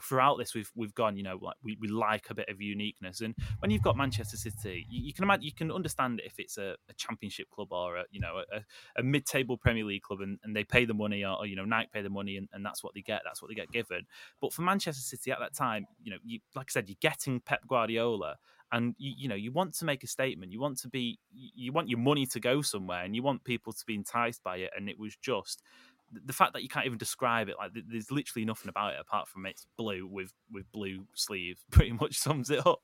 throughout 0.00 0.36
this 0.36 0.54
we've 0.54 0.70
we've 0.74 0.94
gone 0.94 1.16
you 1.16 1.22
know 1.22 1.38
like 1.40 1.56
we, 1.62 1.76
we 1.80 1.88
like 1.88 2.28
a 2.30 2.34
bit 2.34 2.48
of 2.48 2.60
uniqueness. 2.60 3.20
And 3.20 3.34
when 3.60 3.70
you've 3.70 3.82
got 3.82 3.96
manchester 3.96 4.36
city 4.36 4.86
you, 4.88 5.06
you 5.06 5.12
can 5.12 5.24
imagine 5.24 5.44
you 5.44 5.52
can 5.52 5.70
understand 5.70 6.20
if 6.24 6.34
it's 6.38 6.58
a, 6.58 6.76
a 6.88 6.94
championship 6.96 7.50
club 7.50 7.68
or 7.72 7.96
a 7.96 8.04
you 8.10 8.20
know 8.20 8.42
a, 8.52 8.60
a, 8.98 9.02
mid-table 9.02 9.56
premier 9.56 9.84
league 9.84 10.02
club 10.02 10.20
and, 10.20 10.38
and 10.44 10.54
they 10.54 10.64
pay 10.64 10.84
the 10.84 10.94
money 10.94 11.24
or, 11.24 11.38
or 11.38 11.46
you 11.46 11.56
know 11.56 11.64
nike 11.64 11.90
pay 11.92 12.02
the 12.02 12.10
money 12.10 12.36
and, 12.36 12.48
and 12.52 12.64
that's 12.64 12.82
what 12.82 12.94
they 12.94 13.00
get 13.00 13.22
that's 13.24 13.42
what 13.42 13.48
they 13.48 13.54
get 13.54 13.70
given. 13.70 14.06
But 14.40 14.52
for 14.52 14.62
manchester 14.62 15.02
city 15.02 15.30
at 15.30 15.38
that 15.40 15.54
time 15.54 15.86
you 16.02 16.10
know 16.10 16.18
you 16.24 16.40
like 16.54 16.66
i 16.68 16.72
said 16.72 16.88
you're 16.88 16.96
getting 17.00 17.40
pep 17.40 17.60
guardiola 17.68 18.36
and 18.72 18.94
you, 18.98 19.12
you 19.16 19.28
know 19.28 19.34
you 19.34 19.52
want 19.52 19.74
to 19.74 19.84
make 19.84 20.02
a 20.02 20.06
statement. 20.06 20.52
You 20.52 20.60
want 20.60 20.78
to 20.78 20.88
be 20.88 21.18
you 21.32 21.72
want 21.72 21.88
your 21.88 21.98
money 21.98 22.26
to 22.26 22.40
go 22.40 22.62
somewhere 22.62 23.04
and 23.04 23.14
you 23.14 23.22
want 23.22 23.44
people 23.44 23.72
to 23.72 23.84
be 23.86 23.94
enticed 23.94 24.42
by 24.42 24.56
it. 24.58 24.70
And 24.76 24.88
it 24.88 24.98
was 24.98 25.16
just 25.16 25.62
the 26.12 26.32
fact 26.32 26.52
that 26.52 26.62
you 26.62 26.68
can't 26.68 26.86
even 26.86 26.98
describe 26.98 27.48
it, 27.48 27.56
like 27.58 27.72
there's 27.88 28.10
literally 28.10 28.44
nothing 28.44 28.68
about 28.68 28.94
it 28.94 29.00
apart 29.00 29.28
from 29.28 29.44
it's 29.46 29.66
blue 29.76 30.06
with 30.06 30.32
with 30.52 30.70
blue 30.72 31.04
sleeves, 31.14 31.60
pretty 31.70 31.92
much 31.92 32.16
sums 32.18 32.50
it 32.50 32.66
up. 32.66 32.80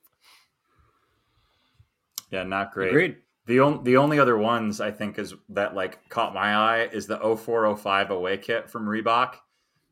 Yeah, 2.30 2.44
not 2.44 2.72
great. 2.72 2.88
Agreed. 2.88 3.16
The 3.46 3.60
only 3.60 3.82
the 3.84 3.96
only 3.96 4.18
other 4.18 4.38
ones 4.38 4.80
I 4.80 4.90
think 4.90 5.18
is 5.18 5.34
that 5.50 5.74
like 5.74 6.08
caught 6.08 6.32
my 6.34 6.54
eye 6.54 6.88
is 6.92 7.06
the 7.06 7.18
0405 7.18 8.10
away 8.10 8.38
kit 8.38 8.70
from 8.70 8.86
Reebok, 8.86 9.34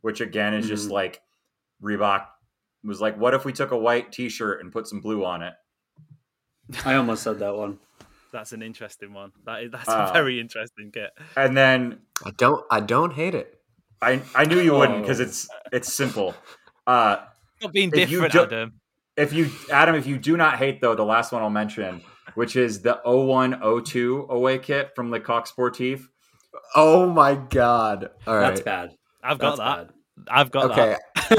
which 0.03 0.21
again 0.21 0.55
is 0.55 0.69
just 0.69 0.89
Mhm. 0.89 0.93
like 0.93 1.21
Reebok 1.83 2.27
was 2.85 3.01
like, 3.01 3.17
what 3.17 3.35
if 3.35 3.45
we 3.45 3.53
took 3.53 3.73
a 3.73 3.77
white 3.77 4.13
T-shirt 4.13 4.63
and 4.63 4.73
put 4.73 4.87
some 4.87 5.01
blue 5.01 5.25
on 5.25 5.43
it? 5.43 5.55
I 6.85 6.95
almost 6.95 7.23
said 7.25 7.39
that 7.41 7.55
one. 7.55 7.79
That's 8.33 8.53
an 8.53 8.63
interesting 8.63 9.13
one. 9.13 9.33
That 9.47 9.63
is 9.65 9.71
that's 9.73 9.89
Uh, 9.89 10.07
a 10.09 10.13
very 10.13 10.41
interesting 10.41 10.91
kit. 10.93 11.11
And 11.37 11.57
then 11.57 12.01
I 12.25 12.31
don't 12.37 12.65
I 12.71 12.81
don't 12.81 13.13
hate 13.13 13.35
it. 13.35 13.61
I 14.03 14.23
I 14.35 14.45
knew 14.45 14.61
you 14.61 14.75
wouldn't 14.75 15.03
because 15.03 15.21
Oh. 15.21 15.25
it's 15.25 15.49
it's 15.73 15.93
simple. 15.93 16.35
Uh, 16.87 17.17
Not 17.63 17.73
being 17.73 17.91
if 17.95 18.11
you 18.11 18.23
different, 18.23 18.33
do- 18.33 18.43
Adam. 18.57 18.73
if 19.17 19.33
you 19.33 19.51
Adam, 19.73 19.95
if 19.95 20.07
you 20.07 20.19
do 20.19 20.37
not 20.37 20.57
hate 20.57 20.81
though, 20.81 20.95
the 20.95 21.05
last 21.05 21.33
one 21.33 21.43
I'll 21.43 21.51
mention, 21.51 22.03
which 22.35 22.57
is 22.57 22.83
the 22.83 23.01
0102 23.05 24.27
away 24.31 24.59
kit 24.59 24.93
from 24.95 25.11
the 25.11 25.21
Coq 25.21 25.47
Sportif. 25.49 26.03
Oh 26.75 27.07
my 27.11 27.35
god. 27.35 28.11
All 28.27 28.37
right. 28.37 28.49
That's 28.51 28.61
bad. 28.63 28.91
I've 29.23 29.39
got 29.39 29.57
That's 29.59 29.87
that. 29.87 29.91
I've 30.31 30.51
got 30.51 30.71
Okay. 30.73 30.97
that. 31.31 31.39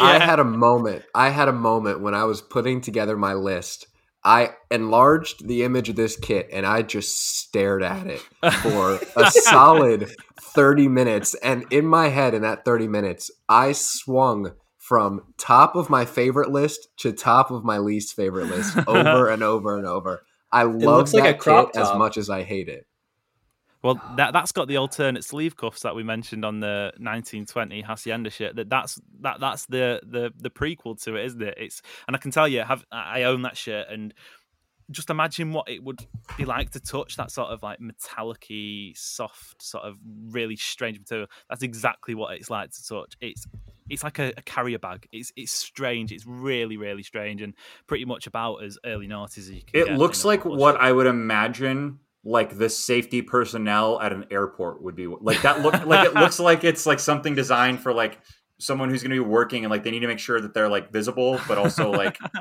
I, 0.00 0.14
I 0.16 0.18
had 0.18 0.38
a 0.40 0.44
moment. 0.44 1.04
I 1.14 1.30
had 1.30 1.48
a 1.48 1.52
moment 1.52 2.00
when 2.00 2.14
I 2.14 2.24
was 2.24 2.40
putting 2.40 2.80
together 2.80 3.16
my 3.16 3.34
list. 3.34 3.86
I 4.22 4.50
enlarged 4.70 5.46
the 5.46 5.62
image 5.62 5.88
of 5.88 5.96
this 5.96 6.16
kit 6.16 6.48
and 6.52 6.66
I 6.66 6.82
just 6.82 7.38
stared 7.38 7.82
at 7.82 8.06
it 8.06 8.20
for 8.62 9.00
a 9.16 9.30
solid 9.30 10.10
30 10.40 10.88
minutes. 10.88 11.34
And 11.36 11.64
in 11.70 11.86
my 11.86 12.08
head, 12.08 12.34
in 12.34 12.42
that 12.42 12.64
30 12.64 12.88
minutes, 12.88 13.30
I 13.48 13.72
swung 13.72 14.52
from 14.78 15.22
top 15.38 15.76
of 15.76 15.88
my 15.88 16.04
favorite 16.04 16.50
list 16.50 16.88
to 16.98 17.12
top 17.12 17.50
of 17.50 17.64
my 17.64 17.78
least 17.78 18.14
favorite 18.14 18.46
list 18.46 18.76
over 18.86 19.28
and 19.28 19.42
over 19.42 19.78
and 19.78 19.86
over. 19.86 20.22
I 20.52 20.64
love 20.64 20.80
looks 20.80 21.14
like 21.14 21.24
that 21.24 21.34
a 21.36 21.38
crop 21.38 21.72
kit 21.72 21.80
as 21.80 21.94
much 21.94 22.16
as 22.16 22.28
I 22.28 22.42
hate 22.42 22.68
it. 22.68 22.86
Well, 23.82 24.00
that 24.16 24.32
that's 24.32 24.52
got 24.52 24.68
the 24.68 24.76
alternate 24.76 25.24
sleeve 25.24 25.56
cuffs 25.56 25.82
that 25.82 25.94
we 25.94 26.02
mentioned 26.02 26.44
on 26.44 26.60
the 26.60 26.92
1920 26.98 27.80
Hacienda 27.82 28.30
shit. 28.30 28.56
That 28.56 28.68
that's 28.68 29.00
that 29.20 29.40
that's 29.40 29.66
the 29.66 30.00
the 30.02 30.32
the 30.36 30.50
prequel 30.50 31.02
to 31.04 31.16
it, 31.16 31.24
isn't 31.26 31.42
it? 31.42 31.54
It's 31.56 31.80
and 32.06 32.14
I 32.14 32.18
can 32.18 32.30
tell 32.30 32.46
you, 32.46 32.62
have 32.62 32.84
I 32.92 33.22
own 33.22 33.42
that 33.42 33.56
shirt 33.56 33.86
and 33.90 34.12
just 34.90 35.08
imagine 35.08 35.52
what 35.52 35.68
it 35.68 35.82
would 35.82 36.04
be 36.36 36.44
like 36.44 36.70
to 36.70 36.80
touch 36.80 37.16
that 37.16 37.30
sort 37.30 37.48
of 37.50 37.62
like 37.62 37.80
metallic-y, 37.80 38.92
soft, 38.96 39.62
sort 39.62 39.84
of 39.84 39.96
really 40.30 40.56
strange 40.56 40.98
material. 40.98 41.28
That's 41.48 41.62
exactly 41.62 42.14
what 42.14 42.34
it's 42.34 42.50
like 42.50 42.70
to 42.72 42.86
touch. 42.86 43.14
It's 43.20 43.46
it's 43.88 44.04
like 44.04 44.18
a, 44.18 44.32
a 44.36 44.42
carrier 44.42 44.78
bag. 44.78 45.08
It's 45.12 45.32
it's 45.36 45.52
strange. 45.52 46.12
It's 46.12 46.26
really 46.26 46.76
really 46.76 47.02
strange 47.02 47.40
and 47.40 47.54
pretty 47.86 48.04
much 48.04 48.26
about 48.26 48.62
as 48.62 48.78
early 48.84 49.08
noughties 49.08 49.38
as 49.38 49.50
you 49.50 49.62
can. 49.62 49.80
It 49.80 49.86
get 49.86 49.98
looks 49.98 50.24
like 50.24 50.44
what. 50.44 50.76
I 50.76 50.92
would 50.92 51.06
imagine 51.06 52.00
like 52.24 52.58
the 52.58 52.68
safety 52.68 53.22
personnel 53.22 54.00
at 54.00 54.12
an 54.12 54.26
airport 54.30 54.82
would 54.82 54.94
be 54.94 55.06
like 55.06 55.40
that 55.42 55.62
look 55.62 55.72
like 55.86 56.06
it 56.06 56.14
looks 56.14 56.38
like 56.38 56.64
it's 56.64 56.84
like 56.84 56.98
something 56.98 57.34
designed 57.34 57.80
for 57.80 57.94
like 57.94 58.20
someone 58.58 58.90
who's 58.90 59.02
going 59.02 59.10
to 59.10 59.16
be 59.16 59.20
working 59.20 59.64
and 59.64 59.70
like 59.70 59.82
they 59.84 59.90
need 59.90 60.00
to 60.00 60.06
make 60.06 60.18
sure 60.18 60.38
that 60.38 60.52
they're 60.52 60.68
like 60.68 60.92
visible 60.92 61.40
but 61.48 61.56
also 61.56 61.90
like 61.90 62.18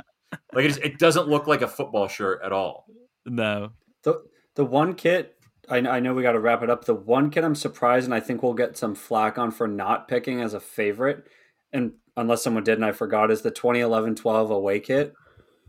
like 0.54 0.66
it, 0.66 0.68
just, 0.68 0.82
it 0.82 1.00
doesn't 1.00 1.30
look 1.30 1.48
like 1.48 1.62
a 1.62 1.68
football 1.68 2.10
shirt 2.10 2.42
at 2.44 2.52
all 2.52 2.86
no. 3.26 3.72
The 4.04 4.24
the 4.56 4.66
one 4.66 4.96
kit, 4.96 5.38
I, 5.70 5.78
I 5.78 6.00
know 6.00 6.14
we 6.14 6.24
got 6.24 6.34
to 6.34 6.40
wrap 6.40 6.64
it 6.64 6.70
up. 6.70 6.86
The 6.86 6.94
one 6.94 7.30
kit 7.30 7.44
I'm 7.44 7.56
surprised, 7.56 8.06
and 8.06 8.14
I 8.14 8.20
think 8.20 8.44
we'll 8.44 8.54
get 8.54 8.78
some 8.78 8.96
flack 8.96 9.38
on 9.38 9.52
for 9.52 9.68
not 9.68 10.08
picking 10.08 10.42
as 10.42 10.54
a 10.54 10.60
favorite, 10.60 11.28
and 11.72 11.94
unless 12.18 12.44
someone 12.44 12.64
did 12.64 12.78
and 12.78 12.86
I 12.86 12.92
forgot, 12.92 13.32
is 13.32 13.42
the 13.42 13.52
2011-12 13.52 14.50
away 14.50 14.80
kit. 14.80 15.14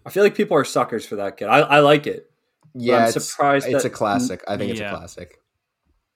I 0.04 0.10
feel 0.10 0.22
like 0.22 0.34
people 0.34 0.56
are 0.56 0.64
suckers 0.64 1.06
for 1.06 1.16
that 1.16 1.36
kit. 1.36 1.48
I, 1.48 1.60
I 1.60 1.78
like 1.80 2.06
it. 2.06 2.29
But 2.74 2.82
Yeah, 2.82 2.96
I'm 2.98 3.08
it's, 3.16 3.24
surprised 3.30 3.66
it's 3.68 3.82
that- 3.82 3.88
a 3.88 3.94
classic. 3.94 4.42
I 4.48 4.56
think 4.56 4.72
it's 4.72 4.80
a 4.80 4.88
classic. 4.90 5.38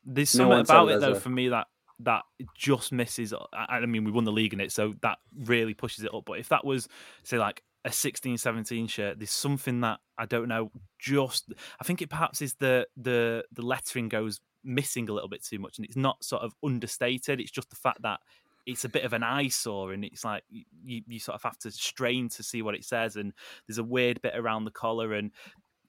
There's 0.05 0.35
No 0.35 0.39
something 0.45 0.49
one 0.51 0.61
about 0.61 0.89
it 0.89 0.95
it 0.97 1.01
though 1.01 1.13
a- 1.13 1.21
for 1.21 1.31
me 1.31 1.49
that 1.49 1.67
that 2.01 2.23
just 2.57 2.93
misses. 2.93 3.33
Uh, 3.33 3.45
I 3.53 3.79
I 3.79 3.87
mean, 3.87 4.05
we 4.05 4.11
won 4.11 4.25
the 4.25 4.33
league 4.33 4.53
in 4.53 4.61
it, 4.61 4.73
so 4.73 4.95
that 5.03 5.19
really 5.37 5.75
pushes 5.75 6.05
it 6.05 6.13
up. 6.13 6.25
But 6.27 6.39
if 6.41 6.49
that 6.51 6.65
was 6.65 6.89
say 7.23 7.39
like 7.39 7.63
a 7.87 7.93
16, 7.93 8.37
17 8.39 8.87
shirt, 8.87 9.19
there's 9.19 9.31
something 9.31 9.81
that 9.83 10.01
I 10.19 10.27
don't 10.27 10.49
know. 10.49 10.71
Just 10.99 11.53
I 11.81 11.85
think 11.85 12.03
it 12.03 12.11
perhaps 12.11 12.43
is 12.43 12.55
the 12.55 12.87
the 12.97 13.45
the 13.53 13.63
lettering 13.63 14.09
goes 14.09 14.41
missing 14.65 15.09
a 15.09 15.13
little 15.13 15.29
bit 15.29 15.45
too 15.45 15.59
much, 15.59 15.79
and 15.79 15.87
it's 15.87 15.97
not 15.97 16.23
sort 16.25 16.43
of 16.43 16.53
understated. 16.65 17.41
It's 17.41 17.51
just 17.51 17.71
the 17.71 17.77
fact 17.77 18.03
that 18.03 18.21
it's 18.67 18.85
a 18.85 18.89
bit 18.89 19.05
of 19.05 19.13
an 19.13 19.23
eyesore, 19.23 19.93
and 19.93 20.05
it's 20.05 20.25
like 20.25 20.43
you 20.51 21.03
you 21.07 21.19
sort 21.21 21.37
of 21.37 21.43
have 21.45 21.59
to 21.61 21.71
strain 21.71 22.29
to 22.31 22.43
see 22.43 22.61
what 22.63 22.75
it 22.75 22.85
says, 22.85 23.17
and 23.17 23.33
there's 23.69 23.79
a 23.79 23.85
weird 23.85 24.21
bit 24.21 24.35
around 24.35 24.65
the 24.65 24.71
collar 24.71 25.13
and 25.15 25.31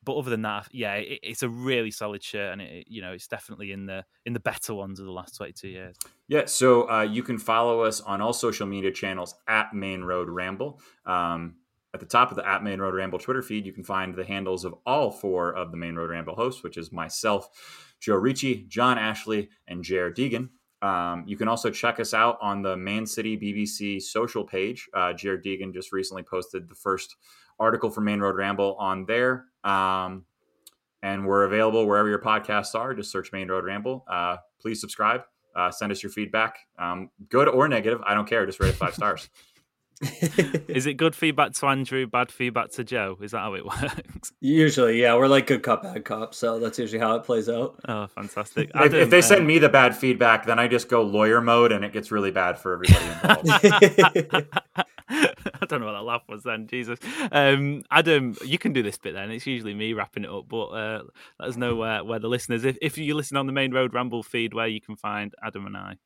but 0.05 0.15
other 0.15 0.29
than 0.29 0.43
that, 0.43 0.67
yeah, 0.71 0.93
it, 0.95 1.19
it's 1.23 1.43
a 1.43 1.49
really 1.49 1.91
solid 1.91 2.23
shirt, 2.23 2.53
and 2.53 2.61
it, 2.61 2.85
you 2.87 3.01
know 3.01 3.11
it's 3.11 3.27
definitely 3.27 3.71
in 3.71 3.85
the 3.85 4.05
in 4.25 4.33
the 4.33 4.39
better 4.39 4.73
ones 4.73 4.99
of 4.99 5.05
the 5.05 5.11
last 5.11 5.35
twenty 5.35 5.53
two 5.53 5.69
years. 5.69 5.95
Yeah, 6.27 6.45
so 6.45 6.89
uh, 6.89 7.01
you 7.01 7.23
can 7.23 7.37
follow 7.37 7.81
us 7.81 8.01
on 8.01 8.21
all 8.21 8.33
social 8.33 8.67
media 8.67 8.91
channels 8.91 9.35
at 9.47 9.73
Maine 9.73 10.03
Road 10.03 10.29
Ramble. 10.29 10.79
Um, 11.05 11.55
at 11.93 11.99
the 11.99 12.05
top 12.05 12.29
of 12.29 12.37
the 12.37 12.47
at 12.47 12.63
Maine 12.63 12.79
Road 12.79 12.93
Ramble 12.93 13.19
Twitter 13.19 13.41
feed, 13.41 13.65
you 13.65 13.73
can 13.73 13.83
find 13.83 14.13
the 14.13 14.25
handles 14.25 14.65
of 14.65 14.75
all 14.85 15.11
four 15.11 15.53
of 15.55 15.71
the 15.71 15.77
Maine 15.77 15.95
Road 15.95 16.09
Ramble 16.09 16.35
hosts, 16.35 16.61
which 16.61 16.77
is 16.77 16.91
myself, 16.91 17.95
Joe 17.99 18.15
Ricci, 18.15 18.65
John 18.67 18.97
Ashley, 18.97 19.49
and 19.67 19.83
Jared 19.83 20.15
Deegan. 20.15 20.49
Um, 20.81 21.23
you 21.25 21.37
can 21.37 21.47
also 21.47 21.71
check 21.71 21.99
us 21.99 22.13
out 22.13 22.37
on 22.41 22.61
the 22.61 22.75
Man 22.77 23.05
City 23.05 23.37
BBC 23.37 24.01
social 24.01 24.43
page. 24.43 24.87
Uh, 24.93 25.13
Jared 25.13 25.43
Deegan 25.43 25.73
just 25.73 25.91
recently 25.91 26.21
posted 26.21 26.69
the 26.69 26.75
first 26.75 27.15
article 27.59 27.89
for 27.89 28.01
Maine 28.01 28.19
Road 28.19 28.35
Ramble 28.35 28.75
on 28.75 29.05
there. 29.05 29.45
Um, 29.65 30.25
and 31.01 31.27
we're 31.27 31.43
available 31.43 31.85
wherever 31.85 32.09
your 32.09 32.19
podcasts 32.19 32.73
are. 32.75 32.93
Just 32.93 33.11
search 33.11 33.31
Maine 33.31 33.49
Road 33.49 33.65
Ramble. 33.65 34.05
Uh, 34.07 34.37
please 34.59 34.79
subscribe. 34.79 35.21
Uh, 35.55 35.71
send 35.71 35.91
us 35.91 36.01
your 36.01 36.11
feedback. 36.11 36.59
Um, 36.79 37.09
good 37.29 37.47
or 37.47 37.67
negative, 37.67 38.01
I 38.05 38.13
don't 38.13 38.27
care. 38.27 38.45
Just 38.45 38.59
rate 38.59 38.69
it 38.69 38.75
five 38.75 38.93
stars. 38.93 39.29
Is 40.67 40.85
it 40.85 40.95
good 40.95 41.15
feedback 41.15 41.53
to 41.53 41.67
Andrew, 41.67 42.05
bad 42.05 42.29
feedback 42.31 42.71
to 42.71 42.83
Joe? 42.83 43.17
Is 43.21 43.31
that 43.31 43.39
how 43.39 43.53
it 43.53 43.65
works? 43.65 44.33
Usually, 44.41 45.01
yeah, 45.01 45.15
we're 45.15 45.27
like 45.27 45.47
good 45.47 45.63
cop, 45.63 45.83
bad 45.83 46.03
cop, 46.03 46.33
so 46.33 46.59
that's 46.59 46.77
usually 46.77 46.99
how 46.99 47.15
it 47.15 47.23
plays 47.23 47.47
out. 47.47 47.79
Oh, 47.87 48.07
fantastic! 48.07 48.71
if, 48.75 48.93
if 48.93 49.09
they 49.09 49.19
uh, 49.19 49.21
send 49.21 49.47
me 49.47 49.57
the 49.57 49.69
bad 49.69 49.95
feedback, 49.95 50.45
then 50.45 50.59
I 50.59 50.67
just 50.67 50.89
go 50.89 51.01
lawyer 51.01 51.39
mode, 51.39 51.71
and 51.71 51.85
it 51.85 51.93
gets 51.93 52.11
really 52.11 52.31
bad 52.31 52.59
for 52.59 52.73
everybody 52.73 53.05
involved. 54.33 54.47
I 55.61 55.65
don't 55.65 55.79
know 55.79 55.87
what 55.87 55.93
that 55.93 56.03
laugh 56.03 56.23
was 56.27 56.43
then. 56.43 56.67
Jesus, 56.67 56.99
um, 57.31 57.83
Adam, 57.91 58.35
you 58.43 58.57
can 58.57 58.73
do 58.73 58.83
this 58.83 58.97
bit 58.97 59.13
then. 59.13 59.31
It's 59.31 59.45
usually 59.45 59.73
me 59.73 59.93
wrapping 59.93 60.23
it 60.23 60.29
up, 60.29 60.47
but 60.47 60.65
uh, 60.67 61.03
let 61.39 61.49
us 61.49 61.57
know 61.57 61.75
where, 61.75 62.03
where 62.03 62.19
the 62.19 62.27
listeners, 62.27 62.63
if, 62.63 62.77
if 62.81 62.97
you 62.97 63.15
listen 63.15 63.37
on 63.37 63.47
the 63.47 63.53
Maine 63.53 63.73
road 63.73 63.93
ramble 63.93 64.23
feed, 64.23 64.53
where 64.53 64.67
you 64.67 64.81
can 64.81 64.95
find 64.95 65.33
Adam 65.43 65.65
and 65.65 65.77
I. 65.77 65.97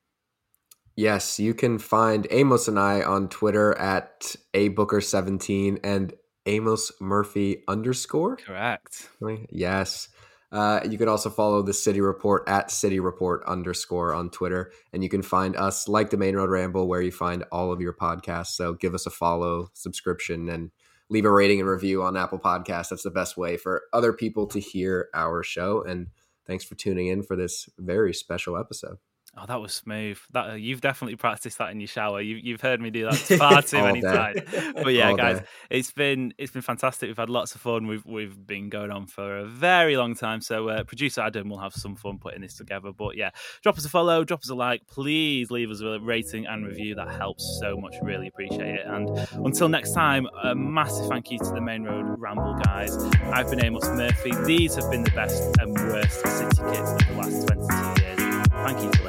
Yes, 0.95 1.39
you 1.39 1.53
can 1.53 1.79
find 1.79 2.27
Amos 2.29 2.67
and 2.67 2.77
I 2.77 3.01
on 3.01 3.29
Twitter 3.29 3.77
at 3.77 4.35
abooker17 4.53 5.79
and 5.83 6.13
Amos 6.45 6.91
Murphy 6.99 7.63
underscore. 7.67 8.35
Correct. 8.35 9.09
Yes. 9.49 10.09
Uh, 10.51 10.79
you 10.89 10.97
can 10.97 11.07
also 11.07 11.29
follow 11.29 11.61
the 11.61 11.73
City 11.73 12.01
Report 12.01 12.43
at 12.47 12.71
City 12.71 12.99
Report 12.99 13.43
underscore 13.45 14.13
on 14.13 14.29
Twitter. 14.29 14.71
And 14.93 15.03
you 15.03 15.09
can 15.09 15.21
find 15.21 15.55
us 15.55 15.87
like 15.87 16.09
the 16.09 16.17
Maine 16.17 16.35
Road 16.35 16.49
Ramble 16.49 16.87
where 16.87 17.01
you 17.01 17.11
find 17.11 17.43
all 17.51 17.71
of 17.71 17.81
your 17.81 17.93
podcasts. 17.93 18.47
So 18.47 18.73
give 18.73 18.95
us 18.95 19.05
a 19.05 19.11
follow, 19.11 19.69
subscription, 19.73 20.49
and 20.49 20.71
leave 21.09 21.25
a 21.25 21.31
rating 21.31 21.59
and 21.59 21.69
review 21.69 22.03
on 22.03 22.17
Apple 22.17 22.39
Podcasts. 22.39 22.89
That's 22.89 23.03
the 23.03 23.11
best 23.11 23.37
way 23.37 23.57
for 23.57 23.83
other 23.93 24.13
people 24.13 24.47
to 24.47 24.59
hear 24.59 25.09
our 25.13 25.43
show. 25.43 25.83
And 25.83 26.07
thanks 26.45 26.63
for 26.63 26.75
tuning 26.75 27.07
in 27.07 27.23
for 27.23 27.35
this 27.35 27.69
very 27.77 28.13
special 28.13 28.57
episode. 28.57 28.97
Oh, 29.37 29.45
that 29.45 29.61
was 29.61 29.73
smooth. 29.73 30.17
That 30.31 30.49
uh, 30.49 30.53
you've 30.55 30.81
definitely 30.81 31.15
practiced 31.15 31.59
that 31.59 31.69
in 31.69 31.79
your 31.79 31.87
shower. 31.87 32.19
You, 32.19 32.35
you've 32.35 32.61
heard 32.61 32.81
me 32.81 32.89
do 32.89 33.05
that 33.05 33.15
far 33.39 33.61
too 33.61 33.81
many 33.81 34.01
day. 34.01 34.07
times. 34.07 34.41
But 34.73 34.87
yeah, 34.93 35.09
All 35.09 35.15
guys, 35.17 35.39
day. 35.39 35.45
it's 35.69 35.91
been 35.91 36.33
it's 36.37 36.51
been 36.51 36.63
fantastic. 36.63 37.07
We've 37.07 37.15
had 37.17 37.29
lots 37.29 37.53
of 37.53 37.61
fun. 37.61 37.85
We've 37.87 38.05
we've 38.05 38.45
been 38.47 38.69
going 38.69 38.91
on 38.91 39.05
for 39.05 39.37
a 39.37 39.45
very 39.45 39.95
long 39.97 40.15
time. 40.15 40.41
So 40.41 40.67
uh, 40.69 40.83
producer 40.83 41.21
Adam 41.21 41.47
will 41.47 41.59
have 41.59 41.73
some 41.73 41.95
fun 41.95 42.17
putting 42.17 42.41
this 42.41 42.55
together. 42.55 42.91
But 42.91 43.15
yeah, 43.17 43.29
drop 43.61 43.77
us 43.77 43.85
a 43.85 43.89
follow, 43.89 44.23
drop 44.23 44.41
us 44.41 44.49
a 44.49 44.55
like. 44.55 44.87
Please 44.87 45.51
leave 45.51 45.69
us 45.69 45.81
a 45.81 45.99
rating 45.99 46.47
and 46.47 46.65
review. 46.65 46.95
That 46.95 47.09
helps 47.11 47.59
so 47.61 47.77
much. 47.77 47.95
Really 48.01 48.27
appreciate 48.27 48.79
it. 48.79 48.85
And 48.87 49.09
until 49.45 49.69
next 49.69 49.93
time, 49.93 50.27
a 50.43 50.55
massive 50.55 51.07
thank 51.07 51.29
you 51.29 51.37
to 51.37 51.51
the 51.51 51.61
Maine 51.61 51.83
Road 51.83 52.15
Ramble 52.17 52.55
guys. 52.65 52.97
I've 53.31 53.49
been 53.49 53.63
Amos 53.63 53.85
Murphy. 53.89 54.33
These 54.45 54.75
have 54.75 54.89
been 54.89 55.03
the 55.03 55.11
best 55.11 55.43
and 55.59 55.73
worst 55.75 56.19
city 56.25 56.61
kits 56.71 56.91
of 56.91 57.07
the 57.07 57.13
last 57.15 57.47
22 57.47 58.03
years. 58.03 58.47
Thank 58.49 58.83
you 58.83 58.91
for 58.91 59.08